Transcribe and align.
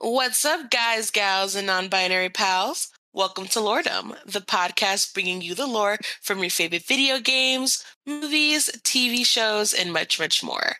What's 0.00 0.44
up, 0.44 0.70
guys, 0.70 1.10
gals, 1.10 1.54
and 1.54 1.66
non 1.66 1.88
binary 1.88 2.28
pals? 2.28 2.88
Welcome 3.14 3.46
to 3.46 3.60
Lordom, 3.60 4.14
the 4.26 4.40
podcast 4.40 5.14
bringing 5.14 5.40
you 5.40 5.54
the 5.54 5.66
lore 5.66 5.96
from 6.20 6.40
your 6.40 6.50
favorite 6.50 6.84
video 6.84 7.18
games, 7.18 7.82
movies, 8.06 8.68
TV 8.82 9.24
shows, 9.24 9.72
and 9.72 9.92
much, 9.92 10.20
much 10.20 10.44
more. 10.44 10.76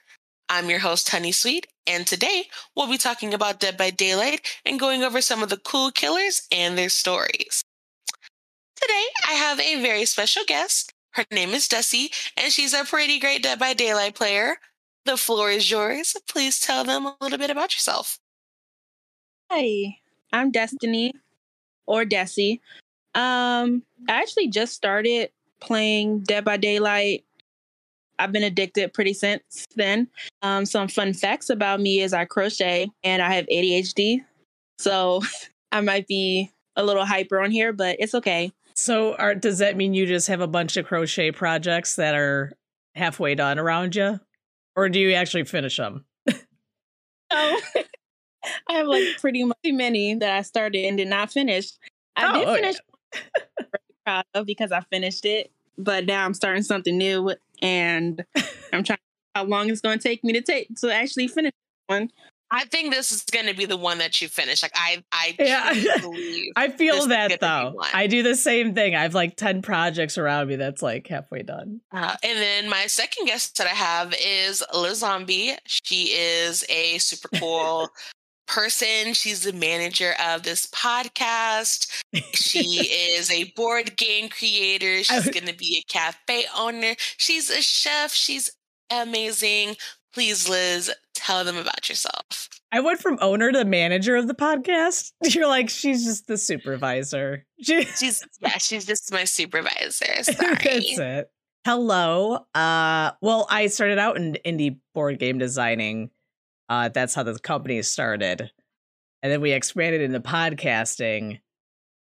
I'm 0.51 0.69
your 0.69 0.81
host, 0.81 1.09
Honey 1.09 1.33
Sweet, 1.33 1.67
and 1.87 2.07
today 2.07 2.45
we'll 2.77 2.91
be 2.91 2.99
talking 2.99 3.33
about 3.33 3.61
Dead 3.61 3.77
by 3.77 3.91
Daylight 3.91 4.47
and 4.67 4.79
going 4.79 5.03
over 5.03 5.21
some 5.21 5.43
of 5.43 5.49
the 5.49 5.57
cool 5.57 5.91
killers 5.91 6.47
and 6.53 6.77
their 6.77 6.91
stories. 6.91 7.65
Today, 8.81 9.05
I 9.29 9.33
have 9.33 9.59
a 9.59 9.83
very 9.83 10.05
special 10.05 10.45
guest. 10.47 10.93
Her 11.11 11.25
name 11.33 11.51
is 11.51 11.67
Dusty, 11.67 12.13
and 12.37 12.53
she's 12.53 12.73
a 12.73 12.85
pretty 12.85 13.19
great 13.19 13.43
Dead 13.43 13.59
by 13.59 13.75
Daylight 13.75 14.15
player. 14.15 14.59
The 15.05 15.17
floor 15.17 15.51
is 15.51 15.69
yours. 15.69 16.15
Please 16.29 16.61
tell 16.61 16.85
them 16.85 17.05
a 17.05 17.17
little 17.21 17.39
bit 17.39 17.51
about 17.51 17.75
yourself. 17.75 18.21
Hi, 19.51 19.97
I'm 20.33 20.53
Destiny 20.53 21.13
or 21.87 22.05
Desi. 22.05 22.61
Um, 23.17 23.83
I 24.09 24.21
actually 24.21 24.47
just 24.47 24.75
started 24.75 25.31
playing 25.61 26.21
Dead 26.21 26.45
by 26.45 26.57
Daylight. 26.57 27.25
I've 28.21 28.31
been 28.31 28.45
addicted 28.45 28.95
pretty 28.95 29.15
since 29.15 29.67
then. 29.75 30.07
Um, 30.43 30.65
some 30.65 30.87
fun 30.87 31.15
facts 31.15 31.51
about 31.51 31.81
me 31.81 32.01
is 32.01 32.13
I 32.13 32.27
crochet 32.27 32.93
and 33.03 33.23
I 33.23 33.33
have 33.35 33.47
ADHD. 33.47 34.21
So 34.79 35.23
I 35.73 35.81
might 35.81 36.07
be 36.07 36.53
a 36.77 36.85
little 36.85 37.05
hyper 37.05 37.41
on 37.41 37.51
here, 37.51 37.73
but 37.73 37.97
it's 37.99 38.15
okay. 38.15 38.53
So, 38.81 39.17
are, 39.17 39.35
does 39.35 39.59
that 39.59 39.77
mean 39.77 39.93
you 39.93 40.07
just 40.07 40.29
have 40.29 40.41
a 40.41 40.47
bunch 40.47 40.77
of 40.77 40.87
crochet 40.87 41.33
projects 41.33 41.97
that 41.97 42.15
are 42.15 42.53
halfway 42.95 43.35
done 43.35 43.59
around 43.59 43.97
you, 43.97 44.21
or 44.77 44.89
do 44.89 45.01
you 45.01 45.15
actually 45.15 45.45
finish 45.45 45.77
them? 45.77 46.05
Oh, 47.31 47.61
I 48.71 48.75
have 48.75 48.87
like 48.87 49.03
pretty 49.21 49.45
much 49.45 49.59
many 49.67 50.15
that 50.15 50.31
I 50.31 50.43
started 50.43 50.85
and 50.87 50.97
did 50.97 51.09
not 51.09 51.31
finish. 51.31 51.73
I 52.17 52.29
Oh, 52.29 52.39
did 52.39 52.49
okay. 52.49 52.61
finish 52.61 52.77
very 53.59 53.71
proud 54.07 54.25
of 54.33 54.47
because 54.47 54.73
I 54.73 54.81
finished 54.83 55.27
it, 55.27 55.51
but 55.77 56.07
now 56.07 56.25
I'm 56.25 56.33
starting 56.33 56.63
something 56.63 56.97
new 56.97 57.35
and 57.61 58.25
I'm 58.73 58.85
trying 58.85 58.99
how 59.35 59.45
long 59.45 59.69
it's 59.69 59.81
going 59.83 59.99
to 59.99 60.03
take 60.03 60.25
me 60.25 60.33
to 60.35 60.41
take 60.41 60.69
to 60.77 60.91
actually 60.95 61.29
finish 61.29 61.53
one. 61.89 62.11
I 62.51 62.65
think 62.65 62.93
this 62.93 63.13
is 63.13 63.23
going 63.25 63.47
to 63.47 63.55
be 63.55 63.67
the 63.67 63.77
one 63.77 63.99
that 63.99 64.21
you 64.23 64.29
finish. 64.29 64.63
Like 64.63 64.73
I, 64.75 65.03
I 65.13 65.35
Yeah. 65.39 65.73
I 66.57 66.69
feel 66.69 67.07
that 67.09 67.41
though. 67.41 67.75
I 67.93 68.07
do 68.07 68.23
the 68.23 68.35
same 68.35 68.75
thing. 68.75 68.95
I 68.95 69.03
have 69.03 69.15
like 69.15 69.37
10 69.37 69.63
projects 69.63 70.17
around 70.17 70.49
me 70.49 70.57
that's 70.57 70.83
like 70.83 71.07
halfway 71.07 71.43
done. 71.43 71.81
Uh, 71.93 72.17
and 72.23 72.39
then 72.39 72.69
my 72.69 72.87
second 72.87 73.27
guest 73.27 73.59
that 73.59 73.67
I 73.67 73.75
have 73.75 74.15
is 74.21 74.65
Liz 74.75 74.99
Zombie. 74.99 75.57
She 75.67 76.15
is 76.15 76.65
a 76.69 76.99
super 76.99 77.29
cool 77.39 77.91
person. 78.49 79.13
She's 79.13 79.43
the 79.43 79.53
manager 79.53 80.15
of 80.27 80.43
this 80.43 80.67
podcast. 80.67 82.03
She 82.33 82.61
is 83.19 83.31
a 83.31 83.53
board 83.57 83.97
game 83.97 84.31
creator. 84.31 85.05
She's 85.05 85.29
going 85.29 85.47
to 85.47 85.55
be 85.55 85.85
a 85.85 85.93
cafe 85.93 86.47
owner. 86.57 86.95
She's 87.19 87.51
a 87.51 87.61
chef. 87.61 88.13
She's 88.13 88.51
amazing. 88.91 89.77
Please, 90.15 90.49
Liz, 90.49 90.91
tell 91.15 91.45
them 91.45 91.57
about 91.57 91.89
yourself. 91.89 92.49
I 92.71 92.81
went 92.81 93.01
from 93.01 93.19
owner 93.21 93.51
to 93.53 93.65
manager 93.65 94.17
of 94.17 94.27
the 94.29 94.35
podcast. 94.35 95.13
You're 95.25 95.49
like, 95.49 95.71
she's 95.71 96.05
just 96.05 96.27
the 96.27 96.37
supervisor. 96.37 97.47
She- 97.61 97.85
She's 97.99 98.23
yeah, 98.41 98.59
she's 98.59 98.85
just 98.85 99.13
my 99.13 99.25
supervisor. 99.25 100.23
Sorry. 100.23 100.55
That's 100.63 100.99
it. 100.99 101.31
Hello. 101.65 102.47
Uh 102.55 103.13
well, 103.21 103.47
I 103.51 103.67
started 103.67 103.99
out 103.99 104.17
in 104.17 104.37
indie 104.45 104.79
board 104.95 105.19
game 105.19 105.39
designing. 105.39 106.11
Uh 106.69 106.89
that's 106.89 107.15
how 107.15 107.23
the 107.23 107.39
company 107.39 107.83
started. 107.83 108.51
And 109.23 109.33
then 109.33 109.41
we 109.41 109.53
expanded 109.53 110.01
into 110.01 110.21
podcasting. 110.21 111.41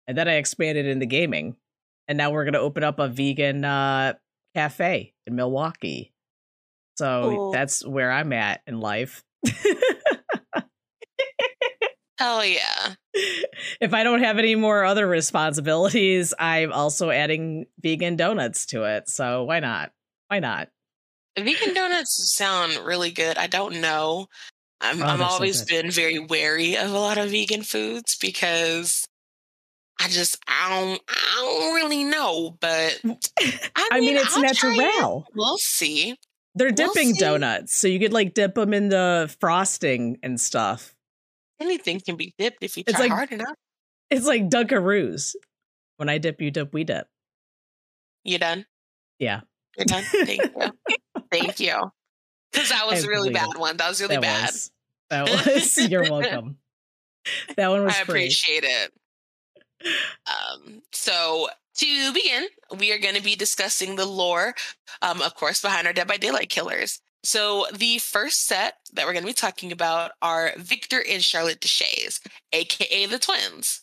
And 0.08 0.18
then 0.18 0.28
I 0.28 0.36
expanded 0.36 0.86
into 0.86 1.06
gaming. 1.06 1.56
And 2.08 2.18
now 2.18 2.32
we're 2.32 2.44
going 2.46 2.54
to 2.54 2.60
open 2.60 2.84
up 2.84 3.00
a 3.00 3.08
vegan 3.10 3.66
uh 3.66 4.14
cafe 4.56 5.14
in 5.28 5.36
Milwaukee. 5.36 6.13
So 6.98 7.52
that's 7.54 7.86
where 7.86 8.12
I'm 8.12 8.34
at 8.34 8.62
in 8.68 8.80
life. 8.80 9.24
Hell 12.20 12.46
yeah. 12.46 12.94
if 13.82 13.94
I 13.94 14.04
don't 14.04 14.22
have 14.22 14.38
any 14.38 14.56
more 14.56 14.84
other 14.86 15.08
responsibilities, 15.08 16.34
I'm 16.38 16.72
also 16.72 17.10
adding 17.10 17.66
vegan 17.82 18.16
donuts 18.16 18.68
to 18.68 18.84
it. 18.84 19.10
So 19.10 19.44
why 19.44 19.60
not? 19.60 19.92
Why 20.28 20.40
not? 20.40 20.70
Vegan 21.38 21.74
donuts 21.74 22.34
sound 22.36 22.78
really 22.86 23.12
good. 23.12 23.38
I 23.38 23.48
don't 23.48 23.82
know. 23.82 24.28
I'm 24.80 25.02
Oh, 25.02 25.06
I'm 25.06 25.18
they're 25.20 25.28
so 25.28 25.34
always 25.34 25.64
been 25.64 25.90
very 25.90 26.20
wary 26.20 26.76
of 26.78 26.92
a 26.92 27.00
lot 27.00 27.18
of 27.18 27.32
vegan 27.32 27.64
foods 27.64 28.18
because 28.20 29.08
I 30.00 30.08
just 30.10 30.38
I 30.48 30.70
don't 30.70 31.02
I 31.08 31.36
don't 31.40 31.76
really 31.76 32.04
know, 32.04 32.58
but 32.60 33.00
I, 33.06 33.90
I 33.94 34.00
mean, 34.00 34.18
it's 34.18 34.36
I'll 34.36 34.44
try 34.54 34.74
it. 34.74 34.78
natural. 34.78 35.26
We'll 35.34 35.58
see. 35.58 36.18
They're 36.56 36.68
We'll 36.76 36.94
dipping 36.94 37.14
donuts, 37.16 37.76
so 37.76 37.88
you 37.88 38.00
could 38.00 38.14
like 38.14 38.34
dip 38.34 38.56
them 38.56 38.74
in 38.74 38.90
the 38.90 39.34
frosting 39.40 40.18
and 40.22 40.40
stuff. 40.40 40.96
Anything 41.60 42.00
can 42.00 42.16
be 42.16 42.34
dipped 42.38 42.64
if 42.64 42.78
you 42.78 42.84
It's 42.86 42.96
try 42.98 43.06
like- 43.06 43.12
hard 43.12 43.32
enough. 43.32 43.56
It's 44.10 44.26
like 44.28 44.50
Dunkaroos. 44.50 45.36
When 45.98 46.10
I 46.10 46.18
dip, 46.20 46.40
you 46.42 46.52
dip, 46.52 46.74
we 46.74 46.84
dip. 46.84 47.08
You 48.24 48.38
done? 48.38 48.66
Yeah, 49.20 49.42
You're 49.78 49.86
done. 49.86 50.04
Thank 50.04 50.42
you. 50.44 50.72
Thank 51.32 51.60
you. 51.60 51.92
Because 52.52 52.70
that 52.70 52.86
was 52.90 53.04
I 53.04 53.08
a 53.08 53.10
really 53.10 53.32
bad 53.32 53.50
it. 53.56 53.60
one. 53.60 53.78
That 53.78 53.90
was 53.90 54.02
really 54.02 54.16
that 54.18 54.22
bad. 54.22 54.42
was. 54.52 54.72
That 55.10 55.30
was. 55.48 55.78
You're 55.90 56.04
welcome. 56.10 56.58
That 57.58 57.70
one 57.70 57.84
was 57.86 57.96
I 57.96 58.04
free. 58.04 58.22
appreciate 58.22 58.64
it. 58.66 58.92
Um, 60.28 60.82
so 60.92 61.48
to 61.76 62.14
begin, 62.14 62.46
we 62.78 62.92
are 62.92 63.00
going 63.00 63.16
to 63.16 63.24
be 63.24 63.36
discussing 63.36 63.96
the 63.96 64.06
lore, 64.06 64.56
um, 65.02 65.22
of 65.22 65.36
course, 65.36 65.62
behind 65.62 65.88
our 65.88 65.94
Dead 65.94 66.08
by 66.08 66.18
Daylight 66.18 66.50
killers. 66.50 67.00
So 67.24 67.68
the 67.74 68.00
first 68.00 68.46
set 68.46 68.76
that 68.94 69.06
we're 69.06 69.14
going 69.14 69.24
to 69.24 69.30
be 69.30 69.34
talking 69.34 69.72
about 69.72 70.12
are 70.22 70.52
Victor 70.58 71.04
and 71.10 71.24
Charlotte 71.24 71.62
Deshayes, 71.62 72.20
aka 72.52 73.06
the 73.06 73.20
twins. 73.20 73.82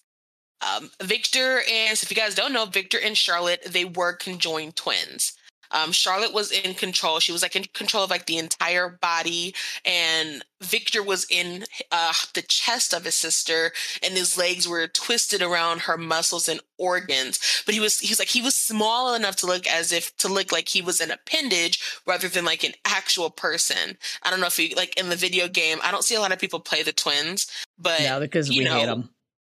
Um, 0.61 0.91
Victor 1.03 1.62
and 1.71 1.97
so 1.97 2.05
if 2.05 2.11
you 2.11 2.17
guys 2.17 2.34
don't 2.34 2.53
know, 2.53 2.67
Victor 2.67 2.99
and 3.03 3.17
Charlotte, 3.17 3.62
they 3.67 3.87
were 3.87 4.12
conjoined 4.12 4.77
twins. 4.77 5.33
Um, 5.72 5.92
Charlotte 5.92 6.32
was 6.32 6.50
in 6.50 6.75
control. 6.75 7.20
She 7.20 7.32
was 7.32 7.42
like 7.42 7.56
in 7.56 7.64
control 7.75 8.04
of 8.04 8.10
like 8.10 8.26
the 8.26 8.38
entire 8.38 8.88
body, 8.88 9.54
and 9.84 10.44
Victor 10.62 11.03
was 11.03 11.26
in 11.31 11.64
uh, 11.92 12.12
the 12.34 12.42
chest 12.42 12.92
of 12.92 13.04
his 13.04 13.14
sister, 13.14 13.72
and 14.03 14.14
his 14.14 14.36
legs 14.36 14.66
were 14.69 14.86
twisted 14.88 15.42
around 15.42 15.82
her 15.82 15.97
muscles 15.97 16.48
and 16.48 16.60
organs. 16.78 17.62
But 17.66 17.75
he 17.75 17.80
was 17.80 17.98
he 18.00 18.10
was 18.10 18.19
like 18.19 18.28
he 18.28 18.42
was 18.42 18.54
small 18.54 19.14
enough 19.14 19.36
to 19.36 19.47
look 19.47 19.66
as 19.66 19.92
if 19.92 20.16
to 20.19 20.28
look 20.28 20.53
like 20.53 20.69
he 20.69 20.82
was 20.82 21.00
an 21.00 21.10
appendage 21.10 21.80
rather 22.06 22.28
than 22.28 22.44
like 22.44 22.64
an 22.64 22.72
actual 22.84 23.30
person. 23.30 23.97
I 24.22 24.30
don't 24.30 24.41
know 24.41 24.47
if 24.47 24.59
you 24.59 24.75
like 24.76 24.98
in 24.98 25.09
the 25.09 25.16
video 25.16 25.48
game. 25.48 25.78
I 25.82 25.91
don't 25.91 26.04
see 26.04 26.14
a 26.14 26.20
lot 26.20 26.32
of 26.32 26.38
people 26.38 26.60
play 26.60 26.82
the 26.82 26.92
twins, 26.92 27.47
but 27.78 28.00
No, 28.00 28.20
because 28.20 28.50
you 28.50 28.62
we 28.64 28.69
hate 28.69 28.86
know, 28.86 28.86
them. 28.86 29.10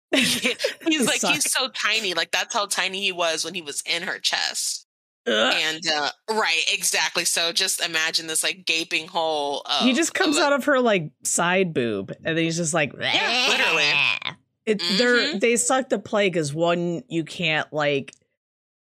he's 0.16 1.06
like 1.06 1.20
suck. 1.20 1.34
he's 1.34 1.52
so 1.52 1.70
tiny. 1.70 2.14
Like 2.14 2.32
that's 2.32 2.54
how 2.54 2.66
tiny 2.66 3.02
he 3.02 3.12
was 3.12 3.46
when 3.46 3.54
he 3.54 3.62
was 3.62 3.84
in 3.86 4.04
her 4.04 4.20
chest. 4.20 4.87
Ugh. 5.28 5.54
And 5.56 5.82
uh, 5.88 6.10
right, 6.30 6.64
exactly. 6.72 7.26
So 7.26 7.52
just 7.52 7.84
imagine 7.84 8.28
this 8.28 8.44
like 8.44 8.66
gaping 8.66 9.08
hole. 9.08 9.62
Of, 9.66 9.82
he 9.82 9.94
just 9.94 10.14
comes 10.14 10.38
of 10.38 10.44
a- 10.44 10.46
out 10.46 10.54
of 10.54 10.64
her 10.66 10.80
like 10.80 11.12
side 11.24 11.74
boob, 11.74 12.12
and 12.24 12.38
then 12.38 12.44
he's 12.46 12.58
just 12.58 12.74
like, 12.74 12.94
Yeah, 12.98 13.48
literally. 13.50 14.36
It, 14.66 14.82
they're 14.98 15.34
Mhm. 15.36 15.40
they 15.40 15.56
suck 15.58 15.90
to 15.90 16.00
play 16.00 16.30
because 16.30 16.54
one 16.54 17.04
you 17.10 17.24
can't 17.24 17.72
like 17.74 18.14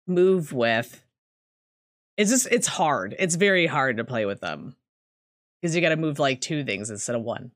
move 0.06 0.52
with. 0.52 1.02
It's 2.17 2.31
just 2.31 2.47
it's 2.50 2.67
hard. 2.69 3.14
It's 3.19 3.35
very 3.35 3.67
hard 3.67 3.97
to 3.97 4.05
play 4.05 4.25
with 4.26 4.40
them 4.40 4.76
because 5.61 5.75
you 5.75 5.82
got 5.82 5.88
to 5.90 5.97
move 5.97 6.19
like 6.19 6.40
two 6.40 6.62
things 6.64 6.90
instead 6.90 7.17
of 7.17 7.23
one. 7.23 7.50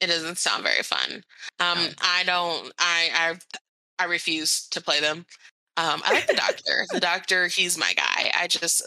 It 0.00 0.06
doesn't 0.06 0.38
sound 0.38 0.62
very 0.62 0.82
fun. 0.82 1.24
Um. 1.60 1.78
I 2.00 2.22
don't. 2.24 2.72
I 2.78 3.10
I 3.98 4.04
I 4.04 4.04
refuse 4.06 4.68
to 4.70 4.80
play 4.80 5.00
them. 5.00 5.26
Um, 5.78 6.02
I 6.04 6.12
like 6.12 6.26
the 6.26 6.34
doctor. 6.34 6.86
the 6.92 7.00
doctor, 7.00 7.46
he's 7.46 7.78
my 7.78 7.92
guy. 7.94 8.32
I 8.34 8.48
just 8.48 8.82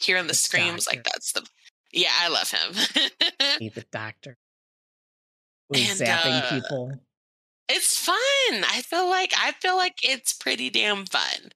hearing 0.00 0.24
the 0.24 0.28
The 0.28 0.34
screams 0.34 0.86
like 0.86 1.02
that's 1.04 1.32
the. 1.32 1.44
Yeah, 1.92 2.12
I 2.20 2.28
love 2.28 2.50
him. 2.50 2.74
Be 3.58 3.68
the 3.70 3.84
doctor. 3.90 4.36
Who's 5.68 6.00
And, 6.00 6.08
zapping 6.08 6.42
uh, 6.42 6.50
people. 6.50 6.92
it's 7.68 7.98
fun. 7.98 8.16
I 8.64 8.82
feel 8.84 9.08
like 9.08 9.32
I 9.36 9.52
feel 9.60 9.76
like 9.76 9.96
it's 10.02 10.32
pretty 10.32 10.70
damn 10.70 11.06
fun. 11.06 11.52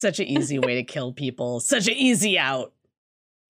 Such 0.00 0.18
an 0.20 0.26
easy 0.26 0.58
way 0.58 0.74
to 0.76 0.82
kill 0.82 1.12
people. 1.12 1.60
Such 1.60 1.88
an 1.88 1.94
easy 1.94 2.38
out. 2.38 2.72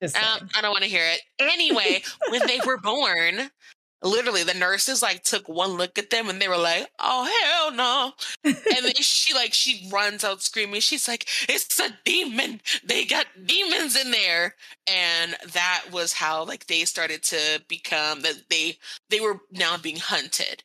Um. 0.03 0.49
I 0.55 0.61
don't 0.61 0.73
want 0.73 0.85
to 0.85 0.91
hear 0.91 1.05
it. 1.05 1.21
Anyway, 1.39 2.03
when 2.29 2.47
they 2.47 2.61
were 2.67 2.79
born, 2.79 3.51
literally 4.07 4.43
the 4.43 4.55
nurses 4.55 5.03
like 5.03 5.23
took 5.23 5.49
one 5.49 5.73
look 5.73 5.99
at 5.99 6.11
them 6.11 6.29
and 6.29 6.41
they 6.41 6.49
were 6.49 6.57
like, 6.57 6.89
"Oh 6.99 7.25
hell 7.43 7.73
no!" 7.73 8.13
and 8.45 8.85
then 8.85 8.95
she 9.01 9.35
like 9.35 9.53
she 9.53 9.89
runs 9.91 10.25
out 10.25 10.43
screaming. 10.43 10.81
She's 10.81 11.09
like, 11.09 11.27
"It's 11.49 11.79
a 11.81 11.91
demon! 12.05 12.61
They 12.85 13.05
got 13.05 13.27
demons 13.45 13.97
in 13.97 14.11
there!" 14.11 14.55
And 14.87 15.37
that 15.53 15.87
was 15.93 16.15
how 16.15 16.45
like 16.45 16.67
they 16.67 16.85
started 16.85 17.23
to 17.25 17.63
become 17.69 18.23
that 18.23 18.45
they 18.51 18.79
they 19.11 19.21
were 19.21 19.41
now 19.51 19.77
being 19.77 19.97
hunted. 19.97 20.63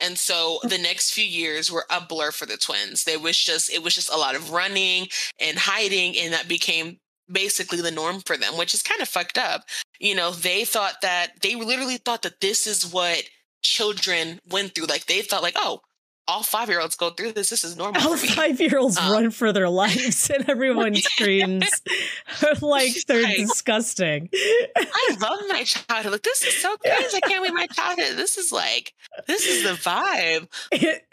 And 0.00 0.16
so 0.16 0.60
the 0.62 0.78
next 0.78 1.12
few 1.12 1.24
years 1.24 1.70
were 1.70 1.84
a 1.90 2.00
blur 2.00 2.30
for 2.30 2.46
the 2.46 2.56
twins. 2.56 3.04
They 3.04 3.16
was 3.18 3.36
just 3.38 3.70
it 3.72 3.82
was 3.82 3.94
just 3.94 4.12
a 4.12 4.16
lot 4.16 4.34
of 4.34 4.50
running 4.50 5.08
and 5.38 5.58
hiding, 5.58 6.16
and 6.16 6.32
that 6.32 6.48
became 6.48 6.98
basically 7.30 7.80
the 7.80 7.90
norm 7.90 8.20
for 8.20 8.36
them, 8.36 8.56
which 8.56 8.74
is 8.74 8.82
kind 8.82 9.00
of 9.00 9.08
fucked 9.08 9.38
up. 9.38 9.64
You 10.00 10.14
know, 10.14 10.32
they 10.32 10.64
thought 10.64 11.02
that 11.02 11.40
they 11.42 11.54
literally 11.54 11.98
thought 11.98 12.22
that 12.22 12.40
this 12.40 12.66
is 12.66 12.90
what 12.90 13.22
children 13.62 14.40
went 14.48 14.74
through. 14.74 14.86
Like 14.86 15.06
they 15.06 15.20
thought 15.22 15.42
like, 15.42 15.56
oh, 15.56 15.82
all 16.30 16.42
five 16.42 16.68
year 16.68 16.80
olds 16.80 16.94
go 16.94 17.10
through 17.10 17.32
this. 17.32 17.50
This 17.50 17.64
is 17.64 17.76
normal. 17.76 18.00
All 18.02 18.16
five 18.16 18.60
year 18.60 18.78
olds 18.78 18.96
um, 18.96 19.12
run 19.12 19.30
for 19.30 19.52
their 19.52 19.68
lives 19.68 20.30
and 20.30 20.48
everyone 20.48 20.94
screams 20.96 21.68
like 22.62 22.92
they're 23.06 23.26
I, 23.26 23.34
disgusting. 23.36 24.30
I 24.32 25.16
love 25.20 25.40
my 25.48 25.64
childhood. 25.64 26.12
Like, 26.12 26.22
this 26.22 26.44
is 26.44 26.56
so 26.56 26.76
crazy. 26.84 27.16
I 27.16 27.20
can't 27.20 27.42
wait 27.42 27.52
my 27.52 27.66
childhood. 27.66 28.16
This 28.16 28.38
is 28.38 28.52
like, 28.52 28.94
this 29.26 29.46
is 29.46 29.64
the 29.64 29.70
vibe. 29.70 30.48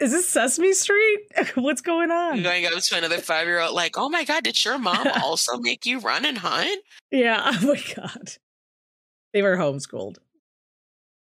Is 0.00 0.12
this 0.12 0.28
Sesame 0.28 0.72
Street? 0.72 1.18
What's 1.56 1.80
going 1.80 2.10
on? 2.10 2.36
You're 2.36 2.44
going 2.44 2.66
up 2.66 2.78
to 2.80 2.96
another 2.96 3.18
five 3.18 3.46
year 3.46 3.60
old, 3.60 3.74
like, 3.74 3.98
oh 3.98 4.08
my 4.08 4.24
God, 4.24 4.44
did 4.44 4.64
your 4.64 4.78
mom 4.78 5.08
also 5.22 5.58
make 5.58 5.84
you 5.84 5.98
run 5.98 6.24
and 6.24 6.38
hunt? 6.38 6.80
Yeah. 7.10 7.42
Oh 7.60 7.66
my 7.66 7.82
God. 7.96 8.32
They 9.38 9.42
were 9.42 9.56
homeschooled. 9.56 10.16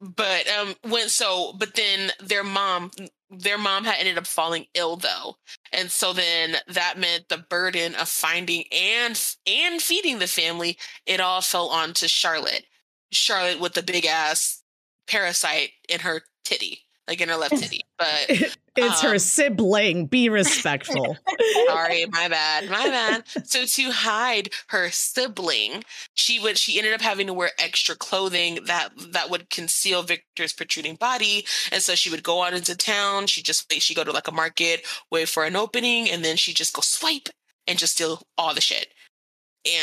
But 0.00 0.48
um 0.48 0.76
when 0.88 1.08
so 1.08 1.52
but 1.58 1.74
then 1.74 2.12
their 2.20 2.44
mom 2.44 2.92
their 3.28 3.58
mom 3.58 3.84
had 3.84 3.96
ended 3.98 4.18
up 4.18 4.26
falling 4.28 4.66
ill 4.74 4.94
though. 4.94 5.38
And 5.72 5.90
so 5.90 6.12
then 6.12 6.58
that 6.68 6.96
meant 6.96 7.28
the 7.28 7.38
burden 7.38 7.96
of 7.96 8.08
finding 8.08 8.64
and 8.72 9.20
and 9.48 9.82
feeding 9.82 10.20
the 10.20 10.28
family 10.28 10.78
it 11.06 11.20
all 11.20 11.40
fell 11.40 11.68
onto 11.68 12.06
charlotte. 12.06 12.66
Charlotte 13.10 13.58
with 13.58 13.74
the 13.74 13.82
big 13.82 14.06
ass 14.06 14.62
parasite 15.08 15.72
in 15.88 16.00
her 16.00 16.22
titty 16.44 16.84
like 17.10 17.20
in 17.20 17.28
her 17.28 17.36
left 17.36 17.56
titty 17.58 17.82
but 17.98 18.30
It's 18.76 19.04
um, 19.04 19.10
her 19.10 19.18
sibling. 19.18 20.06
Be 20.06 20.28
respectful. 20.30 21.18
sorry, 21.66 22.06
my 22.06 22.28
bad. 22.28 22.70
My 22.70 22.86
bad. 22.86 23.24
So 23.46 23.64
to 23.66 23.90
hide 23.90 24.50
her 24.68 24.90
sibling, 24.90 25.84
she 26.14 26.38
would 26.40 26.56
she 26.56 26.78
ended 26.78 26.94
up 26.94 27.02
having 27.02 27.26
to 27.26 27.34
wear 27.34 27.50
extra 27.58 27.94
clothing 27.94 28.60
that 28.66 28.90
that 29.12 29.28
would 29.28 29.50
conceal 29.50 30.02
Victor's 30.02 30.54
protruding 30.54 30.94
body. 30.94 31.44
And 31.70 31.82
so 31.82 31.94
she 31.94 32.10
would 32.10 32.22
go 32.22 32.42
out 32.42 32.54
into 32.54 32.74
town. 32.74 33.26
She 33.26 33.42
just 33.42 33.70
she 33.72 33.94
go 33.94 34.04
to 34.04 34.12
like 34.12 34.28
a 34.28 34.32
market, 34.32 34.86
wait 35.10 35.28
for 35.28 35.44
an 35.44 35.56
opening, 35.56 36.08
and 36.08 36.24
then 36.24 36.36
she 36.36 36.54
just 36.54 36.72
go 36.72 36.80
swipe 36.80 37.28
and 37.66 37.78
just 37.78 37.94
steal 37.94 38.22
all 38.38 38.54
the 38.54 38.60
shit. 38.60 38.86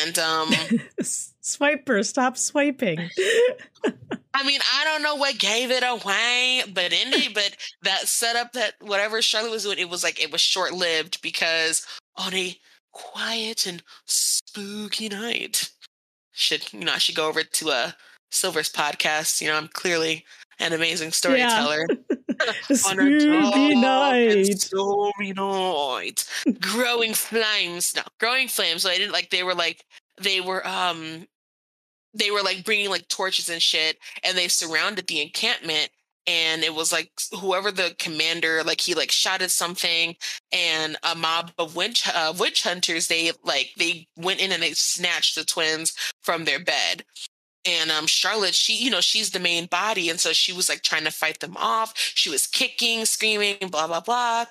And 0.02 0.18
um 0.18 0.48
Swiper, 1.02 2.04
stop 2.06 2.38
swiping. 2.38 3.10
I 4.38 4.44
mean, 4.44 4.60
I 4.76 4.84
don't 4.84 5.02
know 5.02 5.16
what 5.16 5.40
gave 5.40 5.72
it 5.72 5.84
away, 5.84 6.62
but 6.72 6.94
Indy, 6.94 7.28
but 7.34 7.56
that 7.82 8.08
setup 8.08 8.54
that 8.54 8.76
whatever 8.82 9.20
Charlotte 9.20 9.50
was 9.50 9.64
doing, 9.64 9.80
it 9.80 9.90
was 9.90 10.04
like 10.04 10.22
it 10.22 10.32
was 10.32 10.42
short 10.42 10.74
lived 10.74 11.20
because 11.24 11.84
on 12.16 12.36
a 12.36 12.56
quiet 12.92 13.66
and 13.66 13.82
spooky 14.06 15.10
night, 15.10 15.72
should 16.34 16.72
you 16.72 16.82
know, 16.82 16.94
I 16.94 17.00
should 17.00 17.16
go 17.16 17.28
over 17.28 17.42
to 17.42 17.70
a 17.70 17.96
Silver's 18.32 18.72
podcast. 18.72 19.42
You 19.42 19.48
know, 19.48 19.56
I'm 19.56 19.70
clearly 19.70 20.24
an 20.60 20.72
amazing 20.72 21.12
storyteller. 21.12 21.88
Yeah. 22.40 22.52
spooky 22.76 23.74
night. 23.74 24.46
Stormy 24.60 25.34
night. 25.34 26.24
growing 26.62 27.16
flames. 27.16 27.94
No, 27.96 28.04
growing 28.20 28.48
flames. 28.48 28.84
So 28.84 28.92
I 28.92 28.98
didn't 28.98 29.14
like. 29.14 29.32
They 29.32 29.42
were 29.42 29.56
like 29.56 29.84
they 30.22 30.40
were 30.42 30.66
um 30.68 31.26
they 32.14 32.32
were 32.32 32.42
like 32.42 32.64
bringing 32.64 32.90
like 32.90 33.08
torches 33.08 33.50
and 33.50 33.62
shit 33.62 33.98
and 34.24 34.38
they 34.38 34.48
surrounded 34.48 35.08
the 35.08 35.22
encampment 35.22 35.90
and 36.28 36.64
it 36.64 36.76
was 36.76 36.92
like 36.92 37.12
whoever 37.40 37.72
the 37.72 37.96
commander 37.98 38.62
like 38.64 38.82
he 38.82 38.94
like 38.94 39.12
shot 39.12 39.42
at 39.42 39.50
something 39.50 40.16
and 40.52 40.98
a 41.04 41.16
mob 41.16 41.52
of 41.58 41.76
witch 41.76 42.08
uh, 42.14 42.34
witch 42.38 42.64
hunters 42.64 43.08
they 43.08 43.32
like 43.44 43.72
they 43.78 44.08
went 44.18 44.42
in 44.42 44.52
and 44.52 44.62
they 44.62 44.74
snatched 44.74 45.36
the 45.36 45.46
twins 45.46 45.96
from 46.22 46.46
their 46.46 46.60
bed. 46.60 47.06
And 47.66 47.92
um 47.92 48.08
charlotte 48.08 48.56
she 48.56 48.76
you 48.76 48.90
know 48.90 49.02
she's 49.02 49.32
the 49.32 49.40
main 49.40 49.66
body 49.66 50.10
and 50.10 50.20
so 50.20 50.34
she 50.34 50.54
was 50.54 50.70
like 50.70 50.84
trying 50.84 51.06
to 51.06 51.12
fight 51.12 51.40
them 51.40 51.58
off. 51.58 51.94
She 51.96 52.30
was 52.30 52.48
kicking 52.48 53.06
screaming 53.06 53.58
blah 53.70 53.88
blah 53.88 54.02
blah 54.02 54.46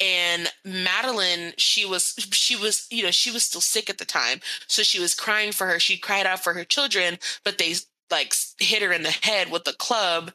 and 0.00 0.50
Madeline, 0.64 1.52
she 1.56 1.84
was 1.84 2.14
she 2.32 2.56
was 2.56 2.86
you 2.90 3.02
know 3.02 3.10
she 3.10 3.30
was 3.30 3.44
still 3.44 3.60
sick 3.60 3.90
at 3.90 3.98
the 3.98 4.04
time, 4.04 4.40
so 4.66 4.82
she 4.82 5.00
was 5.00 5.14
crying 5.14 5.52
for 5.52 5.66
her. 5.66 5.78
She 5.78 5.96
cried 5.96 6.26
out 6.26 6.42
for 6.42 6.54
her 6.54 6.64
children, 6.64 7.18
but 7.44 7.58
they 7.58 7.74
like 8.10 8.34
hit 8.58 8.82
her 8.82 8.92
in 8.92 9.02
the 9.02 9.16
head 9.22 9.50
with 9.50 9.66
a 9.68 9.74
club. 9.74 10.32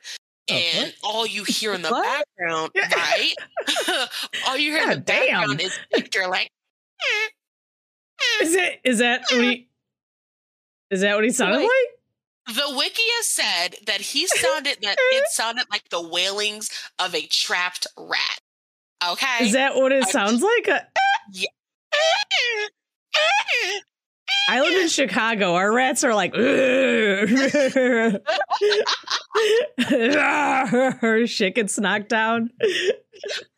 Okay. 0.50 0.70
And 0.76 0.94
all 1.04 1.26
you 1.26 1.44
hear 1.44 1.74
in 1.74 1.82
the 1.82 1.90
what? 1.90 2.04
background, 2.38 2.72
right? 2.78 3.34
all 4.48 4.58
you 4.58 4.72
hear 4.72 4.86
God 4.86 4.92
in 4.92 5.00
the 5.00 5.06
damn. 5.06 5.28
background 5.28 5.62
is 5.62 5.80
Victor 5.92 6.28
like. 6.30 6.52
Mm, 7.02 8.44
is 8.44 8.56
it? 8.56 8.80
Is 8.84 9.00
that 9.00 9.22
what 9.32 9.42
mm. 9.42 9.52
he? 9.52 9.68
Is 10.92 11.02
that 11.02 11.16
what 11.16 11.24
he 11.24 11.32
sounded 11.32 11.58
like? 11.58 11.64
like? 11.64 11.96
The 12.48 12.62
Wikia 12.62 13.22
said 13.24 13.76
that 13.88 14.02
he 14.02 14.28
sounded 14.28 14.78
that 14.84 14.98
it 15.00 15.24
sounded 15.30 15.66
like 15.72 15.90
the 15.90 16.08
wailings 16.08 16.70
of 17.00 17.16
a 17.16 17.26
trapped 17.28 17.88
rat. 17.98 18.40
Okay. 19.04 19.46
Is 19.46 19.54
that 19.54 19.76
what 19.76 19.92
it 19.92 20.08
sounds 20.08 20.42
like? 20.42 20.68
A- 20.68 20.88
yeah. 21.32 21.48
I 24.48 24.62
live 24.62 24.80
in 24.82 24.90
Chicago. 24.90 25.56
Our 25.56 25.74
rats 25.74 26.04
are 26.04 26.14
like, 26.14 26.36
her 26.36 27.28
shit 31.28 31.56
gets 31.56 31.80
knocked 31.80 32.10
down. 32.10 32.52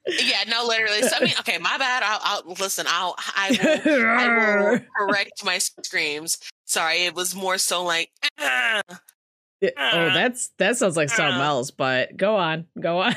Yeah, 0.07 0.43
no, 0.47 0.65
literally. 0.65 1.01
So, 1.01 1.17
I 1.19 1.23
mean, 1.25 1.33
okay, 1.39 1.57
my 1.57 1.77
bad. 1.77 2.03
I'll, 2.05 2.19
I'll 2.23 2.53
listen. 2.53 2.85
I'll, 2.87 3.15
I 3.35 3.81
will, 3.85 4.05
I 4.05 4.71
will 4.71 4.79
correct 4.97 5.43
my 5.43 5.57
screams. 5.57 6.37
Sorry, 6.65 7.05
it 7.05 7.15
was 7.15 7.35
more 7.35 7.57
so 7.57 7.83
like. 7.83 8.09
Uh, 8.39 8.81
oh, 8.87 10.13
that's 10.13 10.51
that 10.57 10.77
sounds 10.77 10.95
like 10.95 11.09
something 11.09 11.41
else. 11.41 11.71
But 11.71 12.15
go 12.15 12.37
on, 12.37 12.65
go 12.79 12.99
on 12.99 13.13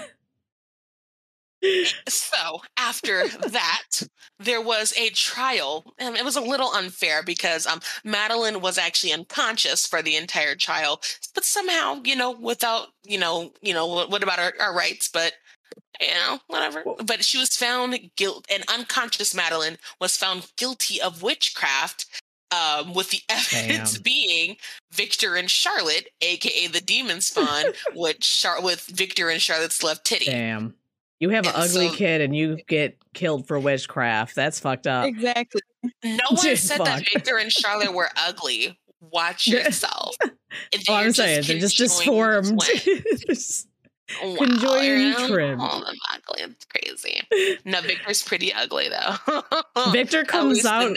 so 2.08 2.60
after 2.76 3.28
that, 3.28 3.82
there 4.38 4.62
was 4.62 4.94
a 4.96 5.10
trial, 5.10 5.94
and 5.98 6.16
it 6.16 6.24
was 6.24 6.36
a 6.36 6.40
little 6.40 6.72
unfair 6.72 7.22
because 7.22 7.66
um, 7.66 7.80
Madeline 8.04 8.60
was 8.60 8.78
actually 8.78 9.12
unconscious 9.12 9.86
for 9.86 10.02
the 10.02 10.16
entire 10.16 10.54
trial, 10.54 11.00
but 11.34 11.44
somehow, 11.44 12.00
you 12.04 12.16
know, 12.16 12.30
without, 12.30 12.88
you 13.04 13.18
know, 13.18 13.52
you 13.60 13.74
know, 13.74 13.86
what, 13.86 14.10
what 14.10 14.22
about 14.22 14.38
our, 14.38 14.52
our 14.60 14.74
rights? 14.74 15.08
But 15.12 15.34
you 16.00 16.08
know, 16.08 16.38
whatever. 16.46 16.82
But 17.04 17.24
she 17.24 17.38
was 17.38 17.56
found 17.56 17.98
guilt, 18.16 18.46
and 18.50 18.64
unconscious 18.68 19.34
Madeline 19.34 19.76
was 20.00 20.16
found 20.16 20.50
guilty 20.56 21.00
of 21.00 21.22
witchcraft. 21.22 22.06
Um, 22.52 22.94
with 22.94 23.10
the 23.10 23.20
evidence 23.28 23.92
Damn. 23.92 24.02
being 24.02 24.56
Victor 24.92 25.36
and 25.36 25.48
Charlotte, 25.48 26.08
aka 26.20 26.66
the 26.66 26.80
demon 26.80 27.20
spawn, 27.20 27.66
with 27.94 28.18
Char- 28.18 28.60
with 28.60 28.86
Victor 28.86 29.28
and 29.28 29.40
Charlotte's 29.40 29.84
left 29.84 30.04
titty. 30.04 30.24
Damn. 30.24 30.74
You 31.20 31.28
have 31.30 31.46
an 31.46 31.52
ugly 31.54 31.88
so, 31.88 31.94
kid 31.94 32.22
and 32.22 32.34
you 32.34 32.56
get 32.66 32.96
killed 33.12 33.46
for 33.46 33.58
witchcraft. 33.58 34.34
That's 34.34 34.58
fucked 34.58 34.86
up. 34.86 35.04
Exactly. 35.04 35.60
No 36.02 36.18
one 36.30 36.56
said 36.56 36.78
fuck. 36.78 36.86
that 36.86 37.04
Victor 37.12 37.36
and 37.36 37.52
Charlotte 37.52 37.92
were 37.92 38.08
ugly. 38.16 38.78
Watch 39.00 39.46
yourself. 39.46 40.16
oh, 40.22 40.94
I'm 40.94 41.12
saying 41.12 41.44
they're 41.46 41.58
just 41.58 41.76
disformed. 41.76 42.52
wow, 42.52 44.36
Conjoined 44.36 45.16
trim. 45.28 45.60
Oh, 45.60 45.84
ugly. 46.12 46.42
It's 46.42 46.64
crazy. 46.64 47.22
No, 47.64 47.80
Victor's 47.82 48.22
pretty 48.22 48.52
ugly 48.52 48.88
though. 48.88 49.42
Victor 49.92 50.24
comes 50.24 50.64
out. 50.64 50.96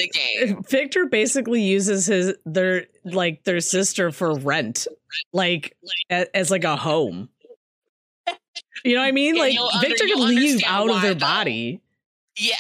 Victor 0.70 1.06
basically 1.06 1.62
uses 1.62 2.06
his 2.06 2.34
their 2.46 2.86
like 3.04 3.44
their 3.44 3.60
sister 3.60 4.12
for 4.12 4.36
rent, 4.36 4.88
like 5.32 5.76
as, 6.10 6.28
as 6.34 6.52
like 6.52 6.64
a 6.64 6.76
home. 6.76 7.30
You 8.84 8.96
know 8.96 9.02
what 9.02 9.08
I 9.08 9.12
mean? 9.12 9.36
like 9.36 9.58
Victor 9.82 10.06
could 10.06 10.20
leave 10.20 10.64
out 10.66 10.90
of 10.90 11.02
their 11.02 11.14
though. 11.14 11.20
body. 11.20 11.82
Yeah, 12.38 12.56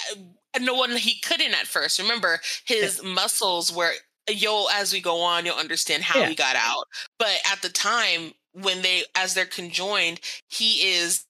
no 0.60 0.75
one 0.75 0.92
he 0.92 1.20
couldn't 1.20 1.53
at 1.53 1.68
first. 1.68 2.00
Remember, 2.00 2.39
his 2.65 3.01
yeah. 3.03 3.10
muscles 3.13 3.74
were 3.74 3.92
you'll 4.30 4.70
as 4.70 4.94
we 4.94 5.01
go 5.01 5.22
on, 5.22 5.46
you'll 5.46 5.58
understand 5.58 6.03
how 6.03 6.20
yeah. 6.20 6.30
he 6.30 6.36
got 6.36 6.56
out. 6.56 6.86
But 7.20 7.36
at 7.51 7.62
the 7.62 7.70
time 7.70 8.34
when 8.53 8.82
they 8.82 9.03
as 9.15 9.34
they're 9.34 9.46
conjoined, 9.46 10.20
he 10.48 10.94
is 10.94 11.25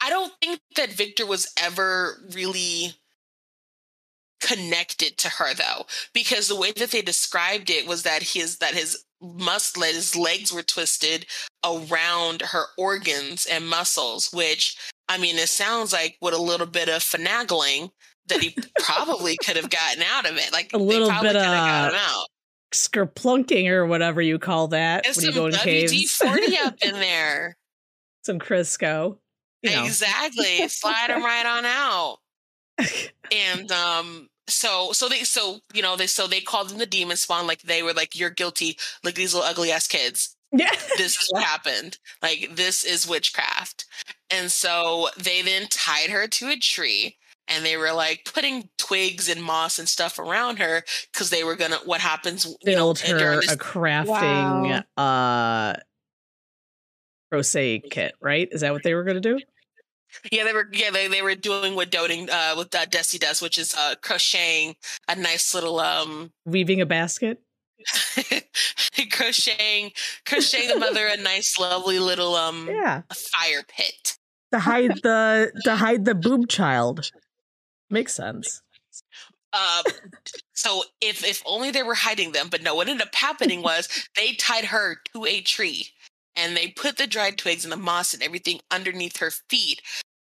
I 0.00 0.10
don't 0.10 0.32
think 0.40 0.60
that 0.76 0.90
Victor 0.90 1.24
was 1.24 1.52
ever 1.56 2.20
really 2.32 2.94
connected 4.40 5.16
to 5.18 5.28
her 5.28 5.54
though, 5.54 5.86
because 6.12 6.48
the 6.48 6.56
way 6.56 6.72
that 6.72 6.90
they 6.90 7.02
described 7.02 7.70
it 7.70 7.86
was 7.86 8.02
that 8.02 8.22
his 8.22 8.58
that 8.58 8.74
his 8.74 9.04
muscle 9.22 9.82
his 9.82 10.16
legs 10.16 10.52
were 10.52 10.62
twisted 10.62 11.26
around 11.64 12.42
her 12.42 12.64
organs 12.76 13.46
and 13.46 13.68
muscles, 13.68 14.32
which 14.32 14.76
I 15.08 15.18
mean, 15.18 15.36
it 15.36 15.48
sounds 15.48 15.92
like 15.92 16.16
with 16.20 16.34
a 16.34 16.38
little 16.42 16.66
bit 16.66 16.88
of 16.88 17.02
finagling 17.02 17.90
that 18.28 18.40
he 18.40 18.56
probably 18.80 19.36
could 19.44 19.56
have 19.56 19.70
gotten 19.70 20.02
out 20.02 20.28
of 20.28 20.36
it. 20.36 20.52
Like 20.52 20.72
A 20.72 20.78
little 20.78 21.08
bit 21.08 21.20
could 21.20 21.36
have 21.36 21.92
got 21.92 21.94
of. 21.94 22.26
Skerplunking 22.72 23.68
or 23.68 23.84
whatever 23.86 24.22
you 24.22 24.38
call 24.38 24.68
that 24.68 25.04
There's 25.04 25.16
when 25.18 25.26
you 25.26 25.32
some 25.32 25.40
go 25.42 25.46
in 25.46 25.52
WD 25.52 25.62
caves. 25.62 26.12
forty 26.12 26.56
up 26.56 26.76
in 26.82 26.92
there. 26.98 27.56
Some 28.24 28.38
Crisco. 28.38 29.18
You 29.62 29.70
know. 29.70 29.84
Exactly. 29.84 30.66
Slide 30.68 31.10
him 31.10 31.22
right 31.24 31.46
on 31.46 31.64
out. 31.66 32.18
And 33.30 33.70
um 33.70 34.28
so 34.48 34.92
so 34.92 35.08
they 35.08 35.20
so 35.24 35.58
you 35.72 35.82
know 35.82 35.96
they 35.96 36.06
so 36.06 36.26
they 36.26 36.40
called 36.40 36.68
them 36.68 36.78
the 36.78 36.86
demon 36.86 37.16
spawn 37.16 37.46
like 37.46 37.62
they 37.62 37.82
were 37.82 37.92
like 37.92 38.18
you're 38.18 38.30
guilty 38.30 38.76
like 39.04 39.14
these 39.14 39.34
little 39.34 39.48
ugly 39.48 39.70
ass 39.70 39.86
kids 39.86 40.36
Yeah. 40.52 40.70
this 40.96 41.16
is 41.18 41.28
what 41.30 41.44
happened 41.44 41.98
like 42.22 42.50
this 42.54 42.84
is 42.84 43.06
witchcraft 43.08 43.84
and 44.30 44.50
so 44.50 45.08
they 45.16 45.42
then 45.42 45.68
tied 45.70 46.10
her 46.10 46.26
to 46.26 46.48
a 46.48 46.56
tree 46.56 47.16
and 47.48 47.64
they 47.64 47.76
were 47.76 47.92
like 47.92 48.28
putting 48.32 48.68
twigs 48.78 49.28
and 49.28 49.42
moss 49.42 49.78
and 49.78 49.88
stuff 49.88 50.18
around 50.18 50.58
her 50.58 50.82
because 51.12 51.30
they 51.30 51.44
were 51.44 51.56
gonna 51.56 51.78
what 51.84 52.00
happens 52.00 52.44
you 52.44 52.72
know 52.72 52.78
Build 52.78 52.98
her 53.00 53.36
this 53.40 53.52
a 53.52 53.56
crafting 53.56 54.82
uh 54.96 55.74
crochet 57.30 57.78
kit, 57.78 58.14
right? 58.20 58.46
Is 58.52 58.60
that 58.60 58.72
what 58.74 58.82
they 58.82 58.92
were 58.94 59.04
gonna 59.04 59.20
do? 59.20 59.40
Yeah, 60.30 60.44
they 60.44 60.52
were. 60.52 60.68
Yeah, 60.72 60.90
they, 60.90 61.08
they 61.08 61.22
were 61.22 61.34
doing 61.34 61.74
what 61.74 61.90
doting 61.90 62.28
uh, 62.30 62.54
what 62.54 62.74
uh, 62.74 62.86
Desi 62.86 63.18
does, 63.18 63.40
which 63.42 63.58
is 63.58 63.74
uh, 63.74 63.94
crocheting 64.02 64.76
a 65.08 65.16
nice 65.16 65.54
little 65.54 65.80
um, 65.80 66.32
Weaving 66.44 66.80
a 66.80 66.86
basket? 66.86 67.40
crocheting, 69.10 69.92
crocheting 70.26 70.68
the 70.68 70.78
mother 70.78 71.06
a 71.06 71.16
nice, 71.16 71.58
lovely 71.58 71.98
little 71.98 72.34
um 72.36 72.68
Yeah. 72.70 73.02
fire 73.12 73.62
pit. 73.66 74.16
To 74.52 74.58
hide 74.60 75.02
the 75.02 75.50
to 75.64 75.76
hide 75.76 76.04
the 76.04 76.14
boob 76.14 76.48
child. 76.48 77.10
Makes 77.90 78.14
sense. 78.14 78.62
Uh, 79.52 79.82
so 80.54 80.82
if 81.00 81.24
if 81.24 81.42
only 81.44 81.70
they 81.70 81.82
were 81.82 81.94
hiding 81.94 82.32
them, 82.32 82.48
but 82.50 82.62
no. 82.62 82.74
What 82.74 82.88
ended 82.88 83.06
up 83.06 83.14
happening 83.14 83.62
was 83.62 83.88
they 84.16 84.32
tied 84.34 84.66
her 84.66 84.96
to 85.12 85.26
a 85.26 85.40
tree, 85.40 85.88
and 86.36 86.56
they 86.56 86.68
put 86.68 86.96
the 86.96 87.06
dried 87.06 87.38
twigs 87.38 87.64
and 87.64 87.72
the 87.72 87.76
moss 87.76 88.14
and 88.14 88.22
everything 88.22 88.60
underneath 88.70 89.18
her 89.18 89.30
feet. 89.48 89.80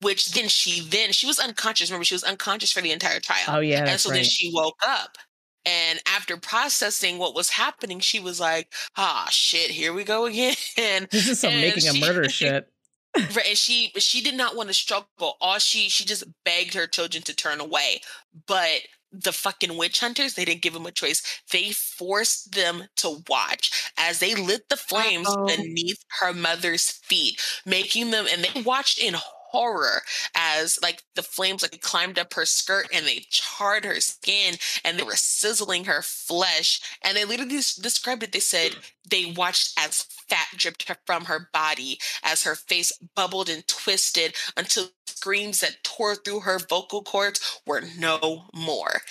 Which 0.02 0.32
then 0.32 0.48
she 0.48 0.80
then 0.80 1.12
she 1.12 1.26
was 1.26 1.38
unconscious. 1.38 1.90
Remember, 1.90 2.04
she 2.04 2.14
was 2.14 2.24
unconscious 2.24 2.72
for 2.72 2.80
the 2.80 2.90
entire 2.90 3.20
trial. 3.20 3.44
Oh 3.48 3.60
yeah, 3.60 3.84
and 3.86 4.00
so 4.00 4.08
right. 4.10 4.16
then 4.16 4.24
she 4.24 4.50
woke 4.52 4.78
up. 4.82 5.18
And 5.66 6.00
after 6.06 6.38
processing 6.38 7.18
what 7.18 7.34
was 7.34 7.50
happening, 7.50 8.00
she 8.00 8.18
was 8.18 8.40
like, 8.40 8.72
ah, 8.96 9.28
shit, 9.30 9.70
here 9.70 9.92
we 9.92 10.04
go 10.04 10.24
again. 10.24 10.54
this 11.10 11.28
is 11.28 11.40
some 11.40 11.52
and 11.52 11.60
making 11.60 11.86
a 11.86 12.00
murder 12.00 12.28
shit. 12.28 12.68
Right, 13.16 13.48
and 13.48 13.58
she 13.58 13.92
she 13.98 14.22
did 14.22 14.36
not 14.36 14.54
want 14.54 14.68
to 14.68 14.74
struggle. 14.74 15.36
All 15.40 15.58
she 15.58 15.88
she 15.88 16.04
just 16.04 16.24
begged 16.44 16.74
her 16.74 16.86
children 16.86 17.24
to 17.24 17.34
turn 17.34 17.60
away. 17.60 18.02
But 18.46 18.82
the 19.12 19.32
fucking 19.32 19.76
witch 19.76 20.00
hunters, 20.00 20.34
they 20.34 20.44
didn't 20.44 20.62
give 20.62 20.74
them 20.74 20.86
a 20.86 20.90
choice. 20.92 21.22
They 21.50 21.70
forced 21.72 22.52
them 22.52 22.84
to 22.96 23.22
watch 23.28 23.90
as 23.96 24.18
they 24.20 24.34
lit 24.34 24.68
the 24.68 24.76
flames 24.76 25.28
Uh-oh. 25.28 25.46
beneath 25.46 26.04
her 26.20 26.32
mother's 26.32 26.90
feet, 26.90 27.40
making 27.66 28.10
them 28.10 28.26
and 28.30 28.44
they 28.44 28.62
watched 28.62 28.98
in 28.98 29.14
horror 29.50 30.02
as 30.34 30.78
like 30.82 31.02
the 31.14 31.22
flames 31.22 31.62
like 31.62 31.80
climbed 31.80 32.18
up 32.18 32.34
her 32.34 32.46
skirt 32.46 32.86
and 32.92 33.06
they 33.06 33.24
charred 33.30 33.84
her 33.84 34.00
skin 34.00 34.54
and 34.84 34.98
they 34.98 35.02
were 35.02 35.16
sizzling 35.16 35.84
her 35.84 36.02
flesh 36.02 36.80
and 37.04 37.16
they 37.16 37.24
literally 37.24 37.56
described 37.56 38.22
it 38.22 38.32
they 38.32 38.40
said 38.40 38.76
they 39.08 39.32
watched 39.36 39.78
as 39.78 40.02
fat 40.28 40.46
dripped 40.56 40.90
from 41.04 41.24
her 41.24 41.48
body 41.52 41.98
as 42.22 42.44
her 42.44 42.54
face 42.54 42.92
bubbled 43.14 43.48
and 43.48 43.66
twisted 43.66 44.34
until 44.56 44.90
screams 45.06 45.60
that 45.60 45.82
tore 45.82 46.14
through 46.14 46.40
her 46.40 46.58
vocal 46.58 47.02
cords 47.02 47.60
were 47.66 47.82
no 47.98 48.44
more. 48.54 49.02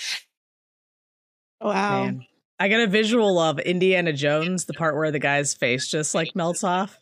Wow. 1.62 2.06
Man. 2.06 2.26
I 2.60 2.68
got 2.68 2.82
a 2.82 2.88
visual 2.88 3.40
of 3.40 3.60
Indiana 3.60 4.12
Jones, 4.12 4.66
the 4.66 4.74
part 4.74 4.96
where 4.96 5.12
the 5.12 5.20
guy's 5.20 5.54
face 5.54 5.88
just 5.88 6.14
like 6.14 6.36
melts 6.36 6.64
off. 6.64 6.98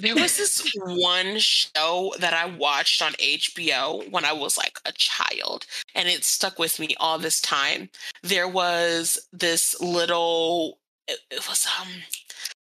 There 0.00 0.14
was 0.14 0.36
this 0.36 0.66
one 0.76 1.38
show 1.38 2.14
that 2.18 2.32
I 2.32 2.46
watched 2.46 3.02
on 3.02 3.12
HBO 3.12 4.10
when 4.10 4.24
I 4.24 4.32
was 4.32 4.56
like 4.56 4.78
a 4.86 4.92
child, 4.92 5.66
and 5.94 6.08
it 6.08 6.24
stuck 6.24 6.58
with 6.58 6.78
me 6.78 6.94
all 6.98 7.18
this 7.18 7.40
time. 7.40 7.90
There 8.22 8.48
was 8.48 9.18
this 9.32 9.78
little, 9.80 10.78
it, 11.06 11.18
it 11.30 11.48
was 11.48 11.66
um, 11.80 11.88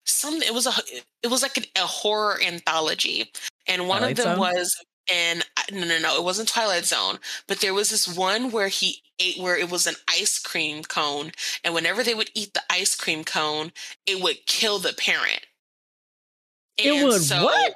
some, 0.05 0.43
it 0.43 0.53
was 0.53 0.67
a, 0.67 0.73
it 1.23 1.29
was 1.29 1.43
like 1.43 1.57
an, 1.57 1.65
a 1.77 1.87
horror 1.87 2.39
anthology, 2.45 3.31
and 3.67 3.89
one 3.89 3.99
Twilight 3.99 4.19
of 4.19 4.25
them 4.25 4.37
Zone? 4.37 4.41
was, 4.41 4.85
and 5.13 5.45
no, 5.73 5.87
no, 5.87 5.99
no, 5.99 6.17
it 6.17 6.25
wasn't 6.25 6.49
Twilight 6.49 6.87
Zone, 6.87 7.19
but 7.47 7.61
there 7.61 7.75
was 7.75 7.91
this 7.91 8.09
one 8.09 8.51
where 8.51 8.69
he 8.69 9.03
ate, 9.21 9.39
where 9.39 9.57
it 9.57 9.71
was 9.71 9.87
an 9.87 9.95
ice 10.09 10.39
cream 10.41 10.83
cone, 10.83 11.33
and 11.63 11.73
whenever 11.73 12.03
they 12.03 12.15
would 12.15 12.31
eat 12.35 12.55
the 12.55 12.63
ice 12.69 12.97
cream 12.97 13.23
cone, 13.23 13.73
it 14.07 14.23
would 14.23 14.47
kill 14.47 14.79
the 14.79 14.93
parent. 14.93 15.47
It 16.79 17.05
would 17.05 17.21
so- 17.21 17.45
what? 17.45 17.75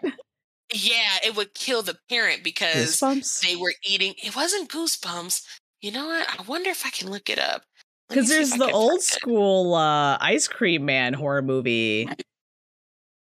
Yeah, 0.75 1.18
it 1.25 1.37
would 1.37 1.52
kill 1.54 1.82
the 1.82 1.99
parent 2.09 2.42
because 2.42 2.97
Goosebumps? 2.97 3.47
they 3.47 3.56
were 3.56 3.75
eating. 3.85 4.14
It 4.23 4.35
wasn't 4.35 4.71
goosebumps. 4.71 5.44
You 5.82 5.92
know 5.92 6.06
what? 6.06 6.26
I 6.28 6.42
wonder 6.44 6.71
if 6.71 6.87
I 6.87 6.90
can 6.90 7.11
look 7.11 7.28
it 7.28 7.38
up. 7.38 7.64
Because 8.09 8.28
there's 8.28 8.50
the 8.52 8.71
old 8.71 9.02
school 9.02 9.75
uh, 9.75 10.16
ice 10.21 10.49
cream 10.49 10.85
man 10.85 11.12
horror 11.12 11.42
movie. 11.42 12.09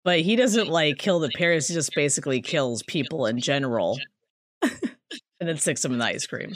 But 0.04 0.20
he 0.20 0.36
doesn't 0.36 0.68
like 0.68 0.98
kill 0.98 1.20
the 1.20 1.30
parents, 1.30 1.68
he 1.68 1.74
just 1.74 1.94
basically 1.94 2.40
kills 2.40 2.82
people 2.84 3.26
in 3.26 3.40
general. 3.40 3.98
and 4.62 4.72
then 5.38 5.58
sticks 5.58 5.82
them 5.82 5.92
in 5.92 5.98
the 5.98 6.06
ice 6.06 6.26
cream. 6.26 6.54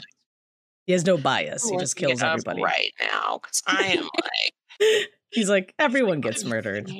He 0.85 0.93
has 0.93 1.05
no 1.05 1.17
bias. 1.17 1.69
He 1.69 1.77
just 1.77 1.95
kills 1.95 2.21
everybody. 2.21 2.61
right 2.61 2.91
now 3.01 3.39
because 3.41 3.61
I 3.65 3.83
am 3.83 4.03
like 4.21 5.07
He's 5.31 5.49
like, 5.49 5.73
everyone 5.79 6.19
gets 6.21 6.43
murdered. 6.43 6.91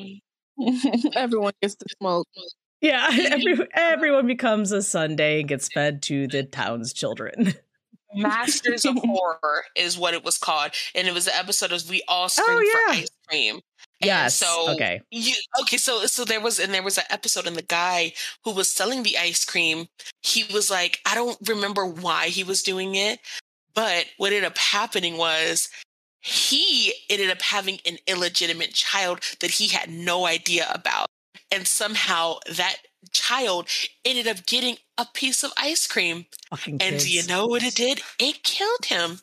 Everyone 1.16 1.54
gets 1.62 1.76
to 1.76 1.86
smoke. 1.98 2.28
Yeah, 2.84 3.08
every, 3.32 3.68
everyone 3.74 4.28
becomes 4.28 4.72
a 4.74 4.82
Sunday 4.82 5.40
and 5.40 5.48
gets 5.48 5.70
fed 5.70 6.02
to 6.04 6.28
the 6.28 6.44
town's 6.44 6.92
children. 6.94 7.54
Masters 8.16 8.86
of 8.86 8.96
Horror 9.04 9.64
is 9.76 9.98
what 9.98 10.14
it 10.14 10.24
was 10.24 10.38
called, 10.38 10.72
and 10.94 11.08
it 11.08 11.14
was 11.14 11.26
the 11.26 11.36
episode 11.36 11.72
of 11.72 11.90
We 11.90 12.04
All 12.08 12.26
oh, 12.26 12.28
Scream 12.28 12.62
yeah. 12.62 12.72
for 12.72 13.00
Ice 13.00 13.10
Cream. 13.28 13.56
And 13.56 14.08
yes. 14.08 14.36
So 14.36 14.74
okay. 14.74 15.02
You 15.10 15.34
okay? 15.62 15.78
So 15.78 16.06
so 16.06 16.26
there 16.26 16.42
was 16.42 16.60
and 16.60 16.74
there 16.74 16.84
was 16.84 16.98
an 16.98 17.06
episode, 17.10 17.48
and 17.48 17.56
the 17.56 17.64
guy 17.64 18.14
who 18.44 18.52
was 18.52 18.70
selling 18.70 19.02
the 19.02 19.18
ice 19.18 19.46
cream, 19.46 19.88
he 20.22 20.44
was 20.54 20.70
like, 20.70 21.00
I 21.06 21.16
don't 21.16 21.38
remember 21.48 21.86
why 21.86 22.28
he 22.28 22.44
was 22.44 22.62
doing 22.62 22.96
it, 22.96 23.20
but 23.74 24.06
what 24.18 24.34
ended 24.34 24.44
up 24.44 24.58
happening 24.58 25.18
was 25.18 25.70
he 26.24 26.94
ended 27.10 27.30
up 27.30 27.42
having 27.42 27.80
an 27.86 27.98
illegitimate 28.08 28.74
child 28.74 29.20
that 29.42 29.52
he 29.52 29.68
had 29.68 29.90
no 29.90 30.26
idea 30.26 30.68
about, 30.74 31.08
and 31.52 31.68
somehow 31.68 32.38
that 32.56 32.78
child 33.12 33.68
ended 34.06 34.28
up 34.28 34.46
getting 34.46 34.78
a 34.98 35.06
piece 35.14 35.44
of 35.44 35.52
ice 35.58 35.86
cream. 35.86 36.26
Fucking 36.50 36.76
And 36.82 36.94
kids. 36.94 37.04
do 37.04 37.12
you 37.12 37.28
know 37.28 37.46
what 37.48 37.62
it 37.64 37.76
did? 37.76 38.02
It 38.20 38.44
killed 38.44 38.86
him. 38.86 39.20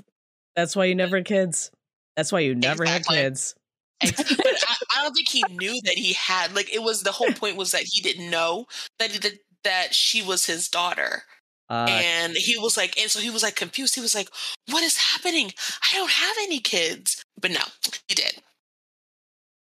That's 0.54 0.76
why 0.76 0.84
you 0.84 0.94
never 0.94 1.16
had 1.16 1.26
kids. 1.26 1.70
That's 2.16 2.30
why 2.30 2.40
you 2.40 2.54
never 2.54 2.82
Exactly. 2.84 3.16
had 3.16 3.24
kids. 3.24 3.54
But 4.02 4.58
I, 4.68 4.76
I 4.98 5.02
don't 5.02 5.14
think 5.14 5.28
he 5.28 5.42
knew 5.50 5.80
that 5.84 5.94
he 5.94 6.12
had 6.14 6.54
like 6.54 6.72
it 6.74 6.82
was 6.82 7.02
the 7.02 7.12
whole 7.12 7.32
point 7.32 7.56
was 7.56 7.72
that 7.72 7.82
he 7.84 8.00
didn't 8.02 8.30
know 8.30 8.66
that 8.98 9.10
that, 9.22 9.32
that 9.64 9.94
she 9.94 10.22
was 10.22 10.44
his 10.46 10.68
daughter 10.68 11.22
Uh, 11.70 11.86
and 11.88 12.36
he 12.36 12.58
was 12.58 12.76
like 12.76 12.98
and 13.00 13.10
so 13.10 13.20
he 13.20 13.30
was 13.30 13.42
like 13.44 13.54
confused 13.54 13.94
he 13.94 14.00
was 14.00 14.14
like 14.14 14.28
what 14.70 14.82
is 14.82 14.96
happening 14.96 15.52
i 15.84 15.94
don't 15.96 16.10
have 16.10 16.36
any 16.42 16.58
kids 16.58 17.24
but 17.40 17.50
no 17.52 17.60
he 18.08 18.14
did 18.16 18.42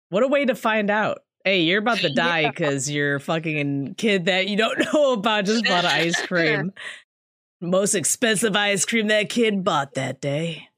what 0.10 0.24
a 0.24 0.28
way 0.28 0.46
to 0.46 0.56
find 0.56 0.90
out. 0.90 1.24
Hey, 1.44 1.62
you're 1.64 1.80
about 1.80 1.98
to 1.98 2.10
die 2.14 2.50
because 2.50 2.90
Yeah. 2.90 2.96
your 2.96 3.20
fucking 3.20 3.96
kid 3.98 4.26
that 4.26 4.48
you 4.48 4.56
don't 4.56 4.80
know 4.94 5.14
about 5.14 5.44
just 5.46 5.66
bought 5.66 5.84
an 5.86 5.92
ice 5.92 6.22
cream. 6.22 6.72
Most 7.62 7.94
expensive 7.96 8.56
ice 8.56 8.86
cream 8.86 9.08
that 9.08 9.30
kid 9.30 9.64
bought 9.66 9.96
that 9.96 10.22
day. 10.22 10.70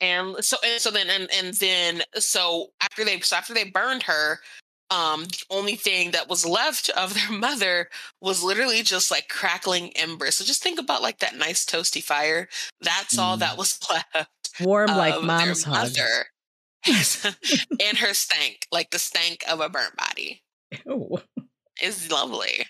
and 0.00 0.36
so 0.44 0.56
and 0.64 0.80
so 0.80 0.90
then 0.90 1.10
and, 1.10 1.28
and 1.36 1.54
then 1.54 2.02
so 2.14 2.68
after 2.80 3.04
they 3.04 3.20
so 3.20 3.36
after 3.36 3.52
they 3.52 3.64
burned 3.64 4.04
her 4.04 4.38
um 4.90 5.24
the 5.24 5.44
only 5.50 5.76
thing 5.76 6.10
that 6.12 6.28
was 6.28 6.46
left 6.46 6.88
of 6.90 7.14
their 7.14 7.30
mother 7.38 7.88
was 8.20 8.42
literally 8.42 8.82
just 8.82 9.10
like 9.10 9.28
crackling 9.28 9.90
embers 9.96 10.36
so 10.36 10.44
just 10.44 10.62
think 10.62 10.78
about 10.80 11.02
like 11.02 11.18
that 11.18 11.36
nice 11.36 11.64
toasty 11.64 12.02
fire 12.02 12.48
that's 12.80 13.18
all 13.18 13.36
Mm. 13.36 13.40
that 13.40 13.58
was 13.58 13.78
left 13.90 14.28
Warm 14.60 14.88
like 14.88 15.22
mom's 15.22 15.62
hug. 15.64 15.90
and 16.86 17.98
her 17.98 18.14
stank, 18.14 18.66
like 18.72 18.90
the 18.90 18.98
stank 18.98 19.42
of 19.48 19.60
a 19.60 19.68
burnt 19.68 19.96
body, 19.96 20.42
Ew. 20.86 21.18
is 21.82 22.10
lovely. 22.10 22.66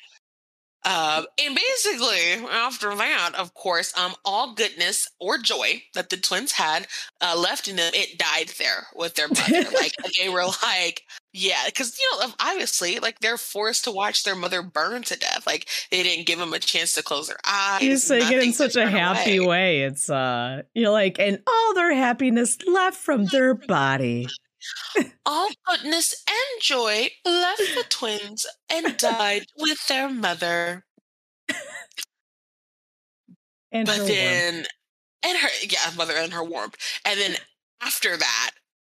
Um, 0.84 1.26
and 1.42 1.56
basically, 1.56 2.46
after 2.50 2.94
that, 2.94 3.32
of 3.36 3.52
course, 3.54 3.96
um, 3.98 4.14
all 4.24 4.54
goodness 4.54 5.08
or 5.20 5.36
joy 5.36 5.82
that 5.94 6.08
the 6.08 6.16
twins 6.16 6.52
had 6.52 6.86
uh, 7.20 7.36
left 7.36 7.66
in 7.68 7.76
them, 7.76 7.92
it 7.94 8.16
died 8.16 8.52
there 8.58 8.86
with 8.94 9.14
their 9.14 9.28
mother. 9.28 9.68
like 9.74 9.92
they 10.18 10.28
were 10.28 10.44
like, 10.62 11.02
yeah, 11.32 11.62
because 11.66 11.98
you 11.98 12.08
know, 12.20 12.32
obviously, 12.40 13.00
like 13.00 13.18
they're 13.18 13.36
forced 13.36 13.84
to 13.84 13.90
watch 13.90 14.22
their 14.22 14.36
mother 14.36 14.62
burn 14.62 15.02
to 15.02 15.18
death. 15.18 15.46
Like 15.46 15.68
they 15.90 16.02
didn't 16.02 16.26
give 16.26 16.38
them 16.38 16.52
a 16.52 16.58
chance 16.58 16.94
to 16.94 17.02
close 17.02 17.26
their 17.26 17.40
eyes. 17.44 17.82
You 17.82 17.96
say 17.96 18.18
it 18.18 18.42
in 18.42 18.52
such 18.52 18.76
a 18.76 18.88
happy 18.88 19.36
away. 19.38 19.46
way. 19.46 19.82
It's 19.82 20.08
uh, 20.08 20.62
you're 20.74 20.90
like, 20.90 21.18
and 21.18 21.40
all 21.46 21.74
their 21.74 21.94
happiness 21.94 22.56
left 22.66 22.96
from 22.96 23.26
their 23.26 23.54
body. 23.54 24.28
All 25.26 25.48
goodness 25.66 26.14
and 26.28 26.62
joy 26.62 27.08
left 27.24 27.58
the 27.74 27.84
twins 27.88 28.46
and 28.70 28.96
died 28.96 29.46
with 29.56 29.86
their 29.88 30.08
mother. 30.08 30.84
And 33.72 33.86
but 33.86 33.98
her 33.98 34.04
then, 34.04 34.54
warmth. 34.54 34.68
and 35.24 35.38
her, 35.38 35.48
yeah, 35.68 35.90
mother 35.96 36.14
and 36.16 36.32
her 36.32 36.44
warmth. 36.44 36.76
And 37.04 37.18
then 37.20 37.36
after 37.82 38.16
that, 38.16 38.50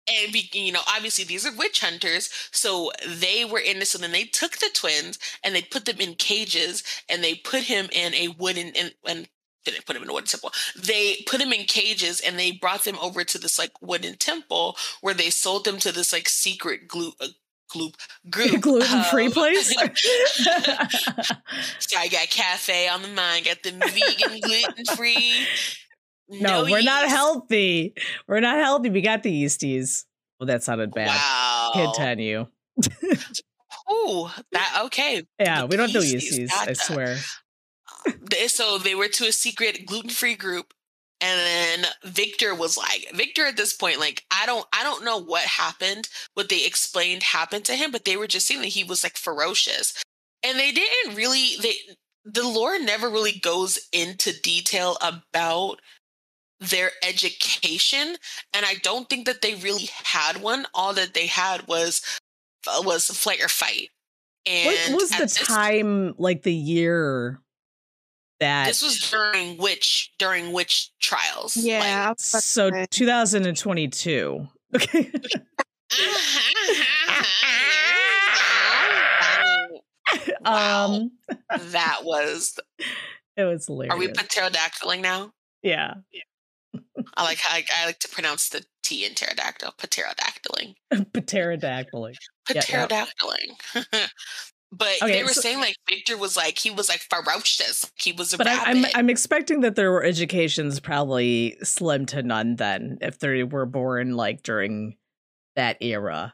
and 0.08 0.34
be, 0.34 0.50
you 0.54 0.72
know, 0.72 0.82
obviously 0.88 1.24
these 1.24 1.46
are 1.46 1.56
witch 1.56 1.80
hunters, 1.80 2.30
so 2.52 2.92
they 3.08 3.46
were 3.46 3.60
in 3.60 3.80
this. 3.80 3.96
And 3.96 4.04
then 4.04 4.12
they 4.12 4.26
took 4.26 4.58
the 4.58 4.70
twins 4.74 5.18
and 5.44 5.56
they 5.56 5.62
put 5.62 5.86
them 5.86 6.00
in 6.00 6.16
cages, 6.16 6.84
and 7.10 7.24
they 7.24 7.36
put 7.36 7.64
him 7.64 7.88
in 7.92 8.14
a 8.14 8.30
wooden 8.30 8.74
and 8.76 8.94
and 9.08 9.30
didn't 9.66 9.86
put 9.86 9.96
him 9.96 10.04
in 10.04 10.10
a 10.10 10.14
wooden 10.14 10.28
temple. 10.28 10.52
They 10.76 11.24
put 11.28 11.40
him 11.42 11.54
in 11.54 11.66
cages 11.66 12.20
and 12.20 12.38
they 12.40 12.52
brought 12.52 12.84
them 12.84 12.98
over 13.02 13.24
to 13.24 13.38
this 13.38 13.58
like 13.60 13.72
wooden 13.82 14.16
temple 14.18 14.76
where 15.02 15.14
they 15.14 15.30
sold 15.30 15.66
them 15.66 15.78
to 15.80 15.92
this 15.92 16.12
like 16.14 16.28
secret 16.30 16.88
glue. 16.88 17.12
Uh, 17.20 17.28
Group, 17.70 17.96
group 18.30 18.62
gluten 18.62 19.04
free 19.06 19.26
of- 19.28 19.34
place. 19.34 19.74
So 21.80 21.98
I 21.98 22.08
got 22.08 22.30
cafe 22.30 22.88
on 22.88 23.02
the 23.02 23.08
mind, 23.08 23.46
got 23.46 23.64
the 23.64 23.72
vegan, 23.72 24.40
gluten 24.42 24.86
free. 24.96 25.34
no, 26.30 26.66
we're 26.66 26.84
not 26.84 27.08
healthy. 27.08 27.96
We're 28.28 28.42
not 28.42 28.58
healthy. 28.58 28.90
We 28.92 29.02
got 29.02 29.24
the 29.24 29.32
yeasties. 29.44 30.06
Well, 30.40 30.48
that 30.48 30.62
sounded 30.64 30.92
bad. 30.94 31.08
Wow. 31.08 31.72
you. 32.20 32.48
Oh, 33.90 34.34
that 34.52 34.82
okay. 34.86 35.24
Yeah, 35.40 35.62
The 35.62 35.68
we 35.68 35.76
don't 35.76 35.92
do 35.92 36.00
yeasties, 36.00 36.40
yeasties. 36.50 36.52
I 36.54 36.74
swear. 36.74 37.18
So 38.48 38.78
they 38.78 38.96
were 38.96 39.08
to 39.08 39.28
a 39.28 39.32
secret 39.32 39.86
gluten 39.86 40.10
free 40.10 40.36
group, 40.36 40.74
and 41.22 41.40
then 41.40 41.92
Victor 42.04 42.54
was 42.54 42.78
like, 42.78 43.08
Victor 43.14 43.46
at 43.46 43.58
this 43.58 43.74
point, 43.74 44.00
like 44.00 44.24
I 44.32 44.46
don't, 44.46 44.66
I 44.74 44.84
don't 44.84 45.06
know 45.06 45.18
what 45.22 45.44
happened, 45.44 46.10
what 46.34 46.50
they 46.50 46.66
explained 46.66 47.24
happened 47.24 47.66
to 47.66 47.76
him, 47.76 47.92
but 47.92 48.06
they 48.06 48.18
were 48.18 48.28
just 48.28 48.48
saying 48.48 48.62
that 48.62 48.68
he 48.68 48.84
was 48.84 49.04
like 49.04 49.18
ferocious, 49.18 49.94
and 50.44 50.58
they 50.60 50.72
didn't 50.72 51.16
really. 51.16 51.56
They 51.62 51.76
the 52.26 52.48
lore 52.48 52.80
never 52.80 53.10
really 53.10 53.38
goes 53.38 53.90
into 53.92 54.40
detail 54.42 54.98
about 55.02 55.82
their 56.60 56.92
education 57.06 58.16
and 58.54 58.66
i 58.66 58.76
don't 58.82 59.10
think 59.10 59.26
that 59.26 59.42
they 59.42 59.56
really 59.56 59.90
had 60.06 60.42
one 60.42 60.66
all 60.74 60.94
that 60.94 61.14
they 61.14 61.28
had 61.28 61.68
was 61.68 62.02
was 62.86 63.10
a 63.10 63.14
flight 63.14 63.44
or 63.44 63.50
fight 63.50 63.90
and 64.46 64.94
What 64.94 65.02
was 65.02 65.10
the 65.12 65.46
time, 65.46 66.16
like 66.18 66.44
the 66.44 66.54
year 66.54 67.40
that? 68.40 68.68
this 68.68 68.82
was 68.82 69.00
during 69.10 69.58
which 69.58 70.12
during 70.20 70.52
which 70.52 70.92
trials 71.02 71.56
Yeah. 71.58 71.80
Like- 71.80 71.90
I 71.90 72.10
was 72.10 72.30
about 72.34 72.42
to 72.42 72.48
so 72.48 72.86
2022. 72.92 74.48
Okay. 74.76 75.12
Wow. 80.46 80.96
Um, 80.96 81.12
that 81.72 82.00
was 82.04 82.60
it 83.38 83.44
was 83.46 83.66
hilarious. 83.66 83.96
are 83.96 83.98
we 83.98 84.10
pterodactyling 84.10 85.02
now 85.02 85.32
yeah. 85.62 85.94
i 87.16 87.24
like 87.24 87.38
how 87.40 87.56
I, 87.56 87.64
I 87.80 87.86
like 87.86 88.00
to 88.00 88.10
pronounce 88.10 88.50
the 88.50 88.66
t 88.84 89.06
in 89.06 89.14
pterodactyl 89.14 89.72
pterodactyling 89.78 90.76
pterodactyling 90.94 92.16
Yeah, 92.54 92.62
yeah. 93.94 94.08
But 94.78 94.90
Okay, 95.02 95.14
they 95.14 95.24
were 95.24 95.30
so- 95.30 95.42
saying 95.42 95.60
like 95.60 95.76
victor 95.90 96.18
was 96.18 96.36
like 96.36 96.58
he 96.58 96.70
was 96.72 96.90
like 96.90 97.02
ferocious 97.10 97.90
he 97.96 98.12
was 98.12 98.34
a 98.34 98.38
But 98.38 98.48
I, 98.48 98.64
I'm. 98.72 98.86
I'm 98.96 99.10
expecting 99.10 99.62
that 99.62 99.76
there 99.76 99.92
were 99.92 100.04
education's 100.04 100.80
probably 100.80 101.58
slim 101.64 102.06
to 102.08 102.24
none 102.24 102.56
then 102.58 102.98
if 103.02 103.20
they 103.20 103.44
were 103.44 103.66
born 103.66 104.16
like 104.16 104.44
during 104.44 104.98
that 105.56 105.78
era. 105.82 106.34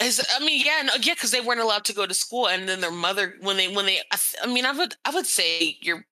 As, 0.00 0.26
I 0.34 0.44
mean, 0.44 0.62
yeah, 0.64 0.82
no, 0.84 0.94
yeah, 1.00 1.14
because 1.14 1.30
they 1.30 1.40
weren't 1.40 1.60
allowed 1.60 1.84
to 1.84 1.92
go 1.94 2.06
to 2.06 2.14
school, 2.14 2.48
and 2.48 2.68
then 2.68 2.80
their 2.80 2.90
mother, 2.90 3.34
when 3.40 3.56
they, 3.56 3.68
when 3.72 3.86
they, 3.86 3.98
I, 4.10 4.18
I 4.42 4.46
mean, 4.52 4.66
I 4.66 4.72
would, 4.72 4.96
I 5.04 5.10
would 5.10 5.26
say 5.26 5.76
you're, 5.80 6.04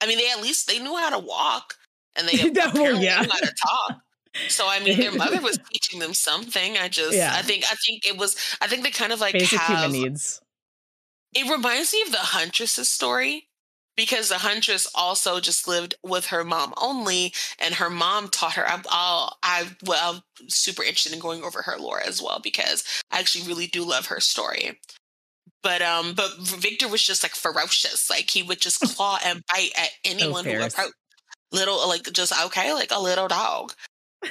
I 0.00 0.06
mean, 0.06 0.18
they 0.18 0.30
at 0.30 0.40
least 0.40 0.68
they 0.68 0.78
knew 0.78 0.96
how 0.96 1.10
to 1.10 1.18
walk, 1.18 1.74
and 2.14 2.28
they 2.28 2.36
No, 2.52 2.66
apparently 2.68 3.04
yeah. 3.04 3.20
knew 3.22 3.28
how 3.30 3.38
to 3.38 3.52
talk. 3.66 4.00
So 4.48 4.66
I 4.68 4.80
mean, 4.80 4.98
their 4.98 5.12
mother 5.12 5.40
was 5.40 5.58
teaching 5.72 6.00
them 6.00 6.14
something. 6.14 6.76
I 6.78 6.88
just, 6.88 7.16
Yeah. 7.16 7.32
I 7.34 7.42
think, 7.42 7.64
I 7.70 7.74
think 7.86 8.06
it 8.06 8.16
was, 8.16 8.36
I 8.60 8.66
think 8.66 8.82
they 8.82 8.90
kind 8.90 9.12
of 9.12 9.20
like 9.20 9.34
Basic 9.34 9.58
have. 9.58 9.78
human 9.90 9.92
needs. 9.92 10.40
It 11.34 11.50
reminds 11.50 11.92
me 11.92 12.02
of 12.02 12.12
the 12.12 12.18
Huntress's 12.18 12.88
story 12.88 13.48
because 13.96 14.28
the 14.30 14.38
Huntress 14.38 14.86
also 14.94 15.40
just 15.40 15.68
lived 15.68 15.94
with 16.02 16.26
her 16.26 16.44
mom 16.44 16.72
only, 16.80 17.32
and 17.58 17.74
her 17.74 17.90
mom 17.90 18.28
taught 18.28 18.54
her. 18.54 18.66
I'm, 18.66 18.82
I'll, 18.90 19.36
I, 19.42 19.68
well, 19.84 20.22
I'm 20.40 20.48
super 20.48 20.82
interested 20.82 21.12
in 21.12 21.18
going 21.20 21.42
over 21.42 21.62
her 21.62 21.76
lore 21.78 22.00
as 22.00 22.22
well 22.22 22.40
because 22.42 22.84
I 23.10 23.18
actually 23.20 23.46
really 23.46 23.66
do 23.66 23.82
love 23.84 24.06
her 24.06 24.20
story. 24.20 24.78
But 25.62 25.80
um, 25.82 26.14
but 26.14 26.38
Victor 26.38 26.88
was 26.88 27.02
just 27.02 27.22
like 27.22 27.34
ferocious. 27.34 28.10
Like 28.10 28.30
he 28.30 28.42
would 28.42 28.60
just 28.60 28.80
claw 28.96 29.18
and 29.24 29.42
bite 29.52 29.70
at 29.78 29.90
anyone 30.04 30.44
who 30.44 30.50
fierce. 30.52 30.72
approached. 30.72 30.94
Little, 31.52 31.86
like 31.86 32.10
just 32.12 32.32
okay, 32.46 32.72
like 32.72 32.90
a 32.92 33.00
little 33.00 33.28
dog. 33.28 33.72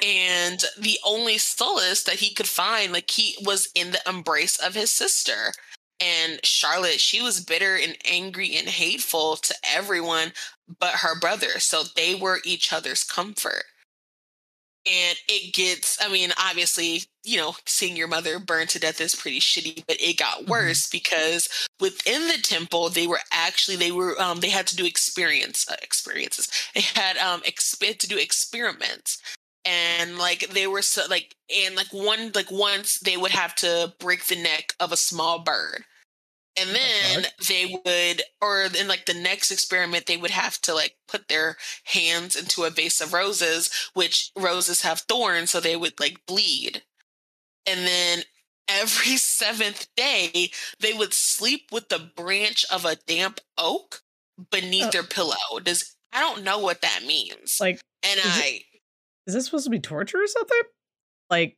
And 0.00 0.64
the 0.78 0.98
only 1.04 1.38
solace 1.38 2.02
that 2.04 2.16
he 2.16 2.32
could 2.34 2.48
find, 2.48 2.92
like 2.92 3.10
he 3.10 3.36
was 3.44 3.68
in 3.74 3.90
the 3.90 4.00
embrace 4.08 4.56
of 4.56 4.74
his 4.74 4.92
sister. 4.92 5.52
And 6.00 6.40
Charlotte, 6.44 7.00
she 7.00 7.20
was 7.22 7.44
bitter 7.44 7.76
and 7.76 7.96
angry 8.04 8.56
and 8.56 8.68
hateful 8.68 9.36
to 9.36 9.54
everyone 9.64 10.32
but 10.80 10.94
her 10.96 11.18
brother. 11.18 11.58
So 11.60 11.82
they 11.96 12.14
were 12.14 12.40
each 12.44 12.72
other's 12.72 13.04
comfort. 13.04 13.64
And 14.84 15.16
it 15.28 15.54
gets, 15.54 15.96
I 16.02 16.08
mean, 16.10 16.30
obviously, 16.38 17.04
you 17.22 17.36
know, 17.36 17.54
seeing 17.66 17.96
your 17.96 18.08
mother 18.08 18.40
burn 18.40 18.66
to 18.68 18.80
death 18.80 19.00
is 19.00 19.14
pretty 19.14 19.38
shitty, 19.38 19.84
but 19.86 20.00
it 20.00 20.16
got 20.16 20.42
Mhm. 20.42 20.48
worse 20.48 20.88
because 20.88 21.48
within 21.78 22.26
the 22.26 22.38
temple, 22.38 22.88
they 22.88 23.06
were 23.06 23.22
actually, 23.30 23.76
they 23.76 23.92
were, 23.92 24.20
um, 24.20 24.40
they 24.40 24.48
had 24.48 24.66
to 24.68 24.76
do 24.76 24.84
experience, 24.84 25.68
uh, 25.68 25.76
experiences. 25.82 26.48
They 26.74 26.80
had, 26.80 27.16
um, 27.18 27.42
exp- 27.42 27.84
had 27.86 28.00
to 28.00 28.08
do 28.08 28.18
experiments 28.18 29.18
and 29.64 30.18
like 30.18 30.48
they 30.50 30.66
were 30.66 30.82
so 30.82 31.02
like 31.08 31.34
and 31.64 31.76
like 31.76 31.92
one 31.92 32.32
like 32.34 32.50
once 32.50 32.98
they 33.00 33.16
would 33.16 33.30
have 33.30 33.54
to 33.56 33.92
break 33.98 34.26
the 34.26 34.36
neck 34.40 34.74
of 34.80 34.90
a 34.92 34.96
small 34.96 35.38
bird 35.38 35.84
and 36.60 36.70
then 36.70 37.24
they 37.48 37.80
would 37.84 38.22
or 38.40 38.64
in 38.78 38.88
like 38.88 39.06
the 39.06 39.14
next 39.14 39.50
experiment 39.50 40.06
they 40.06 40.16
would 40.16 40.30
have 40.32 40.60
to 40.60 40.74
like 40.74 40.96
put 41.08 41.28
their 41.28 41.56
hands 41.84 42.34
into 42.36 42.64
a 42.64 42.70
vase 42.70 43.00
of 43.00 43.12
roses 43.12 43.70
which 43.94 44.30
roses 44.36 44.82
have 44.82 45.00
thorns 45.00 45.50
so 45.50 45.60
they 45.60 45.76
would 45.76 45.98
like 46.00 46.18
bleed 46.26 46.82
and 47.66 47.86
then 47.86 48.22
every 48.68 49.16
seventh 49.16 49.86
day 49.96 50.50
they 50.80 50.92
would 50.92 51.14
sleep 51.14 51.68
with 51.70 51.88
the 51.88 52.10
branch 52.16 52.64
of 52.70 52.84
a 52.84 52.96
damp 53.06 53.40
oak 53.56 54.00
beneath 54.50 54.86
Oh. 54.86 54.90
their 54.90 55.02
pillow 55.04 55.60
does 55.62 55.94
i 56.12 56.20
don't 56.20 56.42
know 56.42 56.58
what 56.58 56.80
that 56.82 57.02
means 57.06 57.58
Like, 57.60 57.80
and 58.02 58.18
is 58.18 58.26
it- 58.38 58.42
i 58.44 58.60
is 59.26 59.34
this 59.34 59.44
supposed 59.46 59.64
to 59.64 59.70
be 59.70 59.80
torture 59.80 60.18
or 60.22 60.26
something? 60.26 60.62
Like, 61.30 61.56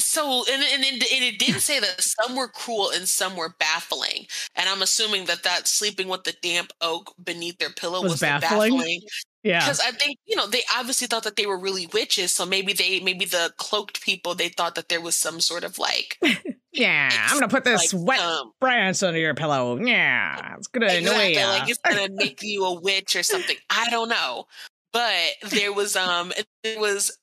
So, 0.00 0.44
and, 0.50 0.62
and, 0.62 0.84
and 0.84 1.02
it 1.02 1.38
did 1.38 1.60
say 1.60 1.80
that 1.80 2.00
some 2.00 2.36
were 2.36 2.48
cruel 2.48 2.90
and 2.94 3.08
some 3.08 3.36
were 3.36 3.54
baffling. 3.58 4.26
And 4.54 4.68
I'm 4.68 4.80
assuming 4.82 5.24
that 5.26 5.42
that 5.42 5.66
sleeping 5.66 6.08
with 6.08 6.24
the 6.24 6.34
damp 6.40 6.72
oak 6.80 7.12
beneath 7.22 7.58
their 7.58 7.70
pillow 7.70 8.02
Was 8.02 8.12
was, 8.12 8.20
baffling? 8.20 8.76
baffling. 8.76 9.00
yeah. 9.42 9.60
Because 9.60 9.80
I 9.80 9.90
think, 9.90 10.18
you 10.24 10.36
know, 10.36 10.46
they 10.46 10.62
obviously 10.76 11.08
thought 11.08 11.24
that 11.24 11.36
they 11.36 11.46
were 11.46 11.58
really 11.58 11.88
witches. 11.92 12.32
So 12.34 12.46
maybe 12.46 12.72
they, 12.72 13.00
maybe 13.00 13.24
the 13.24 13.52
cloaked 13.58 14.00
people, 14.02 14.34
they 14.36 14.48
thought 14.50 14.76
that 14.76 14.88
there 14.88 15.00
was 15.00 15.16
some 15.16 15.40
sort 15.40 15.64
of 15.64 15.78
like, 15.78 16.16
Yeah, 16.70 17.08
I'm 17.10 17.34
gonna 17.40 17.48
put 17.48 17.64
this 17.64 17.92
like 17.92 18.06
wet 18.06 18.20
um, 18.20 18.52
branch 18.60 19.02
under 19.02 19.18
your 19.18 19.34
pillow. 19.34 19.78
Yeah, 19.82 20.54
it's 20.56 20.68
gonna 20.68 20.86
annoy 20.86 20.98
exactly, 20.98 21.32
ya. 21.34 21.48
like 21.48 21.68
it's 21.68 21.78
gonna 21.78 22.08
make 22.12 22.40
you 22.42 22.64
a 22.66 22.80
witch 22.80 23.16
or 23.16 23.22
something. 23.24 23.56
I 23.70 23.88
don't 23.90 24.08
know. 24.10 24.44
But 24.92 25.50
there 25.50 25.72
was 25.72 25.96
um 25.96 26.32
there 26.62 26.78
was 26.80 27.16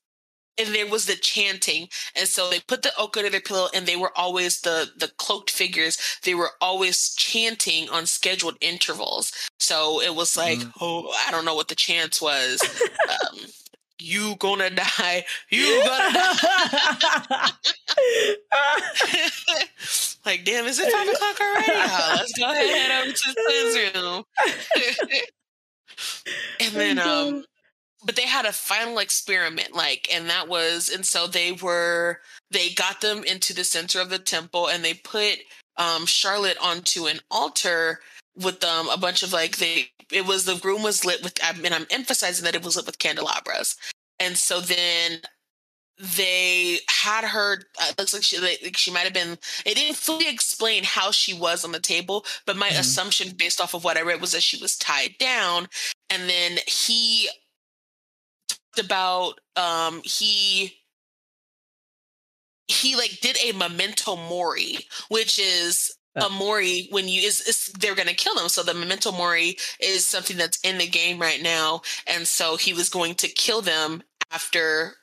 and 0.58 0.74
there 0.74 0.88
was 0.88 1.06
the 1.06 1.16
chanting 1.16 1.88
and 2.16 2.28
so 2.28 2.50
they 2.50 2.60
put 2.62 2.82
the 2.82 2.92
oak 2.98 3.18
under 3.18 3.30
their 3.30 3.42
pillow 3.42 3.68
and 3.74 3.86
they 3.86 3.98
were 3.98 4.12
always 4.16 4.62
the 4.62 4.90
the 4.98 5.10
cloaked 5.18 5.52
figures 5.52 5.98
they 6.24 6.34
were 6.34 6.52
always 6.62 7.14
chanting 7.16 7.90
on 7.90 8.06
scheduled 8.06 8.56
intervals 8.62 9.34
so 9.60 10.02
it 10.02 10.16
was 10.16 10.38
like 10.38 10.60
Mm. 10.60 10.72
oh 10.80 11.14
i 11.28 11.32
don't 11.32 11.44
know 11.44 11.56
what 11.56 11.68
the 11.68 11.76
chants 11.76 12.22
was 12.22 12.62
um 13.10 13.40
you 14.00 14.36
gonna 14.40 14.70
die. 14.70 15.24
You 15.50 15.82
gonna 15.86 16.14
die. 16.14 17.50
like, 20.26 20.44
damn, 20.44 20.66
is 20.66 20.80
it 20.80 20.92
five 20.92 21.08
o'clock 21.08 21.40
already? 21.40 21.72
Oh, 21.72 22.14
let's 22.18 22.34
go 22.38 22.52
ahead 22.52 22.66
and 22.66 22.76
head 22.76 22.92
over 23.02 23.14
to 23.14 23.34
the 23.94 24.02
room. 24.02 24.24
and 26.60 26.74
then 26.74 27.00
um 27.00 27.46
but 28.06 28.16
they 28.16 28.28
had 28.28 28.46
a 28.46 28.54
final 28.54 29.00
experiment 29.00 29.76
like 29.76 30.08
and 30.14 30.30
that 30.30 30.48
was 30.48 30.90
and 30.90 31.06
so 31.06 31.28
they 31.28 31.52
were 31.52 32.20
they 32.52 32.70
got 32.70 33.02
them 33.02 33.24
into 33.24 33.54
the 33.54 33.64
center 33.64 34.00
of 34.00 34.10
the 34.10 34.20
temple 34.20 34.68
and 34.70 34.86
they 34.86 34.94
put 34.94 35.38
um 35.78 36.06
charlotte 36.06 36.58
onto 36.62 37.08
an 37.08 37.20
altar 37.32 38.00
with 38.38 38.64
um 38.64 38.90
a 38.90 38.98
bunch 38.98 39.24
of 39.24 39.34
like 39.34 39.58
they 39.58 39.88
it 40.12 40.26
was 40.26 40.46
the 40.46 40.56
room 40.64 40.84
was 40.84 41.04
lit 41.06 41.24
with 41.24 41.34
and 41.44 41.74
i'm 41.74 41.88
emphasizing 41.90 42.46
that 42.46 42.56
it 42.56 42.64
was 42.64 42.76
lit 42.76 42.86
with 42.86 43.00
candelabras 43.00 43.76
and 44.20 44.38
so 44.38 44.62
then 44.62 45.20
they 45.98 46.80
had 46.90 47.24
her 47.24 47.60
uh, 47.82 47.92
looks 47.98 48.14
like 48.14 48.22
she 48.24 48.38
like 48.40 48.76
she 48.76 48.92
might 48.92 49.06
have 49.06 49.14
been 49.14 49.38
it 49.66 49.76
didn't 49.76 49.96
fully 49.96 50.28
explain 50.28 50.84
how 50.84 51.10
she 51.10 51.34
was 51.34 51.64
on 51.64 51.72
the 51.72 51.80
table 51.80 52.26
but 52.46 52.58
my 52.58 52.70
Mhm. 52.70 52.80
assumption 52.80 53.32
based 53.38 53.62
off 53.62 53.74
of 53.74 53.84
what 53.86 53.98
i 53.98 54.02
read 54.02 54.20
was 54.20 54.34
that 54.34 54.44
she 54.44 54.58
was 54.58 54.78
tied 54.78 55.16
down 55.20 55.70
and 56.10 56.30
then 56.30 56.60
he 56.68 57.30
about 58.80 59.40
um 59.56 60.02
he 60.04 60.74
he 62.68 62.96
like 62.96 63.20
did 63.22 63.38
a 63.44 63.52
memento 63.58 64.16
mori 64.16 64.80
which 65.10 65.38
is 65.40 65.92
Uh. 66.18 66.26
a 66.28 66.30
mori 66.30 66.88
when 66.92 67.08
you 67.10 67.22
is, 67.22 67.42
is 67.42 67.72
they're 67.80 67.96
gonna 67.96 68.14
kill 68.14 68.36
them 68.36 68.48
so 68.50 68.64
the 68.64 68.74
memento 68.74 69.12
mori 69.12 69.58
is 69.80 70.06
something 70.06 70.38
that's 70.38 70.60
in 70.64 70.78
the 70.78 70.88
game 70.88 71.20
right 71.20 71.42
now 71.42 71.82
and 72.08 72.28
so 72.28 72.56
he 72.58 72.74
was 72.74 72.90
going 72.90 73.14
to 73.16 73.28
kill 73.28 73.62
them 73.62 74.02
after 74.32 74.96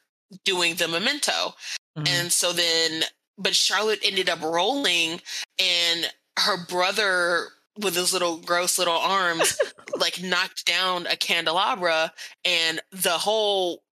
doing 0.44 0.74
the 0.76 0.88
memento 0.88 1.54
Mhm. 1.98 2.08
and 2.08 2.32
so 2.32 2.54
then, 2.54 3.04
but 3.36 3.54
Charlotte 3.54 4.00
ended 4.02 4.30
up 4.30 4.40
rolling, 4.40 5.20
and 5.58 6.10
her 6.38 6.56
brother, 6.66 7.50
with 7.78 7.94
his 7.94 8.12
little 8.12 8.38
gross 8.38 8.78
little 8.78 8.96
arms, 8.96 9.58
like 9.98 10.22
knocked 10.22 10.66
down 10.66 11.06
a 11.06 11.16
candelabra, 11.16 12.12
and 12.44 12.80
the 12.90 13.10
whole. 13.10 13.82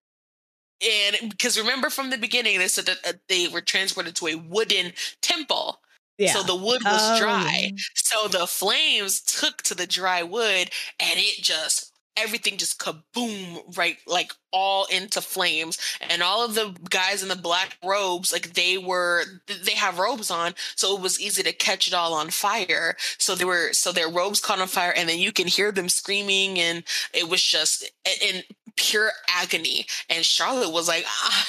And 0.83 1.31
because 1.31 1.59
remember 1.59 1.91
from 1.91 2.09
the 2.11 2.17
beginning, 2.17 2.59
they 2.59 2.69
said 2.69 2.87
that 2.87 2.99
uh, 3.07 3.13
they 3.29 3.49
were 3.49 3.61
transported 3.61 4.17
to 4.17 4.29
a 4.29 4.35
wooden 4.37 4.93
temple. 5.21 5.81
yeah. 6.17 6.33
So 6.33 6.43
the 6.43 6.57
wood 6.57 6.83
was 6.85 7.19
dry. 7.21 7.69
Um, 7.73 7.77
So 7.95 8.29
the 8.29 8.47
flames 8.47 9.21
took 9.21 9.63
to 9.65 9.75
the 9.75 9.87
dry 9.87 10.23
wood 10.23 10.71
and 10.99 11.19
it 11.19 11.43
just 11.43 11.90
everything 12.17 12.57
just 12.57 12.79
kaboom 12.79 13.77
right 13.77 13.97
like 14.07 14.33
all 14.53 14.87
into 14.87 15.21
flames 15.21 15.79
and 16.01 16.23
all 16.23 16.45
of 16.45 16.55
the 16.55 16.75
guys 16.91 17.23
in 17.23 17.29
the 17.29 17.37
black 17.37 17.79
robes 17.85 18.33
like 18.33 18.53
they 18.55 18.77
were 18.77 19.23
they 19.47 19.75
have 19.75 19.99
robes 19.99 20.31
on 20.31 20.55
so 20.77 20.97
it 20.97 21.01
was 21.01 21.21
easy 21.21 21.43
to 21.43 21.53
catch 21.53 21.87
it 21.87 21.95
all 21.95 22.13
on 22.13 22.29
fire 22.31 22.97
so 23.19 23.35
they 23.35 23.45
were 23.45 23.73
so 23.73 23.93
their 23.93 24.09
robes 24.09 24.41
caught 24.41 24.61
on 24.61 24.69
fire 24.69 24.93
and 24.97 25.09
then 25.09 25.19
you 25.19 25.33
can 25.33 25.47
hear 25.47 25.73
them 25.73 25.89
screaming 25.89 26.59
and 26.59 26.85
it 27.15 27.29
was 27.29 27.43
just 27.43 27.91
in 28.23 28.43
pure 28.77 29.13
agony 29.29 29.87
and 30.09 30.25
charlotte 30.25 30.73
was 30.73 30.89
like 30.89 31.05
ah, 31.07 31.49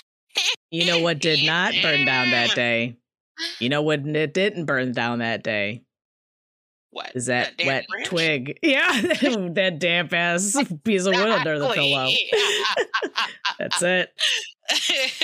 you 0.69 0.85
know 0.85 0.99
what 0.99 1.19
did 1.19 1.45
not 1.45 1.73
burn 1.81 2.05
down 2.05 2.31
that 2.31 2.51
day? 2.55 2.97
You 3.59 3.69
know 3.69 3.81
what 3.81 4.05
it 4.05 4.33
didn't 4.33 4.65
burn 4.65 4.93
down 4.93 5.19
that 5.19 5.43
day? 5.43 5.83
What 6.91 7.11
Is 7.15 7.25
that, 7.27 7.57
damn 7.57 7.67
wet 7.67 7.87
branch? 7.89 8.07
twig? 8.07 8.59
Yeah, 8.63 8.91
that 9.01 9.77
damp 9.79 10.13
ass 10.13 10.55
piece 10.83 11.05
of 11.05 11.15
wood 11.15 11.29
under 11.29 11.57
the 11.59 11.69
pillow. 11.69 12.09
That's 13.57 13.81
it. 13.81 14.11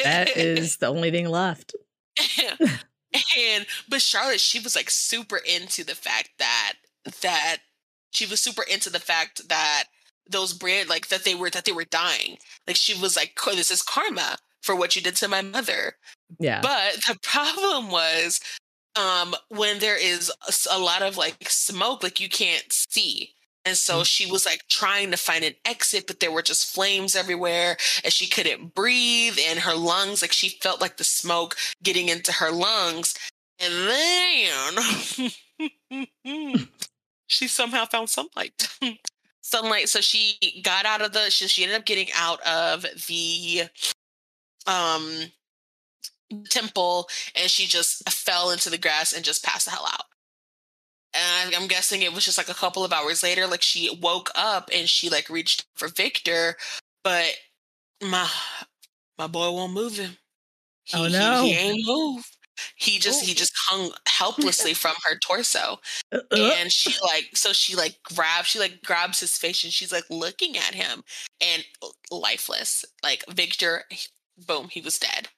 That 0.03 0.35
is 0.35 0.77
the 0.77 0.87
only 0.87 1.11
thing 1.11 1.29
left. 1.29 1.75
and 3.37 3.65
but 3.89 4.01
Charlotte, 4.01 4.39
she 4.39 4.59
was 4.59 4.75
like 4.75 4.89
super 4.89 5.37
into 5.37 5.83
the 5.83 5.95
fact 5.95 6.31
that 6.39 6.73
that 7.21 7.57
she 8.11 8.25
was 8.25 8.39
super 8.39 8.63
into 8.63 8.89
the 8.89 8.99
fact 8.99 9.47
that 9.49 9.85
those 10.29 10.53
brand 10.53 10.89
like 10.89 11.07
that 11.09 11.23
they 11.23 11.35
were 11.35 11.49
that 11.49 11.65
they 11.65 11.71
were 11.71 11.85
dying. 11.85 12.37
Like 12.65 12.75
she 12.75 12.99
was 12.99 13.15
like, 13.15 13.37
"Oh, 13.45 13.55
"This 13.55 13.71
is 13.71 13.81
karma 13.81 14.37
for 14.61 14.75
what 14.75 14.95
you 14.95 15.01
did 15.01 15.15
to 15.17 15.27
my 15.27 15.41
mother." 15.41 15.93
Yeah. 16.39 16.61
But 16.61 16.95
the 17.07 17.17
problem 17.21 17.89
was 17.89 18.39
um 18.97 19.35
when 19.49 19.79
there 19.79 19.97
is 19.97 20.31
a 20.71 20.79
lot 20.79 21.01
of 21.01 21.17
like 21.17 21.49
smoke, 21.49 22.03
like 22.03 22.19
you 22.19 22.29
can't 22.29 22.71
see. 22.71 23.33
And 23.65 23.75
so 23.75 24.05
she 24.05 24.31
was 24.31 24.45
like 24.45 24.61
trying 24.69 25.11
to 25.11 25.17
find 25.17 25.43
an 25.43 25.55
exit, 25.65 26.07
but 26.07 26.21
there 26.21 26.31
were 26.31 26.41
just 26.41 26.73
flames 26.73 27.17
everywhere 27.17 27.75
and 28.01 28.13
she 28.13 28.25
couldn't 28.25 28.73
breathe 28.73 29.37
and 29.45 29.59
her 29.59 29.75
lungs, 29.75 30.21
like 30.21 30.31
she 30.31 30.47
felt 30.47 30.79
like 30.79 30.95
the 30.95 31.03
smoke 31.03 31.57
getting 31.83 32.07
into 32.07 32.31
her 32.31 32.49
lungs. 32.49 33.13
And 33.59 33.73
then 35.89 36.07
she 37.27 37.47
somehow 37.49 37.85
found 37.85 38.09
sunlight. 38.09 38.69
sunlight. 39.41 39.89
So 39.89 39.99
she 39.99 40.61
got 40.63 40.85
out 40.85 41.01
of 41.01 41.11
the, 41.11 41.29
she, 41.29 41.47
she 41.49 41.63
ended 41.63 41.79
up 41.79 41.85
getting 41.85 42.07
out 42.15 42.39
of 42.47 42.85
the 43.07 43.63
um 44.65 45.31
temple 46.49 47.07
and 47.35 47.49
she 47.49 47.65
just 47.65 48.07
fell 48.09 48.49
into 48.51 48.69
the 48.69 48.77
grass 48.77 49.13
and 49.13 49.23
just 49.25 49.43
passed 49.43 49.65
the 49.65 49.71
hell 49.71 49.87
out. 49.91 50.05
And 51.13 51.55
I'm 51.55 51.67
guessing 51.67 52.01
it 52.01 52.13
was 52.13 52.25
just 52.25 52.37
like 52.37 52.49
a 52.49 52.53
couple 52.53 52.83
of 52.85 52.93
hours 52.93 53.23
later, 53.23 53.47
like 53.47 53.61
she 53.61 53.97
woke 54.01 54.29
up 54.35 54.69
and 54.75 54.87
she 54.87 55.09
like 55.09 55.29
reached 55.29 55.65
for 55.75 55.87
Victor, 55.87 56.55
but 57.03 57.25
my 58.03 58.29
my 59.17 59.27
boy 59.27 59.49
won't 59.51 59.73
move 59.73 59.97
him. 59.97 60.17
He, 60.83 60.97
Oh, 60.97 61.05
he- 61.05 61.13
no. 61.13 61.41
he, 61.43 61.53
ain't 61.53 61.87
move. 61.87 62.29
He 62.75 62.99
just 62.99 63.23
he 63.23 63.31
Oh. 63.31 63.35
just 63.35 63.53
hung 63.67 63.91
helplessly 64.07 64.73
from 64.75 64.95
her 65.05 65.17
torso, 65.19 65.79
Uh, 66.11 66.19
uh, 66.31 66.53
and 66.57 66.71
she 66.71 66.93
like 67.03 67.29
so 67.35 67.53
she 67.53 67.75
like 67.75 67.97
grabs 68.03 68.47
she 68.47 68.59
like 68.59 68.81
grabs 68.83 69.19
his 69.19 69.37
face 69.37 69.63
and 69.63 69.71
she's 69.73 69.91
like 69.91 70.05
looking 70.09 70.57
at 70.57 70.75
him 70.75 71.03
and 71.41 71.63
lifeless. 72.11 72.83
Like 73.03 73.23
Victor, 73.29 73.83
boom, 74.47 74.69
he 74.69 74.81
was 74.81 74.99
dead. 74.99 75.29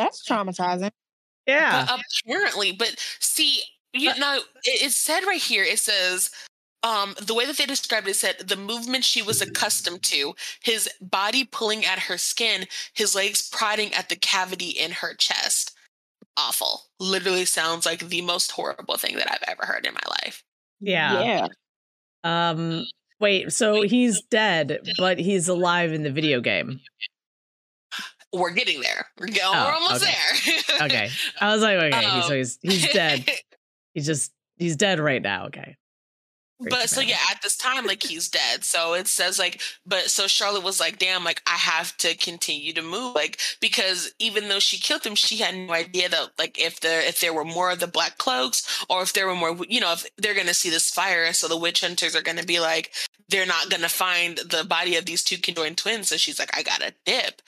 That's 0.00 0.26
traumatizing. 0.26 0.90
yeah. 1.46 1.86
But 1.86 2.00
apparently, 2.24 2.72
but 2.72 2.94
see, 3.20 3.60
you 3.92 4.16
know, 4.18 4.40
it, 4.64 4.82
it 4.82 4.92
said 4.92 5.20
right 5.26 5.40
here, 5.40 5.64
it 5.64 5.78
says, 5.78 6.30
um, 6.82 7.14
the 7.20 7.34
way 7.34 7.44
that 7.44 7.58
they 7.58 7.66
described 7.66 8.08
it 8.08 8.16
said 8.16 8.36
the 8.38 8.56
movement 8.56 9.04
she 9.04 9.20
was 9.20 9.42
accustomed 9.42 10.02
to, 10.04 10.34
his 10.62 10.88
body 11.00 11.44
pulling 11.44 11.84
at 11.84 11.98
her 11.98 12.16
skin, 12.16 12.66
his 12.94 13.14
legs 13.14 13.48
prodding 13.52 13.92
at 13.92 14.08
the 14.08 14.16
cavity 14.16 14.70
in 14.70 14.92
her 14.92 15.14
chest. 15.14 15.76
Awful. 16.36 16.82
Literally 16.98 17.44
sounds 17.44 17.84
like 17.84 18.08
the 18.08 18.22
most 18.22 18.52
horrible 18.52 18.96
thing 18.96 19.16
that 19.16 19.30
I've 19.30 19.46
ever 19.46 19.66
heard 19.66 19.84
in 19.84 19.92
my 19.92 20.00
life. 20.24 20.42
Yeah. 20.80 21.20
Yeah. 21.22 21.48
Um 22.24 22.86
wait, 23.18 23.52
so 23.52 23.82
he's 23.82 24.22
dead, 24.30 24.78
but 24.96 25.18
he's 25.18 25.48
alive 25.48 25.92
in 25.92 26.02
the 26.02 26.10
video 26.10 26.40
game. 26.40 26.80
We're 28.32 28.50
getting 28.52 28.80
there. 28.80 29.06
We're, 29.18 29.26
go- 29.28 29.34
Oh, 29.44 29.64
we're 29.66 29.72
almost 29.72 30.04
okay. 30.04 30.62
there. 30.78 30.86
Okay. 30.86 31.10
I 31.40 31.52
was 31.52 31.62
like, 31.62 31.76
okay, 31.78 32.04
he's, 32.04 32.24
so 32.26 32.30
Um, 32.32 32.36
he's 32.36 32.58
he's 32.62 32.92
dead. 32.92 33.28
He's 33.94 34.06
just 34.06 34.32
he's 34.56 34.76
dead 34.76 35.00
right 35.00 35.20
now. 35.20 35.46
Okay. 35.46 35.76
Great 36.60 36.70
but 36.70 36.90
so 36.90 37.00
yeah 37.00 37.16
at 37.30 37.40
this 37.42 37.56
time 37.56 37.86
like 37.86 38.02
he's 38.02 38.28
dead 38.28 38.64
so 38.64 38.92
it 38.92 39.08
says 39.08 39.38
like 39.38 39.62
but 39.86 40.10
so 40.10 40.26
charlotte 40.26 40.62
was 40.62 40.78
like 40.78 40.98
damn 40.98 41.24
like 41.24 41.40
i 41.46 41.56
have 41.56 41.96
to 41.96 42.14
continue 42.18 42.74
to 42.74 42.82
move 42.82 43.14
like 43.14 43.40
because 43.62 44.12
even 44.18 44.48
though 44.48 44.58
she 44.58 44.76
killed 44.78 45.02
him 45.02 45.14
she 45.14 45.38
had 45.38 45.54
no 45.56 45.72
idea 45.72 46.06
that 46.10 46.28
like 46.38 46.60
if 46.60 46.78
there 46.80 47.00
if 47.00 47.18
there 47.18 47.32
were 47.32 47.46
more 47.46 47.70
of 47.70 47.80
the 47.80 47.86
black 47.86 48.18
cloaks 48.18 48.84
or 48.90 49.00
if 49.00 49.14
there 49.14 49.26
were 49.26 49.34
more 49.34 49.56
you 49.70 49.80
know 49.80 49.92
if 49.94 50.04
they're 50.18 50.34
gonna 50.34 50.52
see 50.52 50.68
this 50.68 50.90
fire 50.90 51.32
so 51.32 51.48
the 51.48 51.56
witch 51.56 51.80
hunters 51.80 52.14
are 52.14 52.20
gonna 52.22 52.44
be 52.44 52.60
like 52.60 52.92
they're 53.30 53.46
not 53.46 53.70
gonna 53.70 53.88
find 53.88 54.36
the 54.36 54.62
body 54.68 54.96
of 54.96 55.06
these 55.06 55.24
two 55.24 55.38
conjoined 55.38 55.78
twins 55.78 56.10
so 56.10 56.18
she's 56.18 56.38
like 56.38 56.54
i 56.54 56.62
gotta 56.62 56.92
dip 57.06 57.40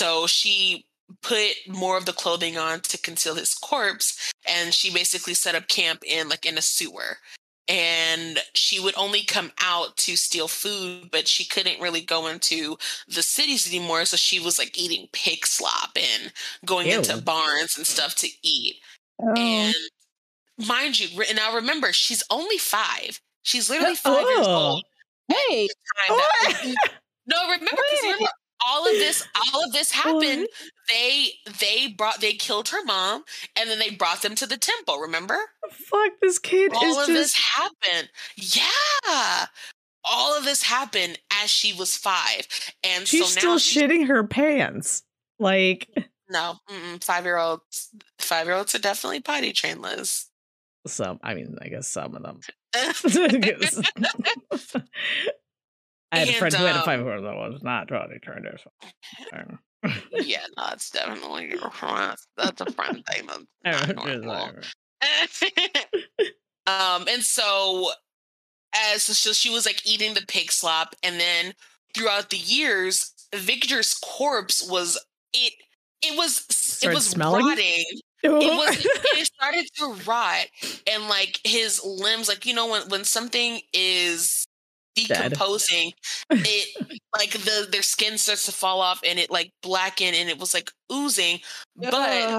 so 0.00 0.26
she 0.26 0.86
put 1.22 1.52
more 1.68 1.98
of 1.98 2.06
the 2.06 2.12
clothing 2.12 2.56
on 2.56 2.80
to 2.80 2.96
conceal 2.98 3.34
his 3.34 3.52
corpse 3.54 4.32
and 4.48 4.72
she 4.72 4.90
basically 4.94 5.34
set 5.34 5.54
up 5.54 5.68
camp 5.68 6.00
in 6.06 6.28
like 6.28 6.46
in 6.46 6.56
a 6.56 6.62
sewer. 6.62 7.18
And 7.68 8.38
she 8.54 8.80
would 8.80 8.94
only 8.96 9.22
come 9.24 9.52
out 9.60 9.96
to 9.98 10.16
steal 10.16 10.48
food 10.48 11.10
but 11.12 11.28
she 11.28 11.44
couldn't 11.44 11.80
really 11.82 12.00
go 12.00 12.26
into 12.28 12.76
the 13.08 13.22
cities 13.22 13.68
anymore 13.68 14.04
so 14.06 14.16
she 14.16 14.40
was 14.40 14.58
like 14.58 14.78
eating 14.78 15.06
pig 15.12 15.44
slop 15.46 15.90
and 15.96 16.32
going 16.64 16.86
Ew. 16.88 16.94
into 16.98 17.20
barns 17.20 17.76
and 17.76 17.86
stuff 17.86 18.14
to 18.16 18.28
eat. 18.42 18.76
Oh. 19.22 19.34
and 19.36 19.74
mind 20.66 20.98
you 20.98 21.08
now 21.34 21.54
remember 21.54 21.92
she's 21.92 22.22
only 22.30 22.56
five. 22.58 23.20
She's 23.42 23.68
literally 23.68 23.96
five 23.96 24.22
years 24.26 24.46
Oh. 24.48 24.70
old 24.70 24.84
hey, 25.28 25.68
time 26.08 26.16
that- 26.16 26.74
no 27.26 27.36
remember 27.46 27.82
remember 28.02 28.30
all 28.68 28.86
of 28.86 28.92
this 28.92 29.26
all 29.52 29.64
of 29.64 29.72
this 29.72 29.92
happened 29.92 30.46
they 30.88 31.30
they 31.60 31.88
brought 31.88 32.20
they 32.20 32.32
killed 32.32 32.68
her 32.68 32.82
mom 32.84 33.24
and 33.58 33.70
then 33.70 33.78
they 33.78 33.90
brought 33.90 34.22
them 34.22 34.34
to 34.34 34.46
the 34.46 34.56
temple 34.56 34.98
remember 34.98 35.36
Fuck, 35.70 36.12
this 36.20 36.38
kid 36.38 36.72
all 36.74 36.98
of 37.00 37.06
just 37.06 37.08
this 37.08 37.34
happened. 37.34 38.10
Yeah. 38.36 39.46
All 40.04 40.36
of 40.36 40.44
this 40.44 40.62
happened 40.62 41.18
as 41.42 41.50
she 41.50 41.72
was 41.72 41.96
five, 41.96 42.46
and 42.82 43.06
She's 43.06 43.32
so 43.32 43.38
still 43.38 43.58
she- 43.58 43.80
shitting 43.80 44.06
her 44.08 44.24
pants. 44.26 45.02
Like 45.38 45.88
no 46.30 46.56
five 47.00 47.24
year 47.24 47.38
olds. 47.38 47.90
Five 48.18 48.46
year 48.46 48.56
olds 48.56 48.74
are 48.74 48.78
definitely 48.80 49.20
potty 49.20 49.52
trained, 49.52 49.82
Liz. 49.82 50.26
some, 50.86 51.20
I 51.22 51.34
mean, 51.34 51.56
I 51.60 51.68
guess 51.68 51.86
some 51.86 52.16
of 52.16 52.22
them. 52.22 52.40
yeah, 56.12 56.18
I 56.18 56.18
had 56.20 56.28
a 56.28 56.30
And, 56.30 56.38
friend 56.38 56.54
who 56.54 56.64
had 56.64 56.76
a 56.76 56.78
um, 56.80 56.84
five 56.84 57.04
that 57.04 57.22
was 57.36 57.60
not 57.62 57.88
totally 57.88 58.18
turned 58.18 58.46
her. 58.46 58.58
So. 58.58 58.70
no, 60.56 60.68
it's 60.72 60.90
definitely 60.90 61.50
your 61.50 61.70
friend. 61.70 62.16
That's 62.36 62.60
a 62.60 62.72
friend 62.72 63.04
thing. 63.06 63.28
That's 63.64 63.88
not 63.94 64.06
normal. 64.20 64.56
um, 66.66 67.08
and 67.08 67.22
so 67.22 67.90
as 68.92 69.02
so 69.02 69.32
she 69.32 69.50
was 69.50 69.66
like 69.66 69.86
eating 69.86 70.14
the 70.14 70.24
pig 70.26 70.52
slop, 70.52 70.94
and 71.02 71.18
then 71.18 71.54
throughout 71.94 72.30
the 72.30 72.36
years, 72.36 73.12
Victor's 73.34 73.94
corpse 73.94 74.68
was 74.68 74.98
it. 75.32 75.52
It 76.02 76.16
was 76.16 76.80
it 76.82 76.92
was 76.92 77.06
smelling? 77.06 77.44
rotting. 77.44 77.84
It 78.22 78.30
was 78.30 78.86
it 79.16 79.26
started 79.26 79.66
to 79.76 79.94
rot, 80.06 80.46
and 80.90 81.08
like 81.08 81.40
his 81.44 81.82
limbs, 81.84 82.28
like 82.28 82.46
you 82.46 82.54
know 82.54 82.68
when 82.68 82.88
when 82.88 83.04
something 83.04 83.60
is 83.72 84.46
Dead. 85.08 85.40
decomposing, 85.40 85.92
it 86.44 86.68
like 87.16 87.32
the 87.32 87.68
their 87.70 87.82
skin 87.82 88.18
starts 88.18 88.46
to 88.46 88.52
fall 88.52 88.80
off, 88.80 89.00
and 89.04 89.18
it 89.18 89.30
like 89.30 89.52
blacken, 89.62 90.14
and 90.14 90.28
it 90.28 90.38
was 90.38 90.54
like 90.54 90.70
oozing, 90.92 91.40
but 91.90 92.30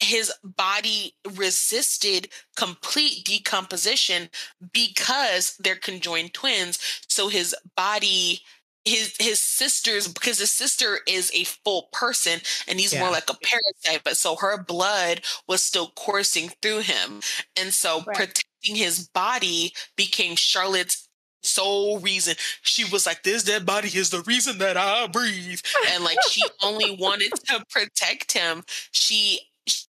his 0.00 0.32
body 0.42 1.14
resisted 1.36 2.28
complete 2.56 3.24
decomposition 3.24 4.30
because 4.72 5.56
they're 5.58 5.76
conjoined 5.76 6.32
twins 6.34 6.78
so 7.08 7.28
his 7.28 7.54
body 7.76 8.40
his 8.86 9.14
his 9.18 9.38
sister's 9.40 10.08
because 10.08 10.38
his 10.38 10.50
sister 10.52 11.00
is 11.06 11.30
a 11.34 11.44
full 11.44 11.88
person 11.92 12.40
and 12.66 12.80
he's 12.80 12.96
more 12.96 13.10
like 13.10 13.28
a 13.28 13.34
parasite 13.42 14.02
but 14.04 14.16
so 14.16 14.36
her 14.36 14.62
blood 14.62 15.20
was 15.46 15.60
still 15.62 15.90
coursing 15.96 16.50
through 16.62 16.80
him 16.80 17.20
and 17.56 17.74
so 17.74 18.06
Right. 18.06 18.16
protecting 18.16 18.76
his 18.76 19.08
body 19.08 19.74
became 19.96 20.34
charlotte's 20.36 21.08
sole 21.42 21.98
reason 22.00 22.34
she 22.62 22.84
was 22.90 23.06
like 23.06 23.22
this 23.22 23.44
dead 23.44 23.64
body 23.64 23.88
is 23.88 24.10
the 24.10 24.20
reason 24.22 24.58
that 24.58 24.76
i 24.76 25.06
breathe 25.06 25.60
and 25.92 26.04
like 26.04 26.18
she 26.28 26.42
only 26.62 26.96
wanted 27.00 27.30
to 27.44 27.64
protect 27.70 28.32
him 28.32 28.62
she 28.92 29.40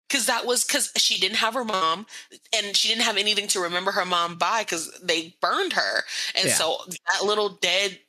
because 0.09 0.25
that 0.27 0.45
was 0.45 0.63
because 0.63 0.91
she 0.97 1.19
didn't 1.19 1.37
have 1.37 1.53
her 1.53 1.63
mom 1.65 2.05
and 2.55 2.75
she 2.75 2.87
didn't 2.87 3.03
have 3.03 3.17
anything 3.17 3.47
to 3.47 3.59
remember 3.59 3.91
her 3.91 4.05
mom 4.05 4.37
by 4.37 4.61
because 4.63 4.91
they 5.03 5.35
burned 5.41 5.73
her 5.73 6.03
and 6.35 6.45
Yeah. 6.47 6.53
so 6.53 6.77
that 6.87 7.25
little 7.25 7.49
dead 7.49 7.99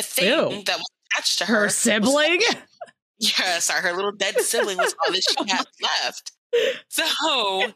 thing 0.00 0.26
Ew. 0.26 0.62
that 0.64 0.78
was 0.78 0.88
attached 1.12 1.38
to 1.38 1.44
her, 1.46 1.54
her 1.56 1.62
was- 1.64 1.76
sibling. 1.76 2.40
yeah 3.18 3.58
sorry 3.60 3.82
her 3.82 3.92
little 3.92 4.12
dead 4.12 4.40
sibling 4.40 4.78
was 4.78 4.94
all 5.04 5.12
that 5.12 5.22
she 5.28 5.48
had 5.50 5.64
left 6.04 6.32
so 6.88 7.02
oh 7.22 7.72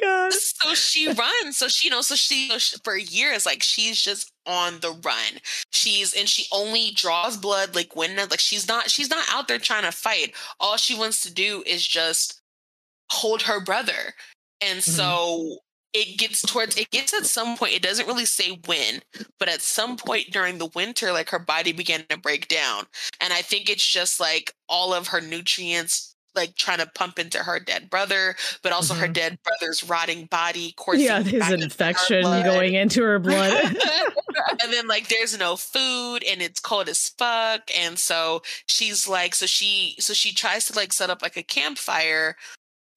god. 0.00 0.32
so 0.32 0.74
she 0.74 1.08
runs. 1.08 1.56
So 1.56 1.68
she 1.68 1.88
you 1.88 1.90
know 1.90 2.00
so 2.02 2.14
she 2.14 2.50
for 2.84 2.96
years 2.96 3.44
like 3.46 3.62
she's 3.62 4.00
just 4.00 4.30
on 4.46 4.80
the 4.80 4.90
run. 5.04 5.40
She's 5.70 6.14
and 6.14 6.28
she 6.28 6.46
only 6.52 6.90
draws 6.94 7.36
blood 7.36 7.74
like 7.74 7.96
when 7.96 8.16
like 8.16 8.40
she's 8.40 8.68
not 8.68 8.90
she's 8.90 9.10
not 9.10 9.24
out 9.30 9.48
there 9.48 9.58
trying 9.58 9.84
to 9.84 9.92
fight. 9.92 10.34
All 10.60 10.76
she 10.76 10.96
wants 10.96 11.20
to 11.22 11.32
do 11.32 11.62
is 11.66 11.86
just 11.86 12.40
hold 13.10 13.42
her 13.42 13.60
brother. 13.62 14.14
And 14.60 14.78
Mhm. 14.80 14.82
so 14.82 15.58
it 15.92 16.18
gets 16.18 16.42
towards 16.42 16.76
it 16.76 16.90
gets 16.90 17.14
at 17.14 17.24
some 17.26 17.56
point 17.56 17.72
it 17.72 17.82
doesn't 17.82 18.08
really 18.08 18.24
say 18.24 18.58
when 18.66 19.00
but 19.38 19.48
at 19.48 19.60
some 19.60 19.96
point 19.96 20.32
during 20.32 20.58
the 20.58 20.66
winter 20.74 21.12
like 21.12 21.30
her 21.30 21.38
body 21.38 21.70
began 21.72 22.04
to 22.08 22.16
break 22.16 22.48
down. 22.48 22.86
And 23.20 23.32
i 23.32 23.42
think 23.42 23.68
it's 23.70 23.86
just 23.86 24.18
like 24.20 24.52
all 24.68 24.92
of 24.92 25.08
her 25.08 25.20
nutrients 25.20 26.13
like 26.34 26.56
trying 26.56 26.78
to 26.78 26.86
pump 26.94 27.18
into 27.18 27.38
her 27.38 27.58
dead 27.60 27.88
brother 27.90 28.34
but 28.62 28.72
also 28.72 28.94
her 28.94 29.06
Mhm. 29.08 29.12
dead 29.12 29.38
brother's 29.44 29.84
rotting 29.84 30.26
body 30.26 30.72
coursing 30.76 31.04
Yeah, 31.06 31.22
his 31.22 31.32
back 31.40 31.50
into 31.52 31.58
her 31.60 31.64
infection 31.64 32.22
going 32.22 32.74
into 32.74 33.02
her 33.02 33.18
blood. 33.18 33.52
and 34.62 34.72
then 34.72 34.86
like 34.88 35.08
there's 35.08 35.38
no 35.38 35.56
food 35.56 36.24
and 36.24 36.42
it's 36.42 36.60
cold 36.60 36.88
as 36.88 37.08
fuck 37.10 37.62
and 37.76 37.98
so 37.98 38.42
she's 38.66 39.06
like 39.08 39.34
so 39.34 39.46
she 39.46 39.96
so 40.00 40.12
she 40.12 40.32
tries 40.32 40.66
to 40.66 40.74
like 40.76 40.92
set 40.92 41.10
up 41.10 41.22
like 41.22 41.36
a 41.36 41.42
campfire 41.42 42.36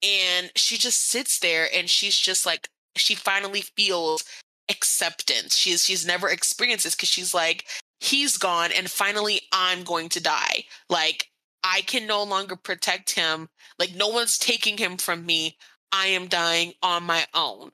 and 0.02 0.50
she 0.56 0.76
just 0.76 1.08
sits 1.08 1.38
there 1.40 1.68
and 1.74 1.88
she's 1.90 2.16
just 2.16 2.44
like 2.46 2.68
she 2.96 3.14
finally 3.14 3.62
feels 3.62 4.24
acceptance 4.70 5.56
she's 5.56 5.84
she's 5.84 6.04
never 6.06 6.28
experienced 6.28 6.84
this 6.84 6.94
because 6.94 7.08
she's 7.08 7.32
like 7.34 7.64
he's 8.00 8.36
gone 8.36 8.70
and 8.76 8.90
finally 8.90 9.40
i'm 9.52 9.82
going 9.82 10.08
to 10.08 10.20
die 10.22 10.62
like 10.90 11.26
i 11.64 11.80
can 11.82 12.06
no 12.06 12.22
longer 12.22 12.56
protect 12.56 13.10
him 13.14 13.48
like 13.78 13.94
no 13.94 14.08
one's 14.08 14.38
taking 14.38 14.78
him 14.78 14.96
from 14.96 15.26
me 15.26 15.56
i 15.92 16.06
am 16.06 16.26
dying 16.28 16.72
on 16.82 17.02
my 17.02 17.26
own 17.34 17.70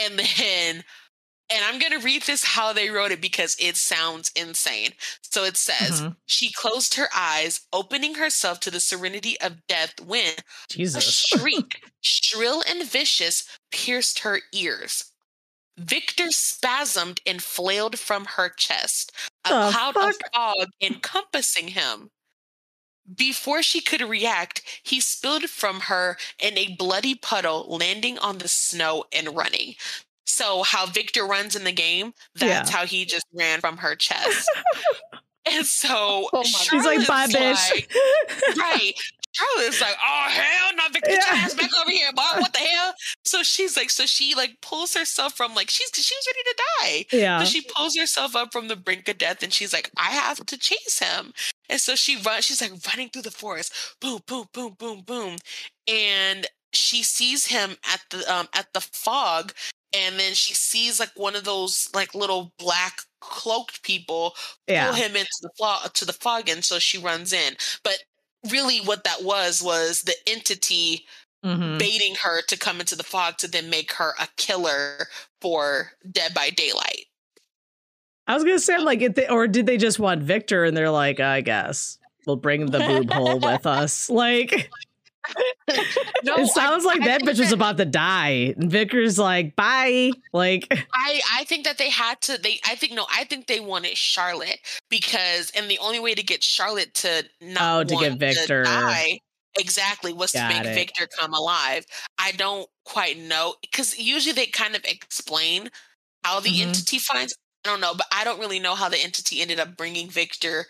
and 0.00 0.18
then 0.18 0.84
and 1.50 1.64
I'm 1.64 1.78
going 1.78 1.92
to 1.92 2.04
read 2.04 2.22
this 2.22 2.42
how 2.42 2.72
they 2.72 2.88
wrote 2.88 3.10
it 3.12 3.20
because 3.20 3.56
it 3.60 3.76
sounds 3.76 4.32
insane. 4.34 4.92
So 5.22 5.44
it 5.44 5.56
says, 5.56 6.00
Mhm. 6.00 6.16
She 6.26 6.50
closed 6.50 6.94
her 6.94 7.08
eyes, 7.14 7.60
opening 7.72 8.14
herself 8.14 8.60
to 8.60 8.70
the 8.70 8.80
serenity 8.80 9.38
of 9.40 9.66
death 9.66 10.00
when 10.00 10.34
a 10.36 10.42
Jesus. 10.70 11.04
shriek, 11.04 11.84
shrill 12.00 12.62
and 12.66 12.82
vicious, 12.88 13.46
pierced 13.70 14.20
her 14.20 14.40
ears. 14.52 15.12
Victor 15.76 16.30
spasmed 16.30 17.20
and 17.26 17.42
flailed 17.42 17.98
from 17.98 18.24
her 18.24 18.48
chest, 18.48 19.12
a 19.44 19.50
The 19.50 19.70
cloud 19.70 19.96
of 19.98 20.16
fog 20.32 20.68
encompassing 20.80 21.68
him. 21.68 22.10
Before 23.12 23.62
she 23.62 23.80
could 23.80 24.00
react, 24.02 24.62
he 24.82 25.00
spilled 25.00 25.44
from 25.50 25.80
her 25.80 26.16
in 26.38 26.56
a 26.56 26.74
bloody 26.76 27.14
puddle, 27.14 27.66
landing 27.68 28.18
on 28.18 28.38
the 28.38 28.48
snow 28.48 29.04
and 29.12 29.36
running. 29.36 29.74
So, 30.26 30.62
how 30.62 30.86
Victor 30.86 31.26
runs 31.26 31.54
in 31.54 31.64
the 31.64 31.72
game, 31.72 32.14
that's 32.34 32.70
how 32.70 32.86
he 32.86 33.04
just 33.04 33.26
ran 33.32 33.60
from 33.60 33.78
her 33.78 33.94
chest. 33.94 34.48
and 35.46 35.66
so, 35.66 36.28
Oh 36.32 36.42
She's 36.44 36.84
like, 36.84 37.06
bye, 37.06 37.26
bitch. 37.26 37.70
like- 37.74 37.92
right. 38.58 38.92
Charlotte's 39.32 39.80
like, 39.80 39.96
oh 40.00 40.26
hell, 40.28 40.76
not 40.76 40.92
Victor, 40.92 41.10
get 41.10 41.26
your 41.26 41.34
Yeah. 41.36 41.44
ass 41.44 41.54
back 41.54 41.70
over 41.80 41.90
here, 41.90 42.12
boy. 42.12 42.22
What 42.38 42.52
the 42.52 42.58
hell? 42.72 42.94
So 43.24 43.42
she's 43.42 43.76
like, 43.76 43.90
so 43.90 44.06
she 44.06 44.34
like 44.36 44.60
pulls 44.62 44.94
herself 44.94 45.34
from 45.36 45.54
like 45.56 45.70
she's 45.70 45.90
she's 45.92 46.26
ready 46.28 46.42
to 46.44 46.62
die. 47.12 47.18
yeah. 47.18 47.38
So 47.40 47.46
she 47.46 47.62
pulls 47.62 47.96
herself 47.96 48.36
up 48.36 48.52
from 48.52 48.68
the 48.68 48.76
brink 48.76 49.08
of 49.08 49.18
death 49.18 49.42
and 49.42 49.52
she's 49.52 49.72
like, 49.72 49.90
I 49.98 50.12
have 50.12 50.44
to 50.46 50.56
chase 50.56 51.00
him. 51.00 51.32
And 51.68 51.80
so 51.80 51.96
she 51.96 52.16
runs, 52.16 52.44
she's 52.44 52.60
like 52.60 52.72
running 52.86 53.08
through 53.08 53.22
the 53.22 53.30
forest, 53.32 53.72
boom, 54.00 54.20
boom, 54.26 54.46
boom, 54.52 54.76
boom, 54.78 55.00
boom. 55.04 55.36
And 55.88 56.46
she 56.72 57.02
sees 57.02 57.46
him 57.46 57.76
at 57.92 58.02
the 58.10 58.32
um 58.32 58.48
at 58.54 58.66
the 58.72 58.80
fog, 58.80 59.52
and 59.94 60.18
then 60.18 60.34
she 60.34 60.54
sees 60.54 60.98
like 61.00 61.12
one 61.16 61.36
of 61.36 61.44
those 61.44 61.88
like 61.94 62.14
little 62.14 62.52
black 62.58 62.98
cloaked 63.20 63.82
people 63.82 64.34
yeah. 64.68 64.86
pull 64.86 64.94
him 64.94 65.16
into 65.16 65.38
the 65.42 65.50
fog 65.58 65.92
to 65.94 66.04
the 66.04 66.12
fog 66.12 66.48
and 66.48 66.64
so 66.64 66.78
she 66.78 66.98
runs 66.98 67.32
in. 67.32 67.54
But 67.82 67.98
really 68.50 68.78
what 68.78 69.04
that 69.04 69.22
was 69.22 69.62
was 69.62 70.02
the 70.02 70.14
entity 70.26 71.06
Mhm. 71.44 71.78
baiting 71.78 72.14
her 72.22 72.40
to 72.42 72.56
come 72.56 72.80
into 72.80 72.96
the 72.96 73.02
fog 73.02 73.36
to 73.38 73.48
then 73.48 73.68
make 73.68 73.92
her 73.92 74.14
a 74.18 74.28
killer 74.38 75.08
for 75.42 75.92
Dead 76.10 76.32
by 76.32 76.48
Daylight. 76.48 77.04
I 78.26 78.34
was 78.34 78.44
gonna 78.44 78.58
say, 78.58 78.78
like, 78.78 79.14
they, 79.14 79.28
or 79.28 79.46
did 79.46 79.66
they 79.66 79.76
just 79.76 79.98
want 79.98 80.22
Victor 80.22 80.64
and 80.64 80.74
they're 80.74 80.90
like, 80.90 81.20
I 81.20 81.42
guess 81.42 81.98
we'll 82.26 82.36
bring 82.36 82.66
the 82.70 82.78
boob 82.78 83.12
hole 83.12 83.38
with 83.38 83.66
us? 83.66 84.08
Like, 84.14 84.70
No, 86.24 86.36
it 86.36 86.46
sounds 86.48 86.84
I- 86.84 86.88
like 86.88 87.02
I 87.02 87.06
that 87.06 87.22
bitch 87.22 87.38
was 87.38 87.52
about 87.52 87.76
to 87.78 87.84
die. 87.84 88.54
And 88.56 88.70
Victor's 88.70 89.18
like, 89.18 89.54
bye. 89.56 90.10
Like, 90.32 90.66
I 90.94 91.20
I 91.34 91.44
think 91.44 91.64
that 91.64 91.78
they 91.78 91.90
had 91.90 92.20
to 92.22 92.38
they 92.38 92.60
I 92.66 92.74
think 92.74 92.92
no 92.94 93.06
I 93.14 93.24
think 93.24 93.46
they 93.46 93.60
wanted 93.60 93.96
Charlotte 93.96 94.58
because 94.88 95.50
and 95.56 95.70
the 95.70 95.78
only 95.78 96.00
way 96.00 96.14
to 96.14 96.22
get 96.22 96.42
Charlotte 96.42 96.94
to 96.94 97.24
not 97.40 97.62
Oh, 97.62 97.84
to 97.84 97.96
get 97.96 98.18
Victor. 98.18 98.64
die 98.64 99.20
exactly 99.58 100.12
was 100.12 100.32
to 100.32 100.48
make 100.48 100.64
it. 100.64 100.74
Victor 100.74 101.06
come 101.18 101.32
alive. 101.34 101.84
I 102.18 102.32
don't 102.32 102.68
quite 102.84 103.18
know 103.18 103.54
because 103.62 103.98
usually 103.98 104.32
they 104.32 104.46
kind 104.46 104.74
of 104.74 104.84
explain 104.84 105.70
how 106.24 106.40
the 106.40 106.50
Mhm. 106.50 106.68
entity 106.68 106.98
finds. 106.98 107.34
I 107.64 107.68
don't 107.70 107.80
know, 107.80 107.94
but 107.94 108.06
I 108.12 108.24
don't 108.24 108.38
really 108.40 108.58
know 108.60 108.74
how 108.74 108.88
the 108.88 108.98
entity 108.98 109.40
ended 109.40 109.58
up 109.60 109.76
bringing 109.76 110.08
Victor 110.10 110.66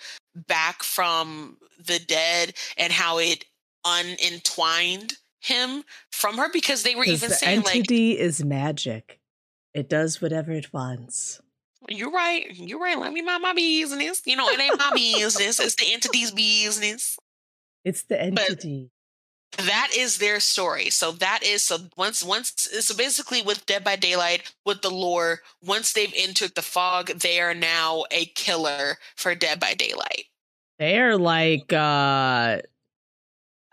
back 0.48 0.82
from 0.82 1.56
the 1.78 1.98
dead 1.98 2.54
and 2.76 2.92
how 2.92 3.18
it 3.18 3.44
unentwined 3.84 5.14
him 5.40 5.84
from 6.10 6.38
her 6.38 6.48
because 6.52 6.82
they 6.82 6.94
were 6.94 7.04
even 7.04 7.28
the 7.28 7.34
saying 7.34 7.62
like 7.62 7.76
entity 7.76 8.18
is 8.18 8.44
magic. 8.44 9.20
It 9.74 9.88
does 9.88 10.22
whatever 10.22 10.52
it 10.52 10.72
wants. 10.72 11.40
You're 11.88 12.10
right. 12.10 12.46
You're 12.54 12.78
right. 12.80 12.98
Let 12.98 13.12
me 13.12 13.20
mind 13.20 13.42
my 13.42 13.52
business. 13.52 14.22
You 14.24 14.36
know, 14.36 14.48
it 14.48 14.58
ain't 14.58 14.78
my 14.78 14.90
business. 14.94 15.60
It's 15.60 15.74
the 15.74 15.92
entity's 15.92 16.30
business. 16.30 17.18
It's 17.84 18.04
the 18.04 18.20
entity. 18.20 18.90
that 19.58 19.90
is 19.94 20.16
their 20.18 20.40
story. 20.40 20.88
So 20.90 21.12
that 21.12 21.40
is 21.44 21.62
so 21.62 21.78
once 21.96 22.24
once 22.24 22.54
so 22.80 22.96
basically 22.96 23.42
with 23.42 23.66
Dead 23.66 23.84
by 23.84 23.96
Daylight 23.96 24.50
with 24.64 24.80
the 24.80 24.90
lore, 24.90 25.40
once 25.62 25.92
they've 25.92 26.12
entered 26.16 26.54
the 26.54 26.62
fog, 26.62 27.08
they 27.08 27.38
are 27.40 27.54
now 27.54 28.04
a 28.10 28.24
killer 28.26 28.96
for 29.16 29.34
Dead 29.34 29.60
by 29.60 29.74
Daylight. 29.74 30.24
They 30.78 30.98
are 30.98 31.18
like 31.18 31.72
uh 31.72 32.60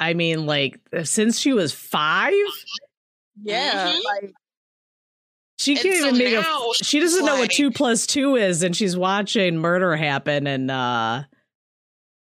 I 0.02 0.14
mean 0.16 0.46
like 0.48 0.80
since 1.04 1.40
she 1.40 1.54
was 1.54 1.72
5, 1.72 2.34
Yeah. 3.44 3.94
Mhm. 3.94 4.04
Like 4.04 4.34
she 5.60 5.76
can't 5.76 5.96
so 5.96 6.08
even 6.08 6.18
make 6.18 6.34
a 6.34 6.44
she 6.84 7.00
doesn't 7.00 7.24
know 7.24 7.38
what 7.38 7.52
2 7.52 7.70
plus 7.72 8.08
2 8.08 8.36
is 8.36 8.64
and 8.64 8.76
she's 8.76 8.98
watching 8.98 9.58
murder 9.58 9.96
happen 9.96 10.48
and 10.48 10.72
uh 10.72 11.24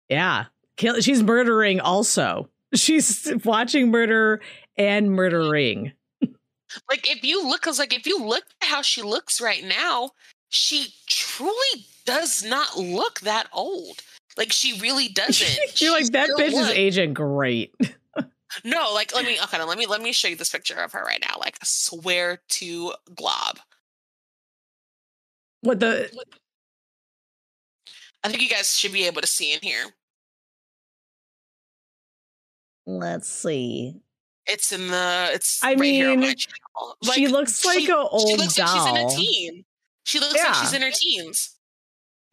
yeah, 0.08 0.46
kill 0.78 1.02
she's 1.02 1.24
murdering 1.24 1.80
also. 1.82 2.50
She's 2.76 3.32
watching 3.46 3.92
murder 3.92 4.42
and 4.78 5.12
murdering. 5.12 5.92
Like 6.90 7.08
if 7.08 7.24
you 7.24 7.48
look, 7.48 7.62
cause 7.62 7.78
like 7.78 7.94
if 7.94 8.08
you 8.08 8.20
look 8.24 8.44
at 8.62 8.68
how 8.68 8.82
she 8.82 9.04
looks 9.04 9.40
right 9.40 9.64
now, 9.64 10.12
she 10.50 10.88
truly 11.08 11.86
does 12.06 12.44
not 12.44 12.76
look 12.78 13.20
that 13.22 13.48
old. 13.54 14.02
Like 14.38 14.52
she 14.52 14.80
really 14.80 15.08
doesn't. 15.14 15.82
You're 15.82 15.92
like 15.92 16.12
that 16.12 16.30
bitch 16.32 16.48
is 16.48 16.54
looks- 16.54 16.70
aging 16.72 17.14
great. 17.14 17.74
No, 18.64 18.92
like 18.94 19.16
let 19.16 19.26
me 19.26 19.36
okay, 19.46 19.64
let 19.64 19.80
me 19.80 19.88
let 19.88 20.00
me 20.00 20.12
show 20.14 20.28
you 20.28 20.36
this 20.36 20.52
picture 20.52 20.76
of 20.80 20.92
her 20.92 21.02
right 21.04 21.20
now. 21.20 21.38
Like 21.40 21.56
I 21.60 21.64
swear 21.66 22.40
to 22.50 22.94
glob. 23.16 23.58
What 25.62 25.80
the 25.80 26.08
I 28.24 28.30
think 28.30 28.44
you 28.44 28.50
guys 28.50 28.78
should 28.78 28.94
be 28.94 29.08
able 29.08 29.22
to 29.22 29.28
see 29.28 29.54
in 29.54 29.60
here. 29.64 29.86
Let's 32.86 33.28
see. 33.28 33.96
It's 34.46 34.72
in 34.72 34.88
the 34.90 35.30
it's 35.34 35.64
I 35.64 35.74
right 35.74 35.84
here 35.86 36.12
on 36.12 36.20
my 36.20 36.28
mean, 36.28 36.36
channel. 36.36 36.98
she 37.14 37.28
looks 37.28 37.66
like 37.66 37.80
she- 37.80 37.90
a 37.90 37.96
old 37.98 38.28
she 38.30 38.36
looks 38.36 38.54
doll. 38.56 38.68
like 38.68 38.76
she's 38.76 39.02
in 39.02 39.08
a 39.08 39.10
teen. 39.24 39.66
She 40.06 40.20
looks 40.20 40.36
like 40.36 40.54
she's 40.56 40.74
in 40.74 40.82
her 40.84 40.92
teens. 40.94 41.56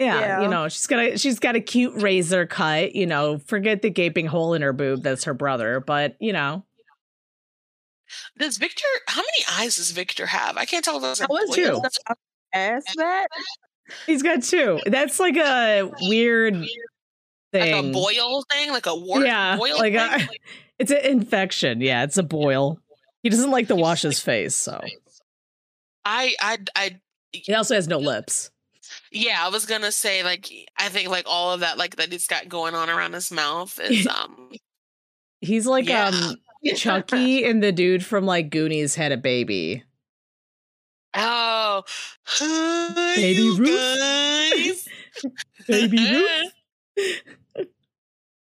Yeah, 0.00 0.18
Yeah. 0.18 0.40
you 0.42 0.48
know, 0.48 0.68
she's 0.68 0.86
got 0.86 0.98
a 0.98 1.18
she's 1.18 1.38
got 1.38 1.54
a 1.56 1.60
cute 1.60 1.94
razor 2.00 2.46
cut, 2.46 2.94
you 2.96 3.06
know, 3.06 3.38
forget 3.38 3.82
the 3.82 3.90
gaping 3.90 4.26
hole 4.26 4.54
in 4.54 4.62
her 4.62 4.72
boob 4.72 5.02
that's 5.02 5.24
her 5.24 5.34
brother, 5.34 5.78
but 5.80 6.16
you 6.20 6.32
know. 6.32 6.64
Does 8.38 8.56
Victor 8.58 8.86
how 9.06 9.20
many 9.20 9.44
eyes 9.64 9.76
does 9.76 9.90
Victor 9.92 10.26
have? 10.26 10.56
I 10.56 10.64
can't 10.64 10.84
tell 10.84 10.96
if 10.96 11.02
those 11.02 11.20
I 11.20 11.24
are 11.26 11.28
was 11.28 11.50
Two. 11.54 11.62
just 11.82 12.00
about 12.06 12.18
to 12.54 12.58
ask 12.58 12.86
that. 12.96 13.28
He's 14.06 14.22
got 14.22 14.42
two. 14.42 14.80
That's 14.86 15.20
like 15.20 15.36
a 15.36 15.90
weird 16.02 16.54
thing. 17.52 17.74
like 17.74 17.84
a 17.84 17.92
boil 17.92 18.42
thing, 18.50 18.70
like 18.70 18.86
a 18.86 18.94
wart 18.96 19.24
yeah, 19.26 19.56
boil 19.56 19.76
like 19.78 19.92
thing. 19.94 20.28
a, 20.28 20.28
it's 20.78 20.90
an 20.90 20.98
infection. 21.04 21.80
Yeah, 21.80 22.04
it's 22.04 22.16
a 22.16 22.22
boil. 22.22 22.78
He 23.22 23.28
doesn't 23.28 23.50
like 23.50 23.68
to 23.68 23.76
wash 23.76 24.02
his 24.02 24.18
face, 24.20 24.56
so 24.56 24.80
I 26.04 26.34
I 26.40 26.58
I 26.74 27.00
he 27.32 27.52
also 27.54 27.74
has 27.74 27.86
no 27.86 27.98
lips. 27.98 28.50
Yeah, 29.10 29.38
I 29.44 29.48
was 29.48 29.66
gonna 29.66 29.92
say 29.92 30.22
like 30.22 30.48
I 30.78 30.88
think 30.88 31.08
like 31.08 31.26
all 31.28 31.52
of 31.52 31.60
that 31.60 31.78
like 31.78 31.96
that 31.96 32.12
he's 32.12 32.26
got 32.26 32.48
going 32.48 32.74
on 32.74 32.88
around 32.90 33.12
his 33.12 33.30
mouth 33.30 33.78
is 33.80 34.06
um 34.06 34.50
He's 35.40 35.66
like 35.66 35.88
Yeah. 35.88 36.06
um 36.08 36.36
Chucky 36.76 37.44
and 37.44 37.62
the 37.62 37.72
dude 37.72 38.04
from 38.04 38.26
like 38.26 38.50
Goonies 38.50 38.94
had 38.94 39.12
a 39.12 39.16
baby. 39.16 39.82
oh 41.14 41.82
hi, 42.24 43.14
Baby 43.16 43.50
Ruth? 43.58 44.88
Baby 45.66 45.98
Ruth. 46.96 47.22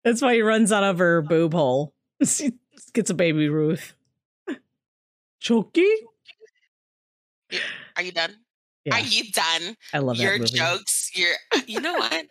That's 0.03 0.21
why 0.21 0.33
he 0.35 0.41
runs 0.41 0.71
out 0.71 0.83
of 0.83 0.97
her 0.99 1.21
boob 1.21 1.53
hole. 1.53 1.93
She 2.25 2.51
gets 2.93 3.09
a 3.09 3.13
baby 3.13 3.47
Ruth. 3.49 3.93
Chucky? 5.39 5.87
Are 7.95 8.01
you 8.03 8.11
done? 8.11 8.35
Yeah, 8.85 8.95
Are 8.95 9.01
you 9.01 9.31
done? 9.31 9.75
I 9.93 9.99
love 9.99 10.17
your 10.17 10.37
movie. 10.37 10.51
jokes, 10.57 11.11
your 11.15 11.33
you 11.67 11.79
know 11.81 11.93
what? 11.93 12.25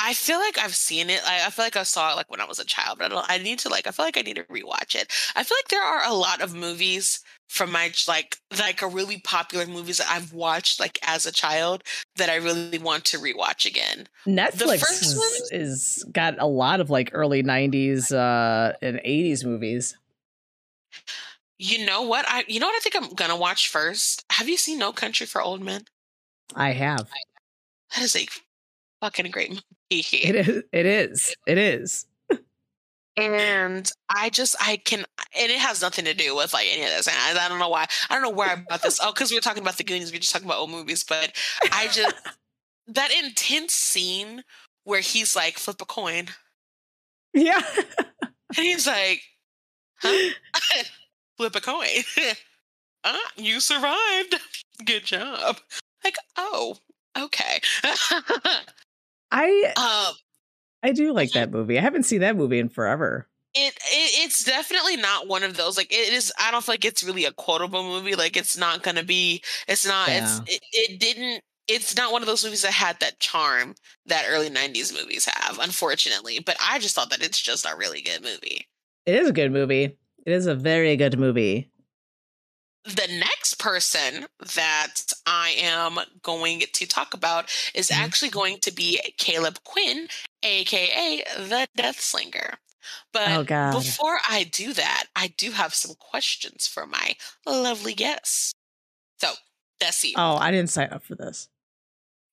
I 0.00 0.14
feel 0.14 0.38
like 0.38 0.58
I've 0.58 0.76
seen 0.76 1.10
it. 1.10 1.20
I, 1.26 1.46
I 1.46 1.50
feel 1.50 1.64
like 1.64 1.76
I 1.76 1.82
saw 1.82 2.12
it 2.12 2.16
like 2.16 2.30
when 2.30 2.40
I 2.40 2.44
was 2.44 2.60
a 2.60 2.64
child, 2.64 2.98
but 2.98 3.06
I 3.06 3.08
don't 3.08 3.26
I 3.28 3.38
need 3.38 3.58
to 3.60 3.68
like 3.68 3.86
I 3.86 3.90
feel 3.90 4.04
like 4.04 4.16
I 4.16 4.22
need 4.22 4.36
to 4.36 4.44
rewatch 4.44 4.94
it. 4.94 5.12
I 5.34 5.42
feel 5.42 5.56
like 5.58 5.68
there 5.68 5.82
are 5.82 6.04
a 6.08 6.14
lot 6.14 6.40
of 6.40 6.54
movies 6.54 7.20
from 7.48 7.72
my 7.72 7.92
like 8.06 8.36
like 8.58 8.80
a 8.80 8.86
really 8.86 9.20
popular 9.20 9.66
movies 9.66 9.98
that 9.98 10.08
I've 10.08 10.32
watched 10.32 10.78
like 10.78 10.98
as 11.02 11.26
a 11.26 11.32
child 11.32 11.82
that 12.16 12.28
I 12.28 12.36
really 12.36 12.78
want 12.78 13.04
to 13.06 13.18
rewatch 13.18 13.66
again. 13.66 14.06
Netflix 14.26 14.80
first 14.80 15.02
is, 15.02 15.16
one- 15.16 15.60
is 15.60 16.06
got 16.12 16.36
a 16.38 16.46
lot 16.46 16.80
of 16.80 16.90
like 16.90 17.10
early 17.12 17.42
'90s 17.42 18.12
uh 18.12 18.74
and 18.80 19.00
'80s 19.04 19.44
movies. 19.44 19.96
You 21.58 21.84
know 21.84 22.02
what? 22.02 22.24
I 22.28 22.44
you 22.46 22.60
know 22.60 22.66
what 22.66 22.76
I 22.76 22.80
think 22.80 22.96
I'm 22.96 23.14
gonna 23.14 23.36
watch 23.36 23.68
first? 23.68 24.24
Have 24.32 24.48
you 24.48 24.56
seen 24.56 24.78
No 24.78 24.92
Country 24.92 25.26
for 25.26 25.42
Old 25.42 25.60
Men? 25.62 25.82
I 26.54 26.72
have. 26.72 27.08
That 27.94 28.02
is 28.02 28.14
a 28.16 28.26
fucking 29.00 29.30
great 29.30 29.50
movie. 29.50 29.62
It 29.90 30.34
is. 30.48 30.62
It 30.72 30.86
is. 30.86 31.34
It 31.46 31.58
is. 31.58 32.06
and 33.16 33.90
I 34.08 34.30
just 34.30 34.54
I 34.60 34.76
can 34.76 35.00
and 35.38 35.50
it 35.50 35.58
has 35.58 35.82
nothing 35.82 36.04
to 36.04 36.14
do 36.14 36.36
with 36.36 36.52
like 36.52 36.66
any 36.70 36.82
of 36.82 36.90
this. 36.90 37.08
And 37.08 37.16
I, 37.38 37.44
I 37.44 37.48
don't 37.48 37.58
know 37.58 37.68
why. 37.68 37.86
I 38.08 38.14
don't 38.14 38.22
know 38.22 38.30
where 38.30 38.50
I 38.50 38.54
brought 38.56 38.82
this. 38.82 39.00
Oh, 39.02 39.12
because 39.12 39.30
we 39.30 39.36
were 39.36 39.40
talking 39.42 39.62
about 39.62 39.76
the 39.78 39.84
Goonies. 39.84 40.12
We 40.12 40.18
are 40.18 40.20
just 40.20 40.32
talking 40.32 40.46
about 40.46 40.58
old 40.58 40.70
movies, 40.70 41.04
but 41.04 41.32
I 41.72 41.88
just 41.88 42.14
that 42.88 43.10
intense 43.22 43.74
scene 43.74 44.44
where 44.84 45.00
he's 45.00 45.34
like 45.34 45.58
flip 45.58 45.80
a 45.82 45.84
coin 45.86 46.28
Yeah. 47.34 47.60
and 48.56 48.66
he's 48.66 48.86
like, 48.86 49.22
huh? 50.00 50.30
flip 51.38 51.56
a 51.56 51.60
coin. 51.62 51.86
ah, 53.04 53.18
you 53.36 53.60
survived. 53.60 54.36
Good 54.84 55.04
job. 55.06 55.58
Like, 56.04 56.16
oh, 56.36 56.76
okay. 57.18 57.60
I 59.30 59.72
um, 59.76 60.14
I 60.82 60.92
do 60.92 61.12
like 61.12 61.32
that 61.32 61.50
movie. 61.50 61.78
I 61.78 61.82
haven't 61.82 62.04
seen 62.04 62.20
that 62.20 62.36
movie 62.36 62.58
in 62.58 62.68
forever. 62.68 63.28
it, 63.54 63.74
it 63.74 64.24
it's 64.24 64.44
definitely 64.44 64.96
not 64.96 65.26
one 65.28 65.42
of 65.42 65.56
those 65.56 65.76
like 65.76 65.90
it 65.92 66.12
is 66.12 66.30
i 66.38 66.50
don't 66.50 66.62
feel 66.62 66.74
like 66.74 66.84
it's 66.84 67.02
really 67.02 67.24
a 67.24 67.32
quotable 67.32 67.82
movie 67.82 68.14
like 68.14 68.36
it's 68.36 68.56
not 68.58 68.82
gonna 68.82 69.02
be 69.02 69.42
it's 69.66 69.86
not 69.86 70.08
it's 70.10 70.38
it, 70.46 70.60
it 70.72 71.00
didn't 71.00 71.42
it's 71.66 71.96
not 71.96 72.12
one 72.12 72.20
of 72.22 72.26
those 72.28 72.44
movies 72.44 72.60
that 72.62 72.72
had 72.72 73.00
that 73.00 73.18
charm 73.20 73.74
that 74.06 74.26
early 74.28 74.50
90s 74.50 74.92
movies 74.94 75.24
have 75.32 75.58
unfortunately 75.60 76.38
but 76.40 76.56
i 76.62 76.78
just 76.78 76.94
thought 76.94 77.08
that 77.10 77.22
it's 77.22 77.40
just 77.40 77.64
a 77.66 77.74
really 77.76 78.02
good 78.02 78.22
movie 78.22 78.66
It 79.06 79.14
is 79.16 79.28
a 79.28 79.32
good 79.32 79.50
movie. 79.50 79.96
It 80.28 80.32
is 80.32 80.46
a 80.46 80.54
very 80.54 80.94
good 80.96 81.18
movie. 81.18 81.70
the 82.84 83.08
next 83.18 83.58
person 83.58 84.26
that 84.54 84.94
i 85.26 85.50
am 85.58 85.98
going 86.22 86.62
to 86.72 86.86
talk 86.86 87.12
about 87.12 87.50
is 87.74 87.88
Mhm. 87.88 87.96
actually 88.04 88.28
going 88.30 88.60
to 88.60 88.70
be 88.70 88.98
caleb 89.18 89.58
quinn 89.64 90.08
aka 90.42 91.22
the 91.36 91.66
death 91.76 92.00
slinger 92.00 92.58
but 93.12 93.50
Oh. 93.50 93.72
Before 93.80 94.20
I 94.28 94.44
do 94.44 94.72
that, 94.74 95.06
I 95.16 95.28
do 95.28 95.50
have 95.52 95.74
some 95.74 95.94
questions 95.96 96.66
for 96.66 96.86
my 96.86 97.16
lovely 97.46 97.92
guests. 97.94 98.52
So, 99.20 99.34
Desi, 99.80 100.12
Oh, 100.16 100.36
I 100.36 100.50
didn't 100.50 100.70
sign 100.70 100.88
up 100.90 101.02
for 101.04 101.14
this. 101.14 101.48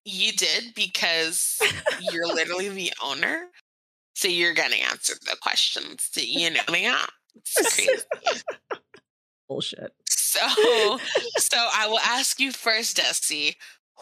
you 0.05 0.31
did 0.34 0.73
because 0.73 1.60
you're 1.99 2.27
literally 2.39 2.69
the 2.69 2.93
owner. 3.01 3.51
So 4.15 4.27
you're 4.29 4.53
gonna 4.53 4.77
answer 4.77 5.15
the 5.21 5.36
questions. 5.41 6.10
You 6.15 6.51
know 6.51 6.62
me. 6.69 6.88
It's 7.36 7.76
crazy. 7.76 8.43
Bullshit. 9.48 9.93
So, 10.10 11.00
so 11.38 11.58
I 11.58 11.88
will 11.88 12.00
ask 12.00 12.39
you 12.39 12.52
first, 12.52 12.98
Desi. 12.98 13.56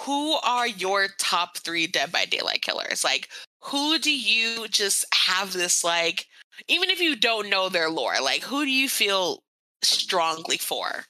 Who 0.06 0.34
are 0.43 0.67
your 0.67 1.08
top 1.19 1.58
three 1.58 1.86
Dead 1.86 2.12
by 2.12 2.26
Daylight 2.26 2.62
killers? 2.62 3.04
Like, 3.04 3.30
who 3.62 4.00
do 4.00 4.12
you 4.12 4.67
just 4.67 5.06
have 5.13 5.54
this 5.54 5.84
like? 5.84 6.26
Even 6.67 6.89
if 6.89 7.00
you 7.00 7.15
don't 7.15 7.50
know 7.50 7.69
their 7.69 7.89
lore, 7.89 8.15
like, 8.22 8.41
who 8.43 8.65
do 8.65 8.72
you 8.72 8.89
feel 8.89 9.43
strongly 9.84 10.58
for? 10.58 11.06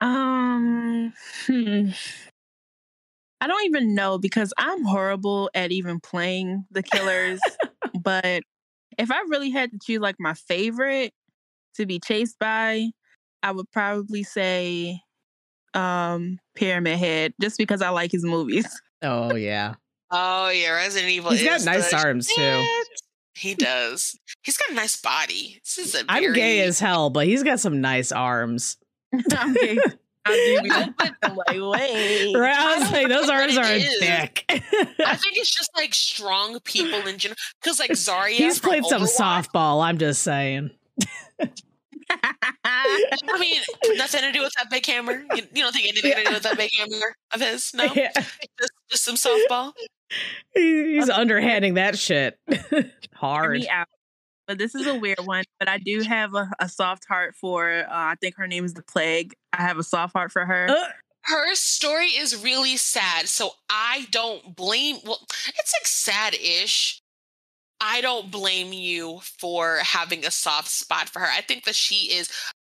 Um, 0.00 1.12
hmm. 1.46 1.90
I 3.40 3.46
don't 3.46 3.64
even 3.66 3.94
know 3.94 4.18
because 4.18 4.52
I'm 4.58 4.84
horrible 4.84 5.50
at 5.54 5.70
even 5.72 6.00
playing 6.00 6.64
the 6.70 6.82
killers. 6.82 7.40
but 7.94 8.42
if 8.96 9.10
I 9.10 9.20
really 9.28 9.50
had 9.50 9.70
to 9.72 9.78
choose 9.82 10.00
like 10.00 10.16
my 10.18 10.34
favorite 10.34 11.12
to 11.74 11.86
be 11.86 12.00
chased 12.00 12.38
by, 12.38 12.90
I 13.42 13.50
would 13.52 13.70
probably 13.70 14.22
say 14.22 15.00
um 15.74 16.38
Pyramid 16.54 16.98
Head 16.98 17.34
just 17.40 17.58
because 17.58 17.82
I 17.82 17.90
like 17.90 18.12
his 18.12 18.24
movies. 18.24 18.66
Oh 19.00 19.36
yeah. 19.36 19.74
Oh 20.10 20.48
yeah, 20.48 20.72
Resident 20.72 21.12
Evil. 21.12 21.30
He's 21.30 21.44
got 21.44 21.62
nice 21.64 21.90
the 21.90 21.98
arms 21.98 22.26
too. 22.26 22.64
He 23.36 23.54
does. 23.54 24.18
He's 24.42 24.56
got 24.56 24.70
a 24.70 24.74
nice 24.74 25.00
body. 25.00 25.60
This 25.62 25.78
is 25.78 25.94
a 25.94 26.04
I'm 26.08 26.32
gay 26.32 26.62
as 26.62 26.80
hell, 26.80 27.08
but 27.08 27.28
he's 27.28 27.44
got 27.44 27.60
some 27.60 27.80
nice 27.80 28.10
arms. 28.10 28.76
I'm 29.36 29.54
gay. 29.54 29.78
I 30.30 30.92
like, 31.22 31.48
wait. 31.48 32.34
Right? 32.34 32.56
I 32.56 32.78
was 32.78 32.90
like, 32.92 33.08
those 33.08 33.28
arms 33.28 33.56
are 33.56 33.64
thick. 33.64 34.44
I 34.48 34.58
think 35.16 35.36
it's 35.36 35.54
just 35.54 35.70
like 35.76 35.94
strong 35.94 36.58
people 36.60 37.06
in 37.06 37.18
general. 37.18 37.36
Because 37.62 37.78
like 37.78 37.90
Zarya, 37.92 38.30
He's 38.30 38.58
played 38.58 38.84
some 38.84 39.02
Overwatch- 39.02 39.46
softball. 39.52 39.82
I'm 39.84 39.98
just 39.98 40.22
saying. 40.22 40.70
I 42.64 43.38
mean, 43.38 43.60
nothing 43.96 44.20
to 44.22 44.32
do 44.32 44.40
with 44.42 44.52
that 44.56 44.70
big 44.70 44.84
hammer. 44.86 45.12
You, 45.34 45.42
you 45.54 45.62
don't 45.62 45.72
think 45.72 45.88
anything 45.88 46.12
to 46.14 46.24
do 46.24 46.32
with 46.34 46.42
that 46.44 46.56
big 46.56 46.70
hammer 46.78 47.14
of 47.32 47.40
his? 47.40 47.72
No, 47.74 47.84
Yeah. 47.94 48.10
just, 48.14 48.72
just 48.90 49.04
some 49.04 49.14
softball. 49.16 49.72
He- 50.54 50.94
He's 50.96 51.10
underhanding 51.10 51.74
that 51.74 51.98
shit 51.98 52.38
hard. 53.14 53.58
me 53.60 53.68
out. 53.68 53.86
But 54.48 54.58
this 54.58 54.74
is 54.74 54.86
a 54.86 54.94
weird 54.94 55.20
one. 55.24 55.44
But 55.60 55.68
I 55.68 55.78
do 55.78 56.00
have 56.02 56.34
a, 56.34 56.50
a 56.58 56.68
soft 56.68 57.04
heart 57.06 57.36
for. 57.36 57.70
Uh, 57.70 57.84
I 57.88 58.14
think 58.20 58.34
her 58.36 58.48
name 58.48 58.64
is 58.64 58.74
the 58.74 58.82
Plague. 58.82 59.34
I 59.52 59.62
have 59.62 59.78
a 59.78 59.84
soft 59.84 60.14
heart 60.14 60.32
for 60.32 60.44
her. 60.44 60.66
Uh, 60.68 60.88
Her 61.24 61.54
story 61.54 62.06
is 62.06 62.42
really 62.42 62.76
sad, 62.78 63.28
so 63.28 63.50
I 63.70 64.06
don't 64.10 64.56
blame. 64.56 64.96
Well, 65.04 65.20
it's 65.56 65.74
like 65.74 65.86
sad-ish. 65.86 67.00
I 67.80 68.00
don't 68.00 68.30
blame 68.30 68.72
you 68.72 69.20
for 69.38 69.78
having 69.82 70.24
a 70.24 70.30
soft 70.30 70.68
spot 70.68 71.08
for 71.08 71.20
her. 71.20 71.26
I 71.30 71.42
think 71.42 71.64
that 71.64 71.74
she 71.76 72.10
is. 72.12 72.30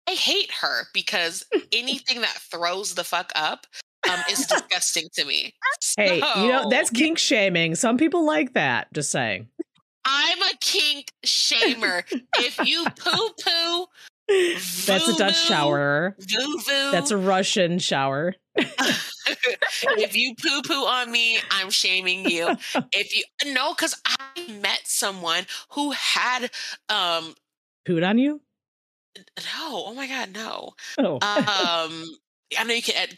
I 0.09 0.13
hate 0.13 0.51
her 0.63 0.85
because 0.95 1.45
anything 1.73 2.21
that 2.23 2.39
throws 2.51 2.95
the 2.95 3.05
fuck 3.05 3.31
up 3.37 3.67
um, 4.09 4.19
is 4.31 4.47
disgusting 4.47 5.09
to 5.15 5.25
me. 5.25 5.53
hey, 5.97 6.17
you 6.17 6.49
know 6.49 6.69
that's 6.71 6.91
kink 6.91 7.19
shaming. 7.19 7.75
Some 7.75 7.99
people 7.99 8.25
like 8.25 8.55
that. 8.55 8.93
Just 8.95 9.11
saying. 9.11 9.49
I'm 10.07 10.41
a 10.43 10.53
kink 10.61 11.13
shamer. 11.25 12.05
if 12.39 12.59
you 12.67 12.85
poo 12.97 13.31
poo, 13.43 13.87
That's 14.87 15.09
a 15.09 15.17
Dutch 15.17 15.35
Voo-voo. 15.35 15.49
shower. 15.49 16.17
voo 16.19 16.59
voo, 16.59 16.91
That's 16.93 17.11
a 17.11 17.17
Russian 17.17 17.79
shower. 17.81 18.35
if 18.57 20.17
you 20.17 20.35
poo 20.41 20.63
poo 20.63 20.87
on 20.87 21.11
me, 21.11 21.39
I'm 21.51 21.71
shaming 21.71 22.31
you. 22.31 22.49
If 22.93 23.15
you 23.17 23.25
no, 23.53 23.75
because 23.75 24.01
I 24.07 24.53
met 24.61 24.83
someone 24.85 25.47
who 25.73 25.91
had 25.93 26.51
um 26.89 27.35
Poot 27.85 28.03
on 28.03 28.19
you? 28.19 28.41
no, 29.19 29.85
oh 29.87 29.95
my 29.95 30.07
god, 30.07 30.33
no. 30.33 30.73
Oh. 30.99 31.15
Um 31.17 32.05
I 32.57 32.65
know 32.65 32.75
you 32.75 32.83
can 32.83 33.09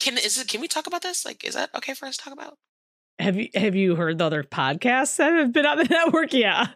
can 0.00 0.18
is 0.18 0.38
it 0.38 0.48
can 0.48 0.60
we 0.60 0.68
talk 0.68 0.86
about 0.86 1.02
this? 1.02 1.24
Like 1.24 1.44
is 1.44 1.54
that 1.54 1.70
okay 1.76 1.94
for 1.94 2.06
us 2.06 2.16
to 2.16 2.24
talk 2.24 2.32
about? 2.32 2.58
Have 3.22 3.36
you 3.36 3.48
have 3.54 3.74
you 3.74 3.94
heard 3.94 4.18
the 4.18 4.24
other 4.24 4.42
podcasts 4.42 5.16
that 5.16 5.32
have 5.32 5.52
been 5.52 5.66
on 5.66 5.78
the 5.78 5.84
network? 5.90 6.32
Yeah. 6.32 6.68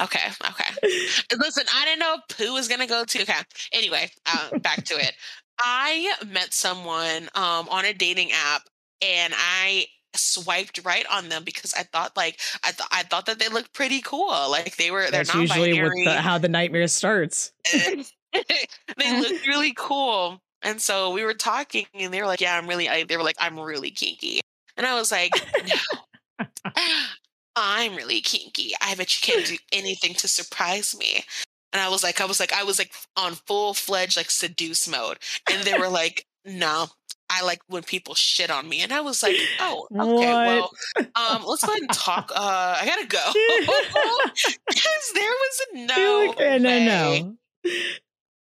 Okay, 0.00 0.28
okay. 0.50 0.74
Listen, 1.38 1.64
I 1.72 1.84
didn't 1.84 2.00
know 2.00 2.16
who 2.38 2.54
was 2.54 2.68
gonna 2.68 2.86
go 2.86 3.04
to. 3.04 3.22
Okay. 3.22 3.32
Anyway, 3.72 4.10
uh, 4.26 4.58
back 4.58 4.84
to 4.84 4.94
it. 4.94 5.12
I 5.60 6.14
met 6.26 6.52
someone 6.52 7.28
um, 7.34 7.68
on 7.68 7.84
a 7.84 7.92
dating 7.92 8.32
app, 8.32 8.62
and 9.00 9.32
I 9.36 9.86
swiped 10.16 10.80
right 10.84 11.04
on 11.10 11.28
them 11.28 11.44
because 11.44 11.74
I 11.74 11.82
thought 11.82 12.16
like 12.16 12.40
I 12.64 12.72
thought 12.72 12.88
I 12.90 13.02
thought 13.02 13.26
that 13.26 13.38
they 13.38 13.48
looked 13.48 13.72
pretty 13.72 14.00
cool. 14.00 14.50
Like 14.50 14.76
they 14.76 14.90
were 14.90 15.02
they're 15.02 15.24
That's 15.24 15.34
not 15.34 15.42
usually 15.42 15.80
with 15.80 15.92
the, 16.04 16.20
how 16.20 16.38
the 16.38 16.48
nightmare 16.48 16.88
starts. 16.88 17.52
they 17.72 19.20
looked 19.20 19.46
really 19.46 19.74
cool, 19.76 20.40
and 20.62 20.80
so 20.80 21.12
we 21.12 21.24
were 21.24 21.34
talking, 21.34 21.86
and 21.94 22.12
they 22.12 22.20
were 22.20 22.26
like, 22.26 22.40
"Yeah, 22.40 22.58
I'm 22.58 22.66
really." 22.66 22.88
I, 22.88 23.04
they 23.04 23.16
were 23.16 23.22
like, 23.22 23.36
"I'm 23.38 23.58
really 23.58 23.90
kinky," 23.90 24.40
and 24.76 24.86
I 24.86 24.94
was 24.94 25.10
like, 25.12 25.32
"No." 25.66 26.46
I'm 27.56 27.94
really 27.94 28.20
kinky. 28.20 28.72
I 28.82 28.94
bet 28.94 29.16
you 29.16 29.32
can't 29.32 29.46
do 29.46 29.56
anything 29.72 30.14
to 30.14 30.28
surprise 30.28 30.96
me. 30.98 31.24
And 31.72 31.80
I 31.80 31.88
was 31.88 32.02
like, 32.02 32.20
I 32.20 32.24
was 32.24 32.40
like, 32.40 32.52
I 32.52 32.64
was 32.64 32.78
like 32.78 32.92
on 33.16 33.34
full 33.34 33.74
fledged 33.74 34.16
like 34.16 34.30
seduce 34.30 34.88
mode. 34.88 35.18
And 35.50 35.62
they 35.62 35.78
were 35.78 35.88
like, 35.88 36.26
no, 36.44 36.86
I 37.30 37.42
like 37.42 37.60
when 37.66 37.82
people 37.82 38.14
shit 38.14 38.50
on 38.50 38.68
me. 38.68 38.82
And 38.82 38.92
I 38.92 39.00
was 39.00 39.22
like, 39.22 39.36
oh, 39.60 39.86
okay, 39.92 40.32
well, 40.32 40.70
um, 41.16 41.44
let's 41.44 41.64
go 41.64 41.72
ahead 41.72 41.82
and 41.82 41.92
talk. 41.92 42.30
Uh, 42.36 42.76
I 42.80 42.86
gotta 42.86 43.06
go. 43.06 43.18
Because 44.68 45.12
there 45.14 45.30
was 45.30 45.60
no, 45.74 46.26
like, 46.28 46.60
no, 46.60 46.68
way. 46.70 47.22
no. 47.24 47.36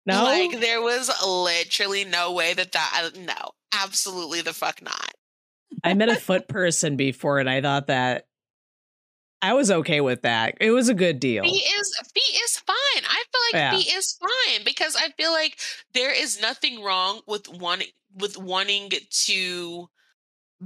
No. 0.06 0.24
Like 0.24 0.60
there 0.60 0.80
was 0.80 1.10
literally 1.26 2.04
no 2.04 2.32
way 2.32 2.54
that 2.54 2.72
that 2.72 3.10
no, 3.18 3.50
absolutely 3.74 4.40
the 4.40 4.54
fuck 4.54 4.80
not. 4.80 5.12
I 5.84 5.94
met 5.94 6.08
a 6.08 6.16
foot 6.16 6.48
person 6.48 6.96
before 6.96 7.38
and 7.38 7.48
I 7.48 7.60
thought 7.60 7.86
that 7.88 8.26
I 9.40 9.54
was 9.54 9.70
okay 9.70 10.00
with 10.00 10.22
that. 10.22 10.56
It 10.60 10.70
was 10.72 10.88
a 10.88 10.94
good 10.94 11.20
deal. 11.20 11.44
Fee 11.44 11.50
is 11.78 11.96
fee 12.12 12.38
is 12.44 12.58
fine. 12.58 13.04
I 13.04 13.22
feel 13.30 13.40
like 13.52 13.54
Yeah. 13.54 13.78
fee 13.78 13.90
is 13.96 14.18
fine 14.20 14.64
because 14.64 14.96
I 14.96 15.10
feel 15.16 15.30
like 15.32 15.58
there 15.94 16.10
is 16.12 16.40
nothing 16.40 16.82
wrong 16.82 17.20
with 17.26 17.48
wanting 17.48 17.88
with 18.14 18.36
wanting 18.36 18.90
to 19.10 19.88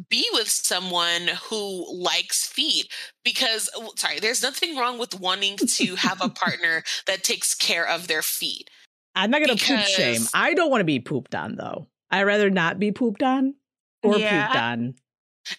be 0.08 0.26
with 0.32 0.48
someone 0.48 1.28
who 1.50 1.86
likes 2.02 2.46
feet 2.46 2.90
because 3.24 3.68
sorry 3.96 4.20
there's 4.20 4.42
nothing 4.42 4.74
wrong 4.78 4.96
with 4.98 5.20
wanting 5.20 5.58
to 5.58 5.96
have 5.96 6.22
a 6.22 6.28
partner 6.44 6.82
that 7.06 7.22
takes 7.22 7.54
care 7.54 7.86
of 7.86 8.08
their 8.08 8.22
feet 8.22 8.70
I'm 9.14 9.30
not 9.30 9.44
going 9.44 9.54
to 9.54 9.62
poop 9.62 9.80
shame. 9.80 10.22
I 10.32 10.54
don't 10.54 10.70
want 10.70 10.80
to 10.80 10.86
be 10.86 10.98
pooped 10.98 11.34
on 11.34 11.56
though. 11.56 11.88
I'd 12.10 12.22
rather 12.22 12.48
not 12.48 12.78
be 12.78 12.92
pooped 12.92 13.22
on 13.22 13.54
or 14.02 14.18
Yeah. 14.18 14.46
pooped 14.46 14.56
on. 14.56 14.94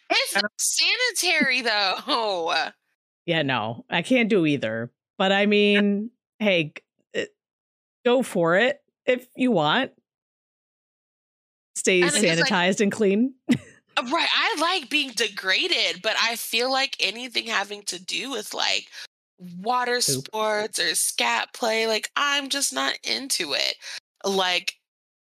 It's 0.09 0.35
not 0.35 0.51
sanitary 0.57 1.61
though 1.61 2.53
Yeah, 3.25 3.41
no, 3.43 3.85
I 3.89 4.01
can't 4.01 4.29
do 4.29 4.45
either. 4.45 4.91
But 5.17 5.31
I 5.31 5.45
mean, 5.45 6.09
hey, 6.39 6.73
uh, 7.17 7.21
go 8.03 8.21
for 8.21 8.57
it 8.57 8.81
if 9.05 9.27
you 9.35 9.51
want. 9.51 9.91
Stay 11.75 12.01
it's 12.01 12.21
like- 12.21 12.23
sanitized 12.37 12.81
and 12.81 12.91
clean. 12.91 13.33
Uh, 13.95 14.01
Right. 14.11 14.27
I 14.33 14.57
like 14.59 14.89
being 14.89 15.11
degraded, 15.11 16.01
but 16.01 16.15
I 16.19 16.35
feel 16.35 16.71
like 16.71 16.97
anything 16.99 17.45
having 17.45 17.83
to 17.83 18.03
do 18.03 18.31
with 18.31 18.51
like 18.55 18.87
water 19.61 19.97
Poop. 20.01 20.25
sports 20.25 20.79
or 20.79 20.95
scat 20.95 21.53
play, 21.53 21.85
like 21.85 22.09
I'm 22.15 22.49
just 22.49 22.73
not 22.73 22.95
into 23.03 23.53
it. 23.53 23.75
Like, 24.25 24.73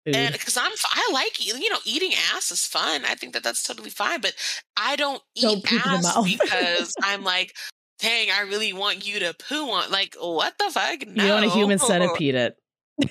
And 0.06 0.32
because 0.32 0.56
I'm, 0.56 0.72
I 0.92 1.10
like, 1.12 1.44
you 1.44 1.70
know, 1.70 1.78
eating 1.84 2.12
ass 2.34 2.50
is 2.50 2.66
fun. 2.66 3.04
I 3.06 3.14
think 3.14 3.32
that 3.32 3.42
that's 3.42 3.62
totally 3.62 3.90
fine, 3.90 4.20
but 4.20 4.34
I 4.76 4.96
don't 4.96 5.22
eat 5.34 5.42
Don't 5.42 5.64
poop 5.64 5.86
in 5.86 6.02
the 6.02 6.08
ass 6.08 6.24
because 6.24 6.94
I'm 7.02 7.24
like, 7.24 7.54
dang, 8.00 8.28
I 8.30 8.42
really 8.42 8.72
want 8.74 9.06
you 9.06 9.20
to 9.20 9.34
poo 9.48 9.70
on. 9.70 9.90
Like, 9.90 10.14
what 10.20 10.58
the 10.58 10.70
fuck? 10.70 11.06
No. 11.06 11.24
You 11.24 11.30
want 11.30 11.44
a 11.46 11.50
human 11.50 11.78
centipede 11.78 12.34
it. 12.34 12.56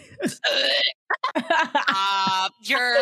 Uh, 1.35 2.49
you're, 2.63 2.97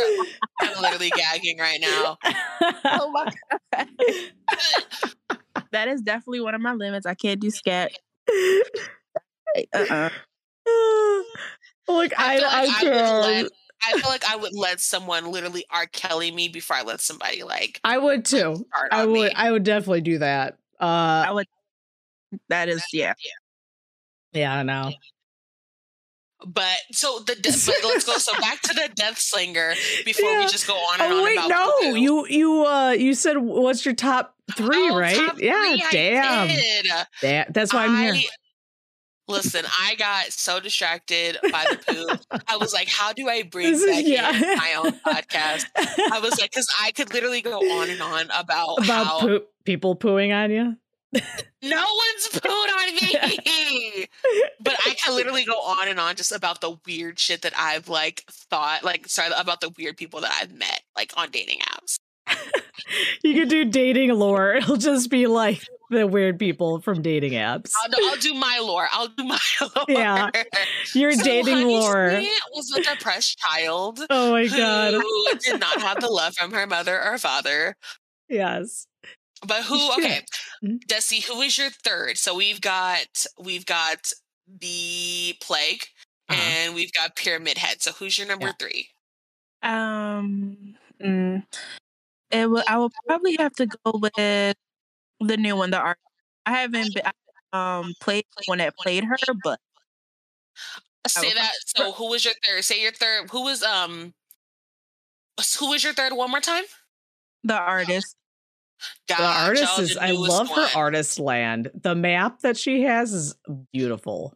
I'm 0.62 0.82
literally 0.82 1.10
gagging 1.10 1.58
right 1.58 1.80
now. 1.82 2.18
Oh 2.86 3.12
my 3.12 3.32
god. 3.74 3.88
that 5.72 5.88
is 5.88 6.02
definitely 6.02 6.42
one 6.42 6.54
of 6.54 6.62
my 6.62 6.74
limits. 6.74 7.06
I 7.06 7.14
can't 7.14 7.40
do 7.40 7.50
scat. 7.50 7.92
Uh-uh. 9.74 10.10
Like 11.88 12.14
I 12.18 12.38
I, 12.38 12.66
like 12.66 12.84
I, 12.84 12.90
I 12.90 13.20
let 13.20 13.52
I 13.88 14.00
feel 14.00 14.10
like 14.10 14.24
I 14.30 14.36
would 14.36 14.54
let 14.54 14.80
someone 14.80 15.32
literally 15.32 15.66
R. 15.72 15.86
Kelly 15.88 16.32
me 16.32 16.48
before 16.50 16.76
I 16.78 16.82
let 16.84 17.02
somebody 17.02 17.44
like 17.44 17.80
I 17.84 17.98
would 17.98 18.26
too. 18.26 18.66
start 18.70 18.90
I 18.92 19.06
would. 19.06 19.14
me. 19.14 19.32
I 19.36 19.52
would 19.52 19.64
definitely 19.64 20.02
do 20.02 20.18
that. 20.20 20.58
Uh, 20.80 21.26
I 21.28 21.32
would. 21.32 21.48
That 22.50 22.70
is 22.70 22.84
yeah. 22.94 23.14
yeah, 24.34 24.54
I 24.56 24.64
know. 24.64 24.92
But 26.46 26.78
so 26.92 27.20
the 27.20 27.36
de- 27.36 27.52
but 27.52 27.76
let's 27.84 28.06
go 28.06 28.18
so 28.18 28.32
back 28.40 28.62
to 28.62 28.74
the 28.74 28.90
death 28.96 29.20
slinger 29.20 29.74
before 30.06 30.32
Yeah. 30.32 30.40
we 30.40 30.48
just 30.48 30.66
go 30.66 30.74
on 30.74 31.00
and 31.02 31.14
Oh 31.14 31.18
on 31.20 31.24
wait, 31.24 31.38
about 31.38 31.50
no, 31.50 31.72
poo-poo. 31.82 31.96
you 31.98 32.28
you 32.28 32.66
uh 32.66 32.92
you 32.92 33.14
said 33.14 33.38
what's 33.38 33.86
your 33.86 33.94
top 33.94 34.34
three, 34.56 34.90
Oh, 34.90 34.98
right? 34.98 35.16
top 35.16 35.40
yeah, 35.40 35.54
three, 35.60 35.84
I 35.84 35.92
damn, 35.92 36.48
did. 36.48 36.86
damn. 37.22 37.46
That's 37.52 37.74
why 37.74 37.86
I'm 37.86 38.16
here. 38.16 38.30
Listen, 39.32 39.66
I 39.80 39.96
got 39.96 40.26
so 40.32 40.60
distracted 40.60 41.38
by 41.52 41.66
the 41.70 42.18
poo. 42.30 42.38
I 42.48 42.58
was 42.58 42.74
like, 42.74 42.88
how 42.90 43.14
do 43.14 43.28
I 43.30 43.44
bring 43.44 43.72
This 43.72 43.82
is- 43.82 43.88
back 43.96 44.06
yeah. 44.06 44.36
in 44.36 44.58
my 44.58 44.74
own 44.78 44.92
podcast? 45.06 45.66
I 46.12 46.20
was 46.20 46.40
like, 46.40 46.52
because 46.52 46.68
I 46.82 46.92
could 46.92 47.14
literally 47.14 47.42
go 47.42 47.58
on 47.60 47.90
and 47.90 48.02
on 48.02 48.26
about, 48.38 48.84
about 48.84 49.06
how 49.06 49.20
poo- 49.22 49.44
people 49.66 49.96
pooing 49.96 50.34
on 50.36 50.52
you. 50.52 50.78
no 51.14 51.20
one's 51.78 52.30
pooed 52.32 52.48
on 52.48 52.96
me. 52.96 54.08
but 54.62 54.76
I 54.86 54.96
can 55.04 55.14
literally 55.16 55.44
go 55.44 55.54
on 55.60 55.88
and 55.90 56.00
on 56.00 56.16
just 56.16 56.32
about 56.32 56.62
the 56.62 56.78
weird 56.86 57.20
shit 57.20 57.42
that 57.42 57.54
I've 57.58 57.90
like 57.90 58.24
thought, 58.30 58.84
like 58.84 59.08
sorry, 59.10 59.32
about 59.38 59.60
the 59.62 59.72
weird 59.78 59.98
people 59.98 60.22
that 60.22 60.32
I've 60.42 60.54
met, 60.54 60.82
like 60.96 61.12
on 61.18 61.30
dating 61.32 61.60
apps. 61.60 61.98
You 63.24 63.34
could 63.40 63.50
do 63.50 63.66
dating 63.66 64.10
lore. 64.14 64.54
It'll 64.56 64.78
just 64.78 65.10
be 65.10 65.28
like 65.28 65.62
the 65.90 66.08
weird 66.08 66.40
people 66.40 66.80
from 66.82 67.02
dating 67.02 67.34
apps. 67.34 67.72
I'll, 67.84 67.90
do- 67.92 68.04
I'll 68.10 68.18
do 68.18 68.34
my 68.34 68.60
lore. 68.64 68.88
I'll 68.92 69.08
do 69.10 69.24
my 69.24 69.40
lore. 69.76 69.86
Yeah. 69.88 70.30
Your 70.94 71.12
So 71.14 71.24
dating 71.24 71.56
Honey 71.58 71.80
lore. 71.80 72.22
Was 72.54 72.72
a 72.78 72.82
depressed 72.84 73.38
child 73.40 74.00
Oh 74.10 74.32
my 74.32 74.48
god. 74.48 74.94
who 74.94 75.38
did 75.40 75.60
not 75.60 75.82
have 75.82 76.00
the 76.02 76.08
love 76.10 76.34
from 76.36 76.52
her 76.52 76.66
mother 76.68 77.02
or 77.04 77.18
father. 77.18 77.76
Yes. 78.30 78.88
But 79.46 79.64
who? 79.64 79.92
Okay, 79.98 80.22
Mhm. 80.64 80.80
Desi, 80.88 81.24
who 81.26 81.42
is 81.42 81.58
your 81.58 81.70
third? 81.70 82.18
So 82.18 82.36
we've 82.36 82.62
got 82.62 83.26
we've 83.40 83.66
got 83.66 84.12
the 84.60 85.36
plague 85.42 85.84
Uh-huh. 86.30 86.40
and 86.42 86.76
we've 86.76 86.92
got 86.94 87.16
pyramid 87.16 87.58
head. 87.58 87.82
So 87.82 87.92
who's 87.94 88.18
your 88.18 88.28
number 88.28 88.48
Yeah. 88.48 88.54
three? 88.60 88.90
Um, 89.64 90.76
mm, 91.02 91.44
it 92.32 92.50
will. 92.50 92.64
I 92.68 92.78
will 92.78 92.92
probably 93.08 93.36
have 93.38 93.54
to 93.54 93.66
go 93.66 93.92
with 93.94 94.14
the 94.14 95.38
new 95.38 95.56
one, 95.56 95.72
the 95.72 95.80
art. 95.80 95.98
I 96.46 96.62
haven't 96.62 96.94
been, 96.94 97.04
um 97.54 97.94
played 98.00 98.26
one 98.46 98.60
that 98.60 98.76
played 98.78 99.04
her, 99.04 99.18
but 99.44 99.60
Say 101.08 101.34
that. 101.34 101.52
So, 101.66 101.92
who 101.94 102.10
was 102.10 102.24
your 102.24 102.34
third? 102.46 102.64
Say 102.64 102.82
your 102.82 102.92
third. 102.92 103.30
Who 103.32 103.44
was 103.44 103.64
um? 103.64 104.14
Who 105.60 105.70
was 105.70 105.84
your 105.84 105.94
third? 105.94 106.14
One 106.14 106.30
more 106.30 106.40
time. 106.40 106.64
the 107.44 107.58
artist. 107.58 108.16
The 109.08 109.16
Gotcha, 109.16 109.42
artist 109.42 109.76
the 109.78 109.82
is 109.84 109.98
I 109.98 110.12
newest 110.12 110.30
love 110.30 110.50
her 110.50 110.68
artist 110.76 111.20
land. 111.20 111.70
The 111.74 111.94
map 111.96 112.40
that 112.42 112.58
she 112.58 112.82
has 112.84 113.14
is 113.14 113.36
beautiful. 113.72 114.34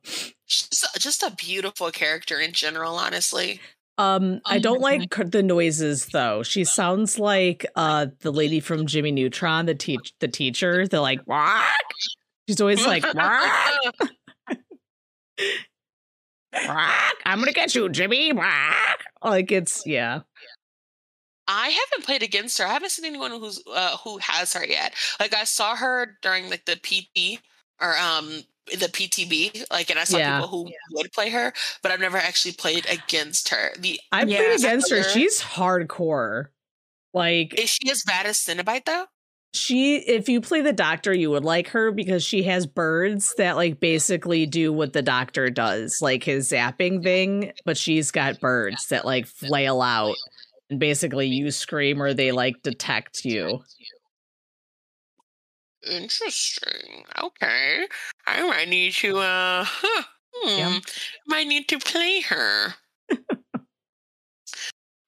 Just, 0.47 0.85
just 0.99 1.23
a 1.23 1.31
beautiful 1.31 1.89
character 1.91 2.39
in 2.39 2.51
general, 2.51 2.95
honestly. 2.95 3.59
Um, 3.97 4.41
I 4.45 4.59
don't 4.59 4.81
like 4.81 5.15
the 5.31 5.41
noises 5.41 6.07
though. 6.07 6.43
She 6.43 6.65
sounds 6.65 7.17
like 7.17 7.65
uh 7.75 8.07
the 8.19 8.31
lady 8.31 8.59
from 8.59 8.85
Jimmy 8.87 9.11
Neutron, 9.11 9.65
the 9.65 9.75
teach 9.75 10.13
the 10.19 10.27
teacher. 10.27 10.87
They're 10.87 10.99
like, 10.99 11.21
"Whack." 11.25 11.79
She's 12.47 12.59
always 12.59 12.85
like, 12.85 13.03
"Whack, 13.13 13.79
whack. 16.53 17.13
I'm 17.25 17.39
gonna 17.39 17.53
get 17.53 17.73
you, 17.73 17.87
Jimmy. 17.89 18.33
Whack." 18.33 19.05
Like 19.23 19.51
it's 19.51 19.85
yeah. 19.85 20.21
I 21.47 21.69
haven't 21.69 22.05
played 22.05 22.23
against 22.23 22.57
her. 22.57 22.65
I 22.65 22.73
haven't 22.73 22.91
seen 22.91 23.05
anyone 23.05 23.31
who's 23.31 23.61
uh, 23.71 23.97
who 23.97 24.17
has 24.17 24.53
her 24.53 24.65
yet. 24.65 24.93
Like 25.19 25.33
I 25.33 25.43
saw 25.45 25.75
her 25.75 26.17
during 26.21 26.49
like 26.49 26.65
the 26.65 26.75
PT 26.75 27.41
or 27.79 27.95
um 27.97 28.43
the 28.67 28.87
PTB, 28.87 29.65
like, 29.71 29.89
and 29.89 29.99
I 29.99 30.03
saw 30.05 30.17
Yeah. 30.17 30.39
people 30.39 30.47
who 30.47 30.71
would 30.91 31.11
play 31.11 31.29
her, 31.29 31.53
but 31.83 31.91
I've 31.91 31.99
never 31.99 32.17
actually 32.17 32.53
played 32.53 32.85
against 32.89 33.49
her. 33.49 33.73
The 33.77 33.99
I 34.11 34.23
Yeah, 34.23 34.37
played 34.39 34.59
against 34.59 34.89
her. 34.91 34.97
her. 34.97 35.03
She's 35.03 35.41
hardcore. 35.41 36.45
Like 37.13 37.57
is 37.59 37.69
she 37.69 37.89
as 37.89 38.03
bad 38.03 38.25
as 38.25 38.37
Cinnabite 38.37 38.85
though? 38.85 39.05
she 39.53 39.95
if 39.99 40.27
you 40.27 40.41
play 40.41 40.59
the 40.59 40.73
doctor 40.73 41.13
you 41.13 41.29
would 41.29 41.45
like 41.45 41.69
her 41.69 41.89
because 41.91 42.21
she 42.21 42.43
has 42.43 42.67
birds 42.67 43.33
that 43.35 43.55
like 43.55 43.79
basically 43.79 44.45
do 44.45 44.73
what 44.73 44.91
the 44.91 45.01
doctor 45.01 45.49
does 45.49 45.99
like 46.01 46.25
his 46.25 46.49
zapping 46.51 47.01
thing 47.01 47.53
but 47.63 47.77
she's 47.77 48.11
got 48.11 48.39
birds 48.41 48.87
that 48.87 49.05
like 49.05 49.25
flail 49.25 49.81
out 49.81 50.17
and 50.69 50.77
basically 50.77 51.27
you 51.27 51.51
scream 51.51 52.01
or 52.01 52.13
they 52.13 52.33
like 52.33 52.61
detect 52.63 53.23
you 53.23 53.61
Interesting. 55.83 57.05
Okay, 57.17 57.85
I 58.27 58.41
might 58.47 58.69
need 58.69 58.93
to. 58.93 59.17
uh 59.17 59.63
huh, 59.67 60.03
hmm, 60.33 60.57
Yeah. 60.57 60.79
Might 61.27 61.47
need 61.47 61.67
to 61.69 61.79
play 61.79 62.21
her. 62.21 62.73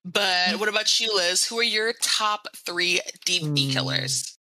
but 0.04 0.58
what 0.58 0.68
about 0.68 1.00
you, 1.00 1.14
Liz? 1.14 1.44
Who 1.44 1.58
are 1.58 1.62
your 1.62 1.92
top 2.00 2.46
three 2.56 3.00
Hmm. 3.40 3.54
killers? 3.54 4.34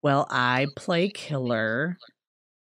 well 0.00 0.28
i 0.30 0.68
play 0.76 1.08
killer 1.08 1.98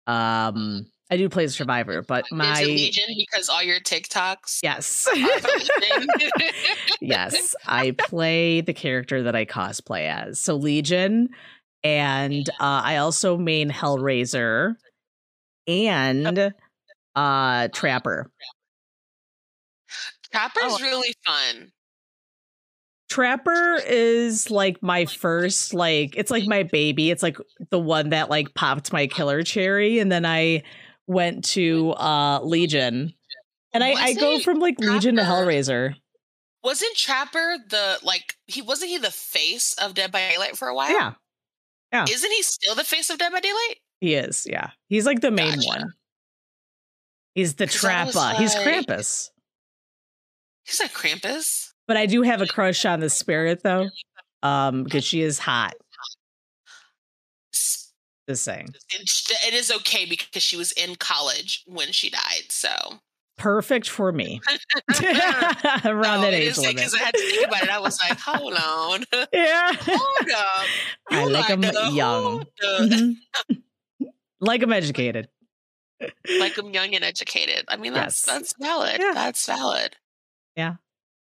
um 0.05 0.85
i 1.09 1.17
do 1.17 1.27
play 1.29 1.47
the 1.47 1.51
survivor 1.51 2.03
but 2.07 2.25
my 2.31 2.61
Legion 2.61 3.05
because 3.17 3.49
all 3.49 3.63
your 3.63 3.79
TikToks 3.79 4.59
yes 4.61 5.09
yes 7.01 7.55
i 7.65 7.89
play 7.97 8.61
the 8.61 8.73
character 8.73 9.23
that 9.23 9.35
i 9.35 9.45
cosplay 9.45 10.07
as 10.07 10.39
so 10.39 10.55
legion 10.55 11.29
and 11.83 12.49
uh, 12.59 12.81
i 12.85 12.97
also 12.97 13.35
main 13.35 13.71
hellraiser 13.71 14.75
and 15.67 16.53
uh 17.15 17.67
trapper 17.73 18.29
Trapper's 20.31 20.63
Oh. 20.65 20.79
really 20.81 21.13
fun. 21.25 21.71
trapper 23.09 23.75
is 23.85 24.49
like 24.49 24.81
my 24.81 25.05
first 25.05 25.73
like 25.75 26.15
it's 26.17 26.31
like 26.31 26.47
my 26.47 26.63
baby 26.63 27.11
it's 27.11 27.21
like 27.21 27.37
the 27.69 27.77
one 27.77 28.09
that 28.09 28.29
like 28.29 28.51
popped 28.55 28.91
my 28.91 29.05
killer 29.05 29.43
cherry 29.43 29.99
and 29.99 30.11
then 30.11 30.25
i 30.25 30.63
went 31.05 31.43
to 31.43 31.91
uh 31.91 32.39
legion 32.41 33.13
and 33.71 33.83
i 33.83 33.91
i 33.91 34.13
go 34.15 34.39
from 34.39 34.57
like 34.59 34.79
legion 34.79 35.17
to 35.17 35.21
hellraiser 35.21 35.93
Wasn't 36.63 36.95
Trapper 36.95 37.57
the 37.69 37.99
like 38.01 38.33
he 38.47 38.63
wasn't 38.63 38.89
he 38.89 38.97
the 38.97 39.11
face 39.11 39.73
of 39.79 39.93
Dead 39.93 40.11
by 40.11 40.29
Daylight 40.31 40.57
for 40.57 40.67
a 40.69 40.73
while? 40.73 40.89
yeah 40.91 41.13
yeah. 41.91 42.05
Isn't 42.09 42.31
he 42.31 42.41
still 42.41 42.73
the 42.73 42.83
face 42.83 43.11
of 43.11 43.19
Dead 43.19 43.31
by 43.31 43.41
Daylight? 43.41 43.75
He 44.03 44.13
is 44.15 44.45
yeah 44.49 44.69
he's 44.89 45.05
like 45.05 45.21
the 45.21 45.31
main 45.31 45.55
Gotcha. 45.55 45.67
one 45.67 45.93
he's 47.35 47.55
the 47.55 47.65
was 47.65 47.73
trapper 47.73 48.33
he's 48.37 48.53
like- 48.55 48.67
krampus 48.85 49.29
He's 50.65 50.79
like 50.79 50.93
Krampus. 50.93 51.71
But 51.89 51.97
I 51.97 52.05
do 52.05 52.21
have 52.21 52.41
a 52.41 52.47
crush 52.47 52.85
on 52.85 53.01
the 53.01 53.09
spirit 53.09 53.63
though. 53.63 53.89
Um, 54.43 54.83
because 54.85 55.03
she 55.03 55.21
is 55.21 55.37
hot. 55.37 55.73
Just 58.29 58.45
saying. 58.45 58.69
It 59.45 59.53
is 59.53 59.69
okay 59.69 60.05
because 60.05 60.41
she 60.41 60.55
was 60.55 60.71
in 60.71 60.95
college 60.95 61.63
when 61.67 61.91
she 61.91 62.09
died. 62.09 62.43
So 62.49 62.69
Perfect 63.37 63.89
for 63.89 64.13
me. 64.13 64.39
Around 65.83 66.21
that 66.21 66.33
age 66.33 66.57
limit. 66.57 66.75
because 66.77 66.93
I 66.95 66.99
had 66.99 67.13
to 67.13 67.19
think 67.19 67.47
about 67.47 67.63
it. 67.63 67.69
I 67.69 67.79
was 67.79 67.99
like, 68.07 68.17
hold 68.25 68.53
on, 68.53 69.03
Yeah. 69.33 69.73
hold 69.81 70.31
up. 70.31 70.65
I 71.11 71.25
like 71.25 71.33
like 71.33 71.49
'em 71.49 71.61
to 71.63 71.89
young. 71.91 72.45
Mhm. 72.63 73.15
Like 74.43 74.61
I'm 74.63 74.73
educated. 74.73 75.27
like 76.39 76.57
I'm 76.57 76.71
young 76.73 76.93
and 76.95 77.03
educated. 77.03 77.65
I 77.67 77.77
mean, 77.77 77.93
that's 77.93 78.25
Yes. 78.27 78.35
that's 78.35 78.53
valid. 78.59 78.97
Yeah. 78.99 79.11
That's 79.13 79.45
valid. 79.45 79.95
Yeah. 80.55 80.75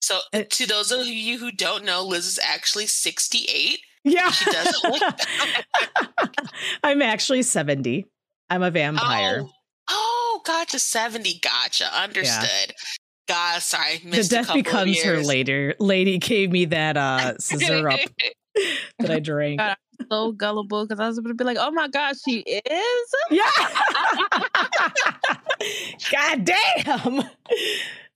So, 0.02 0.20
It- 0.32 0.50
to 0.50 0.66
those 0.66 0.90
of 0.92 1.06
you 1.06 1.38
who 1.38 1.50
don't 1.52 1.84
know, 1.84 2.02
Liz 2.04 2.26
is 2.26 2.38
actually 2.38 2.86
68. 2.86 3.80
Yeah. 4.04 4.30
She 4.30 4.44
doesn't 4.50 4.84
look 4.92 5.02
I'm 6.82 7.00
actually 7.02 7.42
70. 7.42 8.06
I'm 8.50 8.62
a 8.62 8.70
vampire. 8.70 9.42
Oh, 9.44 9.50
oh, 9.88 10.40
gotcha. 10.44 10.78
70. 10.78 11.38
Gotcha. 11.40 11.86
Understood. 11.98 12.74
God, 13.26 13.62
sorry. 13.62 13.98
the 14.04 14.22
death 14.24 14.52
becomes 14.52 15.02
her 15.02 15.22
later. 15.22 15.74
Lady 15.78 16.18
gave 16.18 16.50
me 16.50 16.66
that 16.66 16.96
uh 16.98 17.38
syrup 17.38 18.00
that 18.98 19.10
I 19.10 19.18
drank. 19.20 19.60
God. 19.60 19.76
So 20.11 20.32
gullible 20.32 20.86
because 20.86 21.01
I 21.01 21.09
was 21.09 21.18
going 21.18 21.28
to 21.28 21.34
be 21.34 21.45
like, 21.45 21.57
oh 21.61 21.70
my 21.70 21.88
God, 21.88 22.14
she 22.22 22.40
is. 22.40 23.14
Yeah. 23.30 23.51
God 26.12 26.45
damn. 26.45 27.22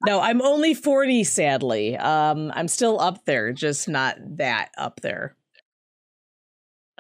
No, 0.07 0.21
I'm 0.21 0.41
only 0.43 0.75
40, 0.75 1.25
sadly. 1.25 1.97
Um, 1.97 2.53
I'm 2.55 2.69
still 2.69 3.01
up 3.01 3.25
there, 3.25 3.53
just 3.53 3.89
not 3.89 4.17
that 4.37 4.71
up 4.79 5.01
there. 5.01 5.35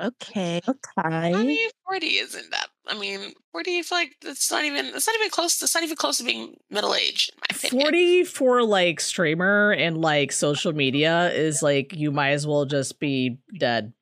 Okay. 0.01 0.61
I 0.65 0.71
Okay. 0.71 1.45
mean, 1.45 1.71
40 1.87 2.07
isn't 2.07 2.51
that. 2.53 2.69
I 2.87 2.97
mean, 2.99 3.33
40, 3.53 3.79
I 3.79 3.83
feel 3.83 3.99
like 3.99 4.17
it's 4.25 4.51
not 4.51 4.65
even, 4.65 4.87
it's 4.87 5.07
not 5.07 5.17
even 5.17 5.31
close. 5.31 5.61
It's 5.61 5.75
not 5.75 5.83
even 5.85 5.97
close 5.97 6.19
to 6.19 6.25
being 6.25 6.55
middle 6.71 6.95
age, 6.95 7.31
in 7.33 7.39
my 7.41 7.57
opinion. 7.57 7.85
40 7.87 8.25
for 8.25 8.63
like 8.63 9.01
streamer 9.01 9.73
and 9.73 10.01
like 10.01 10.31
social 10.33 10.73
media 10.73 11.31
is 11.33 11.63
like 11.63 11.93
you 11.95 12.11
might 12.13 12.31
as 12.31 12.47
well 12.47 12.65
just 12.65 13.01
be 13.01 13.39
dead. 13.59 13.93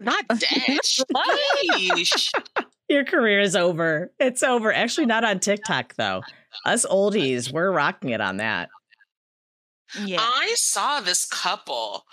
Not 0.00 0.24
dead. 0.38 0.78
Your 2.88 3.04
career 3.04 3.40
is 3.40 3.54
over. 3.56 4.12
It's 4.18 4.42
over. 4.42 4.72
Actually, 4.72 5.06
not 5.06 5.24
on 5.24 5.40
TikTok 5.40 5.94
though. 5.96 6.22
Us 6.64 6.86
oldies, 6.86 7.52
we're 7.52 7.70
rocking 7.70 8.10
it 8.10 8.20
on 8.20 8.38
that. 8.38 8.68
Yeah. 10.04 10.20
I 10.20 10.54
saw 10.56 11.00
this 11.00 11.24
couple, 11.24 12.04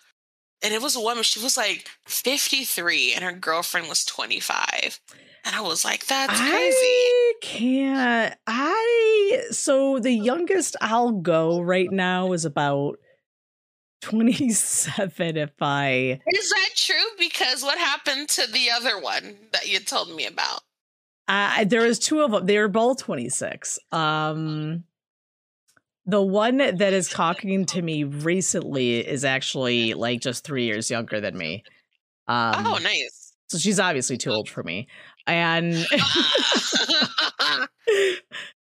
and 0.64 0.74
it 0.74 0.82
was 0.82 0.96
a 0.96 1.02
woman. 1.02 1.24
She 1.24 1.42
was 1.42 1.58
like 1.58 1.90
53, 2.06 3.14
and 3.14 3.24
her 3.24 3.34
girlfriend 3.34 3.88
was 3.88 4.06
25. 4.06 5.00
And 5.46 5.56
I 5.56 5.62
was 5.62 5.86
like, 5.86 6.08
that's 6.08 6.40
crazy. 6.40 6.52
I 6.52 7.34
can't. 7.42 8.36
I 8.48 9.44
so 9.52 10.00
the 10.00 10.12
youngest 10.12 10.76
I'll 10.82 11.12
go 11.12 11.62
right 11.62 11.92
now 11.92 12.34
is 12.34 12.46
about 12.46 12.98
27 14.06 15.38
if 15.38 15.52
I 15.60 16.20
Is 16.28 16.50
that 16.52 16.70
true? 16.76 16.96
Because 17.18 17.64
what 17.64 17.80
happened 17.80 18.30
to 18.30 18.46
the 18.52 18.70
other 18.70 19.00
one 19.00 19.36
that 19.52 19.68
you 19.68 19.80
told 19.80 20.16
me 20.16 20.28
about? 20.28 20.62
I 21.28 21.64
there 21.64 21.82
was 21.82 21.98
two 21.98 22.22
of 22.22 22.30
them. 22.30 22.46
They 22.46 22.60
were 22.60 22.68
both 22.68 23.00
26. 23.00 23.80
Um 23.92 24.84
the 26.06 26.22
one 26.22 26.58
that 26.58 26.94
is 26.94 27.10
talking 27.10 27.66
to 27.66 27.82
me 27.82 28.04
recently 28.04 29.00
is 29.00 29.26
actually 29.26 29.96
like 29.96 30.22
just 30.22 30.44
3 30.44 30.66
years 30.66 30.92
younger 30.92 31.20
than 31.20 31.36
me. 31.36 31.64
Um 32.28 32.68
oh, 32.68 32.78
nice. 32.78 33.34
so 33.48 33.58
she's 33.58 33.80
obviously 33.80 34.18
too 34.18 34.30
old 34.30 34.48
for 34.48 34.62
me. 34.62 34.88
And 35.26 35.74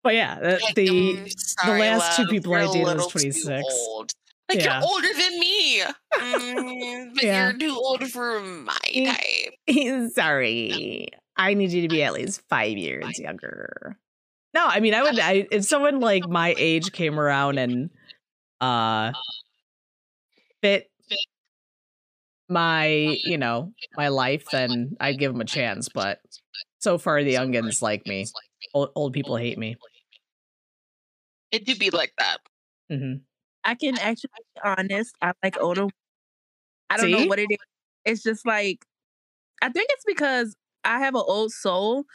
but 0.04 0.16
yeah, 0.16 0.40
the, 0.40 0.60
the 0.76 1.32
I'm 1.62 1.80
last 1.80 2.18
two 2.18 2.26
people 2.26 2.56
I 2.56 2.64
you're 2.64 2.74
dated 2.74 2.88
was 2.88 2.96
little 2.96 3.10
too 3.12 3.32
26. 3.32 3.64
Like 4.50 4.60
Yeah. 4.60 4.80
you're 4.82 4.90
older 4.90 5.08
than 5.16 5.40
me, 5.40 5.84
Mm, 6.20 7.16
but 7.16 7.24
Yeah. 7.24 7.50
you're 7.50 7.54
too 7.58 7.76
old 7.76 8.12
for 8.12 8.42
my 8.42 8.78
type. 9.06 9.54
Sorry. 10.14 11.08
I 11.38 11.54
need 11.54 11.72
you 11.72 11.82
to 11.84 11.90
be 11.90 12.04
at 12.04 12.14
least 12.14 12.42
five 12.50 12.78
years 12.78 13.20
younger. 13.20 13.98
No, 14.54 14.66
I 14.66 14.80
mean, 14.80 14.94
I 14.94 15.04
would, 15.04 15.20
I, 15.20 15.48
if 15.52 15.66
someone 15.66 16.00
like 16.02 16.28
my 16.28 16.56
age 16.58 16.92
came 16.92 17.20
around 17.20 17.58
and 17.60 17.90
uh 18.62 19.14
fit 20.62 20.90
my 22.50 23.20
you 23.24 23.38
know 23.38 23.74
my 23.96 24.08
life 24.08 24.50
then 24.52 24.96
i'd 25.00 25.20
give 25.20 25.32
them 25.32 25.42
a 25.42 25.46
chance 25.46 25.90
but 25.90 26.20
so 26.80 26.98
far 26.98 27.24
the 27.24 27.34
youngins 27.36 27.82
like 27.82 28.06
me 28.08 28.26
old, 28.74 28.90
old 28.96 29.14
people 29.14 29.36
hate 29.36 29.58
me 29.58 29.76
It 31.52 31.66
do 31.66 31.76
be 31.76 31.90
like 31.92 32.14
that. 32.18 32.40
hmm 32.90 33.22
I 33.70 33.76
can 33.76 34.00
actually 34.00 34.32
be 34.56 34.62
honest. 34.64 35.16
I 35.22 35.34
like 35.44 35.62
older. 35.62 35.86
I 36.90 36.98
don't 36.98 37.12
know 37.12 37.24
what 37.26 37.38
it 37.38 37.52
is. 37.52 37.58
It's 38.04 38.24
just 38.24 38.48
like 38.48 38.84
I 39.62 39.70
think 39.70 39.90
it's 39.92 40.06
because 40.06 40.56
I 40.84 41.00
have 41.00 41.16
an 41.16 41.24
old 41.28 41.52
soul, 41.52 42.06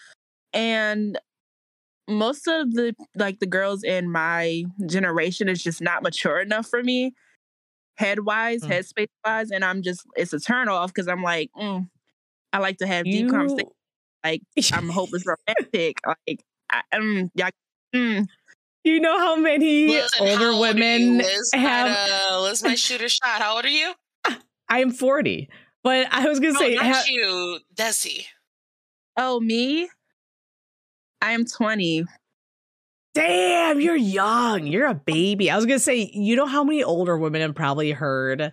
and 0.53 1.19
most 2.09 2.49
of 2.49 2.73
the 2.75 2.95
like 3.17 3.41
the 3.41 3.47
girls 3.47 3.85
in 3.85 4.11
my 4.11 4.65
generation 4.87 5.49
is 5.49 5.63
just 5.63 5.81
not 5.81 6.03
mature 6.03 6.41
enough 6.41 6.67
for 6.67 6.83
me, 6.83 7.13
head 7.97 8.21
wise, 8.21 8.63
Mm. 8.63 8.71
headspace 8.71 9.09
wise, 9.25 9.51
and 9.53 9.65
I'm 9.65 9.83
just 9.83 10.03
it's 10.17 10.33
a 10.33 10.41
turn 10.41 10.69
off 10.69 10.93
because 10.93 11.09
I'm 11.09 11.23
like, 11.23 11.51
mm, 11.57 11.89
I 12.53 12.59
like 12.59 12.79
to 12.79 12.87
have 12.87 13.05
deep 13.07 13.27
you 13.27 13.31
conversations. 13.31 13.73
Like, 14.25 14.43
I'm 14.73 14.89
hopeless 14.89 15.25
romantic. 15.27 15.99
Like, 16.07 16.45
I, 16.73 16.83
um, 16.93 17.31
yeah, 17.35 17.51
mm, 17.95 18.27
you 18.85 19.01
know 19.01 19.19
how 19.19 19.37
many 19.37 19.89
Listen, 19.89 20.29
older 20.29 20.33
old 20.33 20.43
are 20.43 20.53
you? 20.53 20.61
women 20.61 21.19
Liz 21.19 21.51
might, 21.53 21.61
have 21.61 22.09
uh, 22.33 22.41
Liz 22.43 22.63
might 22.63 22.79
shoot 22.79 23.01
a 23.03 23.09
shot. 23.09 23.41
How 23.43 23.57
old 23.57 23.65
are 23.65 23.69
you? 23.69 23.93
i'm 24.69 24.91
40 24.91 25.49
but 25.83 26.07
i 26.11 26.27
was 26.29 26.41
gonna 26.41 26.55
No, 26.55 26.59
say 26.61 26.75
not 26.77 26.85
ha- 26.87 27.05
you, 27.09 27.59
Desi. 27.75 28.25
oh 29.19 29.41
me, 29.41 29.89
I 31.21 31.33
am 31.33 31.45
20. 31.47 32.05
Damn, 33.15 33.81
you're 33.81 33.95
young. 33.97 34.67
You're 34.67 34.89
a 34.89 34.95
baby. 34.95 35.51
I 35.51 35.57
was 35.57 35.65
gonna 35.67 35.79
say, 35.79 36.11
you 36.13 36.35
know 36.37 36.47
how 36.47 36.65
many 36.65 36.83
older 36.83 37.17
women 37.17 37.41
have 37.43 37.55
probably 37.55 37.93
heard 37.93 38.53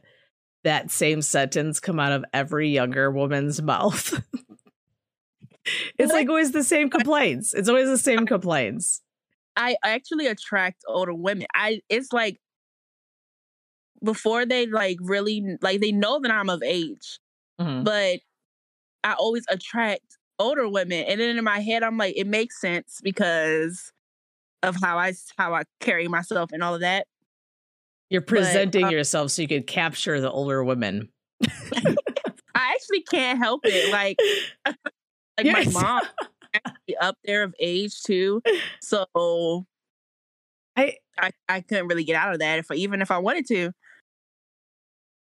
that 0.64 0.92
same 0.92 1.22
sentence 1.24 1.80
come 1.80 2.00
out 2.00 2.12
of 2.12 2.24
every 2.34 2.70
younger 2.70 3.10
woman's 3.10 3.60
mouth. 3.64 4.22
it's 5.98 6.14
like 6.14 6.30
always 6.30 6.52
the 6.52 6.64
same 6.64 6.90
complaints. 6.90 7.54
It's 7.54 7.70
always 7.70 7.88
the 7.90 7.98
same 7.98 8.26
complaints. 8.26 9.02
I 9.56 9.76
actually 9.84 10.28
attract 10.28 10.84
older 10.88 11.14
women. 11.14 11.48
I 11.54 11.82
it's 11.90 12.14
like 12.14 12.38
before 14.04 14.46
they 14.46 14.66
like 14.68 14.98
really 15.02 15.58
like 15.62 15.82
they 15.82 15.92
know 15.92 16.20
that 16.22 16.32
I'm 16.32 16.50
of 16.50 16.64
age, 16.64 17.20
Mhm. 17.60 17.84
but 17.84 18.20
I 19.04 19.14
always 19.14 19.46
attract 19.50 20.18
older 20.40 20.68
women. 20.68 21.06
And 21.06 21.20
then 21.20 21.38
in 21.38 21.44
my 21.44 21.60
head 21.60 21.84
I'm 21.84 21.98
like 21.98 22.18
it 22.18 22.28
makes 22.28 22.60
sense 22.60 23.00
because 23.04 23.92
of 24.64 24.76
how 24.82 24.98
I 24.98 25.14
how 25.38 25.54
I 25.54 25.64
carry 25.80 26.08
myself 26.08 26.52
and 26.52 26.64
all 26.64 26.76
of 26.76 26.82
that. 26.82 27.08
You're 28.10 28.22
presenting 28.22 28.86
uh, 28.86 28.90
yourself 28.90 29.32
so 29.32 29.42
you 29.42 29.48
could 29.48 29.68
capture 29.68 30.20
the 30.20 30.30
older 30.30 30.64
women. 30.64 31.10
I 31.74 32.74
actually 32.74 33.04
can't 33.10 33.40
help 33.40 33.62
it. 33.64 33.90
Like 33.92 34.18
like 35.38 35.46
my 35.46 35.66
mom 35.72 36.02
actually 36.66 36.98
up 36.98 37.18
there 37.24 37.44
of 37.44 37.54
age 37.60 38.02
too. 38.04 38.42
So 38.82 39.66
I 40.76 40.96
I, 41.18 41.32
I 41.48 41.62
couldn't 41.62 41.88
really 41.88 42.04
get 42.04 42.16
out 42.16 42.34
of 42.34 42.40
that 42.40 42.60
if 42.60 42.72
I, 42.72 42.76
even 42.76 43.02
if 43.02 43.12
I 43.12 43.18
wanted 43.18 43.48
to. 43.48 43.72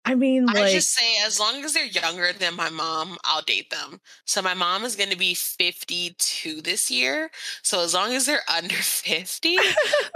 I 0.04 0.16
mean 0.16 0.50
I 0.50 0.54
like 0.54 0.72
just 0.72 0.94
say, 0.96 1.18
as 1.26 1.40
long 1.40 1.64
as 1.64 1.74
they're 1.74 1.86
younger 1.86 2.34
than 2.34 2.56
my 2.56 2.70
mom, 2.70 3.18
I'll 3.24 3.44
date 3.44 3.70
them. 3.70 4.02
So 4.26 4.42
my 4.42 4.56
mom 4.56 4.84
is 4.84 4.96
going 4.96 5.12
to 5.12 5.18
be 5.18 5.36
52 5.36 6.62
this 6.62 6.90
year. 6.90 7.30
So 7.62 7.82
as 7.82 7.94
long 7.94 8.14
as 8.14 8.26
they're 8.26 8.42
under 8.54 8.76
50, 8.76 9.58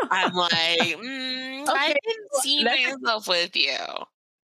I'm 0.10 0.34
like, 0.34 0.52
mm, 0.52 1.66
I 1.68 1.96
can 2.04 2.42
see 2.42 2.64
myself 2.64 3.28
with 3.28 3.56
you. 3.56 3.78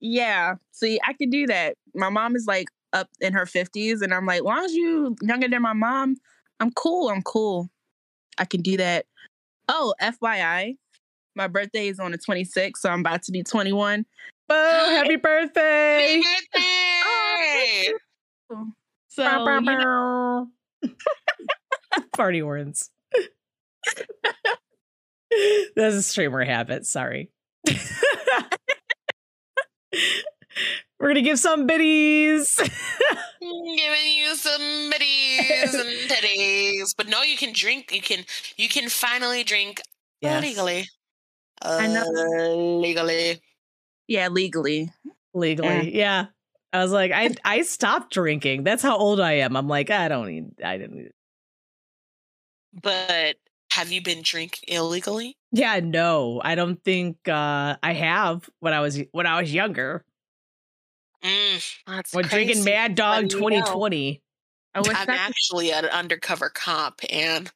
Yeah. 0.01 0.57
See, 0.73 1.01
I 1.07 1.15
could 1.15 1.31
do 1.31 1.47
that. 1.47 1.77
My 1.95 2.11
mom 2.11 2.37
is 2.37 2.47
like 2.47 2.69
up 2.93 3.09
in 3.21 3.33
her 3.33 3.47
50s, 3.47 4.03
and 4.03 4.13
I'm 4.13 4.27
like, 4.27 4.43
long 4.43 4.65
as 4.65 4.75
you 4.75 5.17
younger 5.23 5.49
than 5.49 5.63
my 5.63 5.73
mom, 5.73 6.17
I'm 6.61 6.71
cool. 6.73 7.09
I'm 7.09 7.23
cool. 7.23 7.71
I 8.39 8.45
can 8.45 8.61
do 8.61 8.77
that. 8.77 9.07
Oh, 9.69 9.95
FYI, 10.01 10.77
my 11.35 11.47
birthday 11.47 11.89
is 11.89 11.99
on 11.99 12.13
the 12.13 12.19
26th, 12.19 12.77
so 12.77 12.91
I'm 12.91 13.01
about 13.01 13.23
to 13.25 13.33
be 13.33 13.43
21. 13.43 14.05
oh, 14.51 14.91
happy 14.91 15.17
birthday. 15.17 16.21
Happy 16.23 16.47
birthday! 16.53 17.93
Oh, 18.53 18.73
so, 19.09 19.59
you 19.59 19.61
know, 19.61 20.49
Party 22.13 22.41
horns. 22.41 22.91
That's 25.77 25.95
a 25.95 26.03
streamer 26.03 26.45
habit. 26.45 26.87
Sorry. 26.87 27.31
We're 30.99 31.09
gonna 31.09 31.23
give 31.23 31.39
some 31.39 31.67
biddies. 31.67 32.61
Giving 33.91 34.13
you 34.13 34.35
some 34.37 34.91
bitties 34.91 35.75
and 35.75 36.11
titties. 36.11 36.95
But 36.97 37.09
no, 37.09 37.23
you 37.23 37.37
can 37.37 37.53
drink. 37.53 37.93
You 37.93 38.01
can 38.01 38.25
you 38.57 38.69
can 38.69 38.89
finally 38.89 39.43
drink 39.43 39.81
Yes. 40.21 40.43
legally. 40.43 40.89
I. 41.63 41.87
Uh, 41.87 42.55
legally. 42.55 43.41
yeah, 44.07 44.29
legally. 44.29 44.93
legally. 45.35 45.97
Yeah. 45.97 46.27
I 46.73 46.83
was 46.83 46.93
like, 46.93 47.11
I 47.11 47.35
I 47.45 47.63
stopped 47.63 48.13
drinking. 48.13 48.63
That's 48.65 48.83
how 48.83 48.97
old 48.97 49.19
I 49.21 49.33
am. 49.35 49.57
I'm 49.57 49.67
like, 49.67 49.91
I 49.91 50.09
don't 50.09 50.27
need. 50.29 50.63
I 50.65 50.79
didn't. 50.79 50.97
Need. 50.97 51.11
But 52.83 53.37
have 53.73 53.91
you 53.91 54.03
been 54.03 54.21
drinking 54.23 54.75
illegally? 54.75 55.37
Yeah, 55.53 55.81
no, 55.83 56.41
I 56.45 56.55
don't 56.55 56.83
think 56.85 57.17
uh 57.29 57.77
I 57.83 57.93
have 57.95 58.49
when 58.61 58.73
I 58.73 58.81
was 58.81 59.01
when 59.11 59.27
I 59.27 59.41
was 59.41 59.53
younger. 59.53 60.05
Mm, 61.25 61.77
that's 61.87 62.15
When 62.15 62.25
drinking. 62.25 62.65
Mad 62.65 62.95
Dog 62.95 63.25
Letting 63.25 63.31
you 63.31 63.37
know. 63.41 63.57
2020. 63.61 64.23
I 64.75 64.81
wish 64.81 64.89
I'm 64.91 64.97
I 64.97 65.05
could- 65.07 65.15
actually 65.19 65.73
an 65.73 65.85
undercover 65.87 66.49
cop, 66.49 67.01
and 67.11 67.51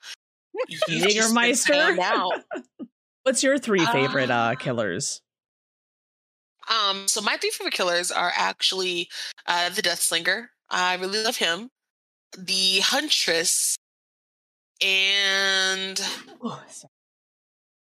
Jägermeister? 0.90 2.42
What's 3.22 3.42
your 3.42 3.58
three 3.58 3.84
favorite 3.86 4.30
uh 4.30 4.34
Uh, 4.34 4.54
killers? 4.56 5.22
Um, 6.68 7.08
so 7.08 7.20
my 7.20 7.36
three 7.36 7.50
favorite 7.50 7.74
killers 7.74 8.10
are 8.10 8.32
actually 8.34 9.08
uh, 9.46 9.68
the 9.70 9.82
Death 9.82 10.00
Slinger. 10.00 10.50
I 10.70 10.94
really 10.96 11.22
love 11.22 11.36
him. 11.36 11.70
The 12.36 12.80
Huntress, 12.80 13.76
and 14.82 16.00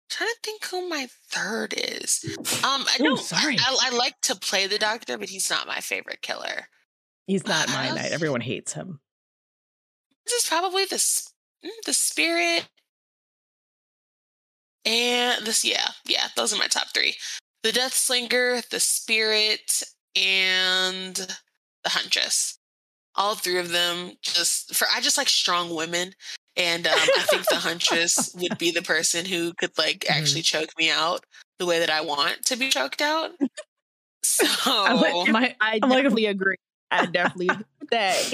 trying 0.10 0.30
to 0.30 0.36
think 0.44 0.66
who 0.66 0.90
my 0.90 1.08
third 1.30 1.74
is. 1.78 2.24
Um, 2.64 2.86
I 2.88 2.98
Ooh, 3.00 3.04
don't. 3.04 3.20
sorry. 3.20 3.58
I, 3.60 3.78
I 3.92 3.96
like 3.96 4.20
to 4.24 4.36
play 4.36 4.68
the 4.68 4.78
Doctor, 4.78 5.18
but 5.18 5.30
he's 5.30 5.50
not 5.50 5.68
my 5.68 5.80
favorite 5.80 6.22
killer. 6.22 6.68
He's 7.26 7.46
not 7.46 7.68
my 7.70 7.90
uh, 7.90 7.96
night. 7.96 8.12
Everyone 8.12 8.42
hates 8.42 8.74
him. 8.74 9.00
This 10.26 10.44
is 10.44 10.50
probably 10.50 10.86
the 10.86 10.96
mm, 10.96 11.70
the 11.86 11.94
Spirit, 11.94 12.68
and 14.86 15.46
this. 15.46 15.66
Yeah, 15.66 15.90
yeah. 16.06 16.28
Those 16.36 16.54
are 16.54 16.58
my 16.58 16.68
top 16.68 16.88
three: 16.94 17.16
the 17.64 17.72
Death 17.72 17.94
Slinger, 17.94 18.62
the 18.70 18.80
Spirit, 18.80 19.84
and 20.16 21.16
the 21.16 21.90
Huntress. 21.90 22.60
All 23.16 23.36
three 23.36 23.58
of 23.58 23.72
them 23.72 24.12
just 24.22 24.76
for 24.76 24.88
I 24.94 25.02
just 25.02 25.18
like 25.18 25.30
strong 25.30 25.74
women. 25.74 26.14
And 26.58 26.88
um, 26.88 26.94
I 26.96 27.24
think 27.24 27.48
the 27.50 27.58
Huntress 27.58 28.34
would 28.36 28.58
be 28.58 28.72
the 28.72 28.82
person 28.82 29.26
who 29.26 29.54
could 29.54 29.78
like 29.78 30.06
Mm-hmm. 30.10 30.18
actually 30.18 30.42
choke 30.42 30.70
me 30.78 30.90
out 30.90 31.24
the 31.60 31.66
way 31.66 31.80
that 31.80 31.90
I 31.90 32.02
want 32.02 32.46
to 32.46 32.56
be 32.56 32.70
choked 32.70 33.02
out. 33.02 33.32
So 34.24 34.46
I'm 34.66 34.98
like, 34.98 35.16
my, 35.28 35.56
I 35.62 35.80
I'm 35.82 35.90
like 35.90 36.04
definitely 36.04 36.26
agree. 36.26 36.56
I 36.92 37.06
definitely 37.06 37.48
agree 37.50 37.66
that. 37.92 38.34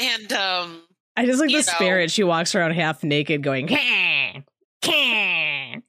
and 0.00 0.32
um 0.32 0.82
I 1.16 1.26
just 1.26 1.40
like 1.40 1.50
the 1.52 1.62
know. 1.62 1.62
spirit. 1.62 2.10
She 2.10 2.24
walks 2.24 2.54
around 2.54 2.72
half 2.72 3.02
naked, 3.04 3.42
going, 3.42 3.66
can 3.66 4.44
can 4.82 5.82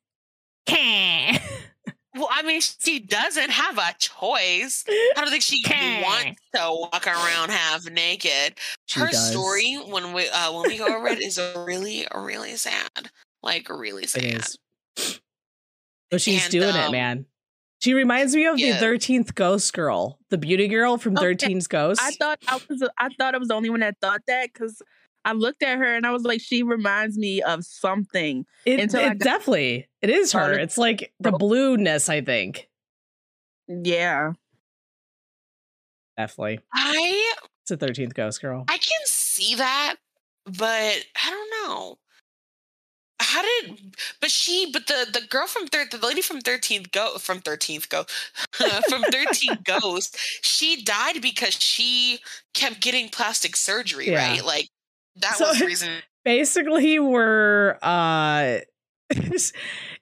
kah." 0.68 1.39
Well 2.16 2.28
I 2.32 2.43
mean 2.43 2.62
she 2.62 2.99
doesn't 2.99 3.49
have 3.49 3.78
a 3.78 3.93
choice. 3.99 4.84
I 4.88 5.14
don't 5.22 5.30
think 5.30 5.43
she 5.43 5.64
Okay. 5.68 6.01
wants 6.03 6.41
to 6.55 6.59
walk 6.91 7.07
around 7.07 7.49
half 7.51 7.89
naked. 7.89 8.55
Her 8.93 9.12
story 9.12 9.76
when 9.88 10.14
we 10.14 10.28
uh 10.30 10.51
when 10.53 10.70
we 10.70 10.78
go 10.78 10.88
over 10.88 11.07
it 11.07 11.22
is 11.22 11.39
really 11.55 12.07
really 12.16 12.55
sad. 12.55 13.09
Like 13.43 13.70
really 13.70 14.07
sad. 14.07 14.24
is. 14.97 15.20
But 16.09 16.22
she's 16.22 16.43
And, 16.43 16.51
doing 16.51 16.76
it, 16.76 16.86
um, 16.86 16.91
man. 16.91 17.26
She 17.82 17.93
reminds 17.93 18.36
me 18.36 18.45
of 18.45 18.59
yeah. 18.59 18.74
the 18.74 18.80
thirteenth 18.80 19.34
Ghost 19.34 19.74
Girl, 19.74 20.20
the 20.30 20.38
beauty 20.38 20.68
girl 20.68 20.97
from 20.97 21.14
Okay. 21.18 21.26
Thirteenth 21.26 21.68
Ghost. 21.70 21.99
I 22.03 22.12
thought 22.12 22.38
I 22.47 22.59
was 22.70 22.84
I 22.99 23.09
thought 23.18 23.34
I 23.34 23.38
was 23.39 23.47
the 23.47 23.55
only 23.55 23.70
one 23.72 23.80
that 23.80 23.95
thought 24.01 24.22
that 24.28 24.49
because 24.53 24.82
I 25.24 25.34
looked 25.34 25.61
at 25.63 25.78
her 25.78 25.95
and 25.95 26.05
I 26.05 26.11
was 26.11 26.24
like, 26.24 26.41
she 26.41 26.63
reminds 26.63 27.17
me 27.17 27.41
of 27.41 27.63
something. 27.63 28.45
it, 28.65 28.80
until 28.80 29.01
it 29.01 29.07
got- 29.09 29.19
definitely 29.19 29.88
it 30.01 30.09
is 30.09 30.32
her. 30.34 30.53
It's 30.57 30.78
like 30.78 31.13
the 31.19 31.32
blueness. 31.32 32.09
I 32.09 32.22
think 32.22 32.67
Yeah. 33.67 34.34
definitely 36.17 36.59
I 36.74 37.34
it's 37.63 37.72
a 37.72 37.78
Thirteenth 37.78 38.13
Ghost 38.15 38.41
Girl. 38.41 38.65
I 38.67 38.78
can 38.78 39.01
see 39.05 39.55
that, 39.55 39.95
but 40.45 40.61
I 41.15 41.30
don't 41.30 41.69
know. 41.69 41.97
how 43.19 43.41
did 43.43 43.95
but 44.19 44.32
she 44.32 44.72
but 44.74 44.88
the 44.88 45.05
the 45.13 45.22
girl 45.28 45.45
from 45.45 45.67
third 45.67 45.91
the 45.91 45.97
lady 46.05 46.24
from 46.24 46.41
13th 46.41 46.91
go 46.91 47.19
from 47.19 47.39
13th 47.39 47.88
go 47.89 48.03
from 48.89 49.03
13th 49.03 49.63
ghost 49.82 50.17
she 50.41 50.82
died 50.84 51.22
because 51.22 51.53
she 51.53 52.19
kept 52.55 52.82
getting 52.82 53.09
plastic 53.09 53.55
surgery 53.55 54.09
Yeah. 54.09 54.32
right 54.32 54.43
like 54.43 54.69
that 55.18 55.36
So- 55.38 55.47
was 55.49 55.59
the 55.59 55.66
reason 55.66 55.89
basically 56.24 56.99
we're 56.99 57.78
uh 57.82 58.59
it's, 59.09 59.53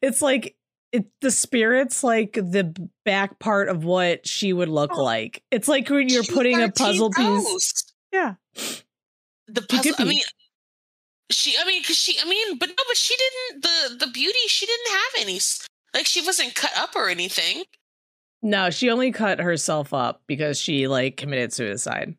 it's 0.01 0.21
like 0.21 0.55
it, 0.91 1.05
the 1.21 1.31
spirit's 1.31 2.03
like 2.03 2.33
the 2.33 2.73
back 3.05 3.39
part 3.39 3.69
of 3.69 3.83
what 3.83 4.27
she 4.27 4.51
would 4.53 4.69
look 4.69 4.91
Oh. 4.93 5.03
like. 5.03 5.43
It's 5.51 5.67
like 5.67 5.87
when 5.89 6.09
you're 6.09 6.23
putting 6.23 6.61
a 6.61 6.71
puzzle 6.71 7.11
piece 7.11 7.93
yeah. 8.11 8.35
The 9.47 9.61
puzzle 9.61 9.93
i 9.99 10.03
mean 10.03 10.21
she 11.31 11.53
i 11.59 11.65
mean 11.65 11.81
because 11.83 11.95
she 11.97 12.17
i 12.19 12.27
mean 12.27 12.57
but 12.57 12.69
no 12.69 12.75
but 12.87 12.97
she 12.97 13.15
didn't 13.15 13.61
the 13.63 14.05
the 14.05 14.11
beauty 14.11 14.39
she 14.47 14.65
didn't 14.65 14.89
have 14.89 15.21
any 15.21 15.35
s- 15.37 15.67
like 15.93 16.05
she 16.07 16.21
wasn't 16.21 16.55
cut 16.55 16.71
up 16.75 16.95
or 16.95 17.07
anything. 17.09 17.63
No 18.41 18.69
she 18.71 18.89
only 18.89 19.11
cut 19.11 19.39
herself 19.39 19.93
up 19.93 20.21
because 20.27 20.59
she 20.59 20.87
like 20.87 21.17
committed 21.17 21.53
suicide 21.53 22.15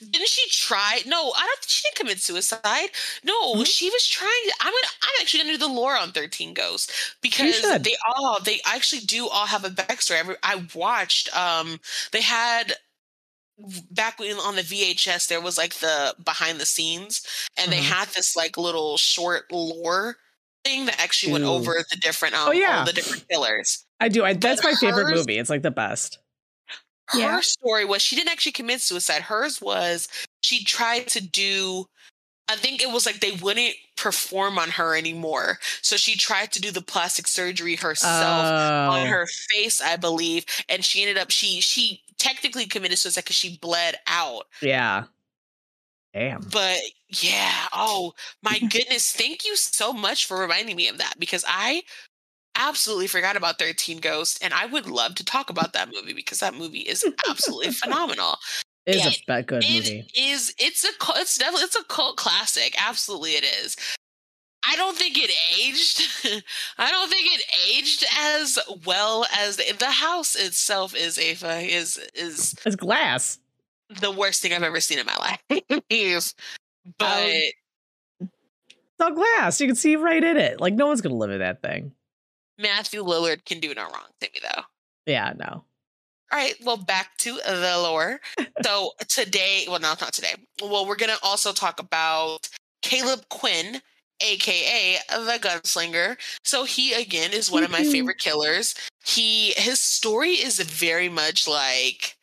Didn't 0.00 0.28
she 0.28 0.48
try? 0.50 1.00
No, 1.06 1.32
I 1.36 1.40
don't. 1.46 1.64
She 1.66 1.82
didn't 1.82 1.96
commit 1.96 2.20
suicide. 2.20 2.88
No, 3.22 3.54
Mhm. 3.56 3.66
she 3.66 3.90
was 3.90 4.06
trying. 4.06 4.30
I'm 4.60 4.72
gonna. 4.72 4.92
I'm 5.02 5.10
actually 5.20 5.40
gonna 5.40 5.52
do 5.52 5.58
the 5.58 5.68
lore 5.68 5.96
on 5.96 6.12
Thirteen 6.12 6.54
Ghosts 6.54 6.90
because 7.20 7.60
they 7.82 7.96
all. 8.16 8.40
They 8.40 8.60
actually 8.64 9.02
do 9.02 9.28
all 9.28 9.46
have 9.46 9.64
a 9.64 9.70
backstory. 9.70 10.36
I 10.42 10.66
watched. 10.74 11.34
Um, 11.36 11.80
they 12.12 12.22
had 12.22 12.76
back 13.90 14.18
when 14.18 14.36
on 14.38 14.56
the 14.56 14.62
VHS 14.62 15.28
there 15.28 15.40
was 15.40 15.56
like 15.56 15.74
the 15.74 16.14
behind 16.24 16.58
the 16.58 16.66
scenes, 16.66 17.22
and 17.56 17.70
they 17.72 17.78
Mhm. 17.80 17.82
had 17.84 18.08
this 18.08 18.34
like 18.34 18.56
little 18.56 18.96
short 18.96 19.50
lore 19.52 20.16
thing 20.64 20.86
that 20.86 20.98
actually 21.00 21.32
went 21.32 21.44
over 21.44 21.84
the 21.90 21.96
different. 21.98 22.34
Um, 22.34 22.48
Oh, 22.48 22.52
yeah. 22.52 22.84
the 22.84 22.92
different 22.92 23.28
killers. 23.28 23.84
i 24.00 24.08
do 24.08 24.24
I, 24.24 24.32
that's 24.34 24.62
my 24.64 24.74
favorite 24.74 25.04
hers- 25.08 25.18
movie 25.20 25.38
it's 25.38 25.48
like 25.50 25.62
the 25.62 25.70
best 25.70 26.18
her 27.08 27.18
Yeah. 27.18 27.40
story 27.40 27.84
was 27.84 28.02
she 28.02 28.16
didn't 28.16 28.30
actually 28.30 28.52
commit 28.52 28.80
suicide. 28.80 29.22
Hers 29.22 29.60
was 29.60 30.08
she 30.42 30.64
tried 30.64 31.08
to 31.08 31.20
do 31.20 31.86
I 32.46 32.56
think 32.56 32.82
it 32.82 32.90
was 32.90 33.06
like 33.06 33.20
they 33.20 33.32
wouldn't 33.32 33.74
perform 33.96 34.58
on 34.58 34.68
her 34.70 34.94
anymore. 34.94 35.58
So 35.80 35.96
she 35.96 36.14
tried 36.16 36.52
to 36.52 36.60
do 36.60 36.70
the 36.70 36.82
plastic 36.82 37.26
surgery 37.26 37.74
herself 37.76 38.44
on 38.46 39.00
Oh. 39.00 39.06
her 39.06 39.26
face, 39.26 39.80
I 39.80 39.96
believe, 39.96 40.44
and 40.68 40.84
she 40.84 41.00
ended 41.00 41.16
up 41.16 41.30
she 41.30 41.60
she 41.62 42.02
technically 42.18 42.66
committed 42.66 42.98
suicide 42.98 43.24
cuz 43.26 43.36
she 43.36 43.56
bled 43.58 43.96
out. 44.06 44.46
yeah 44.60 45.04
damn 46.12 46.42
But 46.42 46.80
yeah, 47.08 47.68
oh 47.72 48.14
my 48.42 48.58
goodness, 48.58 49.10
thank 49.12 49.44
you 49.44 49.56
so 49.56 49.92
much 49.92 50.26
for 50.26 50.38
reminding 50.38 50.76
me 50.76 50.88
of 50.88 50.98
that 50.98 51.14
because 51.18 51.44
I 51.48 51.82
absolutely 52.56 53.06
forgot 53.06 53.36
about 53.36 53.58
13 53.58 53.98
Ghosts 53.98 54.38
and 54.42 54.52
I 54.54 54.66
would 54.66 54.86
love 54.86 55.14
to 55.16 55.24
talk 55.24 55.50
about 55.50 55.72
that 55.72 55.88
movie 55.92 56.12
because 56.12 56.40
that 56.40 56.54
movie 56.54 56.80
is 56.80 57.04
absolutely 57.28 57.72
phenomenal. 57.72 58.36
it's 58.86 59.04
it- 59.06 59.22
a 59.28 59.42
good 59.42 59.64
It 59.64 59.70
movie 59.84 60.06
is. 60.16 60.54
It's 60.58 60.84
a. 60.84 60.88
It's 61.16 61.38
definitely. 61.38 61.64
It's 61.64 61.76
a 61.76 61.84
cult 61.84 62.16
classic. 62.16 62.74
Absolutely, 62.78 63.32
it 63.32 63.44
is. 63.44 63.76
I 64.66 64.76
don't 64.76 64.96
think 64.96 65.16
it 65.18 65.30
aged. 65.60 66.02
I 66.78 66.90
don't 66.90 67.10
think 67.10 67.26
it 67.34 67.44
aged 67.76 68.04
as 68.18 68.58
well 68.86 69.26
as 69.38 69.56
the, 69.56 69.72
the 69.78 69.90
house 69.90 70.34
itself 70.36 70.94
is. 70.94 71.18
Ava 71.18 71.58
is 71.58 71.98
is 72.14 72.54
it's 72.64 72.76
glass 72.76 73.38
the 74.00 74.10
worst 74.10 74.40
thing 74.40 74.52
I've 74.54 74.62
ever 74.62 74.80
seen 74.80 74.98
in 74.98 75.06
my 75.06 75.16
life. 75.16 75.40
Um, 76.86 76.92
but 76.98 77.26
it's 78.20 79.00
all 79.00 79.12
glass 79.12 79.60
you 79.60 79.66
can 79.66 79.76
see 79.76 79.96
right 79.96 80.22
in 80.22 80.36
it 80.36 80.60
like 80.60 80.74
no 80.74 80.86
one's 80.86 81.00
gonna 81.00 81.14
live 81.14 81.30
in 81.30 81.38
that 81.38 81.62
thing 81.62 81.92
Matthew 82.58 83.02
Lillard 83.02 83.44
can 83.44 83.60
do 83.60 83.74
no 83.74 83.82
wrong 83.82 84.08
to 84.20 84.28
me, 84.32 84.40
though. 84.42 84.62
yeah 85.06 85.32
no 85.36 85.64
All 86.32 86.38
right, 86.38 86.54
well, 86.64 86.76
back 86.76 87.16
to 87.18 87.38
the 87.44 87.78
lore. 87.78 88.20
so 88.62 88.92
today, 89.08 89.66
well, 89.68 89.80
no, 89.80 89.94
not 90.00 90.12
today. 90.12 90.34
Well, 90.62 90.86
we're 90.86 90.96
gonna 90.96 91.18
also 91.22 91.52
talk 91.52 91.80
about 91.80 92.48
Caleb 92.82 93.28
Quinn, 93.28 93.80
aka 94.20 94.98
the 95.08 95.38
Gunslinger. 95.40 96.16
So 96.44 96.64
he 96.64 96.92
again 96.92 97.32
is 97.32 97.50
one 97.50 97.64
of 97.64 97.70
my 97.70 97.80
mm-hmm. 97.80 97.92
favorite 97.92 98.18
killers. 98.18 98.74
He 99.04 99.52
his 99.56 99.80
story 99.80 100.30
is 100.30 100.60
very 100.60 101.08
much 101.08 101.48
like 101.48 102.16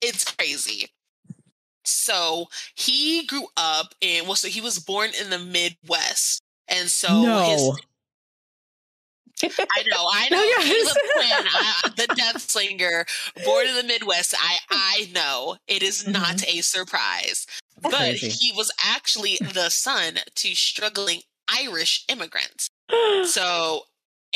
it's 0.00 0.24
crazy. 0.24 0.90
So 1.84 2.46
he 2.74 3.24
grew 3.26 3.46
up 3.56 3.94
in 4.00 4.26
well, 4.26 4.34
so 4.34 4.48
he 4.48 4.60
was 4.60 4.78
born 4.78 5.10
in 5.20 5.30
the 5.30 5.38
Midwest, 5.38 6.42
and 6.68 6.88
so 6.88 7.08
his 7.44 7.62
no 7.62 7.76
I 9.42 9.82
know, 9.90 10.06
I 10.12 10.28
No, 10.30 10.36
know. 10.38 10.42
yes. 10.44 10.96
Quinn, 11.14 11.94
the 11.96 12.14
Death 12.14 12.40
Slinger, 12.50 13.04
born 13.44 13.66
in 13.68 13.76
the 13.76 13.82
Midwest. 13.84 14.34
I 14.38 14.58
I 14.70 15.10
know 15.14 15.56
it 15.68 15.82
is 15.82 16.06
not 16.06 16.42
a 16.48 16.60
surprise, 16.62 17.46
but 17.80 17.92
Crazy. 17.92 18.28
he 18.28 18.52
was 18.56 18.70
actually 18.84 19.38
the 19.40 19.68
son 19.70 20.14
to 20.36 20.54
struggling 20.54 21.20
Irish 21.48 22.04
immigrants. 22.08 22.68
So 23.24 23.82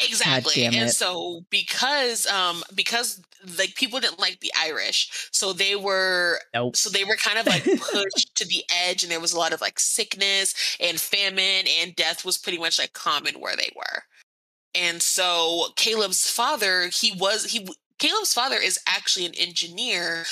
exactly, 0.03 0.65
and 0.65 0.91
so 0.91 1.43
because 1.51 2.27
um 2.27 2.63
because 2.75 3.23
like 3.59 3.75
people 3.75 4.01
didn't 4.01 4.19
like 4.19 4.41
the 4.41 4.53
Irish, 4.59 5.29
so 5.33 5.53
they 5.53 5.77
were 5.77 6.39
nope 6.55 6.77
so 6.77 6.91
they 6.91 7.05
were 7.05 7.17
kind 7.17 7.39
of 7.39 7.47
like 7.47 7.65
pushed 7.65 8.35
to 8.37 8.47
the 8.47 8.65
edge 8.87 9.03
and 9.03 9.11
there 9.13 9.21
was 9.21 9.33
a 9.33 9.39
lot 9.39 9.53
of 9.53 9.61
like 9.61 9.79
sickness 9.79 10.55
and 10.81 11.01
famine 11.01 11.67
and 11.81 11.95
death 11.97 12.25
was 12.25 12.39
pretty 12.39 12.59
much 12.59 12.79
like 12.79 12.93
common 12.93 13.35
where 13.41 13.57
they 13.57 13.71
were 13.77 14.03
and 14.75 15.03
so 15.03 15.69
caleb's 15.77 16.31
father 16.31 16.89
he 16.93 17.13
was 17.13 17.47
he 17.47 17.69
caleb's 17.99 18.35
father 18.35 18.57
is 18.57 18.79
actually 18.87 19.27
an 19.27 19.35
engineer 19.37 20.25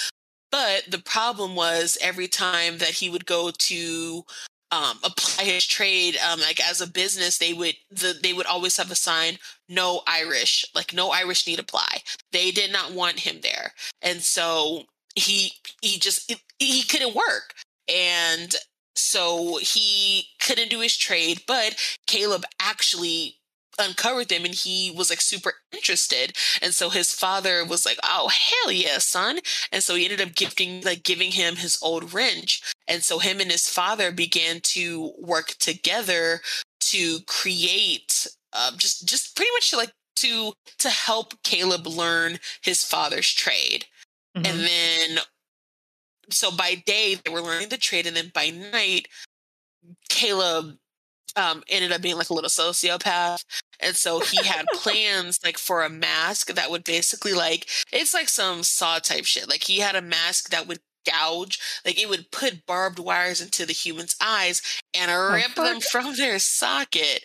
but 0.51 0.85
the 0.89 0.99
problem 0.99 1.55
was 1.55 1.99
every 2.01 2.29
time 2.29 2.79
that 2.79 2.89
he 2.89 3.11
would 3.11 3.27
go 3.27 3.51
to 3.57 4.25
um, 4.71 4.99
apply 5.03 5.45
his 5.45 5.67
trade 5.67 6.17
um, 6.31 6.41
like 6.41 6.61
as 6.61 6.81
a 6.81 6.87
business 6.87 7.39
they 7.39 7.53
would 7.53 7.75
the, 7.91 8.19
they 8.23 8.33
would 8.33 8.47
always 8.47 8.77
have 8.77 8.91
a 8.91 8.95
sign 8.95 9.39
no 9.69 10.03
irish 10.07 10.65
like 10.75 10.93
no 10.93 11.11
irish 11.11 11.47
need 11.47 11.59
apply. 11.59 12.03
They 12.33 12.51
did 12.51 12.73
not 12.73 12.93
want 12.93 13.21
him 13.21 13.41
there. 13.43 13.73
And 14.03 14.23
so 14.23 14.85
he 15.15 15.53
he 15.83 15.99
just 15.99 16.33
he 16.59 16.83
couldn't 16.83 17.15
work. 17.15 17.55
And 17.89 18.55
so 18.95 19.59
he 19.59 20.27
couldn't 20.41 20.71
do 20.71 20.81
his 20.81 20.97
trade 20.97 21.43
but 21.47 21.77
caleb 22.07 22.45
actually 22.61 23.38
uncovered 23.79 24.29
them 24.29 24.45
and 24.45 24.55
he 24.55 24.93
was 24.97 25.11
like 25.11 25.21
super 25.21 25.55
interested. 25.73 26.37
And 26.63 26.75
so 26.75 26.91
his 26.91 27.13
father 27.13 27.65
was 27.65 27.85
like 27.87 27.99
oh 28.03 28.29
hell 28.29 28.73
yeah 28.73 28.99
son. 28.99 29.41
And 29.73 29.83
so 29.83 29.95
he 29.95 30.05
ended 30.05 30.21
up 30.21 30.35
gifting 30.35 30.83
like 30.83 31.03
giving 31.03 31.33
him 31.33 31.57
his 31.57 31.79
old 31.83 32.13
wrench. 32.15 32.63
And 32.89 33.03
so 33.03 33.19
him 33.19 33.41
and 33.41 33.51
his 33.51 33.69
father 33.69 34.11
began 34.13 34.61
to 34.75 35.13
work 35.19 35.49
together 35.59 36.41
to 36.81 37.21
create 37.27 38.27
um, 38.53 38.75
just 38.79 39.07
just 39.07 39.37
pretty 39.37 39.51
much 39.53 39.75
like 39.75 39.93
to 40.17 40.53
to 40.79 40.89
help 40.91 41.35
caleb 41.45 41.87
learn 41.87 42.39
his 42.63 42.85
father's 42.85 43.33
trade. 43.33 43.87
Mhm. 44.37 44.47
and 44.49 44.61
then 44.61 45.19
so 46.31 46.51
by 46.51 46.75
day 46.87 47.17
they 47.25 47.31
were 47.31 47.41
learning 47.43 47.69
the 47.71 47.77
trade 47.79 48.07
and 48.07 48.17
then 48.17 48.31
by 48.35 48.51
night 48.51 49.09
caleb 50.09 50.77
um 51.37 51.63
ended 51.69 51.93
up 51.93 52.03
being 52.03 52.17
like 52.17 52.31
a 52.31 52.35
little 52.35 52.51
sociopath 52.51 53.45
and 53.81 53.95
so 53.95 54.21
he 54.21 54.45
had 54.45 54.67
plans 54.75 55.39
like 55.45 55.59
for 55.59 55.83
a 55.83 55.89
mask 55.89 56.55
that 56.55 56.71
would 56.71 56.85
basically 56.85 57.33
like 57.33 57.67
it's 57.93 58.15
like 58.15 58.29
some 58.29 58.63
saw 58.63 58.99
type 58.99 59.25
shit. 59.25 59.49
Like 59.49 59.65
he 59.65 59.79
had 59.79 59.97
a 59.97 60.03
mask 60.03 60.51
that 60.51 60.67
would 60.67 60.81
gouge 61.07 61.59
like 61.85 62.01
it 62.01 62.09
would 62.09 62.31
put 62.31 62.67
barbed 62.67 62.99
wires 62.99 63.41
into 63.41 63.65
the 63.65 63.73
human's 63.73 64.17
eyes 64.21 64.63
and 64.95 65.11
rip 65.33 65.55
them 65.55 65.81
from 65.81 66.17
their 66.17 66.39
socket. 66.39 67.25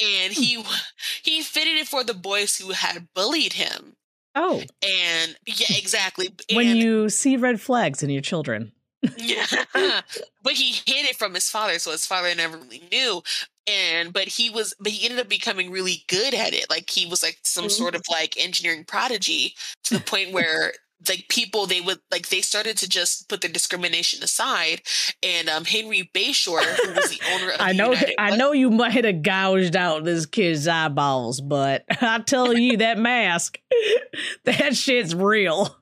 And 0.00 0.32
hmm. 0.34 0.42
he 0.42 0.64
he 1.22 1.42
fitted 1.42 1.76
it 1.76 1.88
for 1.88 2.04
the 2.04 2.14
boys 2.14 2.56
who 2.56 2.72
had 2.72 3.08
bullied 3.14 3.54
him. 3.54 3.94
Oh. 4.34 4.62
And 4.82 5.36
yeah 5.46 5.66
exactly. 5.76 6.28
When 6.52 6.68
and 6.68 6.78
you 6.78 7.08
see 7.08 7.36
red 7.36 7.60
flags 7.60 8.02
in 8.02 8.10
your 8.10 8.22
children. 8.22 8.72
Yeah. 9.16 9.46
but 10.42 10.52
he 10.52 10.72
hid 10.72 11.08
it 11.08 11.16
from 11.16 11.32
his 11.34 11.48
father, 11.48 11.78
so 11.78 11.90
his 11.90 12.04
father 12.04 12.34
never 12.34 12.58
really 12.58 12.82
knew. 12.92 13.22
And 13.66 14.12
but 14.12 14.28
he 14.28 14.50
was 14.50 14.74
but 14.80 14.92
he 14.92 15.04
ended 15.04 15.20
up 15.20 15.28
becoming 15.28 15.70
really 15.70 16.04
good 16.08 16.34
at 16.34 16.52
it. 16.54 16.66
Like 16.70 16.90
he 16.90 17.06
was 17.06 17.22
like 17.22 17.38
some 17.42 17.66
Mhm. 17.66 17.70
sort 17.70 17.94
of 17.94 18.02
like 18.10 18.36
engineering 18.36 18.84
prodigy 18.84 19.54
to 19.84 19.94
the 19.94 20.00
point 20.04 20.32
where 20.32 20.72
like 21.08 21.24
people 21.30 21.64
they 21.66 21.80
would 21.80 21.98
like 22.10 22.28
they 22.28 22.42
started 22.42 22.76
to 22.76 22.86
just 22.88 23.28
put 23.28 23.40
their 23.40 23.50
discrimination 23.50 24.22
aside. 24.22 24.82
And 25.22 25.48
um 25.48 25.64
Henry 25.64 26.10
Bayshore, 26.14 26.60
who 26.62 26.92
was 26.92 27.10
the 27.10 27.20
owner 27.32 27.50
of 27.52 27.56
I 27.60 27.72
know 27.72 27.92
United 27.92 28.14
I 28.18 28.36
know 28.36 28.52
you 28.52 28.70
might 28.70 29.04
have 29.04 29.22
gouged 29.22 29.76
out 29.76 30.04
this 30.04 30.26
kid's 30.26 30.66
eyeballs, 30.68 31.40
but 31.40 31.84
I 32.02 32.18
tell 32.20 32.52
you 32.56 32.78
that 32.78 32.98
mask, 32.98 33.58
that 34.44 34.76
shit's 34.76 35.14
real. 35.14 35.74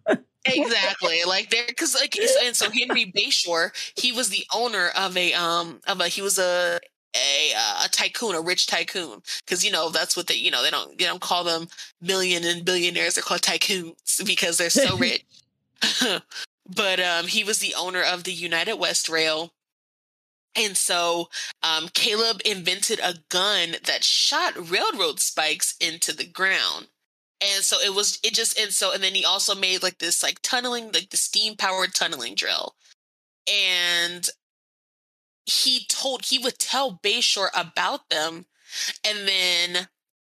exactly 0.45 1.23
like 1.27 1.51
there 1.51 1.65
because 1.67 1.95
like 1.95 2.17
and 2.43 2.57
so 2.57 2.71
henry 2.71 3.13
bayshore 3.15 3.71
he 4.01 4.13
was 4.13 4.31
the 4.31 4.47
owner 4.55 4.89
of 4.97 5.15
a 5.17 5.35
um 5.35 5.79
of 5.87 6.01
a 6.01 6.09
he 6.09 6.23
was 6.23 6.39
a 6.39 6.79
a 7.15 7.53
uh, 7.57 7.85
a 7.87 7.89
tycoon, 7.89 8.35
a 8.35 8.41
rich 8.41 8.67
tycoon, 8.67 9.23
because 9.45 9.65
you 9.65 9.71
know 9.71 9.91
that's 9.91 10.17
what 10.17 10.27
they 10.27 10.35
you 10.35 10.51
know 10.51 10.63
they 10.63 10.71
don't 10.71 10.99
they 10.99 11.05
don't 11.05 11.21
call 11.21 11.45
them 11.45 11.69
million 12.01 12.45
and 12.45 12.65
billionaires. 12.65 13.15
They're 13.15 13.23
called 13.23 13.43
tycoons 13.43 14.25
because 14.27 14.59
they're 14.59 14.71
so 14.71 14.97
rich. 14.99 15.25
but 16.69 17.01
um, 17.01 17.27
he 17.27 17.45
was 17.45 17.59
the 17.59 17.75
owner 17.75 18.03
of 18.03 18.25
the 18.25 18.33
United 18.33 18.75
West 18.75 19.09
Rail. 19.09 19.53
And 20.57 20.77
so 20.77 21.29
um, 21.63 21.89
Caleb 21.95 22.41
invented 22.45 22.99
a 23.01 23.15
gun 23.29 23.77
that 23.85 24.03
shot 24.03 24.71
railroad 24.71 25.21
spikes 25.21 25.77
into 25.81 26.13
the 26.13 26.27
ground. 26.27 26.89
And 27.41 27.63
so 27.63 27.77
it 27.81 27.95
was, 27.95 28.19
it 28.25 28.35
just, 28.35 28.59
and 28.59 28.73
so, 28.73 28.93
and 28.93 29.03
then 29.03 29.15
he 29.15 29.25
also 29.25 29.55
made 29.55 29.85
like 29.85 29.99
this 29.99 30.23
like 30.23 30.41
tunneling, 30.43 30.87
like 30.87 31.11
the 31.11 31.17
steam 31.17 31.55
powered 31.55 31.95
tunneling 31.95 32.35
drill. 32.35 32.75
And 33.47 34.29
he 35.49 35.87
told, 35.89 36.27
he 36.27 36.39
would 36.39 36.59
tell 36.59 37.01
Bayshore 37.03 37.49
about 37.55 38.11
them. 38.11 38.47
And 39.05 39.27
then 39.27 39.89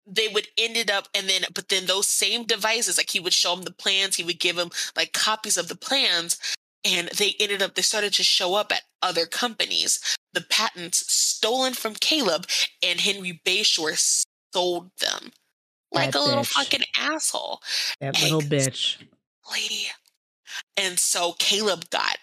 they 0.07 0.28
would 0.30 0.47
ended 0.57 0.89
up 0.89 1.07
and 1.13 1.28
then 1.28 1.41
but 1.53 1.68
then 1.68 1.86
those 1.86 2.07
same 2.07 2.45
devices 2.45 2.97
like 2.97 3.09
he 3.09 3.20
would 3.20 3.34
show 3.34 3.53
them 3.55 3.65
the 3.65 3.72
plans 3.72 4.15
he 4.15 4.24
would 4.24 4.39
give 4.39 4.55
them 4.55 4.70
like 4.95 5.11
copies 5.11 5.57
of 5.57 5.68
the 5.68 5.76
plans 5.76 6.39
and 6.86 7.09
they 7.09 7.36
ended 7.39 7.61
up 7.61 7.76
they 7.76 7.82
started 7.82 8.13
to 8.13 8.24
show 8.24 8.55
up 8.55 8.72
at 8.72 8.84
other 9.01 9.26
companies 9.26 9.99
the 10.34 10.41
patents 10.41 11.11
stolen 11.11 11.74
from 11.74 11.93
caleb 11.93 12.45
and 12.82 13.01
henry 13.01 13.41
bayshore 13.45 14.24
sold 14.53 14.89
them 14.99 15.32
like 15.91 16.11
That 16.11 16.20
a 16.20 16.24
little 16.24 16.43
fucking 16.43 16.84
asshole 16.97 17.61
That 17.99 18.22
little 18.22 18.41
bitch. 18.41 19.01
Exactly. 19.01 19.88
and 20.78 20.97
so 20.97 21.34
caleb 21.34 21.89
got 21.89 22.18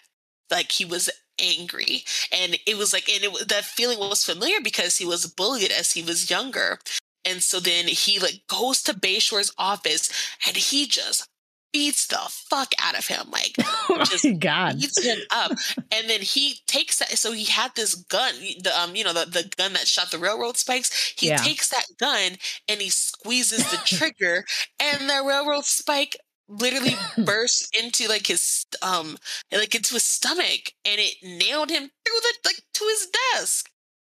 like 0.51 0.71
he 0.71 0.85
was 0.85 1.09
angry 1.41 2.03
and 2.31 2.57
it 2.65 2.77
was 2.77 2.93
like 2.93 3.09
and 3.09 3.23
it 3.23 3.47
that 3.49 3.65
feeling 3.65 3.99
was 3.99 4.23
familiar 4.23 4.61
because 4.63 4.97
he 4.97 5.05
was 5.05 5.25
bullied 5.27 5.71
as 5.71 5.91
he 5.91 6.01
was 6.01 6.29
younger 6.29 6.79
and 7.25 7.43
so 7.43 7.59
then 7.59 7.87
he 7.87 8.19
like 8.19 8.41
goes 8.47 8.81
to 8.81 8.93
bayshore's 8.93 9.51
office 9.57 10.09
and 10.47 10.55
he 10.55 10.87
just 10.87 11.27
beats 11.73 12.07
the 12.07 12.17
fuck 12.49 12.71
out 12.81 12.97
of 12.97 13.07
him 13.07 13.29
like 13.31 13.53
Oh 13.89 14.01
just 14.05 14.25
god. 14.39 14.77
beats 14.79 15.03
him 15.03 15.17
up 15.29 15.51
and 15.91 16.09
then 16.09 16.21
he 16.21 16.59
takes 16.67 16.99
that 16.99 17.09
so 17.17 17.33
he 17.33 17.43
had 17.43 17.71
this 17.75 17.95
gun 17.95 18.33
the 18.63 18.71
um 18.79 18.95
you 18.95 19.03
know 19.03 19.11
the, 19.11 19.25
the 19.25 19.51
gun 19.57 19.73
that 19.73 19.85
shot 19.87 20.09
the 20.11 20.17
railroad 20.17 20.55
spikes 20.55 21.13
he 21.17 21.27
Yeah. 21.27 21.35
takes 21.35 21.67
that 21.71 21.85
gun 21.99 22.37
and 22.69 22.79
he 22.79 22.87
squeezes 22.87 23.69
the 23.71 23.77
trigger 23.85 24.45
and 24.79 25.09
the 25.09 25.21
railroad 25.27 25.65
spike 25.65 26.15
literally 26.47 26.95
burst 27.25 27.75
into 27.75 28.07
like 28.07 28.27
his 28.27 28.65
um 28.81 29.17
like 29.51 29.73
into 29.75 29.93
his 29.95 30.03
stomach 30.03 30.73
and 30.85 30.99
it 30.99 31.15
nailed 31.23 31.69
him 31.69 31.81
through 31.83 32.19
the 32.21 32.33
like 32.45 32.61
to 32.73 32.85
his 32.85 33.07
desk 33.33 33.69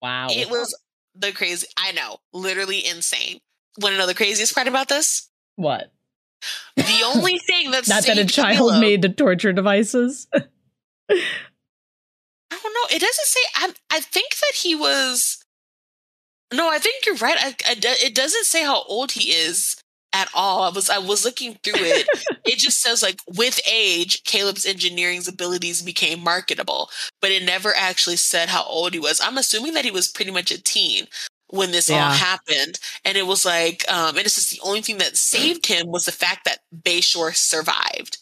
Wow. 0.01 0.27
it 0.29 0.49
was 0.49 0.77
the 1.15 1.31
crazy 1.31 1.67
i 1.77 1.91
know 1.91 2.17
literally 2.33 2.85
insane 2.85 3.39
want 3.79 3.93
to 3.93 3.97
know 3.97 4.05
the 4.07 4.13
craziest 4.13 4.53
part 4.53 4.67
about 4.67 4.89
this 4.89 5.29
what? 5.55 5.91
the 6.75 7.01
only 7.05 7.37
thing 7.47 7.71
that's 7.71 7.89
Not 7.89 8.05
that 8.05 8.17
a 8.19 8.25
child 8.25 8.79
made 8.79 9.01
the 9.01 9.09
torture 9.09 9.51
devices. 9.53 10.27
I 11.09 11.15
don't 12.51 12.73
know. 12.73 12.95
It 12.95 12.99
doesn't 12.99 13.25
say. 13.25 13.39
I 13.55 13.73
I 13.91 13.99
think 14.01 14.35
that 14.37 14.53
he 14.55 14.75
was. 14.75 15.43
No, 16.53 16.69
I 16.69 16.77
think 16.77 17.05
you're 17.05 17.15
right. 17.15 17.37
I, 17.39 17.55
I 17.67 17.75
it 17.81 18.13
doesn't 18.13 18.45
say 18.45 18.63
how 18.63 18.83
old 18.83 19.13
he 19.13 19.31
is 19.31 19.77
at 20.17 20.29
all. 20.33 20.63
I 20.63 20.69
was 20.69 20.89
I 20.89 20.97
was 20.97 21.23
looking 21.23 21.53
through 21.63 21.75
it. 21.75 22.07
it 22.45 22.57
just 22.57 22.81
says 22.81 23.03
like 23.03 23.21
with 23.35 23.59
age, 23.71 24.23
Caleb's 24.23 24.65
engineering's 24.65 25.27
abilities 25.27 25.81
became 25.81 26.23
marketable, 26.23 26.89
but 27.21 27.31
it 27.31 27.43
never 27.43 27.73
actually 27.75 28.15
said 28.15 28.49
how 28.49 28.63
old 28.63 28.93
he 28.93 28.99
was. 28.99 29.21
I'm 29.21 29.37
assuming 29.37 29.73
that 29.73 29.85
he 29.85 29.91
was 29.91 30.07
pretty 30.07 30.31
much 30.31 30.51
a 30.51 30.61
teen 30.61 31.07
when 31.49 31.71
this 31.71 31.89
all 31.89 32.11
happened, 32.11 32.79
and 33.05 33.17
it 33.17 33.25
was 33.25 33.45
like, 33.45 33.85
um, 33.89 34.17
and 34.17 34.25
it's 34.25 34.35
just 34.35 34.51
the 34.51 34.59
only 34.63 34.81
thing 34.81 34.97
that 34.97 35.15
saved 35.15 35.67
him 35.67 35.87
was 35.87 36.05
the 36.05 36.11
fact 36.11 36.43
that 36.45 36.59
Bayshore 36.83 37.35
survived. 37.35 38.17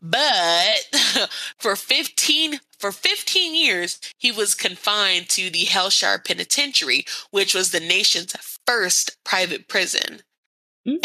But 0.00 0.88
for 1.58 1.76
15 1.76 2.58
for 2.78 2.90
15 2.90 3.54
years 3.54 4.00
he 4.18 4.32
was 4.32 4.56
confined 4.56 5.28
to 5.30 5.50
the 5.50 5.64
Hellshire 5.66 6.18
Penitentiary, 6.18 7.04
which 7.30 7.54
was 7.54 7.70
the 7.70 7.78
nation's 7.78 8.34
first 8.66 9.16
private 9.24 9.68
prison. 9.68 10.22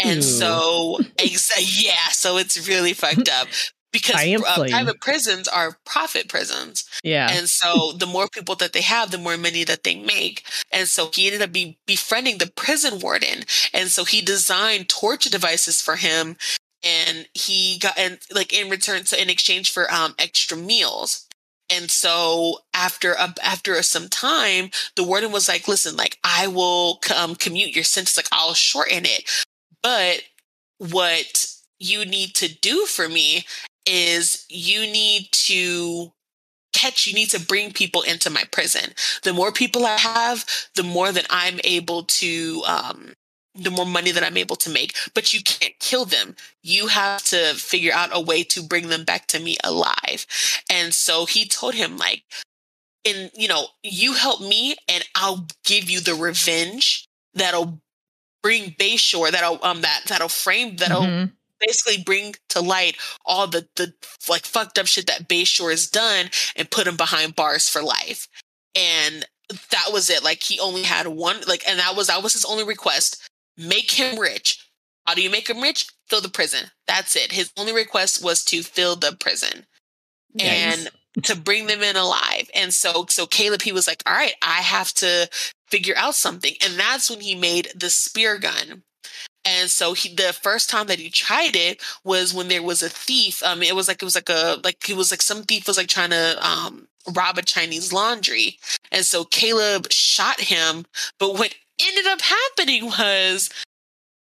And 0.04 0.24
so 0.24 0.98
ex- 1.18 1.82
yeah, 1.82 2.08
so 2.10 2.36
it's 2.36 2.68
really 2.68 2.92
fucked 2.92 3.28
up 3.28 3.48
because 3.92 4.16
uh, 4.16 4.56
private 4.70 5.00
prisons 5.00 5.48
are 5.48 5.78
profit 5.84 6.28
prisons. 6.28 6.88
yeah. 7.02 7.28
And 7.30 7.48
so 7.48 7.92
the 7.92 8.06
more 8.06 8.28
people 8.28 8.54
that 8.56 8.72
they 8.72 8.82
have, 8.82 9.10
the 9.10 9.18
more 9.18 9.36
money 9.36 9.64
that 9.64 9.84
they 9.84 9.96
make. 9.96 10.44
And 10.70 10.88
so 10.88 11.10
he 11.12 11.26
ended 11.26 11.42
up 11.42 11.52
be 11.52 11.78
befriending 11.86 12.38
the 12.38 12.50
prison 12.54 13.00
warden. 13.00 13.44
And 13.72 13.88
so 13.88 14.04
he 14.04 14.20
designed 14.20 14.88
torture 14.88 15.30
devices 15.30 15.80
for 15.80 15.96
him. 15.96 16.36
And 16.84 17.26
he 17.34 17.78
got 17.78 17.98
and 17.98 18.18
like 18.32 18.52
in 18.52 18.70
return, 18.70 19.04
so 19.04 19.16
in 19.16 19.30
exchange 19.30 19.72
for 19.72 19.92
um 19.92 20.14
extra 20.18 20.56
meals. 20.56 21.26
And 21.70 21.90
so 21.90 22.60
after 22.72 23.12
a, 23.12 23.34
after 23.42 23.82
some 23.82 24.08
time, 24.08 24.70
the 24.96 25.02
warden 25.02 25.32
was 25.32 25.48
like, 25.48 25.66
"Listen, 25.66 25.96
like 25.96 26.18
I 26.22 26.46
will 26.46 27.00
um, 27.14 27.34
commute 27.34 27.74
your 27.74 27.84
sentence. 27.84 28.16
Like 28.16 28.28
I'll 28.32 28.54
shorten 28.54 29.04
it, 29.04 29.28
but 29.82 30.22
what 30.78 31.46
you 31.78 32.04
need 32.04 32.34
to 32.36 32.48
do 32.48 32.86
for 32.86 33.08
me 33.08 33.44
is 33.86 34.44
you 34.48 34.80
need 34.80 35.28
to 35.32 36.12
catch 36.72 37.06
you 37.06 37.14
need 37.14 37.30
to 37.30 37.40
bring 37.40 37.72
people 37.72 38.02
into 38.02 38.30
my 38.30 38.44
prison. 38.52 38.92
The 39.22 39.32
more 39.32 39.50
people 39.50 39.86
i 39.86 39.96
have 39.96 40.44
the 40.74 40.82
more 40.82 41.10
that 41.10 41.26
i'm 41.30 41.58
able 41.64 42.04
to 42.04 42.62
um 42.66 43.14
the 43.54 43.70
more 43.70 43.86
money 43.86 44.12
that 44.12 44.22
i'm 44.22 44.36
able 44.36 44.56
to 44.56 44.70
make. 44.70 44.94
But 45.14 45.32
you 45.32 45.42
can't 45.42 45.78
kill 45.80 46.04
them. 46.04 46.36
You 46.62 46.88
have 46.88 47.24
to 47.24 47.54
figure 47.54 47.92
out 47.92 48.10
a 48.12 48.20
way 48.20 48.44
to 48.44 48.62
bring 48.62 48.88
them 48.88 49.04
back 49.04 49.26
to 49.28 49.40
me 49.40 49.56
alive. 49.64 50.26
And 50.70 50.94
so 50.94 51.24
he 51.26 51.46
told 51.46 51.74
him 51.74 51.96
like 51.96 52.22
and 53.06 53.30
you 53.34 53.48
know 53.48 53.68
you 53.82 54.14
help 54.14 54.40
me 54.40 54.76
and 54.88 55.04
i'll 55.14 55.46
give 55.64 55.88
you 55.88 56.00
the 56.00 56.14
revenge 56.14 57.06
that'll 57.34 57.80
bring 58.42 58.70
bayshore 58.72 59.30
that'll 59.30 59.58
um 59.64 59.80
that 59.82 60.02
that'll 60.06 60.28
frame 60.28 60.76
that'll 60.76 61.02
Mhm. 61.02 61.32
basically 61.60 62.02
bring 62.02 62.34
to 62.50 62.60
light 62.60 62.96
all 63.24 63.46
the 63.46 63.68
the 63.76 63.92
like 64.28 64.44
fucked 64.46 64.78
up 64.78 64.86
shit 64.86 65.06
that 65.08 65.28
Bayshore 65.28 65.70
has 65.70 65.88
done 65.88 66.30
and 66.56 66.70
put 66.70 66.86
him 66.86 66.96
behind 66.96 67.34
bars 67.36 67.68
for 67.68 67.82
life. 67.82 68.28
And 68.74 69.26
that 69.70 69.88
was 69.92 70.08
it. 70.10 70.22
Like 70.22 70.42
he 70.42 70.60
only 70.60 70.82
had 70.84 71.06
one 71.08 71.40
like 71.48 71.66
and 71.68 71.78
that 71.80 71.96
was 71.96 72.06
that 72.08 72.22
was 72.22 72.34
his 72.34 72.44
only 72.44 72.64
request. 72.64 73.20
Make 73.56 73.90
him 73.92 74.18
rich. 74.18 74.64
How 75.06 75.14
do 75.14 75.22
you 75.22 75.30
make 75.30 75.48
him 75.48 75.60
rich? 75.60 75.86
Fill 76.08 76.20
the 76.20 76.28
prison. 76.28 76.70
That's 76.86 77.16
it. 77.16 77.32
His 77.32 77.50
only 77.56 77.72
request 77.72 78.22
was 78.22 78.44
to 78.44 78.62
fill 78.62 78.94
the 78.94 79.16
prison 79.18 79.66
and 80.38 80.88
to 81.24 81.36
bring 81.36 81.66
them 81.66 81.82
in 81.82 81.96
alive. 81.96 82.50
And 82.54 82.72
so 82.72 83.06
so 83.08 83.26
Caleb 83.26 83.62
he 83.62 83.72
was 83.72 83.86
like, 83.86 84.02
"All 84.06 84.12
right, 84.14 84.34
I 84.42 84.60
have 84.62 84.92
to 84.94 85.28
figure 85.68 85.94
out 85.96 86.14
something." 86.14 86.54
And 86.64 86.78
that's 86.78 87.10
when 87.10 87.20
he 87.20 87.34
made 87.34 87.68
the 87.74 87.90
spear 87.90 88.38
gun. 88.38 88.84
And 89.44 89.70
so 89.70 89.94
he 89.94 90.14
the 90.14 90.32
first 90.32 90.68
time 90.68 90.86
that 90.88 90.98
he 90.98 91.10
tried 91.10 91.56
it 91.56 91.82
was 92.04 92.34
when 92.34 92.48
there 92.48 92.62
was 92.62 92.82
a 92.82 92.88
thief. 92.88 93.42
Um 93.42 93.62
it 93.62 93.74
was 93.74 93.88
like 93.88 94.02
it 94.02 94.04
was 94.04 94.14
like 94.14 94.28
a 94.28 94.60
like 94.64 94.88
it 94.90 94.96
was 94.96 95.10
like 95.10 95.22
some 95.22 95.42
thief 95.42 95.66
was 95.66 95.76
like 95.76 95.88
trying 95.88 96.10
to 96.10 96.38
um 96.46 96.88
rob 97.14 97.38
a 97.38 97.42
Chinese 97.42 97.92
laundry. 97.92 98.58
And 98.92 99.04
so 99.04 99.24
Caleb 99.24 99.90
shot 99.90 100.40
him, 100.40 100.86
but 101.18 101.34
what 101.34 101.54
ended 101.80 102.06
up 102.06 102.20
happening 102.20 102.86
was 102.86 103.50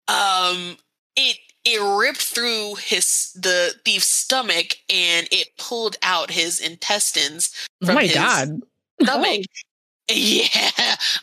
um 0.09 0.77
it 1.17 1.39
it 1.65 1.81
ripped 1.99 2.21
through 2.23 2.75
his 2.77 3.33
the 3.35 3.75
thief's 3.85 4.09
stomach 4.09 4.77
and 4.93 5.29
it 5.31 5.49
pulled 5.59 5.97
out 6.03 6.31
his 6.31 6.59
intestines 6.61 7.53
oh 7.83 7.87
from 7.87 7.95
my 7.97 8.03
his 8.05 8.15
god. 8.15 8.61
stomach. 9.03 9.43
Yeah, 10.11 10.49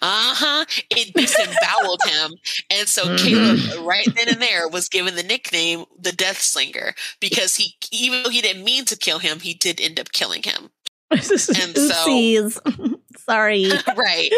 uh 0.02 0.34
huh. 0.36 0.66
It 0.90 1.14
disemboweled 1.14 2.00
him, 2.08 2.32
and 2.72 2.88
so 2.88 3.04
Mhm. 3.04 3.20
Caleb, 3.20 3.86
right 3.86 4.08
then 4.16 4.30
and 4.30 4.42
there, 4.42 4.68
was 4.70 4.88
given 4.88 5.16
the 5.16 5.22
nickname 5.22 5.84
the 6.00 6.14
Death 6.14 6.42
Slinger 6.42 6.96
because 7.20 7.58
he, 7.58 7.76
even 7.92 8.24
though 8.24 8.30
he 8.30 8.42
didn't 8.42 8.64
mean 8.64 8.86
to 8.86 8.96
kill 8.96 9.20
him, 9.20 9.42
he 9.42 9.54
did 9.54 9.82
end 9.82 10.00
up 10.00 10.12
killing 10.14 10.44
him. 10.44 10.70
And 11.12 11.76
so-. 11.78 12.50
Sorry. 13.28 13.70
right. 13.98 14.30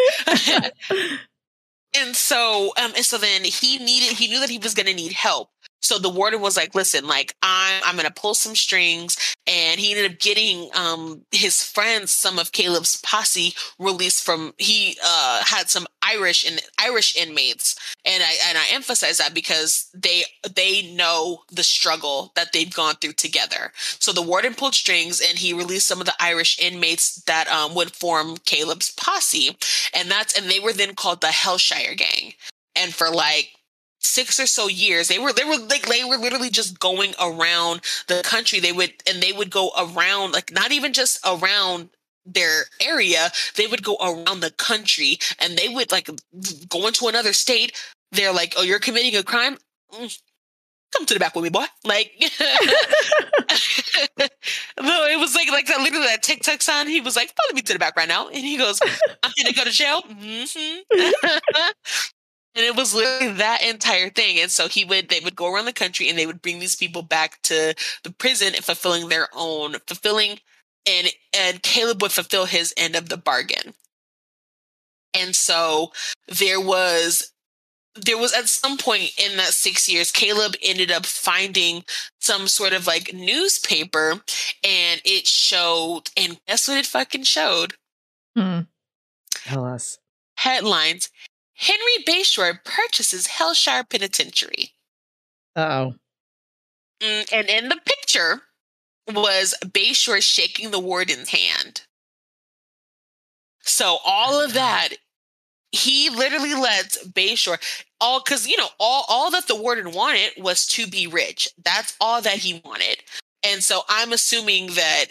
and 1.96 2.16
so, 2.16 2.74
um, 2.82 2.92
and 2.96 3.06
so 3.06 3.18
then 3.18 3.44
he 3.44 3.78
needed, 3.78 4.18
he 4.18 4.28
knew 4.28 4.40
that 4.40 4.50
he 4.50 4.58
was 4.58 4.74
going 4.74 4.88
to 4.88 4.94
need 4.94 5.12
help. 5.14 5.50
So 5.82 5.98
the 5.98 6.10
warden 6.10 6.42
was 6.42 6.58
like, 6.58 6.76
listen, 6.76 7.08
like 7.08 7.36
I'm 7.42 7.82
I'm 7.86 7.96
gonna 7.96 8.12
pull 8.12 8.34
some 8.34 8.56
strings. 8.56 9.18
And 9.48 9.80
he 9.80 9.92
ended 9.92 10.12
up 10.12 10.20
getting 10.20 10.70
um 10.76 11.22
his 11.32 11.64
friends, 11.64 12.14
some 12.14 12.40
of 12.40 12.52
Caleb's 12.52 13.02
posse, 13.02 13.54
released 13.80 14.24
from 14.24 14.54
he 14.58 14.98
uh 15.04 15.44
had 15.44 15.70
some 15.70 15.88
Irish 16.04 16.46
and 16.46 16.62
Irish 16.80 17.16
inmates. 17.16 17.76
And 18.06 18.24
I 18.24 18.34
and 18.50 18.58
I 18.58 18.66
emphasize 18.72 19.18
that 19.18 19.34
because 19.34 19.90
they 19.94 20.24
they 20.56 20.94
know 20.94 21.42
the 21.52 21.64
struggle 21.64 22.32
that 22.36 22.54
they've 22.54 22.74
gone 22.74 22.96
through 22.96 23.14
together. 23.14 23.72
So 23.76 24.12
the 24.12 24.22
warden 24.22 24.54
pulled 24.54 24.76
strings 24.76 25.20
and 25.20 25.38
he 25.38 25.54
released 25.54 25.88
some 25.88 26.00
of 26.00 26.06
the 26.06 26.16
Irish 26.20 26.60
inmates 26.60 27.22
that 27.24 27.48
um 27.48 27.76
would 27.76 27.92
form 27.92 28.38
Caleb's 28.46 28.92
posse. 28.92 29.58
And 29.94 30.10
that's 30.10 30.38
and 30.38 30.50
they 30.50 30.60
were 30.60 30.74
then 30.74 30.96
called 30.96 31.22
the 31.22 31.28
Hellshire 31.28 31.96
Gang. 31.96 32.34
And 32.76 32.94
for 32.94 33.10
like 33.10 33.50
six 34.02 34.40
or 34.40 34.48
so 34.48 34.68
years 34.68 35.08
they 35.08 35.20
were 35.20 35.32
they 35.32 35.44
were 35.44 35.58
like 35.58 35.88
they 35.88 36.04
were 36.04 36.18
literally 36.18 36.50
just 36.50 36.80
going 36.80 37.14
around 37.22 37.82
the 38.08 38.22
country. 38.24 38.60
They 38.60 38.72
would 38.72 38.94
and 39.08 39.22
they 39.22 39.32
would 39.32 39.50
go 39.52 39.72
around 39.78 40.32
like 40.32 40.52
not 40.52 40.72
even 40.72 40.94
just 40.94 41.20
around 41.26 41.90
their 42.24 42.66
area 42.80 43.32
they 43.56 43.66
would 43.66 43.84
go 43.84 43.98
around 44.00 44.42
the 44.42 44.52
country 44.52 45.18
and 45.40 45.58
they 45.58 45.68
would 45.68 45.92
like 45.92 46.10
go 46.70 46.88
into 46.88 47.08
another 47.08 47.34
state. 47.34 47.78
They're 48.12 48.34
like 48.34 48.56
oh 48.58 48.64
you're 48.64 48.80
committing 48.80 49.16
a 49.16 49.24
crime? 49.24 49.58
Mm, 49.94 50.20
come 50.92 51.06
to 51.06 51.14
the 51.14 51.20
back 51.20 51.36
with 51.36 51.44
me 51.44 51.50
boy. 51.50 51.66
Like 51.86 52.12
no 54.82 55.06
it 55.06 55.20
was 55.20 55.36
like 55.36 55.50
like 55.50 55.68
that 55.68 55.80
literally 55.82 56.08
that 56.08 56.24
tiktok 56.24 56.62
sign 56.62 56.88
he 56.88 57.02
was 57.02 57.16
like 57.16 57.34
follow 57.36 57.56
me 57.56 57.62
to 57.62 57.74
the 57.74 57.80
back 57.80 57.96
right 57.96 58.08
now. 58.08 58.28
And 58.28 58.38
he 58.38 58.58
goes 58.58 58.80
i'm 59.24 59.32
gonna 59.38 59.54
go 59.54 59.64
to 59.64 59.72
jail. 59.72 60.02
Mm-hmm. 60.02 61.40
And 62.54 62.66
it 62.66 62.76
was 62.76 62.94
literally 62.94 63.34
that 63.34 63.64
entire 63.64 64.10
thing. 64.10 64.38
And 64.40 64.52
so 64.52 64.68
he 64.68 64.84
would, 64.84 65.08
they 65.10 65.22
would 65.22 65.36
go 65.36 65.54
around 65.54 65.66
the 65.66 65.74
country 65.74 66.10
and 66.10 66.18
they 66.18 66.26
would 66.26 66.42
bring 66.42 66.60
these 66.60 66.76
people 66.76 67.02
back 67.02 67.42
to 67.44 67.74
the 68.04 68.12
prison 68.12 68.54
and 68.56 68.64
fulfilling 68.64 69.08
their 69.08 69.30
own, 69.34 69.76
fulfilling, 69.88 70.40
and, 70.86 71.08
and 71.38 71.62
Caleb 71.62 72.02
would 72.02 72.12
fulfill 72.12 72.46
his 72.46 72.74
end 72.76 72.96
of 72.96 73.08
the 73.08 73.18
bargain. 73.18 73.74
And 75.14 75.36
so 75.36 75.92
there 76.28 76.60
was, 76.60 77.32
there 77.96 78.18
was 78.18 78.34
at 78.34 78.50
some 78.50 78.78
point 78.78 79.12
in 79.18 79.38
that 79.38 79.54
six 79.54 79.88
years, 79.88 80.12
Caleb 80.12 80.56
ended 80.62 80.92
up 80.92 81.06
finding 81.06 81.86
some 82.20 82.48
sort 82.48 82.74
of 82.74 82.86
like 82.86 83.14
newspaper 83.14 84.22
and 84.64 85.02
it 85.06 85.26
showed, 85.26 86.10
and 86.18 86.40
guess 86.48 86.68
what 86.68 86.78
it 86.78 86.86
fucking 86.86 87.24
showed? 87.24 87.76
Hmm. 88.36 88.62
Tell 89.32 89.66
us. 89.66 90.00
Headlines 90.36 91.10
Henry 91.62 92.04
Bayshore 92.08 92.64
purchases 92.64 93.28
Hellshire 93.28 93.84
Penitentiary. 93.84 94.74
oh. 95.56 95.94
And 97.00 97.50
in 97.50 97.70
the 97.70 97.80
picture 97.84 98.42
was 99.08 99.56
Bayshore 99.66 100.22
shaking 100.22 100.72
the 100.72 100.80
warden's 100.80 101.30
hand. 101.30 101.84
So 103.62 103.98
all 104.06 104.40
of 104.40 104.54
that, 104.54 104.90
he 105.72 106.10
literally 106.10 106.54
lets 106.54 107.04
Bayshore 107.08 107.60
all 108.00 108.22
because 108.24 108.48
you 108.48 108.58
know 108.58 108.70
all 108.80 109.06
all 109.08 109.32
that 109.32 109.48
the 109.48 109.56
warden 109.56 109.92
wanted 109.94 110.32
was 110.38 110.66
to 110.68 110.88
be 110.88 111.08
rich. 111.08 111.48
That's 111.64 111.96
all 112.02 112.22
that 112.22 112.38
he 112.38 112.62
wanted. 112.66 112.98
And 113.44 113.64
so 113.64 113.82
I'm 113.88 114.14
assuming 114.14 114.68
that 114.74 115.06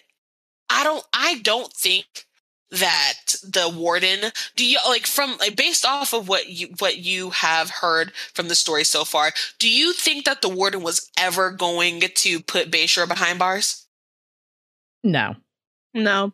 I 0.69 0.85
don't 0.85 1.05
I 1.13 1.41
don't 1.43 1.73
think 1.73 2.27
that 2.71 3.35
the 3.43 3.69
warden 3.69 4.31
do 4.57 4.65
you 4.65 4.79
like 4.89 5.07
from 5.07 5.37
like 5.39 5.57
based 5.57 5.85
off 5.85 6.13
of 6.13 6.29
what 6.29 6.49
you 6.49 6.69
what 6.79 6.99
you 6.99 7.31
have 7.31 7.71
heard 7.71 8.13
from 8.33 8.49
the 8.49 8.55
story 8.55 8.85
so 8.85 9.05
far 9.05 9.33
do 9.59 9.69
you 9.69 9.93
think 9.93 10.25
that 10.25 10.41
the 10.41 10.49
warden 10.49 10.83
was 10.83 11.11
ever 11.19 11.51
going 11.51 12.01
to 12.15 12.41
put 12.41 12.71
bayshore 12.71 13.09
behind 13.09 13.39
bars 13.39 13.87
No. 15.03 15.35
No. 15.95 16.33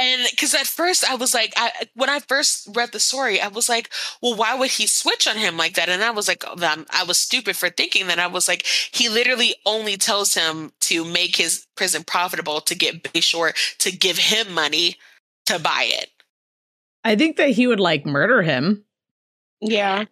And 0.00 0.22
because 0.30 0.54
at 0.54 0.66
first 0.66 1.08
i 1.10 1.14
was 1.14 1.34
like 1.34 1.52
I, 1.56 1.70
when 1.94 2.08
i 2.10 2.20
first 2.20 2.68
read 2.74 2.92
the 2.92 3.00
story 3.00 3.40
i 3.40 3.48
was 3.48 3.68
like 3.68 3.90
well 4.22 4.34
why 4.36 4.54
would 4.54 4.70
he 4.70 4.86
switch 4.86 5.26
on 5.26 5.36
him 5.36 5.56
like 5.56 5.74
that 5.74 5.88
and 5.88 6.02
i 6.02 6.10
was 6.10 6.28
like 6.28 6.44
oh, 6.46 6.54
I'm- 6.64 6.86
i 6.90 7.04
was 7.04 7.20
stupid 7.20 7.56
for 7.56 7.68
thinking 7.70 8.06
that 8.08 8.18
i 8.18 8.26
was 8.26 8.48
like 8.48 8.64
he 8.66 9.08
literally 9.08 9.54
only 9.66 9.96
tells 9.96 10.34
him 10.34 10.72
to 10.80 11.04
make 11.04 11.36
his 11.36 11.66
prison 11.76 12.04
profitable 12.04 12.60
to 12.62 12.74
get 12.74 13.02
bayshore 13.02 13.52
to 13.78 13.90
give 13.96 14.18
him 14.18 14.52
money 14.52 14.96
to 15.46 15.58
buy 15.58 15.84
it 15.88 16.10
I 17.04 17.14
think 17.16 17.36
that 17.36 17.50
he 17.50 17.66
would 17.66 17.80
like 17.80 18.04
murder 18.04 18.42
him. 18.42 18.84
Yeah. 19.60 20.04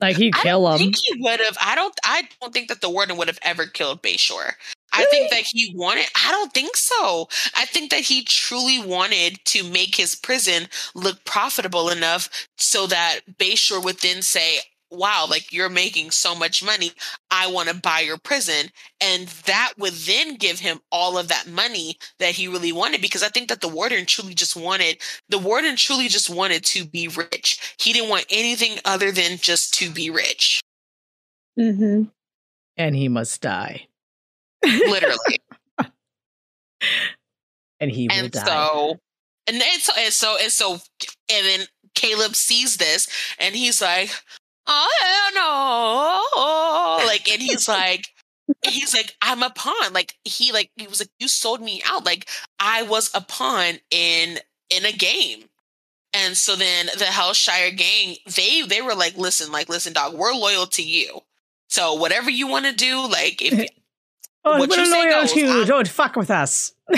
Like 0.00 0.16
he'd 0.16 0.34
I 0.36 0.42
kill 0.42 0.62
don't 0.64 0.72
him. 0.74 0.78
think 0.78 0.96
he 0.96 1.20
would 1.20 1.40
have. 1.40 1.56
I 1.60 1.74
don't. 1.74 1.94
I 2.04 2.28
don't 2.40 2.52
think 2.52 2.68
that 2.68 2.80
the 2.82 2.90
warden 2.90 3.16
would 3.16 3.26
have 3.26 3.38
ever 3.42 3.66
killed 3.66 4.02
Bayshore. 4.02 4.52
I 4.92 5.04
think 5.06 5.30
that 5.30 5.42
he 5.42 5.72
wanted. 5.76 6.06
I 6.16 6.30
don't 6.32 6.52
think 6.52 6.76
so. 6.76 7.28
I 7.56 7.64
think 7.66 7.90
that 7.90 8.00
he 8.00 8.22
truly 8.24 8.80
wanted 8.82 9.38
to 9.46 9.64
make 9.64 9.94
his 9.96 10.14
prison 10.16 10.68
look 10.94 11.24
profitable 11.24 11.88
enough 11.90 12.28
so 12.58 12.86
that 12.88 13.20
Bayshore 13.38 13.82
would 13.84 13.98
then 14.00 14.22
say, 14.22 14.60
"Wow, 14.90 15.26
like 15.28 15.52
you're 15.52 15.68
making 15.68 16.10
so 16.10 16.34
much 16.34 16.62
money. 16.62 16.92
I 17.30 17.46
want 17.46 17.68
to 17.68 17.74
buy 17.74 18.00
your 18.00 18.18
prison," 18.18 18.70
and 19.00 19.28
that 19.46 19.74
would 19.78 19.92
then 19.94 20.34
give 20.36 20.58
him 20.60 20.80
all 20.90 21.16
of 21.18 21.28
that 21.28 21.46
money 21.46 21.96
that 22.18 22.34
he 22.34 22.48
really 22.48 22.72
wanted. 22.72 23.00
Because 23.00 23.22
I 23.22 23.28
think 23.28 23.48
that 23.48 23.60
the 23.60 23.68
warden 23.68 24.06
truly 24.06 24.34
just 24.34 24.56
wanted. 24.56 24.98
The 25.28 25.38
warden 25.38 25.76
truly 25.76 26.08
just 26.08 26.28
wanted 26.30 26.64
to 26.66 26.84
be 26.84 27.06
rich. 27.08 27.74
He 27.78 27.92
didn't 27.92 28.08
want 28.10 28.26
anything 28.30 28.78
other 28.84 29.12
than 29.12 29.38
just 29.38 29.72
to 29.74 29.90
be 29.90 30.10
rich. 30.10 30.60
Mm-hmm. 31.58 32.04
and 32.76 32.96
he 32.96 33.08
must 33.08 33.40
die. 33.42 33.86
Literally. 34.64 35.40
And 37.80 37.90
he 37.90 38.08
will 38.08 38.24
and 38.24 38.30
die. 38.30 38.44
so, 38.44 38.98
and, 39.46 39.56
and 39.56 39.80
so, 39.80 39.92
and 39.98 40.12
so, 40.12 40.36
and 40.38 40.52
so, 40.52 40.72
and 40.74 41.46
then 41.46 41.60
Caleb 41.94 42.36
sees 42.36 42.76
this, 42.76 43.08
and 43.38 43.54
he's 43.54 43.80
like, 43.80 44.10
"Oh 44.66 44.88
hell 45.00 47.00
no!" 47.00 47.06
Like, 47.06 47.26
and 47.30 47.40
he's 47.40 47.66
like, 47.68 48.08
he's 48.66 48.94
like, 48.94 49.16
"I'm 49.22 49.42
a 49.42 49.50
pawn." 49.50 49.94
Like 49.94 50.14
he, 50.24 50.52
like 50.52 50.70
he 50.76 50.86
was 50.86 51.00
like, 51.00 51.08
"You 51.18 51.28
sold 51.28 51.62
me 51.62 51.82
out." 51.86 52.04
Like 52.04 52.28
I 52.58 52.82
was 52.82 53.10
a 53.14 53.22
pawn 53.22 53.78
in 53.90 54.38
in 54.68 54.84
a 54.84 54.92
game. 54.92 55.44
And 56.12 56.36
so 56.36 56.56
then 56.56 56.86
the 56.98 57.04
Hellshire 57.06 57.70
gang, 57.70 58.16
they 58.26 58.62
they 58.62 58.82
were 58.82 58.94
like, 58.94 59.16
"Listen, 59.16 59.52
like, 59.52 59.68
listen, 59.68 59.92
dog, 59.92 60.14
we're 60.14 60.34
loyal 60.34 60.66
to 60.66 60.82
you. 60.82 61.20
So 61.68 61.94
whatever 61.94 62.30
you 62.30 62.48
want 62.48 62.66
to 62.66 62.72
do, 62.72 63.06
like, 63.06 63.40
if 63.40 63.68
oh, 64.44 64.58
what 64.58 64.74
you 64.76 64.86
say 64.86 65.10
goes. 65.10 65.36
I'm- 65.36 65.66
Don't 65.66 65.88
fuck 65.88 66.16
with 66.16 66.30
us. 66.30 66.72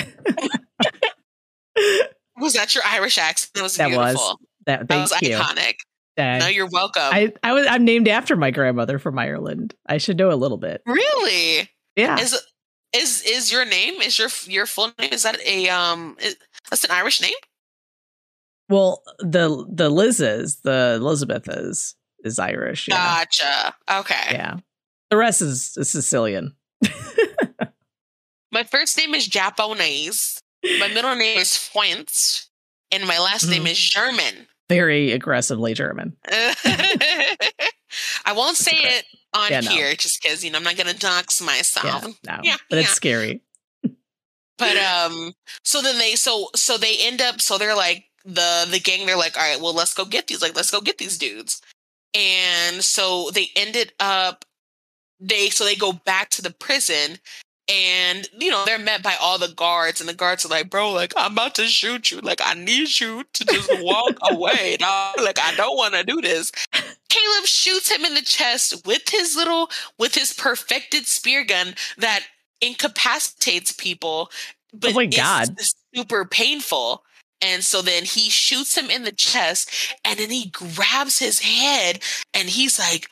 was 2.38 2.52
that 2.54 2.74
your 2.74 2.84
Irish 2.86 3.18
accent? 3.18 3.52
That 3.54 3.62
was 3.62 3.76
That 3.76 3.90
was. 3.92 4.36
That, 4.66 4.88
That 4.88 5.00
was 5.10 5.22
you. 5.22 5.36
iconic. 5.36 5.74
Uh, 6.18 6.38
No, 6.38 6.46
you're 6.48 6.68
welcome. 6.68 7.02
I, 7.02 7.32
I 7.42 7.52
was 7.52 7.66
I'm 7.66 7.84
named 7.84 8.06
after 8.08 8.36
my 8.36 8.50
grandmother 8.50 8.98
from 8.98 9.18
Ireland. 9.18 9.74
I 9.86 9.98
should 9.98 10.18
know 10.18 10.30
a 10.30 10.34
little 10.36 10.58
bit. 10.58 10.82
really? 10.86 11.68
Yeah. 11.96 12.18
Is 12.20 12.38
is 12.94 13.22
is 13.22 13.50
your 13.50 13.64
name? 13.64 13.94
Is 14.02 14.18
your 14.18 14.28
your 14.46 14.66
full 14.66 14.92
name? 14.98 15.10
Is 15.12 15.22
that 15.22 15.38
a 15.46 15.68
um? 15.70 16.16
Is, 16.20 16.36
that's 16.70 16.84
an 16.84 16.90
Irish 16.90 17.20
name? 17.20 17.32
well, 18.68 19.02
the 19.18 19.66
the 19.70 19.90
Liz 19.90 20.20
is 20.20 20.60
the 20.60 20.94
Elizabeth 21.00 21.48
is 21.48 21.94
is 22.24 22.38
Irish. 22.38 22.88
Yeah. 22.88 22.96
Gotcha. 23.24 23.74
Okay. 24.00 24.28
yeah. 24.32 24.56
The 25.10 25.16
rest 25.16 25.42
is, 25.42 25.76
is 25.76 25.90
Sicilian. 25.90 26.54
My 28.52 28.62
first 28.64 28.96
name 28.98 29.14
is 29.14 29.26
Japanese. 29.26 30.40
My 30.78 30.88
middle 30.88 31.14
name 31.16 31.38
is 31.38 31.56
French, 31.56 32.44
and 32.90 33.06
my 33.06 33.18
last 33.18 33.46
name 33.48 33.64
Mhm. 33.64 33.70
is 33.70 33.78
German. 33.80 34.46
Very 34.68 35.12
aggressively 35.12 35.74
German. 35.74 36.16
I 38.24 38.32
won't 38.34 38.56
say 38.56 38.72
it 38.76 39.04
on 39.34 39.50
Yeah, 39.50 39.60
no. 39.60 39.70
here 39.70 39.94
just 39.94 40.22
because 40.22 40.44
you 40.44 40.50
know 40.50 40.58
I'm 40.58 40.64
not 40.64 40.76
gonna 40.76 40.94
dox 40.94 41.40
myself. 41.40 42.04
Yeah. 42.04 42.36
No. 42.36 42.40
yeah, 42.44 42.56
but 42.70 42.78
it's 42.78 42.90
scary. 42.92 43.40
But 44.58 44.76
um, 44.76 45.34
so 45.64 45.82
then 45.82 45.98
they 45.98 46.14
so 46.14 46.50
so 46.54 46.78
they 46.78 46.96
end 47.00 47.20
up 47.20 47.40
so 47.40 47.58
they're 47.58 47.74
like 47.74 48.04
the 48.24 48.66
the 48.70 48.78
gang 48.78 49.06
they're 49.06 49.16
like 49.16 49.36
all 49.36 49.42
right 49.42 49.60
well 49.60 49.74
let's 49.74 49.94
go 49.94 50.04
get 50.04 50.28
these 50.28 50.40
like 50.40 50.54
let's 50.54 50.70
go 50.70 50.80
get 50.80 50.98
these 50.98 51.18
dudes, 51.18 51.60
and 52.14 52.84
so 52.84 53.30
they 53.30 53.50
ended 53.56 53.92
up 53.98 54.44
they 55.18 55.50
so 55.50 55.64
they 55.64 55.74
go 55.74 55.92
back 55.92 56.30
to 56.30 56.42
the 56.42 56.50
prison 56.52 57.18
and 57.68 58.28
you 58.38 58.50
know 58.50 58.64
they're 58.66 58.78
met 58.78 59.02
by 59.02 59.14
all 59.20 59.38
the 59.38 59.52
guards 59.54 60.00
and 60.00 60.08
the 60.08 60.14
guards 60.14 60.44
are 60.44 60.48
like 60.48 60.68
bro 60.68 60.90
like 60.90 61.12
i'm 61.16 61.32
about 61.32 61.54
to 61.54 61.64
shoot 61.66 62.10
you 62.10 62.20
like 62.20 62.40
i 62.44 62.54
need 62.54 62.98
you 63.00 63.22
to 63.32 63.44
just 63.44 63.70
walk 63.82 64.16
away 64.30 64.76
dog. 64.78 65.14
like 65.22 65.38
i 65.38 65.54
don't 65.54 65.76
want 65.76 65.94
to 65.94 66.02
do 66.02 66.20
this 66.20 66.50
caleb 67.08 67.44
shoots 67.44 67.90
him 67.90 68.04
in 68.04 68.14
the 68.14 68.22
chest 68.22 68.84
with 68.84 69.08
his 69.08 69.36
little 69.36 69.70
with 69.98 70.14
his 70.14 70.32
perfected 70.32 71.06
spear 71.06 71.44
gun 71.44 71.74
that 71.98 72.24
incapacitates 72.60 73.72
people 73.72 74.28
oh 74.30 74.36
but 74.74 74.90
Oh 74.90 74.94
my 74.94 75.04
it's 75.04 75.16
God. 75.16 75.48
super 75.94 76.24
painful 76.24 77.04
and 77.40 77.64
so 77.64 77.80
then 77.82 78.04
he 78.04 78.28
shoots 78.30 78.76
him 78.76 78.90
in 78.90 79.04
the 79.04 79.12
chest 79.12 79.70
and 80.04 80.18
then 80.18 80.30
he 80.30 80.50
grabs 80.50 81.18
his 81.18 81.40
head 81.40 82.00
and 82.34 82.48
he's 82.48 82.78
like 82.78 83.08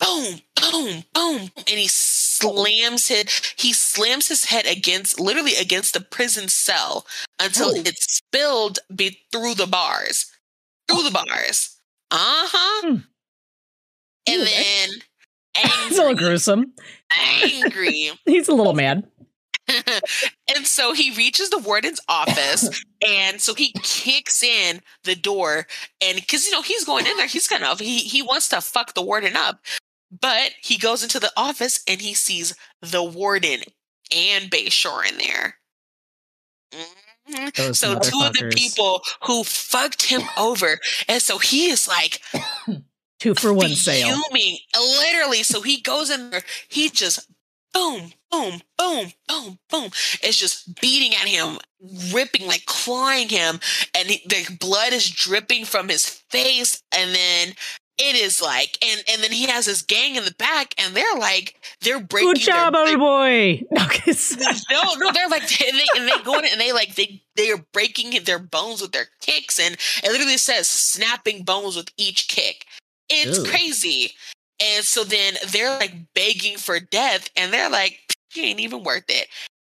boom, 0.00 0.40
boom, 0.60 1.04
boom, 1.14 1.50
and 1.56 1.78
he 1.78 1.88
slams 2.52 3.10
it. 3.10 3.30
He 3.56 3.72
slams 3.72 4.28
his 4.28 4.46
head 4.46 4.66
against, 4.66 5.18
literally 5.20 5.54
against 5.56 5.94
the 5.94 6.00
prison 6.00 6.48
cell 6.48 7.06
until 7.40 7.70
Oh. 7.70 7.74
it 7.84 7.96
spilled 7.98 8.78
be 8.94 9.20
through 9.32 9.54
the 9.54 9.66
bars, 9.66 10.26
through 10.88 11.02
the 11.04 11.10
bars. 11.10 11.78
Uh 12.10 12.16
huh. 12.50 12.88
Hmm. 12.88 12.96
And 14.26 14.40
Ew, 14.40 14.44
then 14.44 14.88
It's 15.56 15.98
a 15.98 16.02
little 16.02 16.14
gruesome. 16.16 16.72
angry. 17.42 18.10
He's 18.26 18.48
a 18.48 18.54
little 18.54 18.74
mad. 18.74 19.04
and 20.54 20.66
so 20.66 20.92
he 20.92 21.10
reaches 21.12 21.48
the 21.48 21.56
warden's 21.58 21.98
office 22.06 22.68
and 23.06 23.40
so 23.40 23.54
he 23.54 23.72
kicks 23.82 24.42
in 24.42 24.80
the 25.04 25.14
door 25.14 25.66
and 26.02 26.16
because 26.16 26.44
you 26.44 26.52
know 26.52 26.60
he's 26.60 26.84
going 26.84 27.06
in 27.06 27.16
there 27.16 27.26
he's 27.26 27.48
kind 27.48 27.64
of 27.64 27.80
he 27.80 28.00
he 28.00 28.20
wants 28.20 28.46
to 28.50 28.60
fuck 28.60 28.92
the 28.92 29.00
warden 29.00 29.36
up 29.36 29.60
but 30.20 30.52
he 30.62 30.76
goes 30.78 31.02
into 31.02 31.18
the 31.20 31.32
office 31.36 31.82
and 31.88 32.00
he 32.00 32.14
sees 32.14 32.54
the 32.80 33.02
warden 33.02 33.60
and 34.14 34.50
Bayshore 34.50 35.10
in 35.10 35.18
there 35.18 35.56
Mhm. 37.28 37.74
So 37.74 37.98
two 37.98 38.20
of 38.22 38.34
the 38.34 38.50
people 38.54 39.02
who 39.22 39.44
fucked 39.44 40.02
him 40.02 40.22
over 40.36 40.78
and 41.08 41.22
so 41.22 41.38
he 41.38 41.70
is 41.70 41.88
like 41.88 42.20
Two 43.20 43.34
for 43.34 43.54
one 43.54 43.70
sale. 43.74 44.20
literally. 44.76 45.42
So 45.42 45.62
he 45.62 45.80
goes 45.80 46.10
in 46.10 46.30
there, 46.30 46.42
he 46.68 46.90
just 46.90 47.26
boom, 47.72 48.12
boom, 48.30 48.60
boom, 48.76 49.12
boom, 49.26 49.58
boom. 49.70 49.90
It's 50.22 50.36
just 50.36 50.78
beating 50.80 51.14
at 51.14 51.26
him, 51.26 51.58
ripping, 52.12 52.46
like 52.46 52.66
clawing 52.66 53.30
him, 53.30 53.60
and 53.94 54.08
he, 54.08 54.22
the 54.28 54.54
blood 54.56 54.92
is 54.92 55.10
dripping 55.10 55.64
from 55.64 55.88
his 55.88 56.06
face, 56.06 56.82
and 56.92 57.14
then. 57.14 57.54
It 57.96 58.16
is 58.16 58.42
like, 58.42 58.76
and 58.84 59.04
and 59.08 59.22
then 59.22 59.30
he 59.30 59.46
has 59.46 59.66
his 59.66 59.82
gang 59.82 60.16
in 60.16 60.24
the 60.24 60.34
back, 60.36 60.74
and 60.78 60.94
they're 60.96 61.14
like, 61.18 61.54
they're 61.80 62.00
breaking. 62.00 62.32
Good 62.32 62.40
job, 62.40 62.72
their, 62.72 62.88
old 62.88 62.98
boy. 62.98 63.62
No, 63.70 63.86
'cause- 63.86 64.36
no, 64.70 64.82
no, 64.96 65.12
they're 65.12 65.28
like, 65.28 65.42
and 65.62 65.78
they, 65.78 65.86
and 65.96 66.08
they 66.08 66.24
go 66.24 66.38
in 66.38 66.44
and 66.46 66.60
they 66.60 66.72
like, 66.72 66.96
they 66.96 67.22
they 67.36 67.50
are 67.52 67.64
breaking 67.72 68.20
their 68.24 68.40
bones 68.40 68.82
with 68.82 68.90
their 68.92 69.06
kicks, 69.20 69.60
and 69.60 69.76
it 70.02 70.10
literally 70.10 70.36
says 70.38 70.68
snapping 70.68 71.44
bones 71.44 71.76
with 71.76 71.88
each 71.96 72.26
kick. 72.28 72.66
It's 73.08 73.38
Ew. 73.38 73.44
crazy. 73.44 74.12
And 74.60 74.84
so 74.84 75.04
then 75.04 75.34
they're 75.50 75.78
like 75.78 75.94
begging 76.14 76.56
for 76.56 76.80
death, 76.80 77.30
and 77.36 77.52
they're 77.52 77.70
like, 77.70 78.00
"You 78.34 78.42
ain't 78.42 78.60
even 78.60 78.82
worth 78.82 79.04
it." 79.08 79.28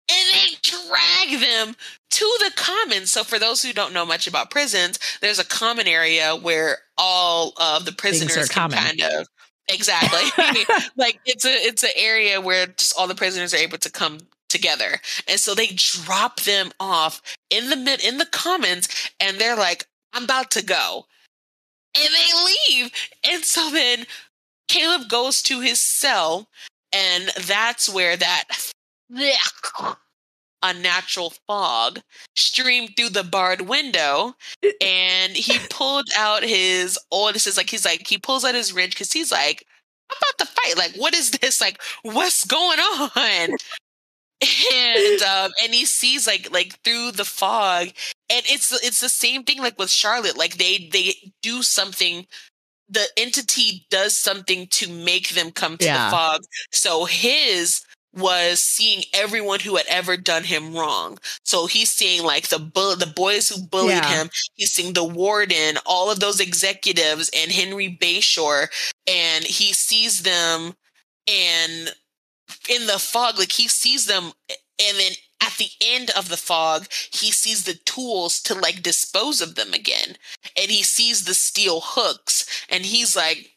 And 0.09 0.27
they 0.33 0.55
drag 0.61 1.39
them 1.41 1.75
to 2.13 2.37
the 2.39 2.51
commons. 2.55 3.11
So 3.11 3.23
for 3.23 3.39
those 3.39 3.63
who 3.63 3.73
don't 3.73 3.93
know 3.93 4.05
much 4.05 4.27
about 4.27 4.51
prisons, 4.51 4.99
there's 5.21 5.39
a 5.39 5.45
common 5.45 5.87
area 5.87 6.35
where 6.35 6.77
all 6.97 7.53
of 7.59 7.85
the 7.85 7.91
prisoners 7.91 8.49
can 8.49 8.69
common. 8.69 8.77
kind 8.77 9.01
of 9.01 9.27
exactly 9.69 10.19
like 10.97 11.19
it's 11.25 11.45
a 11.45 11.49
it's 11.49 11.83
an 11.83 11.89
area 11.95 12.41
where 12.41 12.67
just 12.67 12.93
all 12.97 13.07
the 13.07 13.15
prisoners 13.15 13.53
are 13.53 13.57
able 13.57 13.77
to 13.77 13.89
come 13.89 14.17
together 14.49 14.99
and 15.29 15.39
so 15.39 15.55
they 15.55 15.67
drop 15.67 16.41
them 16.41 16.69
off 16.81 17.21
in 17.49 17.69
the 17.69 17.75
mid 17.77 18.03
in 18.03 18.17
the 18.17 18.25
commons 18.25 19.09
and 19.21 19.39
they're 19.39 19.55
like 19.55 19.87
i'm 20.11 20.25
about 20.25 20.51
to 20.51 20.63
go 20.63 21.05
and 21.95 22.09
they 22.13 22.73
leave 22.75 22.91
and 23.23 23.45
so 23.45 23.71
then 23.71 24.05
caleb 24.67 25.07
goes 25.07 25.41
to 25.41 25.61
his 25.61 25.79
cell 25.79 26.49
and 26.91 27.31
that's 27.47 27.87
where 27.91 28.17
that 28.17 28.43
unnatural 30.63 31.33
fog 31.47 31.99
streamed 32.35 32.91
through 32.97 33.09
the 33.09 33.23
barred 33.23 33.61
window 33.61 34.33
and 34.81 35.33
he 35.35 35.57
pulled 35.69 36.07
out 36.17 36.43
his 36.43 36.97
oh 37.11 37.31
this 37.31 37.45
is 37.47 37.57
like 37.57 37.69
he's 37.69 37.85
like 37.85 38.07
he 38.07 38.17
pulls 38.17 38.43
out 38.45 38.55
his 38.55 38.73
wrench 38.73 38.91
because 38.93 39.11
he's 39.11 39.31
like 39.31 39.65
i'm 40.11 40.17
about 40.17 40.45
to 40.47 40.53
fight 40.61 40.77
like 40.77 40.95
what 40.95 41.13
is 41.15 41.31
this? 41.31 41.61
Like 41.61 41.81
what's 42.03 42.45
going 42.45 42.79
on? 42.79 43.57
And 44.73 45.21
um 45.21 45.51
and 45.63 45.73
he 45.73 45.85
sees 45.85 46.27
like 46.27 46.51
like 46.51 46.77
through 46.83 47.11
the 47.11 47.23
fog 47.25 47.87
and 48.29 48.43
it's 48.45 48.71
it's 48.83 48.99
the 48.99 49.07
same 49.09 49.43
thing 49.43 49.59
like 49.59 49.79
with 49.79 49.89
charlotte 49.89 50.37
like 50.37 50.57
they 50.57 50.89
they 50.91 51.13
do 51.41 51.63
something 51.63 52.25
the 52.89 53.05
entity 53.17 53.85
does 53.89 54.17
something 54.17 54.67
to 54.71 54.89
make 54.91 55.29
them 55.29 55.51
come 55.51 55.77
to 55.77 55.85
Yeah. 55.85 56.05
the 56.09 56.11
fog. 56.11 56.41
So 56.71 57.05
his 57.05 57.81
was 58.13 58.63
seeing 58.63 59.03
everyone 59.13 59.59
who 59.61 59.75
had 59.75 59.85
ever 59.87 60.17
done 60.17 60.43
him 60.43 60.73
wrong. 60.75 61.17
So 61.43 61.65
he's 61.65 61.89
seeing 61.91 62.23
like 62.23 62.49
the 62.49 62.59
bull 62.59 62.95
the 62.95 63.07
boys 63.07 63.49
who 63.49 63.61
bullied 63.63 64.05
Yeah. 64.05 64.21
him. 64.23 64.29
He's 64.55 64.73
seeing 64.73 64.93
the 64.93 65.03
warden 65.03 65.77
all 65.85 66.11
of 66.11 66.19
those 66.19 66.39
executives 66.39 67.29
and 67.35 67.51
henry 67.51 67.89
bayshore. 67.99 68.67
And 69.07 69.43
he 69.45 69.73
sees 69.73 70.21
them 70.23 70.75
and 71.27 71.93
in 72.69 72.87
the 72.87 72.99
fog 72.99 73.39
like 73.39 73.51
he 73.53 73.67
sees 73.67 74.05
them 74.05 74.31
and 74.49 74.97
then 74.97 75.13
at 75.41 75.53
the 75.57 75.69
end 75.81 76.09
of 76.11 76.29
the 76.29 76.37
fog 76.37 76.87
he 77.11 77.31
sees 77.31 77.63
the 77.63 77.75
tools 77.85 78.41
to 78.41 78.53
like 78.53 78.83
dispose 78.83 79.41
of 79.41 79.55
them 79.55 79.73
again. 79.73 80.17
And 80.57 80.69
he 80.71 80.83
sees 80.83 81.25
the 81.25 81.33
steel 81.33 81.81
hooks. 81.83 82.45
And 82.69 82.85
he's 82.85 83.15
like 83.15 83.52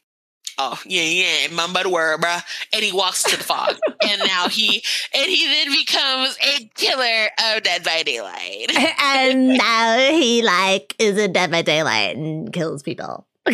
oh 0.59 0.81
yeah 0.87 1.03
yeah 1.03 1.49
mamba 1.53 1.83
the 1.83 1.89
word 1.89 2.21
bruh 2.21 2.43
and 2.73 2.83
he 2.83 2.93
walks 2.93 3.23
to 3.23 3.37
the 3.37 3.45
fog 3.45 3.77
and 4.09 4.21
now 4.27 4.49
he 4.49 4.83
and 5.15 5.27
he 5.27 5.47
then 5.47 5.71
becomes 5.71 6.37
a 6.43 6.71
killer 6.75 7.29
of 7.55 7.63
dead 7.63 7.85
by 7.85 8.03
daylight 8.03 8.71
and 9.01 9.49
now 9.49 9.99
he 9.99 10.43
like 10.43 10.95
is 10.99 11.19
a 11.19 11.29
Dead 11.29 11.51
by 11.51 11.63
Daylight 11.63 12.17
and 12.17 12.53
kills 12.53 12.83
people. 12.83 13.27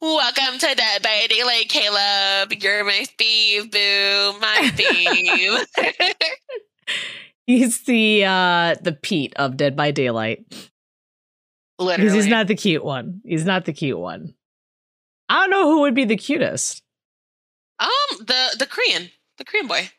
Welcome 0.00 0.58
to 0.58 0.74
Dead 0.74 1.02
by 1.02 1.26
Daylight, 1.28 1.68
Caleb. 1.68 2.52
You're 2.62 2.84
my 2.84 3.04
thief, 3.16 3.70
boo. 3.70 4.38
My 4.40 4.70
thief. 4.74 5.66
he's 7.46 7.82
the 7.84 8.24
uh 8.24 8.74
the 8.82 8.92
Pete 8.92 9.32
of 9.36 9.56
Dead 9.56 9.76
by 9.76 9.90
Daylight. 9.90 10.44
Literally. 11.78 12.12
He's 12.12 12.26
not 12.26 12.48
the 12.48 12.54
cute 12.54 12.84
one. 12.84 13.22
He's 13.24 13.44
not 13.44 13.64
the 13.64 13.72
cute 13.72 13.98
one. 13.98 14.34
I 15.28 15.40
don't 15.40 15.50
know 15.50 15.70
who 15.70 15.80
would 15.80 15.94
be 15.94 16.04
the 16.04 16.16
cutest. 16.16 16.82
Um, 17.78 17.88
the 18.20 18.56
the 18.58 18.66
Korean, 18.66 19.10
the 19.38 19.44
Korean 19.44 19.66
boy. 19.66 19.90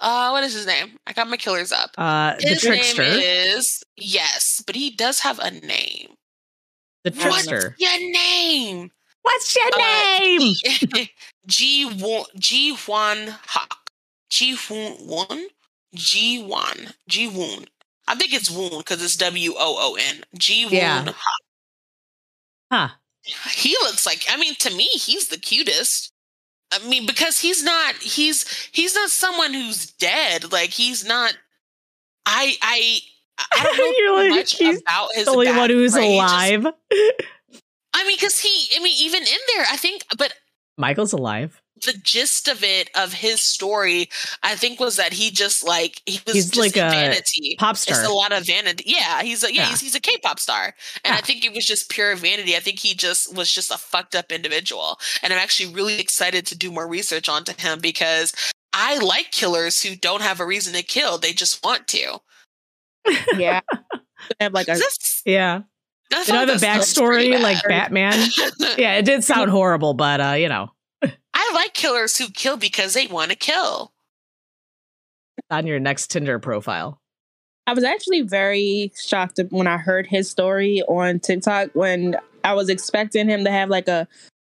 Uh, 0.00 0.30
what 0.30 0.44
is 0.44 0.52
his 0.54 0.66
name? 0.66 0.98
I 1.06 1.12
got 1.12 1.28
my 1.28 1.36
killers 1.36 1.72
up. 1.72 1.90
Uh 1.96 2.34
the 2.40 2.48
His 2.48 2.62
trickster. 2.62 3.02
name 3.02 3.20
is 3.20 3.82
yes, 3.96 4.62
but 4.66 4.76
he 4.76 4.90
does 4.90 5.20
have 5.20 5.38
a 5.38 5.50
name. 5.50 6.14
the 7.04 7.12
What's 7.12 7.46
your 7.46 7.74
name? 8.12 8.90
What's 9.22 9.56
your 9.56 9.66
Uh, 9.74 9.78
name? 9.78 10.54
G 11.46 11.86
Won 12.00 12.24
G 12.38 12.74
Hwan 12.76 13.36
Hawk. 13.46 13.90
G 14.30 14.56
Won 15.00 15.46
G 15.94 16.42
Won 16.42 16.88
G 17.08 17.28
Woon. 17.28 17.66
I 18.06 18.14
think 18.16 18.34
it's 18.34 18.50
Woon 18.50 18.78
because 18.78 19.02
it's 19.02 19.16
W 19.16 19.52
O 19.56 19.56
O 19.56 19.96
N. 19.98 20.24
G 20.36 20.66
Woon 20.66 20.74
Yeah. 20.74 21.04
Hawk. 21.04 21.40
Huh. 22.70 22.88
He 23.52 23.70
looks 23.82 24.06
like 24.06 24.24
i 24.30 24.36
mean 24.36 24.54
to 24.56 24.74
me 24.74 24.84
he's 24.94 25.28
the 25.28 25.38
cutest 25.38 26.12
i 26.72 26.78
mean 26.86 27.06
because 27.06 27.38
he's 27.40 27.62
not 27.62 27.94
he's 27.96 28.68
he's 28.72 28.94
not 28.94 29.10
someone 29.10 29.52
who's 29.54 29.86
dead 29.92 30.52
like 30.52 30.70
he's 30.70 31.04
not 31.04 31.34
i 32.26 32.54
i 32.62 32.98
i 33.38 33.74
don't 33.76 34.06
know 34.06 34.14
like, 34.22 34.30
much 34.30 34.56
he's 34.56 34.80
about 34.80 35.08
his 35.14 35.24
the 35.24 35.30
only 35.30 35.46
one 35.52 35.70
who's 35.70 35.94
backstory. 35.94 36.12
He 36.12 36.18
just- 36.20 36.32
alive. 36.62 36.74
i 37.94 38.04
mean 38.06 38.16
because 38.16 38.40
he 38.40 38.68
i 38.76 38.82
mean 38.82 38.96
even 39.00 39.22
in 39.22 39.38
there 39.54 39.64
i 39.70 39.76
think 39.76 40.04
but 40.18 40.34
Michael's 40.76 41.12
alive. 41.12 41.60
The 41.84 41.92
gist 42.02 42.48
of 42.48 42.62
it 42.64 42.90
of 42.94 43.12
his 43.12 43.40
story 43.40 44.08
i 44.42 44.54
think 44.54 44.80
was 44.80 44.96
that 44.96 45.12
he 45.12 45.30
just 45.30 45.64
like 45.66 46.00
he 46.06 46.20
was 46.26 46.34
He's 46.34 46.50
just 46.50 46.58
like 46.58 46.76
a 46.76 46.90
vanity 46.90 47.56
Pop 47.58 47.72
It's 47.74 47.82
star. 47.82 48.04
a 48.04 48.12
lot 48.12 48.32
of 48.32 48.46
vanity. 48.46 48.84
Yeah, 48.86 49.22
he's 49.22 49.42
a 49.44 49.52
yeah, 49.54 49.62
Yeah. 49.62 49.68
He's, 49.68 49.80
he's 49.80 49.94
a 49.94 50.00
K-pop 50.00 50.38
star, 50.40 50.74
and 51.04 51.14
I 51.14 51.20
think 51.20 51.44
it 51.44 51.52
was 51.54 51.66
just 51.66 51.88
pure 51.90 52.14
vanity. 52.16 52.56
I 52.56 52.60
think 52.60 52.78
he 52.78 52.94
just 52.94 53.34
was 53.34 53.50
just 53.50 53.70
a 53.70 53.78
fucked 53.78 54.14
up 54.14 54.30
individual, 54.32 54.98
and 55.22 55.32
I'm 55.32 55.38
actually 55.38 55.72
really 55.72 56.00
excited 56.00 56.46
to 56.46 56.56
do 56.58 56.70
more 56.70 56.86
research 56.88 57.28
onto 57.28 57.52
him 57.56 57.78
because 57.80 58.32
I 58.72 58.98
like 58.98 59.30
killers 59.30 59.82
who 59.82 59.94
don't 59.96 60.22
have 60.22 60.40
a 60.40 60.46
reason 60.46 60.74
to 60.74 60.82
kill; 60.82 61.18
they 61.18 61.32
just 61.32 61.64
want 61.64 61.86
to. 61.88 62.18
Yeah. 63.36 63.60
have 64.40 64.52
like 64.52 64.68
a 64.68 64.74
This, 64.74 65.22
Yeah. 65.24 65.62
I 66.12 66.24
They 66.24 66.32
don't 66.32 66.48
have 66.48 66.48
a 66.48 66.58
thought 66.58 66.60
this 66.60 66.96
was 66.96 67.08
pretty 67.08 67.30
backstory 67.32 67.42
like 67.42 67.62
bad. 67.62 67.68
Batman. 67.68 68.28
Yeah, 68.78 68.94
it 68.96 69.04
did 69.04 69.24
sound 69.24 69.50
horrible, 69.50 69.94
but 69.94 70.20
uh, 70.20 70.32
you 70.32 70.48
know, 70.48 70.70
I 71.34 71.50
like 71.54 71.74
killers 71.74 72.16
who 72.16 72.28
kill 72.30 72.56
because 72.56 72.94
they 72.94 73.06
want 73.06 73.30
to 73.30 73.36
kill. 73.36 73.92
on 75.50 75.66
your 75.66 75.80
next 75.80 76.10
Tinder 76.10 76.38
profile. 76.38 77.00
I 77.66 77.72
was 77.74 77.82
actually 77.84 78.20
very 78.22 78.92
shocked 79.02 79.40
when 79.50 79.66
I 79.66 79.78
heard 79.78 80.06
his 80.06 80.30
story 80.30 80.82
on 80.82 81.18
TikTok 81.18 81.70
when 81.72 82.16
I 82.44 82.52
was 82.54 82.68
expecting 82.68 83.28
him 83.28 83.44
to 83.44 83.50
have 83.50 83.68
like 83.70 83.88
a 83.88 84.06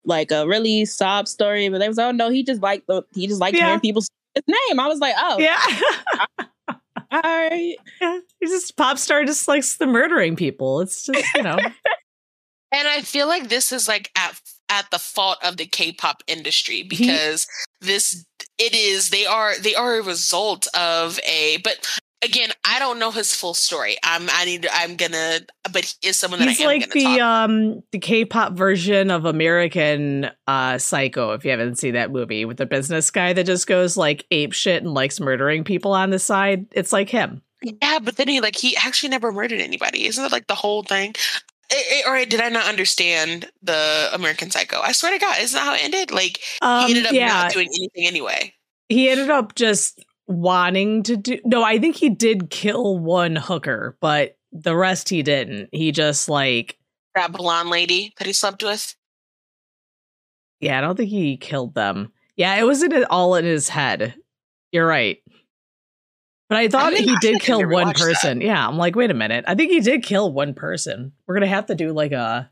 like 0.06 0.31
a 0.31 0.47
really 0.47 0.85
sob 0.85 1.27
story, 1.27 1.69
but 1.69 1.80
they 1.80 1.88
was 1.88 1.99
oh 1.99 2.11
no, 2.11 2.30
he 2.30 2.43
just 2.43 2.61
liked 2.61 2.88
the 2.88 3.03
he 3.14 3.27
just 3.27 3.39
liked 3.39 3.57
Yeah. 3.57 3.65
hearing 3.68 3.80
people's 3.80 4.10
his 4.34 4.43
name. 4.47 4.80
I 4.80 4.88
was 4.88 4.99
like, 4.99 5.15
oh, 5.18 5.38
Yeah. 5.39 5.60
all 7.11 7.22
right. 7.23 7.76
yeah. 8.02 8.19
He's 8.41 8.49
just 8.52 8.76
pop 8.76 8.97
star 8.97 9.23
just 9.23 9.47
likes 9.47 9.77
the 9.77 9.85
murdering 9.88 10.35
people. 10.35 10.81
It's 10.81 11.06
just, 11.06 11.26
you 11.35 11.43
know. 11.43 11.57
And 12.72 12.89
I 12.89 13.02
feel 13.03 13.27
like 13.27 13.47
this 13.47 13.72
is 13.72 13.88
like 13.88 14.11
at 14.18 14.38
at 14.70 14.90
the 14.92 15.00
fault 15.00 15.38
of 15.44 15.58
the 15.58 15.66
K-pop 15.66 16.24
industry 16.28 16.84
because 16.84 17.48
this 17.82 18.26
it 18.58 18.74
is 18.74 19.10
they 19.10 19.26
are 19.26 19.58
they 19.60 19.76
are 19.76 19.98
a 20.00 20.02
result 20.04 20.68
of 20.76 21.20
a 21.28 21.58
but 21.64 21.86
again 22.24 22.50
I 22.68 22.80
don't 22.80 22.98
know 23.00 23.12
his 23.12 23.36
full 23.36 23.54
story. 23.54 23.98
I'm 24.04 24.28
I 24.32 24.46
need 24.46 24.68
I'm 24.72 24.96
gonna 24.96 25.40
but 25.72 25.86
he 26.02 26.10
is 26.10 26.18
someone 26.18 26.40
that 26.40 26.50
He's 26.50 26.62
I 26.62 26.64
am 26.64 26.68
like 26.68 26.92
the 26.92 27.04
talk. 27.04 27.20
um 27.22 27.84
the 27.92 28.00
K-pop 28.00 28.54
version 28.54 29.12
of 29.12 29.26
American 29.26 30.30
uh 30.48 30.78
Psycho. 30.78 31.34
If 31.34 31.46
you 31.46 31.52
haven't 31.52 31.78
seen 31.78 31.94
that 31.94 32.12
movie 32.12 32.46
with 32.46 32.58
the 32.58 32.66
business 32.66 33.12
guy 33.12 33.34
that 33.34 33.46
just 33.46 33.68
goes 33.68 33.98
like 33.98 34.26
ape 34.32 34.54
shit 34.54 34.82
and 34.84 34.94
likes 34.94 35.20
murdering 35.20 35.64
people 35.64 35.92
on 35.94 36.10
the 36.10 36.20
side, 36.20 36.66
it's 36.72 36.92
like 36.94 37.10
him. 37.10 37.42
yeah, 37.62 38.00
but 38.00 38.16
then 38.18 38.28
he 38.28 38.42
like 38.42 38.56
he 38.56 38.76
actually 38.78 39.10
never 39.10 39.32
murdered 39.32 39.60
anybody. 39.62 40.06
Isn't 40.06 40.24
that 40.24 40.32
like 40.32 40.48
the 40.48 40.56
whole 40.56 40.84
thing? 40.84 41.14
Or 42.08 42.24
did 42.26 42.42
I 42.42 42.50
not 42.50 42.68
understand 42.68 43.50
the 43.62 44.10
American 44.14 44.52
Psycho? 44.52 44.80
I 44.82 44.92
swear 44.92 45.14
to 45.14 45.20
God, 45.20 45.38
isn't 45.40 45.58
that 45.58 45.66
how 45.66 45.74
it 45.74 45.84
ended? 45.84 46.12
Like 46.12 46.40
Um, 46.62 46.86
he 46.88 46.92
ended 46.94 47.06
up 47.08 47.14
yeah, 47.14 47.28
not 47.28 47.52
doing 47.54 47.68
anything 47.78 48.06
anyway. 48.08 48.54
he 48.90 49.10
ended 49.10 49.30
up 49.30 49.56
just 49.56 50.04
wanting 50.28 51.04
to 51.04 51.18
do. 51.18 51.40
No, 51.46 51.64
I 51.64 51.80
think 51.80 51.96
he 51.96 52.10
did 52.10 52.50
kill 52.50 52.98
one 53.00 53.36
hooker, 53.36 53.98
but 54.00 54.38
the 54.52 54.76
rest 54.76 55.10
he 55.10 55.22
didn't. 55.24 55.70
He 55.72 55.92
just 55.92 56.30
like 56.30 56.78
That 57.16 57.32
blonde 57.32 57.70
lady 57.70 58.14
that 58.18 58.28
he 58.28 58.34
slept 58.34 58.64
with. 58.64 58.96
Yeah, 60.60 60.78
I 60.78 60.82
don't 60.82 60.96
think 60.96 61.10
he 61.10 61.38
killed 61.38 61.76
them. 61.76 62.12
Yeah, 62.38 62.56
it 62.56 62.64
was 62.64 62.84
in 62.84 62.92
it 62.92 63.10
all 63.10 63.36
in 63.36 63.46
his 63.46 63.70
head. 63.70 64.16
You're 64.72 64.88
right. 64.88 65.18
But 66.49 66.57
I 66.59 66.67
thought 66.67 66.91
didn't- 66.91 67.05
he 67.09 67.15
I 67.15 67.19
did 67.19 67.41
kill 67.41 67.59
one 67.61 67.88
watch 67.88 67.97
that. 67.99 68.03
person. 68.05 68.41
Yeah, 68.41 68.67
I'm 68.67 68.77
like, 68.77 68.95
wait 68.95 69.09
a 69.09 69.15
minute. 69.15 69.45
I 69.47 69.55
think 69.55 69.72
he 69.72 69.80
did 69.80 70.03
kill 70.03 70.31
one 70.31 70.53
person. 70.53 71.11
We're 71.26 71.34
gonna 71.35 71.47
have 71.47 71.65
to 71.67 71.76
do 71.76 71.91
like 71.91 72.11
a 72.11 72.49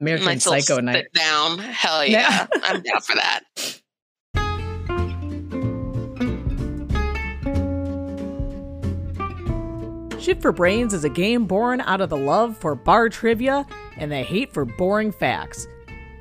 American 0.00 0.26
Nice 0.26 0.46
little 0.46 0.60
Psycho 0.62 0.80
night. 0.82 0.94
sit 0.96 1.12
down. 1.14 1.58
Hell 1.58 2.04
Yeah. 2.04 2.46
yeah, 2.54 2.60
I'm 2.64 2.82
down 2.82 3.00
for 3.00 3.14
that. 3.16 3.42
Shit 10.20 10.42
for 10.42 10.52
Brains 10.52 10.92
is 10.92 11.04
a 11.04 11.08
game 11.08 11.46
born 11.46 11.80
out 11.82 12.00
of 12.00 12.10
the 12.10 12.16
love 12.16 12.56
for 12.58 12.74
bar 12.74 13.08
trivia 13.08 13.64
and 13.96 14.10
the 14.12 14.22
hate 14.22 14.52
for 14.52 14.64
boring 14.64 15.12
facts. 15.12 15.66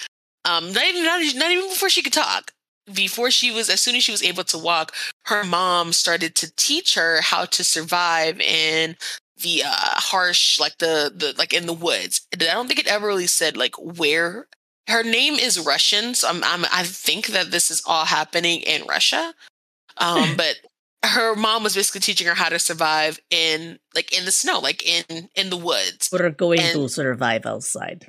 um 0.44 0.72
not 0.72 0.84
even 0.84 1.04
not, 1.04 1.22
not 1.36 1.50
even 1.50 1.68
before 1.68 1.88
she 1.90 2.02
could 2.02 2.12
talk 2.12 2.52
before 2.92 3.30
she 3.30 3.52
was 3.52 3.70
as 3.70 3.80
soon 3.80 3.94
as 3.94 4.02
she 4.02 4.12
was 4.12 4.22
able 4.22 4.44
to 4.44 4.58
walk 4.58 4.94
her 5.26 5.44
mom 5.44 5.92
started 5.92 6.34
to 6.34 6.54
teach 6.56 6.94
her 6.94 7.20
how 7.20 7.44
to 7.44 7.62
survive 7.62 8.40
in 8.40 8.96
the 9.42 9.62
uh 9.64 9.94
harsh 9.96 10.58
like 10.60 10.78
the 10.78 11.12
the 11.14 11.34
like 11.38 11.52
in 11.52 11.66
the 11.66 11.72
woods. 11.72 12.26
I 12.32 12.36
don't 12.36 12.66
think 12.66 12.80
it 12.80 12.86
ever 12.86 13.06
really 13.06 13.26
said 13.26 13.56
like 13.56 13.74
where 13.78 14.46
her 14.88 15.02
name 15.02 15.34
is 15.34 15.58
russian 15.64 16.14
so 16.14 16.28
i'm, 16.28 16.42
I'm 16.44 16.64
i 16.72 16.82
think 16.84 17.28
that 17.28 17.50
this 17.50 17.70
is 17.70 17.82
all 17.86 18.04
happening 18.04 18.60
in 18.60 18.84
russia. 18.86 19.34
Um 19.98 20.34
but 20.36 20.56
her 21.04 21.34
mom 21.34 21.62
was 21.62 21.74
basically 21.74 22.00
teaching 22.00 22.26
her 22.26 22.34
how 22.34 22.48
to 22.48 22.58
survive 22.58 23.18
in 23.30 23.78
like 23.94 24.16
in 24.16 24.24
the 24.26 24.32
snow 24.32 24.58
like 24.60 24.84
in 24.86 25.28
in 25.34 25.50
the 25.50 25.56
woods 25.56 26.08
We're 26.12 26.30
going 26.30 26.60
And- 26.60 26.74
to 26.74 26.88
survive 26.88 27.46
outside. 27.46 28.08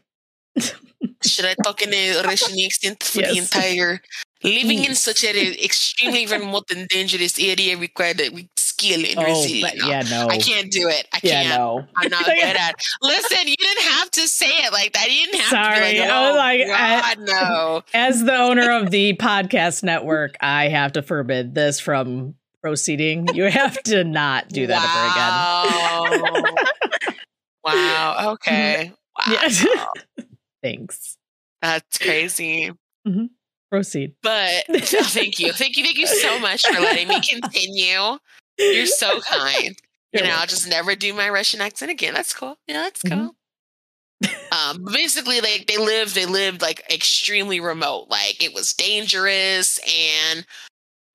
should 1.23 1.45
I 1.45 1.53
talk 1.63 1.81
in 1.81 1.93
a 1.93 2.21
Russian 2.25 2.57
accent 2.65 3.03
for 3.03 3.21
the 3.21 3.37
entire 3.37 4.01
living 4.43 4.83
in 4.83 4.95
such 4.95 5.23
an 5.23 5.35
extremely 5.35 6.25
remote 6.25 6.69
and 6.71 6.87
dangerous 6.89 7.39
area 7.39 7.77
required 7.77 8.19
a 8.19 8.29
skill 8.57 9.05
and 9.05 9.17
Oh, 9.19 9.23
resilience. 9.23 9.61
but 9.71 9.77
No, 9.79 9.89
yeah, 9.89 10.01
no. 10.09 10.27
I 10.27 10.37
can't 10.39 10.71
do 10.71 10.87
it. 10.89 11.07
I 11.13 11.19
Yeah, 11.23 11.43
can't. 11.43 11.57
no. 11.59 11.85
I'm 11.95 12.09
not 12.09 12.25
good 12.43 12.43
at. 12.57 12.75
Listen, 13.01 13.47
you 13.47 13.55
didn't 13.55 13.83
have 13.83 14.11
to 14.11 14.27
say 14.27 14.47
it 14.65 14.73
like 14.73 14.93
that. 14.93 15.09
You 15.11 15.25
didn't 15.27 15.41
have 15.41 15.49
Sorry, 15.49 15.75
to 15.85 15.91
be 15.93 15.99
like, 15.99 16.09
I 16.09 16.21
was 16.27 16.33
oh, 16.33 16.37
like, 16.37 16.61
I- 16.69 17.15
God, 17.15 17.25
no. 17.27 17.81
As 17.93 18.23
the 18.23 18.35
owner 18.35 18.71
of 18.71 18.89
the 18.91 19.13
podcast 19.13 19.83
network, 19.83 20.35
I 20.41 20.67
have 20.69 20.93
to 20.93 21.01
forbid 21.03 21.53
this 21.55 21.79
from 21.79 22.33
proceeding. 22.61 23.27
You 23.33 23.45
have 23.45 23.81
to 23.83 24.03
not 24.03 24.49
do 24.49 24.67
that 24.67 26.09
ever 26.09 26.41
again. 26.41 26.55
wow. 27.63 28.31
Okay. 28.33 28.91
Wow. 29.27 29.33
Yeah. 29.43 30.23
Thanks. 30.63 31.17
That's 31.61 31.97
crazy. 31.97 32.71
Proceed. 33.69 34.15
But 34.23 34.63
oh, 34.69 34.79
thank 34.79 35.37
you. 35.37 35.51
Thank 35.51 35.75
you. 35.75 35.83
Thank 35.83 35.97
you 35.97 36.07
so 36.07 36.39
much 36.39 36.65
for 36.65 36.79
letting 36.79 37.09
me 37.09 37.19
continue. 37.19 38.17
You're 38.57 38.85
so 38.85 39.19
kind. 39.29 39.75
You're 40.13 40.23
and 40.23 40.31
I'll 40.31 40.47
just 40.47 40.69
never 40.69 40.95
do 40.95 41.13
my 41.13 41.29
Russian 41.29 41.59
accent 41.59 41.91
again. 41.91 42.13
That's 42.13 42.33
cool. 42.33 42.57
Yeah, 42.69 42.83
that's 42.83 43.01
Mhm. 43.03 43.31
cool. 44.21 44.29
um, 44.57 44.85
basically, 44.91 45.41
like 45.41 45.67
they 45.67 45.77
lived, 45.77 46.15
they 46.15 46.25
lived 46.25 46.61
like 46.61 46.81
extremely 46.89 47.59
remote. 47.59 48.07
Like 48.09 48.41
it 48.41 48.53
was 48.53 48.73
dangerous, 48.73 49.77
and 49.79 50.45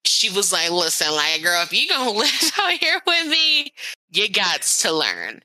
she 0.06 0.30
was 0.30 0.52
like, 0.52 0.70
"Listen, 0.70 1.12
like 1.12 1.42
girl, 1.42 1.62
if 1.62 1.72
you 1.72 1.88
gonna 1.88 2.10
live 2.18 2.52
out 2.58 2.72
here 2.72 3.00
with 3.06 3.28
me, 3.28 3.72
you 4.10 4.28
got 4.28 4.62
to 4.62 4.92
learn." 4.92 5.42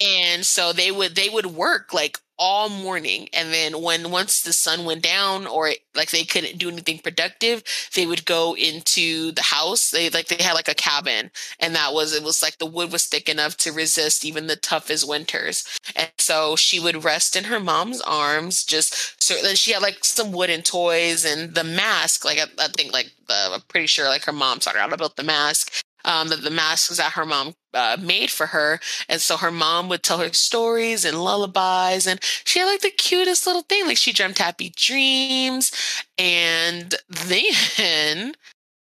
And 0.00 0.44
so 0.46 0.72
they 0.72 0.90
would 0.90 1.14
they 1.14 1.28
would 1.28 1.46
work 1.46 1.92
like 1.92 2.18
all 2.40 2.68
morning, 2.68 3.28
and 3.32 3.52
then 3.52 3.80
when 3.80 4.10
once 4.10 4.42
the 4.42 4.52
sun 4.52 4.84
went 4.84 5.02
down, 5.02 5.46
or 5.46 5.70
like 5.94 6.10
they 6.10 6.24
couldn't 6.24 6.58
do 6.58 6.68
anything 6.70 6.98
productive, 6.98 7.62
they 7.94 8.06
would 8.06 8.24
go 8.24 8.56
into 8.56 9.30
the 9.30 9.42
house. 9.42 9.90
They 9.90 10.10
like 10.10 10.26
they 10.26 10.42
had 10.42 10.54
like 10.54 10.68
a 10.68 10.74
cabin 10.74 11.30
and 11.58 11.74
that 11.74 11.92
was 11.92 12.14
it 12.14 12.22
was 12.22 12.42
like 12.42 12.58
the 12.58 12.66
wood 12.66 12.90
was 12.92 13.06
thick 13.06 13.28
enough 13.28 13.56
to 13.58 13.72
resist 13.72 14.24
even 14.24 14.46
the 14.46 14.56
toughest 14.56 15.08
winters 15.08 15.64
and 15.94 16.10
so 16.18 16.56
she 16.56 16.80
would 16.80 17.04
rest 17.04 17.36
in 17.36 17.44
her 17.44 17.60
mom's 17.60 18.00
arms 18.00 18.64
just 18.64 19.22
so 19.22 19.34
then 19.42 19.54
she 19.54 19.72
had 19.72 19.82
like 19.82 20.04
some 20.04 20.32
wooden 20.32 20.62
toys 20.62 21.24
and 21.24 21.54
the 21.54 21.64
mask 21.64 22.24
like 22.24 22.38
i, 22.38 22.44
I 22.58 22.68
think 22.68 22.92
like 22.92 23.10
the, 23.28 23.50
i'm 23.52 23.60
pretty 23.68 23.86
sure 23.86 24.06
like 24.06 24.24
her 24.24 24.32
mom 24.32 24.58
how 24.60 24.86
to 24.86 24.96
build 24.96 25.16
the 25.16 25.22
mask 25.22 25.82
um 26.04 26.28
that 26.28 26.42
the 26.42 26.50
masks 26.50 26.96
that 26.96 27.12
her 27.12 27.26
mom 27.26 27.54
uh, 27.74 27.96
made 28.00 28.30
for 28.30 28.46
her 28.46 28.80
and 29.08 29.20
so 29.20 29.36
her 29.36 29.50
mom 29.50 29.88
would 29.88 30.02
tell 30.02 30.18
her 30.18 30.32
stories 30.32 31.04
and 31.04 31.22
lullabies 31.22 32.06
and 32.06 32.18
she 32.44 32.58
had 32.58 32.66
like 32.66 32.80
the 32.80 32.90
cutest 32.90 33.46
little 33.46 33.62
thing 33.62 33.86
like 33.86 33.96
she 33.96 34.12
dreamt 34.12 34.38
happy 34.38 34.72
dreams 34.76 35.70
and 36.18 36.96
then 37.08 38.34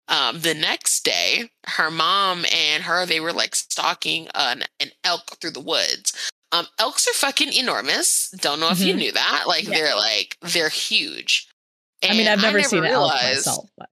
um, 0.08 0.40
the 0.40 0.54
next 0.54 1.04
day, 1.04 1.50
her 1.66 1.90
mom 1.90 2.46
and 2.52 2.82
her 2.84 3.04
they 3.04 3.20
were 3.20 3.32
like 3.32 3.54
stalking 3.54 4.26
an 4.34 4.64
an 4.80 4.90
elk 5.04 5.36
through 5.40 5.50
the 5.50 5.60
woods. 5.60 6.30
Um, 6.50 6.66
elks 6.78 7.06
are 7.06 7.12
fucking 7.12 7.52
enormous. 7.52 8.30
Don't 8.30 8.58
know 8.58 8.70
if 8.70 8.80
you 8.80 8.94
Mhm. 8.94 8.98
knew 8.98 9.12
that. 9.12 9.44
Like 9.46 9.64
Yeah. 9.64 9.70
they're 9.76 9.96
like 9.96 10.38
they're 10.40 10.70
huge. 10.70 11.48
I 12.02 12.14
mean, 12.14 12.26
I've 12.26 12.40
never, 12.40 12.62
seen 12.62 12.84
an 12.84 12.90
elk 12.90 13.12
myself, 13.12 13.68
but 13.76 13.90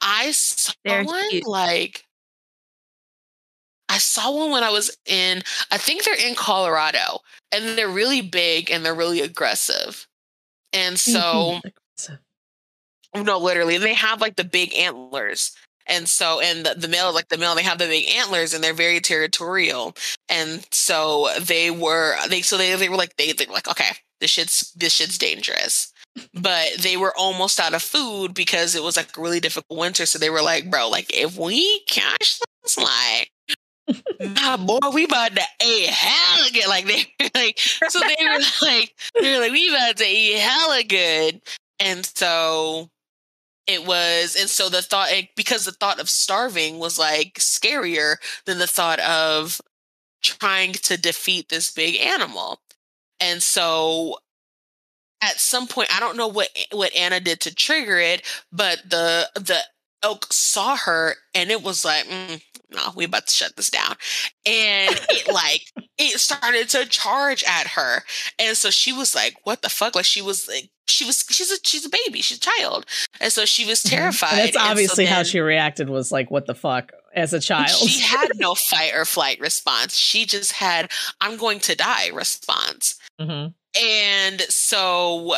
I 0.00 0.30
saw 0.32 0.72
They're 0.84 1.04
one 1.04 1.28
cute. 1.30 1.46
like 1.46 2.04
I 3.88 3.98
saw 3.98 4.30
one 4.30 4.50
when 4.52 4.62
I 4.64 4.70
was 4.70 4.96
in 5.06 5.42
I 5.70 5.78
think 5.78 6.04
they're 6.04 6.14
in 6.14 6.34
Colorado 6.34 7.20
and 7.52 7.76
they're 7.76 7.88
really 7.88 8.22
big 8.22 8.70
and 8.70 8.84
they're 8.84 8.94
really 8.94 9.20
aggressive. 9.20 10.06
And 10.72 10.98
so 11.00 11.60
no, 13.14 13.38
literally, 13.38 13.78
they 13.78 13.94
have 13.94 14.20
like 14.20 14.36
the 14.36 14.44
big 14.44 14.74
antlers 14.74 15.52
And 15.86 16.08
so, 16.08 16.40
and 16.40 16.64
the, 16.64 16.74
the 16.76 16.88
male, 16.88 17.12
like 17.12 17.28
the 17.28 17.38
male, 17.38 17.54
they 17.56 17.62
have 17.64 17.78
the 17.78 17.86
big 17.86 18.08
antlers 18.10 18.54
and 18.54 18.62
they're 18.62 18.72
very 18.74 19.00
territorial. 19.00 19.94
And 20.28 20.64
so 20.72 21.28
they 21.40 21.70
were, 21.70 22.16
they, 22.28 22.42
so 22.42 22.56
they, 22.56 22.74
they 22.76 22.88
were 22.88 22.96
like, 22.96 23.16
they, 23.16 23.32
they 23.32 23.46
were 23.46 23.54
like, 23.54 23.68
okay, 23.68 23.92
this 24.20 24.30
shit's, 24.30 24.70
this 24.72 24.92
shit's 24.94 25.18
dangerous. 25.18 25.89
But 26.34 26.78
they 26.80 26.96
were 26.96 27.16
almost 27.16 27.60
out 27.60 27.74
of 27.74 27.82
food 27.82 28.34
because 28.34 28.74
it 28.74 28.82
was 28.82 28.96
like 28.96 29.16
a 29.16 29.20
really 29.20 29.40
difficult 29.40 29.78
winter. 29.78 30.06
So 30.06 30.18
they 30.18 30.30
were 30.30 30.42
like, 30.42 30.70
bro, 30.70 30.88
like 30.88 31.14
if 31.16 31.36
we 31.36 31.80
catch 31.86 32.40
this, 32.62 32.76
like, 32.76 33.30
my 34.20 34.56
boy, 34.56 34.78
we 34.92 35.04
about 35.04 35.34
to 35.36 35.42
eat 35.64 35.88
hella 35.88 36.50
good. 36.52 36.68
Like 36.68 36.86
they 36.86 37.30
like, 37.34 37.58
so 37.58 38.00
they 38.00 38.24
were 38.24 38.40
like, 38.62 38.94
they 39.20 39.32
were 39.32 39.40
like, 39.40 39.52
we 39.52 39.68
about 39.68 39.96
to 39.96 40.06
eat 40.06 40.38
hella 40.38 40.82
good. 40.84 41.40
And 41.78 42.04
so 42.04 42.88
it 43.66 43.86
was, 43.86 44.36
and 44.38 44.48
so 44.48 44.68
the 44.68 44.82
thought, 44.82 45.10
because 45.36 45.64
the 45.64 45.72
thought 45.72 46.00
of 46.00 46.10
starving 46.10 46.78
was 46.78 46.98
like 46.98 47.34
scarier 47.34 48.16
than 48.46 48.58
the 48.58 48.66
thought 48.66 49.00
of 49.00 49.60
trying 50.22 50.72
to 50.72 50.96
defeat 50.96 51.48
this 51.48 51.70
big 51.70 51.96
animal. 51.96 52.60
And 53.20 53.42
so 53.42 54.18
at 55.22 55.38
some 55.38 55.66
point, 55.66 55.94
I 55.94 56.00
don't 56.00 56.16
know 56.16 56.28
what 56.28 56.48
what 56.72 56.94
Anna 56.96 57.20
did 57.20 57.40
to 57.40 57.54
trigger 57.54 57.98
it, 57.98 58.22
but 58.52 58.82
the 58.88 59.28
the 59.34 59.60
elk 60.02 60.32
saw 60.32 60.76
her 60.76 61.14
and 61.34 61.50
it 61.50 61.62
was 61.62 61.84
like, 61.84 62.06
mm, 62.06 62.42
no, 62.70 62.92
we 62.94 63.04
about 63.04 63.26
to 63.26 63.32
shut 63.32 63.56
this 63.56 63.70
down. 63.70 63.96
And 64.46 65.00
it 65.10 65.28
like 65.32 65.66
it 65.98 66.18
started 66.18 66.68
to 66.70 66.86
charge 66.86 67.44
at 67.44 67.68
her. 67.68 68.02
And 68.38 68.56
so 68.56 68.70
she 68.70 68.92
was 68.92 69.14
like, 69.14 69.34
what 69.44 69.62
the 69.62 69.68
fuck? 69.68 69.94
Like 69.94 70.04
she 70.04 70.22
was 70.22 70.48
like 70.48 70.70
she 70.86 71.04
was 71.04 71.24
she's 71.30 71.50
a 71.50 71.56
she's 71.62 71.84
a 71.84 71.90
baby, 71.90 72.22
she's 72.22 72.38
a 72.38 72.40
child. 72.40 72.86
And 73.20 73.32
so 73.32 73.44
she 73.44 73.66
was 73.66 73.82
terrified. 73.82 74.30
And 74.30 74.38
that's 74.38 74.56
And 74.56 74.64
so 74.64 74.70
obviously 74.70 75.06
how 75.06 75.22
she 75.22 75.40
reacted 75.40 75.88
was 75.88 76.10
like, 76.10 76.30
what 76.30 76.46
the 76.46 76.54
fuck 76.54 76.92
as 77.14 77.32
a 77.32 77.40
child. 77.40 77.70
She 77.70 78.00
had 78.00 78.28
no 78.36 78.54
fight 78.70 78.92
or 78.94 79.04
flight 79.04 79.40
response. 79.40 79.96
She 79.96 80.24
just 80.24 80.52
had 80.52 80.90
I'm 81.20 81.36
going 81.36 81.60
to 81.60 81.74
die 81.74 82.08
response. 82.08 82.98
Mhm. 83.20 83.54
And 83.80 84.40
so 84.42 85.36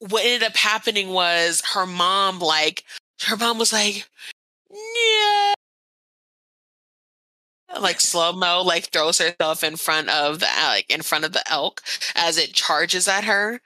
what 0.00 0.24
ended 0.24 0.44
up 0.48 0.56
happening 0.56 1.10
was 1.10 1.62
her 1.74 1.86
mom, 1.86 2.40
like, 2.40 2.84
her 3.24 3.36
mom 3.36 3.58
was 3.58 3.72
like, 3.72 4.08
yeah. 4.70 5.54
Like 7.80 8.00
slow 8.00 8.32
mo, 8.32 8.62
like 8.62 8.90
throws 8.92 9.18
herself 9.18 9.64
in 9.64 9.76
front 9.76 10.08
of 10.10 10.38
the 10.40 10.46
like 10.66 10.88
in 10.90 11.02
front 11.02 11.24
of 11.24 11.32
the 11.32 11.42
elk 11.50 11.82
as 12.14 12.36
it 12.36 12.52
charges 12.52 13.08
at 13.08 13.24
her, 13.24 13.60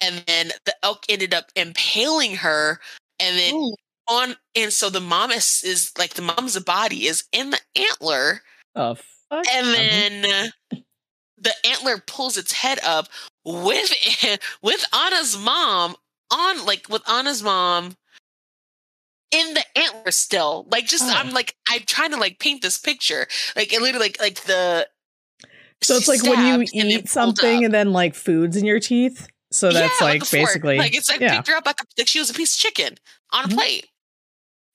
and 0.00 0.24
then 0.26 0.52
the 0.66 0.74
elk 0.82 1.04
ended 1.08 1.34
up 1.34 1.52
impaling 1.56 2.36
her, 2.36 2.80
and 3.20 3.38
then 3.38 3.54
Ooh. 3.54 3.74
on 4.08 4.36
and 4.56 4.72
so 4.72 4.90
the 4.90 5.00
mom 5.00 5.30
is 5.32 5.62
is 5.64 5.92
like 5.98 6.14
the 6.14 6.22
mom's 6.22 6.58
body 6.60 7.06
is 7.06 7.24
in 7.32 7.50
the 7.50 7.60
antler, 7.76 8.42
Oh, 8.76 8.96
fuck. 9.30 9.46
and 9.52 9.66
Mhm. 9.66 10.12
then 10.22 10.52
the 11.40 11.52
antler 11.66 11.98
pulls 12.06 12.36
its 12.36 12.52
head 12.52 12.78
up 12.84 13.08
with 13.44 13.90
with 14.62 14.84
Anna's 14.94 15.36
mom 15.38 15.96
on 16.30 16.64
like 16.66 16.88
with 16.88 17.02
Anna's 17.08 17.42
mom 17.42 17.96
in 19.32 19.54
the 19.54 19.64
antler 19.78 20.10
still 20.10 20.66
like 20.70 20.86
just 20.86 21.04
Oh. 21.04 21.12
I'm 21.16 21.30
like 21.32 21.54
I'm 21.68 21.82
trying 21.86 22.10
to 22.10 22.16
like 22.16 22.38
paint 22.38 22.62
this 22.62 22.78
picture 22.78 23.26
like 23.56 23.72
it 23.72 23.80
literally 23.80 24.06
like 24.08 24.20
like 24.20 24.40
the 24.44 24.88
So 25.82 25.96
it's 25.96 26.08
like 26.08 26.22
when 26.22 26.44
you 26.46 26.66
stabbed 26.66 26.70
and 26.82 26.90
then 26.90 26.98
eat 27.00 27.08
something 27.08 27.64
and 27.64 27.72
then 27.72 27.92
like 27.92 28.14
food's 28.14 28.56
in 28.56 28.64
your 28.64 28.80
teeth. 28.80 29.28
So 29.52 29.72
that's 29.72 30.00
Yeah, 30.00 30.06
like 30.06 30.20
fork. 30.24 30.30
basically 30.32 30.78
like 30.78 30.94
it's 30.96 31.08
like 31.08 31.20
yeah. 31.20 31.36
picked 31.36 31.48
her 31.48 31.56
up 31.56 31.66
like, 31.66 31.76
like 31.96 32.08
she 32.08 32.18
was 32.18 32.28
a 32.30 32.34
piece 32.34 32.54
of 32.54 32.58
chicken 32.60 32.98
on 33.32 33.44
a 33.44 33.48
Mhm. 33.48 33.54
plate. 33.54 33.86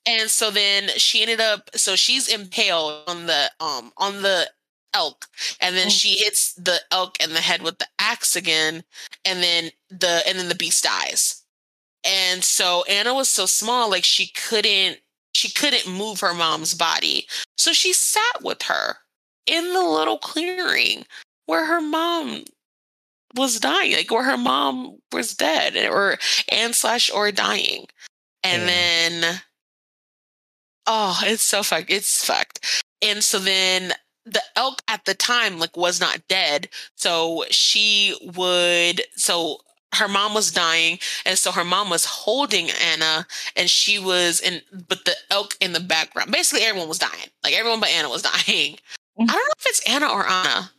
And 0.08 0.30
so 0.30 0.52
then 0.52 0.90
she 0.98 1.22
ended 1.22 1.42
up 1.42 1.70
so 1.76 1.96
she's 1.96 2.28
impaled 2.28 3.04
on 3.08 3.26
the 3.26 3.52
um 3.60 3.92
on 3.98 4.22
the 4.22 4.50
elk 4.96 5.26
and 5.60 5.76
then 5.76 5.88
Oh. 5.88 5.90
she 6.00 6.16
hits 6.18 6.54
the 6.54 6.80
elk 6.92 7.22
in 7.24 7.34
the 7.34 7.42
head 7.42 7.62
with 7.62 7.78
the 7.80 7.88
axe 8.00 8.36
again 8.36 8.84
and 9.26 9.44
then 9.44 9.72
the 9.90 10.24
and 10.28 10.40
then 10.40 10.50
the 10.50 10.56
beast 10.56 10.84
dies. 10.84 11.44
And 12.06 12.44
so 12.44 12.84
Anna 12.84 13.14
was 13.14 13.30
so 13.30 13.46
small 13.46 13.90
like 13.90 14.06
she 14.06 14.28
couldn't 14.28 15.00
she 15.34 15.50
couldn't 15.52 15.88
move 15.92 16.22
her 16.22 16.34
mom's 16.34 16.74
body. 16.74 17.28
So 17.58 17.74
she 17.74 17.94
sat 17.94 18.42
with 18.42 18.64
her 18.64 18.98
in 19.46 19.74
the 19.74 19.84
little 19.84 20.18
clearing 20.18 21.06
where 21.48 21.66
her 21.66 21.82
mom 21.82 22.46
was 23.36 23.60
dying, 23.60 23.94
like 23.96 24.10
where 24.12 24.24
her 24.24 24.38
mom 24.38 24.98
was 25.12 25.34
dead 25.36 25.76
or 25.90 26.18
and 26.50 26.74
slash 26.76 27.12
or 27.12 27.32
dying. 27.32 27.86
And 28.44 28.68
Damn. 28.68 29.22
then 29.22 29.42
oh, 30.88 31.20
it's 31.26 31.44
so 31.48 31.64
fucked. 31.64 31.90
It's 31.90 32.24
fucked. 32.26 32.84
And 33.02 33.24
so 33.24 33.40
then 33.40 33.94
the 34.26 34.42
elk 34.56 34.82
at 34.88 35.06
the 35.06 35.14
time 35.14 35.60
like 35.60 35.78
was 35.78 36.00
not 36.00 36.28
dead. 36.28 36.70
So 36.96 37.46
she 37.50 38.16
would 38.36 39.02
so 39.16 39.60
her 39.94 40.08
mom 40.08 40.34
was 40.34 40.52
dying 40.52 41.00
and 41.26 41.38
so 41.38 41.52
her 41.52 41.64
mom 41.64 41.90
was 41.90 42.06
holding 42.06 42.70
Anna 42.92 43.28
and 43.56 43.70
she 43.70 43.98
was 44.00 44.42
in 44.42 44.62
but 44.88 45.06
the 45.06 45.16
elk 45.32 45.56
in 45.62 45.74
the 45.74 45.80
background. 45.80 46.32
Basically 46.32 46.66
everyone 46.66 46.90
was 46.90 47.00
dying. 47.00 47.30
Like 47.44 47.54
everyone 47.54 47.80
but 47.80 47.90
Anna 47.90 48.10
was 48.10 48.22
dying. 48.48 48.78
I 49.20 49.26
don't 49.26 49.28
know 49.28 49.56
if 49.60 49.66
it's 49.66 49.90
Anna 49.90 50.08
or 50.08 50.28
Anna. 50.28 50.72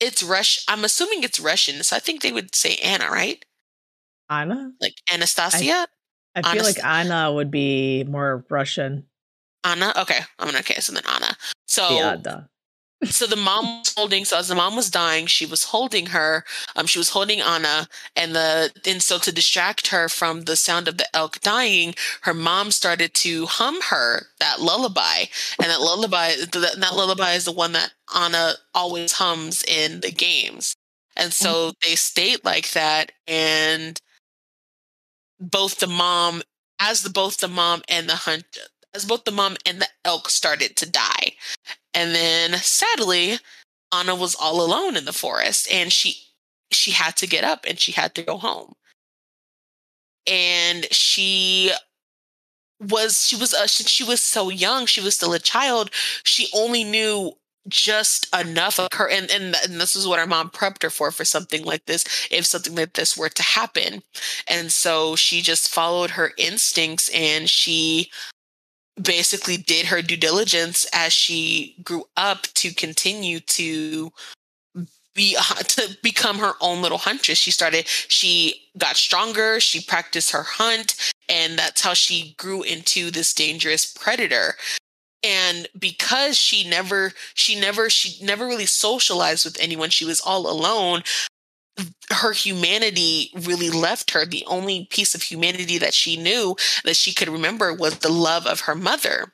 It's 0.00 0.22
Rush. 0.22 0.62
I'm 0.68 0.84
assuming 0.84 1.22
it's 1.22 1.40
Russian, 1.40 1.82
so 1.82 1.96
I 1.96 2.00
think 2.00 2.20
they 2.20 2.32
would 2.32 2.54
say 2.54 2.74
Anna, 2.82 3.06
right? 3.08 3.42
Anna. 4.28 4.72
Like 4.80 4.94
Anastasia, 5.10 5.86
I 6.34 6.42
feel 6.42 6.50
honest- 6.50 6.76
like 6.78 6.84
Anna 6.84 7.32
would 7.32 7.50
be 7.50 8.04
more 8.04 8.44
Russian. 8.50 9.06
Anna. 9.62 9.92
Okay, 9.96 10.18
I'm 10.38 10.48
gonna 10.48 10.58
okay. 10.58 10.80
So 10.80 10.92
then 10.92 11.04
Anna. 11.08 11.36
So 11.66 11.88
Yeah, 11.96 12.16
duh. 12.16 12.40
So 13.06 13.26
the 13.26 13.36
mom 13.36 13.80
was 13.80 13.94
holding. 13.96 14.24
So 14.24 14.38
as 14.38 14.48
the 14.48 14.54
mom 14.54 14.76
was 14.76 14.90
dying, 14.90 15.26
she 15.26 15.46
was 15.46 15.64
holding 15.64 16.06
her. 16.06 16.44
Um, 16.76 16.86
she 16.86 16.98
was 16.98 17.10
holding 17.10 17.40
Anna, 17.40 17.88
and 18.16 18.34
the 18.34 18.72
and 18.86 19.02
so 19.02 19.18
to 19.18 19.32
distract 19.32 19.88
her 19.88 20.08
from 20.08 20.42
the 20.42 20.56
sound 20.56 20.88
of 20.88 20.98
the 20.98 21.14
elk 21.16 21.40
dying, 21.40 21.94
her 22.22 22.34
mom 22.34 22.70
started 22.70 23.14
to 23.14 23.46
hum 23.46 23.80
her 23.90 24.26
that 24.40 24.60
lullaby, 24.60 25.24
and 25.60 25.70
that 25.70 25.80
lullaby 25.80 26.34
that, 26.36 26.76
that 26.78 26.94
lullaby 26.94 27.32
is 27.32 27.44
the 27.44 27.52
one 27.52 27.72
that 27.72 27.92
Anna 28.14 28.54
always 28.74 29.12
hums 29.12 29.62
in 29.64 30.00
the 30.00 30.12
games, 30.12 30.76
and 31.16 31.32
so 31.32 31.72
they 31.82 31.94
stayed 31.94 32.44
like 32.44 32.72
that, 32.72 33.12
and 33.26 34.00
both 35.40 35.78
the 35.78 35.86
mom, 35.86 36.42
as 36.80 37.02
the 37.02 37.10
both 37.10 37.38
the 37.38 37.48
mom 37.48 37.82
and 37.88 38.08
the 38.08 38.16
hunt, 38.16 38.44
as 38.94 39.04
both 39.04 39.24
the 39.24 39.32
mom 39.32 39.56
and 39.66 39.80
the 39.80 39.88
elk 40.04 40.30
started 40.30 40.76
to 40.76 40.90
die. 40.90 41.32
And 41.94 42.14
then 42.14 42.54
sadly, 42.54 43.38
Anna 43.92 44.14
was 44.14 44.34
all 44.34 44.60
alone 44.60 44.96
in 44.96 45.04
the 45.04 45.12
forest 45.12 45.70
and 45.70 45.92
she 45.92 46.16
she 46.70 46.90
had 46.90 47.16
to 47.16 47.26
get 47.26 47.44
up 47.44 47.64
and 47.68 47.78
she 47.78 47.92
had 47.92 48.14
to 48.16 48.22
go 48.22 48.36
home. 48.36 48.74
And 50.26 50.86
she 50.92 51.70
was 52.80 53.26
she 53.26 53.36
was 53.36 53.54
uh, 53.54 53.66
she, 53.66 54.04
was 54.04 54.20
so 54.20 54.48
young, 54.48 54.86
she 54.86 55.00
was 55.00 55.14
still 55.14 55.32
a 55.32 55.38
child. 55.38 55.90
She 56.24 56.48
only 56.54 56.84
knew 56.84 57.32
just 57.68 58.34
enough 58.34 58.78
of 58.78 58.88
her 58.92 59.08
and, 59.08 59.30
and 59.30 59.54
and 59.64 59.80
this 59.80 59.96
is 59.96 60.06
what 60.06 60.18
her 60.18 60.26
mom 60.26 60.50
prepped 60.50 60.82
her 60.82 60.90
for 60.90 61.10
for 61.10 61.24
something 61.24 61.64
like 61.64 61.86
this 61.86 62.04
if 62.30 62.44
something 62.44 62.74
like 62.74 62.92
this 62.92 63.16
were 63.16 63.30
to 63.30 63.42
happen 63.42 64.02
and 64.46 64.70
so 64.70 65.16
she 65.16 65.40
just 65.40 65.70
followed 65.70 66.10
her 66.10 66.32
instincts 66.36 67.08
and 67.14 67.48
she 67.48 68.10
basically 69.00 69.56
did 69.56 69.86
her 69.86 70.02
due 70.02 70.16
diligence 70.16 70.86
as 70.92 71.12
she 71.12 71.76
grew 71.82 72.04
up 72.16 72.42
to 72.54 72.72
continue 72.72 73.40
to 73.40 74.12
be 75.14 75.36
to 75.68 75.96
become 76.02 76.38
her 76.38 76.52
own 76.60 76.82
little 76.82 76.98
huntress. 76.98 77.38
She 77.38 77.50
started 77.50 77.86
she 77.86 78.68
got 78.76 78.96
stronger 78.96 79.60
she 79.60 79.80
practiced 79.80 80.32
her 80.32 80.42
hunt 80.42 80.96
and 81.28 81.58
that's 81.58 81.82
how 81.82 81.94
she 81.94 82.34
grew 82.36 82.62
into 82.62 83.10
this 83.10 83.32
dangerous 83.32 83.86
predator. 83.86 84.56
And 85.22 85.68
because 85.78 86.36
she 86.36 86.68
never 86.68 87.12
she 87.34 87.58
never 87.58 87.88
she 87.88 88.22
never 88.24 88.46
really 88.46 88.66
socialized 88.66 89.44
with 89.44 89.56
anyone 89.60 89.90
she 89.90 90.04
was 90.04 90.20
all 90.20 90.48
alone 90.50 91.02
her 92.12 92.32
humanity 92.32 93.30
really 93.34 93.70
left 93.70 94.12
her 94.12 94.24
the 94.24 94.44
only 94.46 94.86
piece 94.90 95.14
of 95.14 95.22
humanity 95.22 95.78
that 95.78 95.94
she 95.94 96.16
knew 96.16 96.54
that 96.84 96.96
she 96.96 97.12
could 97.12 97.28
remember 97.28 97.72
was 97.74 97.98
the 97.98 98.12
love 98.12 98.46
of 98.46 98.60
her 98.60 98.74
mother 98.74 99.32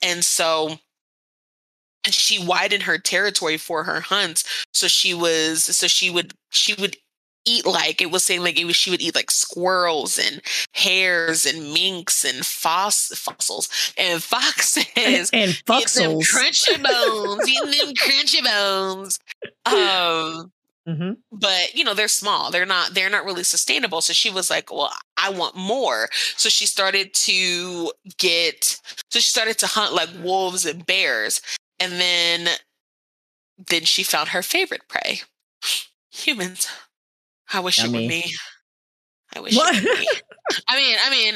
and 0.00 0.24
so 0.24 0.78
she 2.06 2.44
widened 2.44 2.84
her 2.84 2.98
territory 2.98 3.56
for 3.58 3.84
her 3.84 4.00
hunts 4.00 4.44
so 4.72 4.88
she 4.88 5.12
was 5.12 5.64
so 5.64 5.86
she 5.86 6.10
would 6.10 6.32
she 6.50 6.74
would 6.74 6.96
eat 7.44 7.66
like 7.66 8.00
it 8.00 8.10
was 8.10 8.24
saying 8.24 8.40
like 8.42 8.58
it 8.58 8.64
was 8.64 8.76
she 8.76 8.90
would 8.90 9.02
eat 9.02 9.14
like 9.14 9.30
squirrels 9.30 10.18
and 10.18 10.40
hares 10.74 11.44
and 11.44 11.72
minks 11.72 12.24
and 12.24 12.46
foss, 12.46 13.08
fossils 13.08 13.68
and 13.98 14.22
foxes 14.22 14.86
and 14.96 15.28
Eating 15.32 15.32
them 15.34 15.52
fuxels. 15.66 16.22
crunchy 16.32 16.82
bones, 16.82 17.48
eating 17.48 17.70
them 17.86 17.94
crunchy 17.94 18.44
bones. 18.44 19.18
Um, 19.66 20.52
hmm 20.86 21.12
but 21.30 21.74
you 21.74 21.84
know 21.84 21.94
they're 21.94 22.08
small. 22.08 22.50
They're 22.50 22.66
not 22.66 22.94
they're 22.94 23.10
not 23.10 23.24
really 23.24 23.44
sustainable. 23.44 24.00
So 24.00 24.12
she 24.12 24.30
was 24.30 24.50
like 24.50 24.72
well 24.72 24.92
i 25.18 25.30
want 25.30 25.56
more. 25.56 26.08
So 26.36 26.48
she 26.48 26.66
started 26.66 27.14
to 27.14 27.92
get 28.18 28.64
so 29.10 29.18
she 29.20 29.30
started 29.30 29.58
to 29.58 29.66
hunt 29.66 29.94
like 29.94 30.08
wolves 30.22 30.66
and 30.66 30.84
bears. 30.86 31.40
And 31.80 31.92
then 31.94 32.48
then 33.58 33.84
she 33.84 34.02
found 34.02 34.30
her 34.30 34.42
favorite 34.42 34.88
prey 34.88 35.20
humans. 36.10 36.68
I 37.52 37.60
wish 37.60 37.78
it 37.78 37.84
Yummy. 37.84 38.02
were 38.04 38.08
me. 38.08 38.32
I 39.34 39.40
wish 39.40 39.56
What? 39.56 39.74
it 39.76 39.84
were 39.84 39.94
me. 40.00 40.08
I 40.68 40.76
mean 40.76 40.96
i 41.06 41.10
mean 41.10 41.34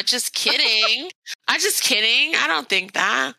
just 0.06 0.34
kidding. 0.34 1.10
I'm 1.48 1.60
just 1.60 1.82
kidding. 1.82 2.34
I 2.36 2.46
don't 2.46 2.68
think 2.68 2.92
that. 2.94 3.34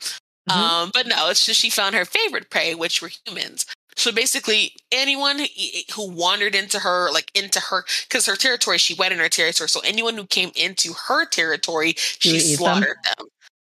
Mhm. 0.49 0.55
um, 0.55 0.91
but 0.93 1.07
no, 1.07 1.29
it's 1.29 1.45
just 1.45 1.59
she 1.59 1.69
found 1.69 1.95
her 1.95 2.05
favorite 2.05 2.49
prey, 2.49 2.75
which 2.75 3.01
were 3.01 3.11
humans. 3.25 3.65
So 3.97 4.11
basically, 4.11 4.75
anyone 4.91 5.39
who- 5.39 5.93
who 5.93 6.09
wandered 6.09 6.55
into 6.55 6.79
her, 6.79 7.11
like 7.11 7.31
into 7.33 7.59
her, 7.59 7.85
because 8.07 8.25
her 8.27 8.35
territory, 8.37 8.77
she 8.77 8.93
went 8.93 9.11
in 9.13 9.19
her 9.19 9.29
territory. 9.29 9.67
So 9.69 9.79
anyone 9.81 10.15
who 10.15 10.25
came 10.27 10.51
into 10.55 10.93
her 10.93 11.25
territory, 11.25 11.95
She 11.97 12.29
she 12.29 12.33
would 12.33 12.43
them? 12.43 12.57
slaughtered 12.57 12.97
them. 13.03 13.27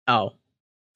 Oh, 0.08 0.34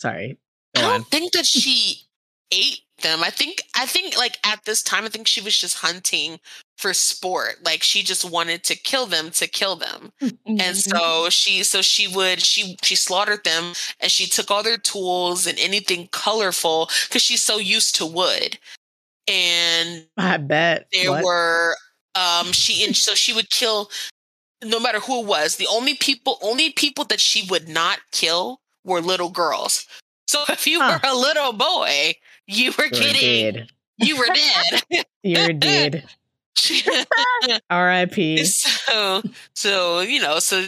sorry. 0.02 0.38
I 0.76 0.82
don't 0.82 0.92
on. 0.94 1.04
think 1.06 1.34
that 1.34 1.46
she 1.46 2.04
ate 2.52 2.82
them. 3.02 3.24
I 3.24 3.30
think, 3.30 3.62
I 3.76 3.86
think, 3.86 4.18
like 4.18 4.38
at 4.46 4.64
this 4.66 4.82
time, 4.84 5.06
I 5.06 5.10
think 5.10 5.28
she 5.28 5.42
was 5.42 5.58
just 5.58 5.76
hunting 5.78 6.40
for 6.78 6.94
sport. 6.94 7.64
Like 7.64 7.84
she 7.84 8.04
just 8.04 8.24
wanted 8.24 8.64
to 8.66 8.76
kill 8.76 9.06
them 9.08 9.32
to 9.32 9.48
kill 9.48 9.76
them. 9.76 10.14
Mm-hmm. 10.22 10.62
and 10.62 10.78
so 10.78 11.30
she 11.30 11.64
so 11.64 11.82
she 11.82 12.08
would 12.08 12.42
she 12.42 12.78
she 12.84 12.96
slaughtered 12.96 13.44
them 13.44 13.74
and 14.00 14.12
she 14.12 14.28
took 14.28 14.50
all 14.52 14.64
their 14.64 14.78
tools 14.78 15.46
and 15.48 15.58
anything 15.60 16.08
colorful 16.12 16.90
because 17.08 17.22
she's 17.24 17.44
so 17.44 17.58
used 17.58 17.96
to 17.96 18.06
wood 18.06 18.60
and 19.28 20.06
I 20.18 20.38
bet. 20.38 20.88
there 20.94 21.12
What? 21.12 21.24
were 21.24 21.76
um 22.16 22.52
she 22.54 22.84
and 22.86 22.96
so 22.96 23.14
she 23.16 23.34
would 23.34 23.50
kill 23.50 23.90
no 24.64 24.80
matter 24.80 25.00
who 25.00 25.22
it 25.22 25.28
was 25.28 25.56
the 25.58 25.68
only 25.72 25.96
people 25.96 26.38
only 26.42 26.72
people 26.72 27.06
that 27.06 27.20
she 27.20 27.48
would 27.50 27.68
not 27.68 28.00
kill 28.12 28.62
were 28.84 29.02
little 29.02 29.30
girls 29.30 29.86
so 30.28 30.44
if 30.50 30.66
you 30.68 30.80
Huh. 30.82 31.00
were 31.04 31.10
a 31.10 31.16
little 31.16 31.54
boy 31.54 32.14
you 32.48 32.72
were 32.78 32.90
kidding 32.90 33.54
dead. 33.54 33.68
you 33.98 34.18
were 34.18 34.30
dead 34.30 34.84
You're 35.24 35.54
dead. 35.54 36.04
R.I.P. 37.70 38.44
so 38.46 39.22
so 39.56 40.00
you 40.02 40.22
know 40.22 40.40
so 40.40 40.68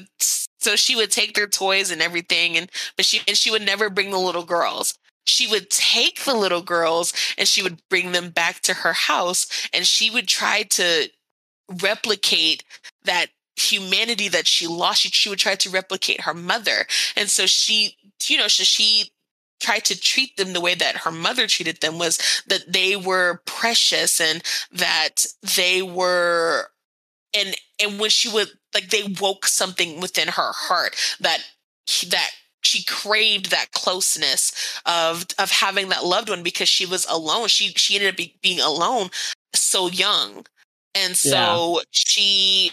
so 0.59 0.75
she 0.75 0.95
would 0.95 1.11
take 1.11 1.33
their 1.35 1.47
toys 1.47 1.91
and 1.91 2.01
everything 2.01 2.57
and 2.57 2.69
but 2.95 3.05
she 3.05 3.21
and 3.27 3.37
she 3.37 3.49
would 3.51 3.61
never 3.65 3.89
bring 3.89 4.11
the 4.11 4.17
little 4.19 4.43
girls 4.43 4.97
she 5.29 5.47
would 5.47 5.69
take 5.69 6.23
the 6.25 6.35
little 6.35 6.61
girls 6.61 7.13
and 7.37 7.47
she 7.47 7.63
would 7.63 7.81
bring 7.89 8.11
them 8.11 8.29
back 8.29 8.61
to 8.61 8.73
her 8.75 8.93
house 8.93 9.69
and 9.73 9.85
she 9.85 10.09
would 10.09 10.27
try 10.27 10.63
to 10.63 11.09
replicate 11.81 12.63
that 13.03 13.27
humanity 13.55 14.27
that 14.29 14.47
she 14.47 14.67
lost. 14.67 15.01
She, 15.01 15.09
she 15.09 15.29
would 15.29 15.39
try 15.39 15.55
to 15.55 15.69
replicate 15.69 16.21
her 16.21 16.33
mother. 16.33 16.85
And 17.15 17.29
so 17.29 17.45
she 17.45 17.95
you 18.27 18.37
know 18.37 18.47
so 18.47 18.63
she 18.63 19.11
tried 19.59 19.85
to 19.85 19.99
treat 19.99 20.37
them 20.37 20.53
the 20.53 20.61
way 20.61 20.73
that 20.75 20.97
her 20.97 21.11
mother 21.11 21.45
treated 21.47 21.81
them 21.81 21.97
was 21.97 22.17
that 22.47 22.71
they 22.71 22.95
were 22.95 23.41
precious 23.45 24.19
and 24.19 24.41
that 24.71 25.25
they 25.57 25.81
were 25.81 26.67
and 27.37 27.55
and 27.81 27.99
when 27.99 28.09
she 28.09 28.29
would 28.29 28.49
like 28.73 28.89
they 28.89 29.03
woke 29.19 29.45
something 29.45 29.99
within 29.99 30.29
her 30.29 30.51
heart 30.53 30.95
that 31.19 31.39
that 32.07 32.31
she 32.69 32.83
craved 32.83 33.49
that 33.49 33.71
closeness 33.71 34.79
of 34.85 35.25
of 35.39 35.49
having 35.51 35.89
that 35.89 36.05
loved 36.05 36.29
one 36.29 36.43
because 36.43 36.69
she 36.69 36.85
was 36.85 37.05
alone. 37.09 37.47
She 37.47 37.69
she 37.69 37.95
ended 37.95 38.11
up 38.11 38.17
be, 38.17 38.35
being 38.41 38.59
alone 38.59 39.09
so 39.55 39.87
young. 39.87 40.45
And 40.95 41.15
so 41.15 41.81
she 41.91 42.71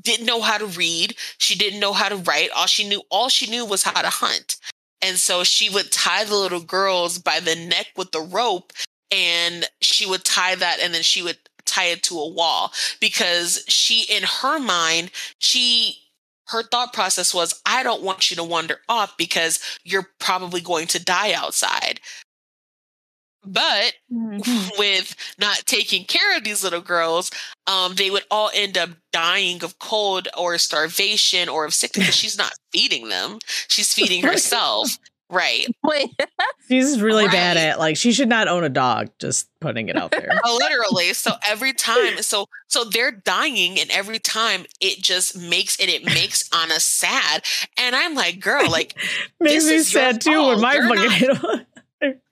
didn't 0.00 0.26
know 0.26 0.40
how 0.40 0.58
to 0.58 0.66
read. 0.66 1.16
She 1.38 1.56
didn't 1.56 1.80
know 1.80 1.92
how 1.92 2.08
to 2.08 2.16
write. 2.16 2.50
All 2.56 2.66
she 2.66 2.88
knew 2.88 3.02
all 3.10 3.28
she 3.28 3.48
knew 3.50 3.64
was 3.64 3.84
how 3.84 4.02
to 4.02 4.08
hunt. 4.08 4.56
And 5.00 5.16
so 5.18 5.44
she 5.44 5.68
would 5.68 5.92
tie 5.92 6.24
the 6.24 6.36
little 6.36 6.60
girls 6.60 7.18
by 7.18 7.40
the 7.40 7.56
neck 7.56 7.88
with 7.96 8.12
the 8.12 8.20
rope 8.20 8.72
and 9.10 9.66
she 9.80 10.06
would 10.06 10.24
tie 10.24 10.54
that 10.54 10.78
and 10.80 10.94
then 10.94 11.02
she 11.02 11.22
would 11.22 11.38
tie 11.64 11.86
it 11.86 12.02
to 12.04 12.18
a 12.18 12.28
wall 12.28 12.72
because 13.00 13.64
she 13.68 14.04
in 14.14 14.22
her 14.24 14.58
mind 14.58 15.10
she 15.38 16.01
her 16.52 16.62
thought 16.62 16.92
process 16.92 17.34
was 17.34 17.60
i 17.66 17.82
don't 17.82 18.02
want 18.02 18.30
you 18.30 18.36
to 18.36 18.44
wander 18.44 18.78
off 18.88 19.16
because 19.18 19.60
you're 19.84 20.08
probably 20.20 20.60
going 20.60 20.86
to 20.86 21.02
die 21.04 21.32
outside 21.32 22.00
but 23.44 23.94
Mhm. 24.12 24.42
with 24.78 25.16
not 25.38 25.58
taking 25.66 26.04
care 26.04 26.36
of 26.36 26.44
these 26.44 26.62
little 26.62 26.80
girls, 26.80 27.30
um, 27.66 27.94
they 27.94 28.10
would 28.10 28.24
all 28.30 28.50
end 28.54 28.78
up 28.78 28.90
dying 29.12 29.64
of 29.64 29.78
cold 29.78 30.28
or 30.36 30.58
starvation 30.58 31.48
or 31.48 31.64
of 31.64 31.74
sickness. 31.74 32.14
she's 32.14 32.38
not 32.38 32.52
feeding 32.72 33.08
them; 33.08 33.38
she's 33.68 33.92
feeding 33.92 34.22
herself. 34.22 34.96
Right. 35.32 35.66
Wait, 35.82 36.10
She's 36.68 37.00
really 37.00 37.26
bad 37.26 37.56
at 37.56 37.78
like 37.78 37.96
she 37.96 38.12
should 38.12 38.28
not 38.28 38.48
own 38.48 38.64
a 38.64 38.68
dog. 38.68 39.08
Just 39.18 39.48
putting 39.60 39.88
it 39.88 39.96
out 39.96 40.10
there. 40.10 40.30
Oh, 40.44 40.58
literally. 40.60 41.14
So 41.14 41.32
every 41.48 41.72
time, 41.72 42.18
so 42.18 42.46
so 42.68 42.84
they're 42.84 43.10
dying, 43.12 43.80
and 43.80 43.90
every 43.90 44.18
time 44.18 44.66
it 44.80 44.98
just 45.02 45.36
makes 45.38 45.80
and 45.80 45.88
it 45.88 46.04
makes 46.04 46.48
Anna 46.54 46.78
sad. 46.78 47.44
And 47.78 47.96
I'm 47.96 48.14
like, 48.14 48.40
girl, 48.40 48.70
like, 48.70 48.94
Makes 49.40 49.64
This 49.64 49.70
me 49.70 49.74
is 49.76 49.92
your 49.94 50.02
sad 50.02 50.20
too 50.20 50.30
when 50.48 50.60
fault. 50.60 50.60
my 50.60 50.74
You're 50.74 51.34
fucking. 51.34 51.66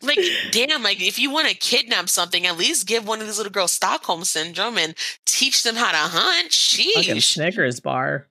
like, 0.03 0.19
damn, 0.53 0.83
like 0.83 1.01
if 1.01 1.19
you 1.19 1.31
want 1.31 1.49
to 1.49 1.55
kidnap 1.55 2.09
something, 2.11 2.47
at 2.47 2.59
least 2.59 2.87
give 2.87 3.07
one 3.09 3.21
of 3.21 3.27
these 3.27 3.39
little 3.39 3.53
girls 3.53 3.73
Stockholm 3.73 4.25
syndrome 4.25 4.77
and 4.77 4.95
teach 5.25 5.63
them 5.63 5.77
how 5.77 5.91
to 5.91 5.97
hunt. 5.97 6.53
fucking 6.53 7.17
Sheesh. 7.17 7.33
Snickers 7.35 7.81
bar. 7.81 8.27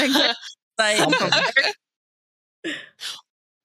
like, 0.00 0.34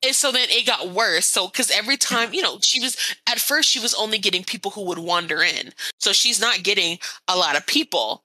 and 0.06 0.16
so 0.16 0.32
then 0.32 0.48
it 0.50 0.66
got 0.66 0.90
worse. 0.90 1.26
So 1.26 1.48
because 1.48 1.72
every 1.72 1.98
time, 1.98 2.34
you 2.34 2.42
know, 2.42 2.60
she 2.62 2.82
was 2.82 2.98
at 3.28 3.40
first 3.40 3.70
she 3.70 3.80
was 3.80 3.94
only 3.96 4.18
getting 4.18 4.44
people 4.44 4.72
who 4.72 4.84
would 4.86 5.00
wander 5.00 5.42
in. 5.42 5.72
So 6.00 6.14
she's 6.14 6.40
not 6.40 6.64
getting 6.64 7.00
a 7.28 7.36
lot 7.38 7.58
of 7.58 7.66
people. 7.66 8.24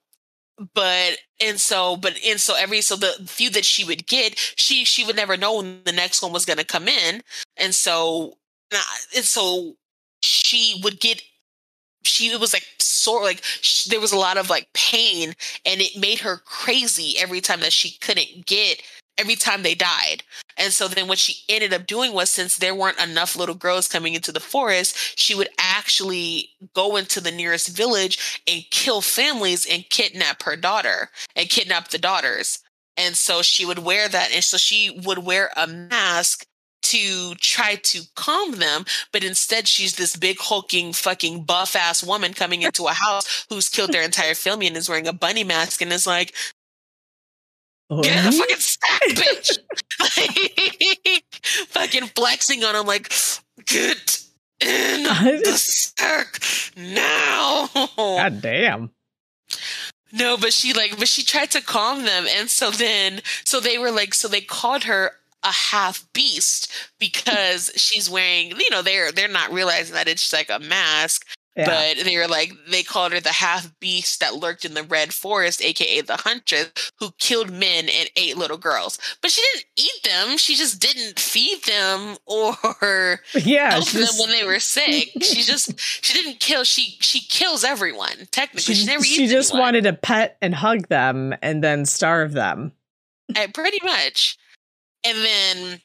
But 0.73 1.17
and 1.41 1.59
so 1.59 1.97
but 1.97 2.17
and 2.25 2.39
so 2.39 2.55
every 2.55 2.81
so 2.81 2.95
the 2.95 3.13
few 3.27 3.49
that 3.51 3.65
she 3.65 3.83
would 3.83 4.07
get, 4.07 4.37
she 4.55 4.85
she 4.85 5.03
would 5.05 5.17
never 5.17 5.37
know 5.37 5.57
when 5.57 5.81
the 5.85 5.91
next 5.91 6.21
one 6.21 6.31
was 6.33 6.45
gonna 6.45 6.63
come 6.63 6.87
in. 6.87 7.21
And 7.57 7.75
so 7.75 8.37
and 9.15 9.25
so 9.25 9.75
she 10.21 10.79
would 10.83 10.99
get 10.99 11.21
she 12.03 12.27
it 12.31 12.39
was 12.39 12.53
like 12.53 12.65
sore 12.79 13.23
like 13.23 13.41
sh- 13.43 13.85
there 13.85 13.99
was 13.99 14.11
a 14.11 14.17
lot 14.17 14.37
of 14.37 14.49
like 14.49 14.67
pain 14.73 15.33
and 15.65 15.81
it 15.81 15.97
made 15.99 16.19
her 16.19 16.37
crazy 16.45 17.15
every 17.17 17.41
time 17.41 17.59
that 17.61 17.73
she 17.73 17.97
couldn't 17.99 18.45
get 18.45 18.81
every 19.17 19.35
time 19.35 19.63
they 19.63 19.75
died. 19.75 20.23
And 20.57 20.71
so 20.71 20.87
then 20.87 21.07
what 21.07 21.19
she 21.19 21.43
ended 21.49 21.73
up 21.73 21.85
doing 21.85 22.13
was 22.13 22.29
since 22.29 22.57
there 22.57 22.75
weren't 22.75 22.99
enough 22.99 23.35
little 23.35 23.55
girls 23.55 23.87
coming 23.87 24.13
into 24.13 24.31
the 24.31 24.39
forest 24.39 24.95
she 25.17 25.35
would 25.35 25.49
actually 25.59 26.49
go 26.73 26.95
into 26.95 27.19
the 27.19 27.31
nearest 27.31 27.75
village 27.75 28.41
and 28.47 28.63
kill 28.71 29.01
families 29.01 29.65
and 29.69 29.89
kidnap 29.89 30.43
her 30.43 30.55
daughter 30.55 31.09
and 31.35 31.49
kidnap 31.49 31.89
the 31.89 31.97
daughters. 31.97 32.59
And 32.97 33.15
so 33.15 33.41
she 33.41 33.65
would 33.65 33.79
wear 33.79 34.07
that 34.07 34.31
and 34.31 34.43
so 34.43 34.57
she 34.57 35.01
would 35.05 35.19
wear 35.19 35.51
a 35.57 35.67
mask 35.67 36.45
to 36.85 37.33
try 37.35 37.75
to 37.75 38.01
calm 38.15 38.51
them, 38.53 38.85
but 39.11 39.23
instead 39.23 39.67
she's 39.67 39.95
this 39.95 40.15
big 40.15 40.37
hulking 40.39 40.93
fucking 40.93 41.43
buff 41.43 41.75
ass 41.75 42.03
woman 42.03 42.33
coming 42.33 42.61
into 42.61 42.85
a 42.85 42.91
house 42.91 43.47
who's 43.49 43.69
killed 43.69 43.91
their 43.91 44.03
entire 44.03 44.35
family 44.35 44.67
and 44.67 44.77
is 44.77 44.87
wearing 44.87 45.07
a 45.07 45.13
bunny 45.13 45.43
mask 45.43 45.81
and 45.81 45.91
is 45.91 46.05
like, 46.05 46.33
Oh, 47.89 48.01
get 48.01 48.17
in 48.17 48.25
the 48.25 48.31
fucking 48.31 48.57
stack, 48.57 49.01
bitch. 49.09 49.59
fucking 51.67 52.09
flexing 52.15 52.63
on 52.63 52.75
him 52.75 52.85
like, 52.87 53.11
get 53.65 54.21
in 54.59 55.03
the 55.43 55.53
stack 55.55 56.39
now. 56.75 57.69
God 57.97 58.41
damn. 58.41 58.91
No, 60.11 60.37
but 60.37 60.53
she 60.53 60.73
like, 60.73 60.97
but 60.97 61.07
she 61.07 61.23
tried 61.23 61.51
to 61.51 61.61
calm 61.61 62.05
them, 62.05 62.25
and 62.29 62.49
so 62.49 62.71
then, 62.71 63.21
so 63.43 63.59
they 63.59 63.77
were 63.77 63.91
like, 63.91 64.13
so 64.13 64.27
they 64.27 64.41
called 64.41 64.85
her 64.85 65.11
a 65.43 65.51
half 65.51 66.07
beast 66.13 66.71
because 66.99 67.71
she's 67.75 68.09
wearing, 68.09 68.51
you 68.51 68.69
know, 68.71 68.81
they're 68.81 69.11
they're 69.11 69.27
not 69.27 69.51
realizing 69.51 69.93
that 69.93 70.07
it's 70.07 70.33
like 70.33 70.49
a 70.49 70.59
mask, 70.59 71.27
Yeah. 71.55 71.65
but 71.65 72.03
they 72.03 72.17
were 72.17 72.27
like, 72.27 72.51
they 72.67 72.83
called 72.83 73.13
her 73.13 73.21
the 73.21 73.29
half 73.29 73.71
beast 73.79 74.19
that 74.19 74.35
lurked 74.35 74.65
in 74.65 74.73
the 74.73 74.83
red 74.83 75.13
forest, 75.13 75.61
aka 75.61 76.01
the 76.01 76.17
huntress, 76.17 76.69
who 76.99 77.11
killed 77.17 77.49
men 77.49 77.87
and 77.89 78.09
ate 78.17 78.37
little 78.37 78.57
girls. 78.57 78.99
But 79.21 79.31
she 79.31 79.41
didn't 79.53 79.65
eat 79.77 80.03
them; 80.03 80.37
she 80.37 80.55
just 80.55 80.81
didn't 80.81 81.17
feed 81.19 81.63
them 81.63 82.17
or 82.25 83.21
yeah. 83.33 83.71
help 83.71 83.87
she 83.87 83.99
them 83.99 84.07
when 84.19 84.31
they 84.31 84.43
were 84.45 84.59
sick. 84.59 85.11
she 85.21 85.43
just 85.43 85.79
she 86.03 86.13
didn't 86.13 86.39
kill. 86.39 86.63
She 86.65 86.97
she 86.99 87.21
kills 87.21 87.63
everyone 87.63 88.27
technically. 88.31 88.73
She, 88.73 88.81
she, 88.81 88.85
never 88.85 89.03
she 89.03 89.27
just 89.27 89.51
anyone. 89.51 89.67
wanted 89.67 89.83
to 89.85 89.93
pet 89.93 90.37
and 90.41 90.53
hug 90.53 90.87
them 90.87 91.33
and 91.41 91.63
then 91.63 91.85
starve 91.85 92.33
them. 92.33 92.73
Uh, 93.35 93.47
pretty 93.53 93.79
much. 93.83 94.37
And 95.05 95.17
then 95.19 95.81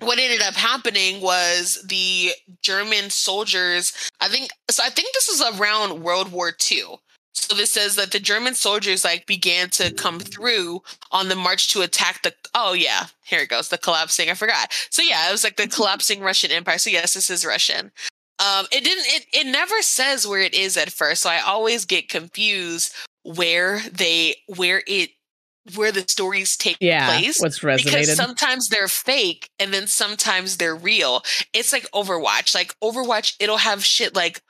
what 0.00 0.18
ended 0.18 0.42
up 0.42 0.54
happening 0.54 1.20
was 1.20 1.82
the 1.86 2.32
German 2.62 3.10
soldiers, 3.10 3.92
I 4.20 4.28
think 4.28 4.50
so 4.70 4.82
I 4.84 4.90
think 4.90 5.12
this 5.12 5.28
was 5.28 5.58
around 5.58 6.02
World 6.02 6.32
War 6.32 6.52
II. 6.70 6.96
So 7.34 7.54
this 7.54 7.72
says 7.72 7.96
that 7.96 8.12
the 8.12 8.18
German 8.18 8.54
soldiers 8.54 9.04
like 9.04 9.26
began 9.26 9.68
to 9.70 9.92
come 9.92 10.18
through 10.18 10.82
on 11.12 11.28
the 11.28 11.36
march 11.36 11.68
to 11.72 11.82
attack 11.82 12.22
the 12.22 12.34
oh 12.54 12.72
yeah, 12.72 13.06
here 13.24 13.40
it 13.40 13.48
goes, 13.50 13.68
the 13.68 13.78
collapsing. 13.78 14.30
I 14.30 14.34
forgot. 14.34 14.72
So 14.90 15.02
yeah, 15.02 15.28
it 15.28 15.32
was 15.32 15.44
like 15.44 15.56
the 15.56 15.68
collapsing 15.68 16.20
Russian 16.20 16.50
Empire. 16.50 16.78
So 16.78 16.90
yes, 16.90 17.14
this 17.14 17.30
is 17.30 17.44
Russian. 17.44 17.92
Um 18.38 18.66
it 18.72 18.82
didn't 18.82 19.04
it, 19.06 19.26
it 19.32 19.46
never 19.46 19.80
says 19.82 20.26
where 20.26 20.40
it 20.40 20.54
is 20.54 20.76
at 20.76 20.90
first. 20.90 21.22
So 21.22 21.30
I 21.30 21.40
always 21.40 21.84
get 21.84 22.08
confused 22.08 22.92
where 23.22 23.80
they 23.92 24.36
where 24.56 24.82
it 24.86 25.10
where 25.74 25.92
the 25.92 26.02
stories 26.02 26.56
take 26.56 26.76
Yeah, 26.80 27.06
place 27.06 27.40
what's 27.40 27.60
because 27.60 28.14
sometimes 28.14 28.68
they're 28.68 28.88
fake 28.88 29.50
and 29.58 29.72
then 29.72 29.86
sometimes 29.86 30.56
they're 30.56 30.76
real. 30.76 31.22
It's 31.52 31.72
like 31.72 31.90
Overwatch. 31.92 32.54
Like 32.54 32.74
Overwatch, 32.80 33.34
it'll 33.40 33.58
have 33.58 33.84
shit 33.84 34.14
like 34.14 34.42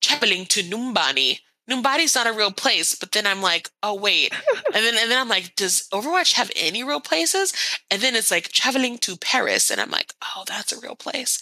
traveling 0.00 0.46
to 0.46 0.62
Numbani. 0.62 1.38
Numbani's 1.70 2.14
not 2.14 2.26
a 2.26 2.32
real 2.32 2.50
place, 2.50 2.94
but 2.94 3.12
then 3.12 3.26
I'm 3.26 3.40
like, 3.40 3.70
oh 3.82 3.94
wait, 3.94 4.32
and 4.74 4.84
then 4.84 4.94
and 4.98 5.10
then 5.10 5.18
I'm 5.18 5.28
like, 5.28 5.54
does 5.56 5.86
Overwatch 5.92 6.32
have 6.34 6.50
any 6.56 6.82
real 6.82 7.00
places? 7.00 7.52
And 7.90 8.02
then 8.02 8.16
it's 8.16 8.30
like 8.30 8.48
traveling 8.48 8.98
to 8.98 9.16
Paris, 9.16 9.70
and 9.70 9.80
I'm 9.80 9.90
like, 9.90 10.12
oh, 10.24 10.44
that's 10.46 10.72
a 10.72 10.80
real 10.80 10.96
place. 10.96 11.40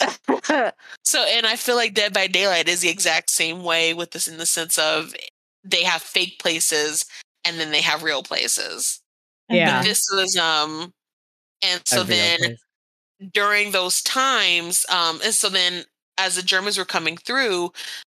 so, 1.04 1.24
and 1.24 1.46
I 1.46 1.56
feel 1.56 1.76
like 1.76 1.94
Dead 1.94 2.12
by 2.12 2.26
Daylight 2.26 2.68
is 2.68 2.80
the 2.80 2.88
exact 2.88 3.30
same 3.30 3.62
way 3.62 3.94
with 3.94 4.10
this 4.10 4.26
in 4.26 4.38
the 4.38 4.46
sense 4.46 4.78
of 4.78 5.14
they 5.64 5.84
have 5.84 6.02
fake 6.02 6.40
places 6.40 7.04
and 7.44 7.58
then 7.58 7.70
they 7.70 7.80
have 7.80 8.02
real 8.02 8.22
places 8.22 9.00
yeah. 9.48 9.78
but 9.78 9.84
this 9.84 10.08
was 10.12 10.36
um 10.36 10.92
and 11.64 11.80
so 11.84 12.02
then 12.02 12.38
place. 12.38 12.58
during 13.32 13.70
those 13.70 14.02
times 14.02 14.84
um 14.90 15.20
and 15.24 15.34
so 15.34 15.48
then 15.48 15.84
as 16.18 16.36
the 16.36 16.42
germans 16.42 16.78
were 16.78 16.84
coming 16.84 17.16
through 17.16 17.70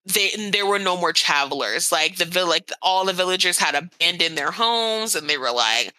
they 0.06 0.32
and 0.38 0.54
there 0.54 0.66
were 0.66 0.80
no 0.80 0.98
more 0.98 1.14
travelers 1.14 1.92
like 1.92 2.18
the 2.18 2.26
vill 2.26 2.48
like 2.48 2.72
all 2.82 3.06
the 3.06 3.14
villagers 3.14 3.58
had 3.58 3.76
abandoned 3.76 4.38
their 4.38 4.52
homes 4.52 5.16
and 5.16 5.30
they 5.30 5.38
were 5.38 5.52
like 5.52 5.94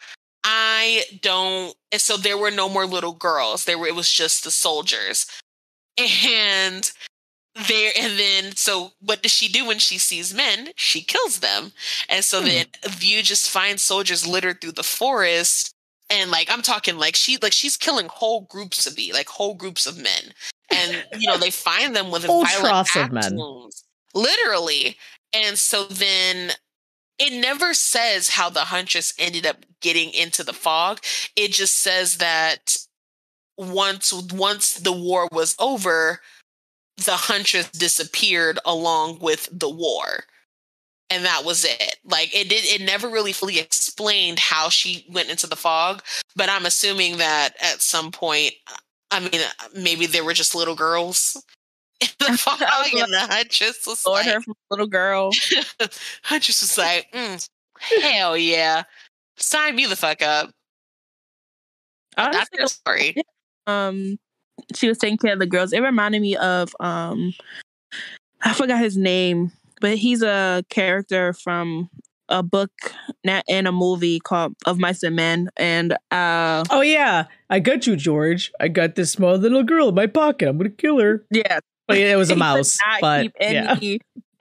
i 0.44 1.02
don't 1.22 1.74
and 1.92 2.00
so 2.00 2.16
there 2.16 2.38
were 2.38 2.50
no 2.50 2.68
more 2.68 2.86
little 2.86 3.14
girls 3.14 3.64
there 3.64 3.78
were 3.78 3.88
it 3.88 3.94
was 3.94 4.10
just 4.10 4.44
the 4.44 4.50
soldiers 4.50 5.26
and 5.98 6.92
there 7.68 7.92
and 7.98 8.18
then 8.18 8.56
so 8.56 8.92
what 9.00 9.22
does 9.22 9.32
she 9.32 9.48
do 9.48 9.66
when 9.66 9.78
she 9.78 9.98
sees 9.98 10.34
men? 10.34 10.70
She 10.76 11.00
kills 11.02 11.40
them. 11.40 11.72
And 12.08 12.24
so 12.24 12.40
Hmm. 12.40 12.46
then 12.46 12.66
view 12.88 13.22
just 13.22 13.50
finds 13.50 13.82
soldiers 13.82 14.26
littered 14.26 14.60
through 14.60 14.72
the 14.72 14.82
forest 14.84 15.74
and 16.10 16.30
like 16.30 16.48
i'm 16.50 16.62
talking 16.62 16.98
like 16.98 17.16
she 17.16 17.36
like 17.42 17.52
she's 17.52 17.76
killing 17.76 18.06
whole 18.08 18.42
groups 18.42 18.86
of 18.86 18.94
the 18.96 19.12
like 19.12 19.28
whole 19.28 19.54
groups 19.54 19.86
of 19.86 19.96
men. 19.96 20.32
And 20.70 21.04
you 21.20 21.28
know 21.30 21.38
they 21.38 21.50
find 21.50 21.94
them 21.96 22.10
with 22.10 22.24
Whole 22.26 22.44
violent 22.44 22.94
of 22.96 23.12
men. 23.12 23.36
wounds 23.36 23.84
literally. 24.14 24.96
And 25.32 25.58
so 25.58 25.84
then 25.84 26.52
it 27.18 27.32
never 27.40 27.74
says 27.74 28.30
how 28.30 28.50
the 28.50 28.60
huntress 28.66 29.14
ended 29.18 29.46
up 29.46 29.64
getting 29.80 30.10
into 30.12 30.44
the 30.44 30.52
fog. 30.52 31.00
It 31.36 31.52
just 31.52 31.78
says 31.80 32.18
that 32.18 32.76
once 33.58 34.12
once 34.32 34.74
the 34.74 34.92
war 34.92 35.28
was 35.32 35.56
over 35.58 36.20
the 37.04 37.12
huntress 37.12 37.68
disappeared 37.70 38.58
along 38.64 39.18
with 39.20 39.48
the 39.52 39.68
war. 39.68 40.24
And 41.10 41.24
that 41.24 41.44
was 41.44 41.64
it. 41.64 41.96
Like 42.04 42.34
it 42.34 42.48
did 42.48 42.64
it 42.64 42.84
never 42.84 43.08
really 43.08 43.32
fully 43.32 43.58
explained 43.58 44.38
how 44.38 44.68
she 44.68 45.06
went 45.10 45.30
into 45.30 45.46
the 45.46 45.56
fog 45.56 46.02
but 46.34 46.48
i'm 46.50 46.66
assuming 46.66 47.16
that 47.18 47.50
at 47.62 47.80
some 47.82 48.10
point 48.12 48.52
i 49.10 49.20
mean 49.20 49.40
maybe 49.74 50.06
there 50.06 50.24
were 50.24 50.32
just 50.34 50.54
little 50.54 50.74
girls 50.74 51.42
in 52.00 52.08
the 52.18 52.36
fog. 52.38 52.60
was 52.60 52.92
and 53.02 53.12
the 53.12 53.20
huntress 53.34 53.86
was 53.86 54.04
like 54.06 54.26
her 54.26 54.40
from 54.40 54.54
little 54.70 54.86
girl. 54.86 55.30
huntress 56.24 56.60
was 56.60 56.76
like 56.78 57.10
mm, 57.12 57.48
hell 58.02 58.36
yeah. 58.36 58.82
Sign 59.38 59.76
me 59.76 59.86
the 59.86 59.96
fuck 59.96 60.22
up. 60.22 60.50
That's 62.16 62.36
Honestly, 62.36 62.58
the 62.60 62.68
story. 62.68 63.16
um, 63.66 64.18
she 64.74 64.88
was 64.88 64.98
taking 64.98 65.18
care 65.18 65.32
of 65.32 65.38
the 65.38 65.46
girls. 65.46 65.72
It 65.72 65.80
reminded 65.80 66.20
me 66.22 66.36
of 66.36 66.74
um, 66.80 67.34
I 68.42 68.52
forgot 68.54 68.80
his 68.80 68.96
name, 68.96 69.52
but 69.80 69.96
he's 69.96 70.22
a 70.22 70.64
character 70.68 71.32
from 71.32 71.90
a 72.28 72.42
book 72.42 72.70
and 73.24 73.68
a 73.68 73.72
movie 73.72 74.18
called 74.18 74.54
Of 74.66 74.78
Mice 74.78 75.02
and 75.04 75.14
Men, 75.16 75.48
and 75.56 75.92
uh, 76.10 76.64
Oh 76.70 76.80
yeah, 76.80 77.26
I 77.48 77.60
got 77.60 77.86
you, 77.86 77.94
George. 77.96 78.50
I 78.58 78.68
got 78.68 78.94
this 78.96 79.12
small 79.12 79.36
little 79.36 79.62
girl 79.62 79.88
in 79.90 79.94
my 79.94 80.06
pocket. 80.06 80.48
I'm 80.48 80.58
gonna 80.58 80.70
kill 80.70 80.98
her. 81.00 81.24
yeah, 81.30 81.60
But 81.86 81.98
it 81.98 82.16
was 82.16 82.30
a 82.30 82.36
mouse. 82.46 82.78
But 83.00 83.22
keep 83.22 83.32
yeah, 83.40 83.76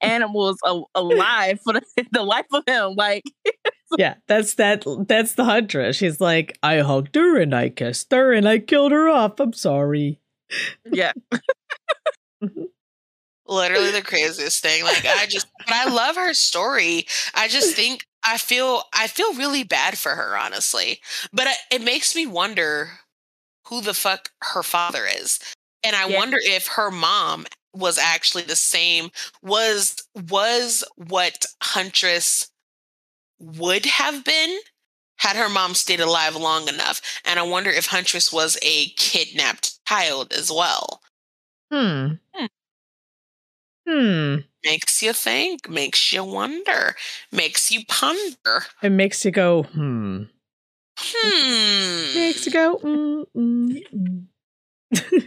animals 0.01 0.57
a- 0.65 0.81
alive 0.95 1.59
for 1.63 1.73
the, 1.73 1.81
the 2.11 2.23
life 2.23 2.45
of 2.53 2.63
him. 2.67 2.93
Like, 2.95 3.23
yeah, 3.97 4.15
that's 4.27 4.55
that. 4.55 4.83
That's 5.07 5.33
the 5.33 5.43
huntress. 5.45 5.97
She's 5.97 6.19
like, 6.21 6.57
I 6.63 6.79
hugged 6.79 7.15
her 7.15 7.39
and 7.39 7.53
I 7.55 7.69
kissed 7.69 8.11
her 8.11 8.33
and 8.33 8.47
I 8.47 8.59
killed 8.59 8.91
her 8.91 9.09
off. 9.09 9.39
I'm 9.39 9.53
sorry. 9.53 10.19
yeah, 10.91 11.11
mm-hmm. 12.43 12.63
literally 13.47 13.91
the 13.91 14.01
craziest 14.01 14.61
thing 14.61 14.83
like 14.83 15.05
i 15.05 15.25
just 15.27 15.47
but 15.57 15.73
i 15.73 15.89
love 15.89 16.15
her 16.15 16.33
story 16.33 17.05
i 17.33 17.47
just 17.47 17.75
think 17.75 18.05
i 18.25 18.37
feel 18.37 18.83
i 18.93 19.07
feel 19.07 19.33
really 19.33 19.63
bad 19.63 19.97
for 19.97 20.09
her 20.11 20.37
honestly 20.37 20.99
but 21.33 21.47
I, 21.47 21.53
it 21.71 21.83
makes 21.83 22.15
me 22.15 22.25
wonder 22.27 22.89
who 23.67 23.81
the 23.81 23.93
fuck 23.93 24.29
her 24.53 24.63
father 24.63 25.03
is 25.19 25.39
and 25.83 25.95
i 25.95 26.07
Yeah. 26.07 26.17
wonder 26.17 26.37
if 26.41 26.67
her 26.69 26.91
mom 26.91 27.45
was 27.75 27.97
actually 27.97 28.43
the 28.43 28.55
same 28.55 29.09
was 29.41 29.97
was 30.29 30.83
what 30.95 31.45
huntress 31.61 32.49
would 33.39 33.85
have 33.85 34.23
been 34.23 34.59
had 35.17 35.35
her 35.35 35.49
mom 35.49 35.73
stayed 35.75 35.99
alive 36.01 36.35
long 36.35 36.67
enough 36.67 37.01
and 37.25 37.39
i 37.39 37.43
wonder 37.43 37.69
if 37.69 37.87
huntress 37.87 38.31
was 38.33 38.57
a 38.63 38.87
kidnapped 38.97 39.79
child 39.87 40.33
as 40.33 40.51
well 40.51 41.01
Hmm. 41.71 42.13
Hmm. 42.33 42.45
Hmm. 43.87 44.35
makes 44.63 45.01
you 45.03 45.13
think, 45.13 45.69
makes 45.69 46.11
you 46.11 46.23
wonder, 46.23 46.95
makes 47.31 47.71
you 47.71 47.85
ponder. 47.87 48.65
It 48.81 48.89
makes 48.89 49.23
you 49.23 49.31
go. 49.31 49.63
Hmm. 49.63 50.23
Hmm. 50.97 52.15
Makes 52.15 52.45
you 52.45 52.51
go. 52.51 52.77
Mm, 52.83 53.25
mm, 53.35 53.83
mm. 53.93 54.25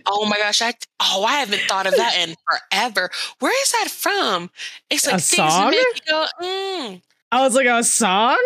Oh 0.07 0.27
my 0.28 0.36
gosh! 0.36 0.62
I 0.62 0.74
oh 1.01 1.24
I 1.24 1.35
haven't 1.35 1.61
thought 1.62 1.86
of 1.86 1.95
that 1.97 2.16
in 2.27 2.35
forever. 2.51 3.11
Where 3.40 3.62
is 3.62 3.73
that 3.73 3.89
from? 3.90 4.51
It's 4.90 5.07
A 5.07 5.12
like 5.12 5.20
things 5.20 5.36
that 5.36 5.51
song? 5.53 5.74
go. 6.09 6.27
Mm. 6.43 7.03
I 7.31 7.40
was 7.43 7.55
like 7.55 7.66
a 7.66 7.85
song. 7.85 8.39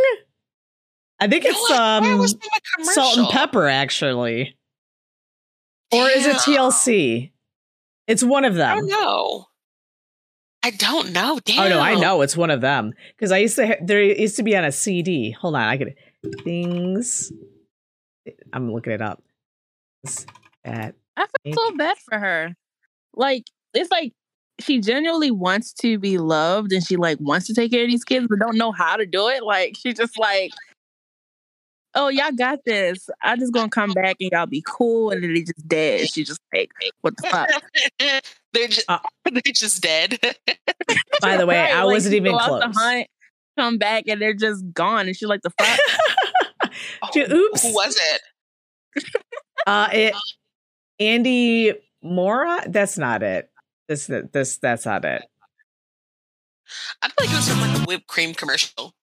I 1.20 1.28
think 1.28 1.44
it's 1.44 1.70
um 1.70 2.18
was 2.18 2.34
the 2.34 2.60
commercial? 2.76 2.92
salt 3.02 3.18
and 3.18 3.28
pepper 3.28 3.68
actually, 3.68 4.56
or 5.92 6.08
is 6.08 6.26
it 6.26 6.36
TLC? 6.36 7.30
It's 8.08 8.24
one 8.24 8.44
of 8.44 8.54
them. 8.56 8.76
I 8.76 8.80
don't 8.80 8.88
know. 8.88 9.46
I 10.64 10.70
don't 10.70 11.12
know. 11.12 11.38
Damn. 11.44 11.66
Oh 11.66 11.68
no, 11.68 11.80
I 11.80 11.94
know 11.94 12.22
it's 12.22 12.36
one 12.36 12.50
of 12.50 12.60
them 12.60 12.92
because 13.16 13.30
I 13.32 13.38
used 13.38 13.56
to. 13.56 13.66
Ha- 13.66 13.74
there 13.82 14.02
used 14.02 14.36
to 14.36 14.42
be 14.42 14.56
on 14.56 14.64
a 14.64 14.72
CD. 14.72 15.30
Hold 15.32 15.54
on, 15.54 15.62
I 15.62 15.76
could 15.76 15.94
things. 16.44 17.32
I'm 18.52 18.72
looking 18.72 18.92
it 18.92 19.02
up. 19.02 19.22
That 20.64 20.94
I 21.16 21.26
feel 21.44 21.54
so 21.54 21.76
bad 21.76 21.96
for 21.98 22.18
her. 22.18 22.54
Like, 23.14 23.44
it's 23.74 23.90
like 23.90 24.12
she 24.60 24.80
genuinely 24.80 25.30
wants 25.30 25.72
to 25.74 25.98
be 25.98 26.18
loved 26.18 26.72
and 26.72 26.84
she 26.84 26.96
like 26.96 27.18
wants 27.20 27.46
to 27.48 27.54
take 27.54 27.70
care 27.72 27.84
of 27.84 27.90
these 27.90 28.04
kids, 28.04 28.26
but 28.28 28.38
don't 28.38 28.56
know 28.56 28.72
how 28.72 28.96
to 28.96 29.06
do 29.06 29.28
it. 29.28 29.42
Like, 29.42 29.76
she 29.78 29.92
just 29.92 30.18
like, 30.18 30.52
oh, 31.94 32.08
y'all 32.08 32.32
got 32.32 32.60
this. 32.64 33.08
I 33.22 33.36
just 33.36 33.52
gonna 33.52 33.68
come 33.68 33.92
back 33.92 34.16
and 34.20 34.30
y'all 34.32 34.46
be 34.46 34.62
cool, 34.66 35.10
and 35.10 35.22
then 35.22 35.34
they 35.34 35.40
just 35.42 35.66
dead. 35.68 36.08
She 36.08 36.24
just 36.24 36.40
like, 36.54 36.70
what 37.02 37.14
the 37.16 37.28
fuck? 37.28 37.50
they're 38.52 38.68
just 38.68 38.86
Uh, 38.88 38.98
they're 39.30 39.42
just 39.54 39.82
dead. 39.82 40.18
By 41.20 41.36
the 41.36 41.46
way, 41.46 41.58
Right, 41.60 41.74
I 41.74 41.82
like, 41.84 41.94
wasn't 41.94 42.14
even 42.14 42.32
go 42.32 42.38
out 42.38 42.48
close. 42.48 42.62
to 42.74 42.78
hunt, 42.80 43.06
come 43.58 43.78
back, 43.78 44.04
and 44.08 44.20
they're 44.22 44.32
just 44.34 44.64
gone, 44.72 45.06
and 45.06 45.16
she's 45.16 45.28
like, 45.28 45.42
the 45.42 45.50
fuck. 45.58 45.78
Ju- 47.12 47.26
Oh, 47.28 47.34
oops. 47.34 47.62
Who 47.62 47.74
was 47.74 47.96
it? 48.00 49.04
uh, 49.66 49.88
it 49.92 50.14
Andy 51.08 51.72
Mora. 52.02 52.62
That's 52.68 52.98
not 52.98 53.22
it. 53.22 53.50
This 53.88 54.06
this 54.32 54.58
that's 54.58 54.86
not 54.86 55.04
it. 55.04 55.22
I 57.02 57.08
feel 57.08 57.26
like 57.26 57.30
it 57.30 57.36
was 57.36 57.48
from 57.48 57.60
like 57.60 57.80
a 57.80 57.84
whipped 57.84 58.06
cream 58.06 58.34
commercial. 58.34 58.94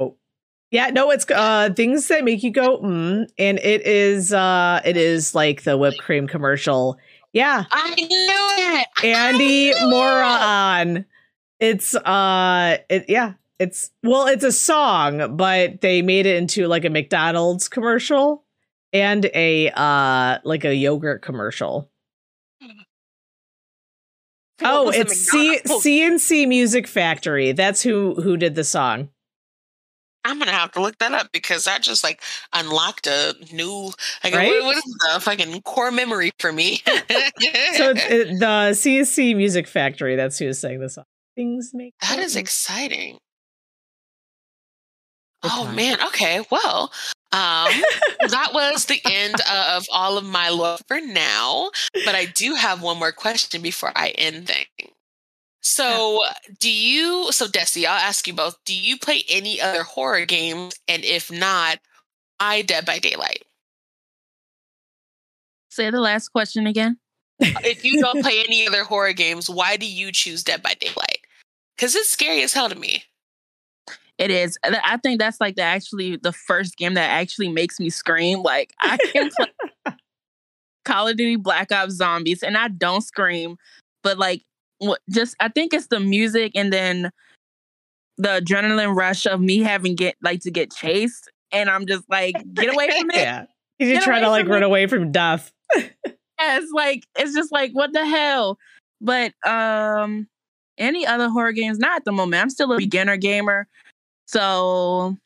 Oh. 0.00 0.16
Yeah, 0.72 0.90
no, 0.90 1.10
it's 1.10 1.24
uh 1.30 1.70
things 1.74 2.08
that 2.08 2.24
make 2.24 2.42
you 2.42 2.50
go 2.50 2.78
mm, 2.78 3.26
and 3.38 3.58
it 3.58 3.86
is 3.86 4.32
uh 4.32 4.80
it 4.84 4.96
is 4.96 5.34
like 5.34 5.62
the 5.62 5.78
whipped 5.78 5.98
cream 5.98 6.26
commercial. 6.26 6.98
Yeah, 7.32 7.64
I 7.70 7.94
knew 7.94 8.06
it. 8.08 8.88
Andy 9.04 9.68
it. 9.68 11.06
It's 11.60 11.94
uh 11.94 12.78
it 12.90 13.04
yeah, 13.08 13.34
it's 13.58 13.90
well, 14.02 14.26
it's 14.26 14.44
a 14.44 14.52
song, 14.52 15.36
but 15.36 15.80
they 15.80 16.02
made 16.02 16.26
it 16.26 16.36
into 16.36 16.66
like 16.66 16.84
a 16.84 16.90
McDonald's 16.90 17.68
commercial. 17.68 18.42
And 19.02 19.26
a 19.34 19.70
uh 19.70 20.38
like 20.44 20.64
a 20.64 20.74
yogurt 20.74 21.22
commercial. 21.22 21.90
Oh, 24.62 24.88
it's 24.88 25.14
C-? 25.14 25.58
C+C 25.66 26.46
Music 26.46 26.86
Factory. 26.86 27.52
That's 27.52 27.82
who 27.82 28.14
who 28.14 28.38
did 28.38 28.54
the 28.54 28.64
song. 28.64 29.10
I'm 30.24 30.38
gonna 30.38 30.52
have 30.52 30.72
to 30.72 30.80
look 30.80 30.98
that 30.98 31.12
up 31.12 31.30
because 31.30 31.66
that 31.66 31.82
just 31.82 32.02
like 32.02 32.22
unlocked 32.52 33.06
a 33.06 33.34
new 33.52 33.92
like 34.24 34.34
Right? 34.34 34.48
what, 34.48 34.64
what 34.64 34.76
is 34.76 34.82
the 34.84 35.20
fucking 35.20 35.60
core 35.62 35.92
memory 35.92 36.32
for 36.38 36.52
me. 36.52 36.82
So 36.86 36.94
it, 37.96 38.40
the 38.40 38.72
C+C 38.74 39.34
Music 39.34 39.68
Factory. 39.68 40.16
That's 40.16 40.38
who 40.38 40.52
sang 40.52 40.80
the 40.80 40.88
song. 40.88 41.04
Things 41.36 41.72
make 41.74 41.94
that 42.00 42.18
is 42.18 42.34
exciting. 42.34 43.18
Oh 45.42 45.66
time. 45.66 45.76
man, 45.76 45.98
okay. 46.06 46.42
Well, 46.50 46.90
um 47.36 47.82
that 48.28 48.50
was 48.54 48.86
the 48.86 49.00
end 49.04 49.36
of 49.50 49.84
all 49.92 50.16
of 50.16 50.24
my 50.24 50.48
lore 50.48 50.78
for 50.88 51.00
now, 51.00 51.70
but 52.04 52.14
I 52.14 52.24
do 52.24 52.54
have 52.54 52.82
one 52.82 52.98
more 52.98 53.12
question 53.12 53.60
before 53.62 53.92
I 53.94 54.08
end 54.10 54.48
things. 54.48 54.92
So, 55.60 56.20
do 56.60 56.70
you 56.70 57.32
so 57.32 57.46
Desi, 57.46 57.84
I'll 57.84 57.98
ask 57.98 58.26
you 58.26 58.32
both, 58.32 58.56
do 58.64 58.74
you 58.74 58.96
play 58.96 59.22
any 59.28 59.60
other 59.60 59.82
horror 59.82 60.24
games 60.24 60.74
and 60.86 61.04
if 61.04 61.30
not, 61.30 61.78
I 62.38 62.62
Dead 62.62 62.86
by 62.86 63.00
Daylight? 63.00 63.42
Say 65.70 65.90
the 65.90 66.00
last 66.00 66.28
question 66.28 66.66
again. 66.66 66.98
if 67.40 67.84
you 67.84 68.00
don't 68.00 68.22
play 68.22 68.44
any 68.46 68.66
other 68.66 68.84
horror 68.84 69.12
games, 69.12 69.50
why 69.50 69.76
do 69.76 69.86
you 69.86 70.12
choose 70.12 70.42
Dead 70.44 70.62
by 70.62 70.74
Daylight? 70.74 71.18
Because 71.76 71.94
it's 71.94 72.10
scary 72.10 72.42
as 72.42 72.54
hell 72.54 72.68
to 72.68 72.76
me. 72.76 73.02
It 74.18 74.30
is. 74.30 74.58
I 74.64 74.96
think 74.96 75.20
that's 75.20 75.40
like 75.40 75.56
the 75.56 75.62
actually 75.62 76.16
the 76.16 76.32
first 76.32 76.76
game 76.76 76.94
that 76.94 77.10
actually 77.10 77.48
makes 77.48 77.78
me 77.78 77.90
scream. 77.90 78.42
Like 78.42 78.72
I 78.80 78.96
can 79.12 79.30
play 79.30 79.94
Call 80.84 81.08
of 81.08 81.16
Duty 81.16 81.36
Black 81.36 81.70
Ops 81.70 81.94
Zombies 81.94 82.42
and 82.42 82.56
I 82.56 82.68
don't 82.68 83.02
scream, 83.02 83.56
but 84.02 84.18
like 84.18 84.42
just 85.10 85.36
I 85.40 85.48
think 85.48 85.74
it's 85.74 85.88
the 85.88 86.00
music 86.00 86.52
and 86.54 86.72
then 86.72 87.10
the 88.16 88.40
adrenaline 88.40 88.96
rush 88.96 89.26
of 89.26 89.40
me 89.40 89.58
having 89.58 89.94
get 89.94 90.16
like 90.22 90.40
to 90.40 90.50
get 90.50 90.72
chased 90.72 91.30
and 91.52 91.68
I'm 91.68 91.86
just 91.86 92.04
like 92.08 92.36
get 92.54 92.72
away 92.72 92.88
from 92.98 93.10
it. 93.10 93.16
Yeah. 93.16 93.44
You 93.78 93.92
Get 93.92 94.04
try 94.04 94.20
to 94.20 94.30
like 94.30 94.48
run 94.48 94.62
away 94.62 94.86
from 94.86 95.12
death. 95.12 95.52
Yeah, 96.38 96.58
it's 96.58 96.72
like 96.72 97.06
it's 97.18 97.34
just 97.34 97.52
like 97.52 97.72
what 97.72 97.92
the 97.92 98.06
hell. 98.06 98.58
But 99.00 99.32
um 99.46 100.28
any 100.78 101.06
other 101.06 101.28
horror 101.28 101.52
games? 101.52 101.78
Not 101.78 101.96
at 101.96 102.04
the 102.04 102.12
moment. 102.12 102.42
I'm 102.42 102.50
still 102.50 102.72
a 102.72 102.76
beginner 102.76 103.16
gamer. 103.16 103.66
So 104.26 105.16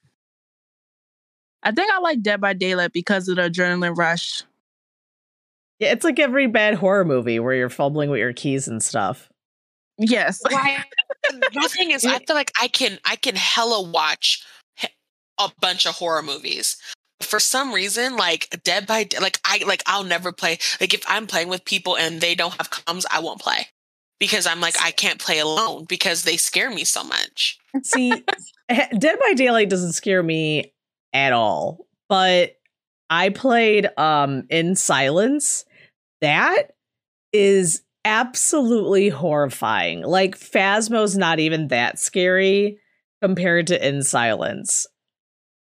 I 1.62 1.72
think 1.72 1.90
I 1.92 1.98
like 1.98 2.22
Dead 2.22 2.40
by 2.40 2.52
Daylight 2.52 2.92
because 2.92 3.28
of 3.28 3.36
the 3.36 3.42
adrenaline 3.42 3.96
rush. 3.96 4.42
Yeah, 5.78 5.92
it's 5.92 6.04
like 6.04 6.18
every 6.18 6.46
bad 6.46 6.74
horror 6.74 7.04
movie 7.04 7.40
where 7.40 7.54
you're 7.54 7.70
fumbling 7.70 8.10
with 8.10 8.18
your 8.20 8.34
keys 8.34 8.68
and 8.68 8.82
stuff. 8.82 9.30
Yes. 9.98 10.40
Right. 10.50 10.84
the 11.30 11.68
thing 11.70 11.90
is, 11.90 12.04
I 12.04 12.18
feel 12.26 12.36
like 12.36 12.52
I 12.60 12.68
can 12.68 12.98
I 13.04 13.16
can 13.16 13.34
hella 13.34 13.88
watch 13.88 14.44
a 15.38 15.50
bunch 15.60 15.86
of 15.86 15.94
horror 15.94 16.22
movies. 16.22 16.76
For 17.22 17.38
some 17.40 17.72
reason, 17.72 18.16
like 18.16 18.48
Dead 18.62 18.86
by 18.86 19.04
Day- 19.04 19.18
like 19.18 19.38
I 19.44 19.62
like 19.66 19.82
I'll 19.86 20.04
never 20.04 20.32
play. 20.32 20.58
Like 20.80 20.94
if 20.94 21.04
I'm 21.08 21.26
playing 21.26 21.48
with 21.48 21.64
people 21.64 21.96
and 21.96 22.20
they 22.20 22.34
don't 22.34 22.54
have 22.54 22.70
comms, 22.70 23.04
I 23.10 23.20
won't 23.20 23.40
play 23.40 23.66
because 24.18 24.46
I'm 24.46 24.60
like 24.60 24.76
I 24.80 24.90
can't 24.90 25.18
play 25.18 25.38
alone 25.38 25.84
because 25.88 26.24
they 26.24 26.36
scare 26.36 26.70
me 26.70 26.84
so 26.84 27.04
much. 27.04 27.58
See, 27.82 28.12
Dead 28.98 29.18
by 29.20 29.34
Daylight 29.34 29.68
doesn't 29.70 29.92
scare 29.92 30.22
me 30.22 30.72
at 31.12 31.32
all, 31.32 31.86
but 32.08 32.56
I 33.08 33.30
played 33.30 33.88
um 33.96 34.44
In 34.50 34.76
Silence. 34.76 35.64
That 36.20 36.72
is 37.32 37.82
absolutely 38.04 39.08
horrifying. 39.08 40.02
Like 40.02 40.38
Phasmo's 40.38 41.16
not 41.16 41.38
even 41.40 41.68
that 41.68 41.98
scary 41.98 42.78
compared 43.22 43.66
to 43.68 43.88
In 43.88 44.02
Silence. 44.02 44.86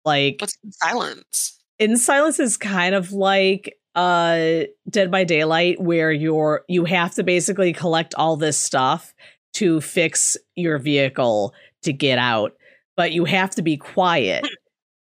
Like 0.04 0.36
What's 0.40 0.58
silence? 0.70 1.60
in 1.78 1.96
silence 1.96 2.38
is 2.38 2.56
kind 2.56 2.94
of 2.94 3.12
like 3.12 3.74
uh 3.96 4.62
dead 4.88 5.10
by 5.10 5.24
daylight 5.24 5.80
where 5.80 6.12
you're 6.12 6.64
you 6.68 6.84
have 6.84 7.14
to 7.14 7.22
basically 7.24 7.72
collect 7.72 8.14
all 8.16 8.36
this 8.36 8.56
stuff 8.56 9.14
to 9.54 9.80
fix 9.80 10.36
your 10.56 10.78
vehicle 10.78 11.54
to 11.82 11.92
get 11.92 12.18
out 12.18 12.52
but 12.96 13.12
you 13.12 13.24
have 13.24 13.50
to 13.52 13.62
be 13.62 13.76
quiet 13.76 14.44
hmm. 14.46 14.54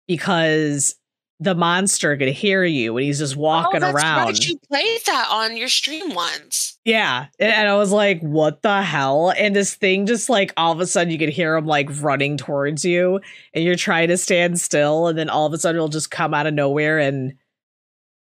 because 0.08 0.96
the 1.44 1.56
monster 1.56 2.16
could 2.16 2.30
hear 2.30 2.64
you 2.64 2.96
and 2.96 3.06
he's 3.06 3.20
just 3.20 3.36
oh, 3.36 3.42
walking 3.42 3.84
oh, 3.84 3.92
that's 3.92 3.96
around. 3.96 4.26
Right. 4.28 4.48
You 4.48 4.58
played 4.70 5.02
that 5.06 5.28
on 5.30 5.58
your 5.58 5.68
stream 5.68 6.14
once. 6.14 6.78
yeah 6.86 7.28
and, 7.40 7.52
and 7.52 7.68
i 7.68 7.76
was 7.76 7.92
like 7.92 8.22
what 8.22 8.62
the 8.62 8.82
hell? 8.82 9.34
And 9.38 9.56
this 9.56 9.76
thing 9.76 10.06
just 10.06 10.30
like 10.30 10.54
all 10.58 10.72
of 10.72 10.80
a 10.80 10.88
sudden 10.88 11.12
you 11.12 11.20
could 11.20 11.30
hear 11.30 11.56
him 11.56 11.66
like 11.66 11.90
running 12.02 12.38
towards 12.38 12.86
you 12.86 13.20
and 13.54 13.64
you're 13.64 13.76
trying 13.76 14.08
to 14.08 14.18
stand 14.18 14.60
still 14.60 15.08
and 15.08 15.18
then 15.18 15.30
all 15.30 15.46
of 15.46 15.54
a 15.54 15.58
sudden 15.58 15.78
it'll 15.78 15.90
just 15.90 16.12
come 16.12 16.34
out 16.34 16.48
of 16.48 16.54
nowhere 16.54 17.00
and 17.00 17.34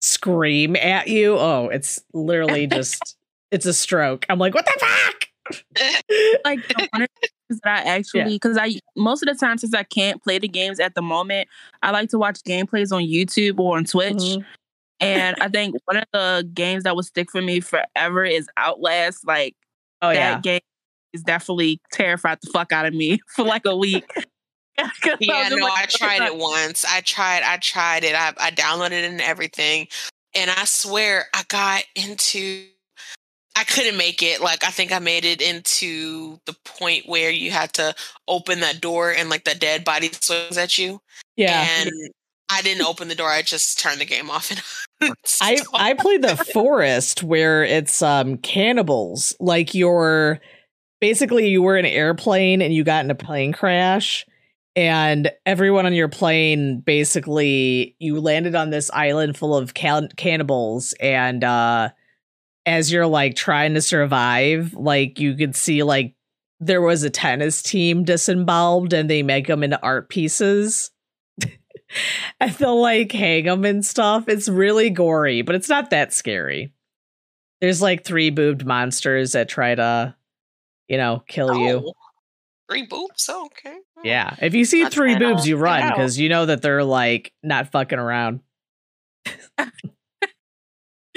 scream 0.01 0.75
at 0.75 1.07
you. 1.07 1.37
Oh 1.37 1.69
it's 1.69 2.01
literally 2.13 2.67
just 2.67 3.15
it's 3.51 3.65
a 3.65 3.73
stroke. 3.73 4.25
I'm 4.29 4.39
like 4.39 4.53
what 4.53 4.65
the 4.65 4.79
fuck? 4.79 5.27
Like 6.45 6.67
the 6.67 6.87
one 6.91 7.01
of 7.03 7.09
the 7.21 7.27
things 7.27 7.42
that 7.61 7.85
I 7.85 7.89
actually 7.89 8.33
because 8.35 8.57
I 8.57 8.79
most 8.95 9.23
of 9.23 9.27
the 9.27 9.35
time 9.35 9.57
since 9.57 9.73
I 9.73 9.83
can't 9.83 10.21
play 10.23 10.39
the 10.39 10.47
games 10.47 10.79
at 10.79 10.95
the 10.95 11.01
moment, 11.01 11.47
I 11.81 11.91
like 11.91 12.09
to 12.09 12.19
watch 12.19 12.39
gameplays 12.43 12.91
on 12.91 13.03
YouTube 13.03 13.59
or 13.59 13.77
on 13.77 13.85
Twitch. 13.85 14.15
Mhm. 14.15 14.45
And 14.99 15.35
I 15.41 15.49
think 15.49 15.75
one 15.85 15.97
of 15.97 16.05
the 16.13 16.49
games 16.53 16.83
that 16.83 16.95
will 16.95 17.03
stick 17.03 17.31
for 17.31 17.41
me 17.41 17.59
forever 17.59 18.25
is 18.25 18.47
Outlast. 18.57 19.25
Like 19.25 19.55
oh 20.01 20.09
that 20.09 20.15
yeah 20.15 20.39
game 20.39 20.61
is 21.13 21.23
definitely 21.23 21.79
terrified 21.91 22.39
the 22.41 22.49
fuck 22.51 22.71
out 22.71 22.85
of 22.85 22.93
me 22.93 23.19
for 23.35 23.45
like 23.45 23.65
a 23.65 23.75
week. 23.75 24.05
Yeah, 24.75 25.49
just 25.49 25.55
no, 25.55 25.65
like, 25.65 25.83
I 25.83 25.85
tried 25.85 26.21
it 26.23 26.35
once. 26.35 26.83
I 26.83 27.01
tried, 27.01 27.43
I 27.43 27.57
tried 27.57 28.03
it. 28.03 28.15
I, 28.15 28.33
I 28.39 28.49
downloaded 28.49 28.93
it 28.93 29.11
and 29.11 29.21
everything. 29.21 29.87
And 30.33 30.49
I 30.49 30.65
swear 30.65 31.27
I 31.33 31.43
got 31.47 31.83
into, 31.95 32.65
I 33.55 33.63
couldn't 33.63 33.97
make 33.97 34.23
it. 34.23 34.41
Like, 34.41 34.63
I 34.63 34.69
think 34.69 34.91
I 34.91 34.99
made 34.99 35.25
it 35.25 35.41
into 35.41 36.39
the 36.45 36.55
point 36.65 37.07
where 37.07 37.29
you 37.29 37.51
had 37.51 37.73
to 37.73 37.93
open 38.27 38.61
that 38.61 38.81
door 38.81 39.11
and 39.11 39.29
like 39.29 39.43
the 39.43 39.55
dead 39.55 39.83
body 39.83 40.09
swings 40.11 40.57
at 40.57 40.77
you. 40.77 41.01
yeah 41.35 41.67
And 41.79 41.91
I 42.49 42.61
didn't 42.61 42.85
open 42.85 43.07
the 43.07 43.15
door. 43.15 43.29
I 43.29 43.41
just 43.41 43.79
turned 43.79 44.01
the 44.01 44.05
game 44.05 44.29
off 44.29 44.51
and 44.51 45.13
I. 45.41 45.59
I 45.73 45.93
played 45.93 46.21
the 46.21 46.37
forest 46.37 47.23
where 47.23 47.63
it's 47.63 48.01
um 48.01 48.37
cannibals. 48.37 49.35
Like 49.39 49.73
you're 49.73 50.39
basically 50.99 51.49
you 51.49 51.61
were 51.61 51.77
in 51.77 51.85
an 51.85 51.91
airplane 51.91 52.61
and 52.61 52.73
you 52.73 52.83
got 52.83 53.03
in 53.03 53.11
a 53.11 53.15
plane 53.15 53.53
crash 53.53 54.25
and 54.75 55.29
everyone 55.45 55.85
on 55.85 55.93
your 55.93 56.07
plane 56.07 56.79
basically 56.79 57.95
you 57.99 58.19
landed 58.19 58.55
on 58.55 58.69
this 58.69 58.89
island 58.91 59.37
full 59.37 59.55
of 59.55 59.73
can- 59.73 60.09
cannibals 60.15 60.93
and 60.99 61.43
uh 61.43 61.89
as 62.65 62.91
you're 62.91 63.07
like 63.07 63.35
trying 63.35 63.73
to 63.73 63.81
survive 63.81 64.73
like 64.73 65.19
you 65.19 65.35
could 65.35 65.55
see 65.55 65.83
like 65.83 66.15
there 66.59 66.81
was 66.81 67.03
a 67.03 67.09
tennis 67.09 67.61
team 67.61 68.03
disemboweled 68.03 68.93
and 68.93 69.09
they 69.09 69.23
make 69.23 69.47
them 69.47 69.63
into 69.63 69.81
art 69.81 70.09
pieces 70.09 70.91
and 72.39 72.51
they'll 72.53 72.81
like 72.81 73.11
hang 73.11 73.45
them 73.45 73.65
and 73.65 73.85
stuff. 73.85 74.27
It's 74.27 74.47
really 74.47 74.89
gory, 74.89 75.41
but 75.41 75.55
it's 75.55 75.69
not 75.69 75.89
that 75.89 76.13
scary. 76.13 76.73
There's 77.61 77.81
like 77.81 78.03
three 78.03 78.29
boobed 78.29 78.65
monsters 78.65 79.33
that 79.33 79.49
try 79.49 79.75
to, 79.75 80.15
you 80.87 80.97
know, 80.97 81.23
kill 81.27 81.55
you. 81.55 81.83
Oh. 81.85 81.93
Three 82.69 82.85
boobs? 82.85 83.29
Oh, 83.29 83.45
okay. 83.45 83.75
Oh. 83.97 84.01
Yeah. 84.03 84.35
If 84.41 84.53
you 84.53 84.65
see 84.65 84.83
That's 84.83 84.95
three 84.95 85.17
boobs, 85.17 85.47
you 85.47 85.57
run 85.57 85.89
because 85.89 86.17
you 86.17 86.29
know 86.29 86.45
that 86.45 86.61
they're 86.61 86.83
like 86.83 87.33
not 87.43 87.71
fucking 87.71 87.99
around. 87.99 88.39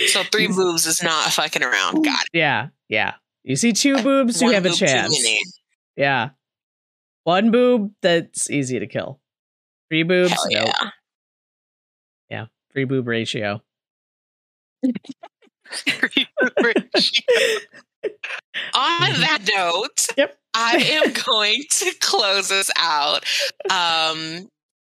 So 0.09 0.23
three 0.25 0.49
boobs 0.49 0.87
is 0.87 1.03
not 1.03 1.33
fucking 1.33 1.63
around. 1.63 2.03
Got 2.05 2.23
it. 2.25 2.29
Yeah. 2.33 2.69
Yeah. 2.89 3.15
You 3.45 3.57
see 3.57 3.73
two 3.73 4.03
boobs, 4.03 4.43
you 4.43 4.51
have 4.51 4.67
a 4.67 4.71
boob 4.71 4.79
chance. 4.79 5.27
Yeah. 5.97 6.31
One 7.25 7.51
boob, 7.51 7.93
that's 8.03 8.51
easy 8.51 8.79
to 8.79 8.87
kill. 8.87 9.21
Three 9.91 10.03
boobs, 10.03 10.33
Hell 10.33 10.47
nope. 10.51 10.67
yeah. 10.67 10.91
Yeah. 12.29 12.47
Three 12.73 12.85
boob 12.85 13.07
ratio. 13.09 13.63
On 14.83 14.93
that 18.75 19.39
note, 19.57 20.07
Yep. 20.17 20.37
I 20.55 21.01
am 21.05 21.13
going 21.13 21.63
to 21.71 21.93
close 22.01 22.51
us 22.51 22.71
out. 22.77 23.25
Um, 23.71 24.49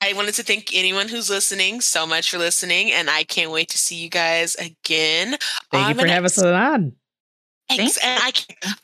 I 0.02 0.14
wanted 0.14 0.36
to 0.36 0.44
thank 0.44 0.74
anyone 0.74 1.10
who's 1.10 1.30
listening 1.30 1.82
so 1.82 2.08
much 2.08 2.32
for 2.32 2.38
listening, 2.38 2.92
and 2.92 3.10
I 3.10 3.24
can't 3.24 3.52
wait 3.52 3.70
to 3.70 3.78
see 3.78 3.96
you 3.96 4.10
guys 4.10 4.56
again. 4.56 5.38
Thank 5.72 5.90
you 5.90 6.02
for 6.02 6.08
having 6.08 6.26
us 6.26 6.42
on. 6.42 6.94
Thanks, 7.70 7.98
and 7.98 8.20
I, 8.24 8.32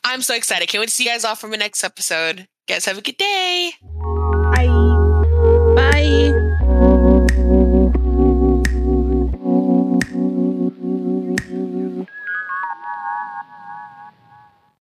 I'm 0.04 0.22
so 0.22 0.34
excited. 0.34 0.68
Can't 0.68 0.80
wait 0.80 0.88
to 0.88 0.94
see 0.94 1.04
you 1.04 1.10
guys 1.10 1.24
all 1.24 1.34
from 1.34 1.50
the 1.50 1.56
next 1.56 1.82
episode. 1.82 2.46
Guys, 2.68 2.84
have 2.84 2.98
a 2.98 3.02
good 3.02 3.16
day. 3.16 3.72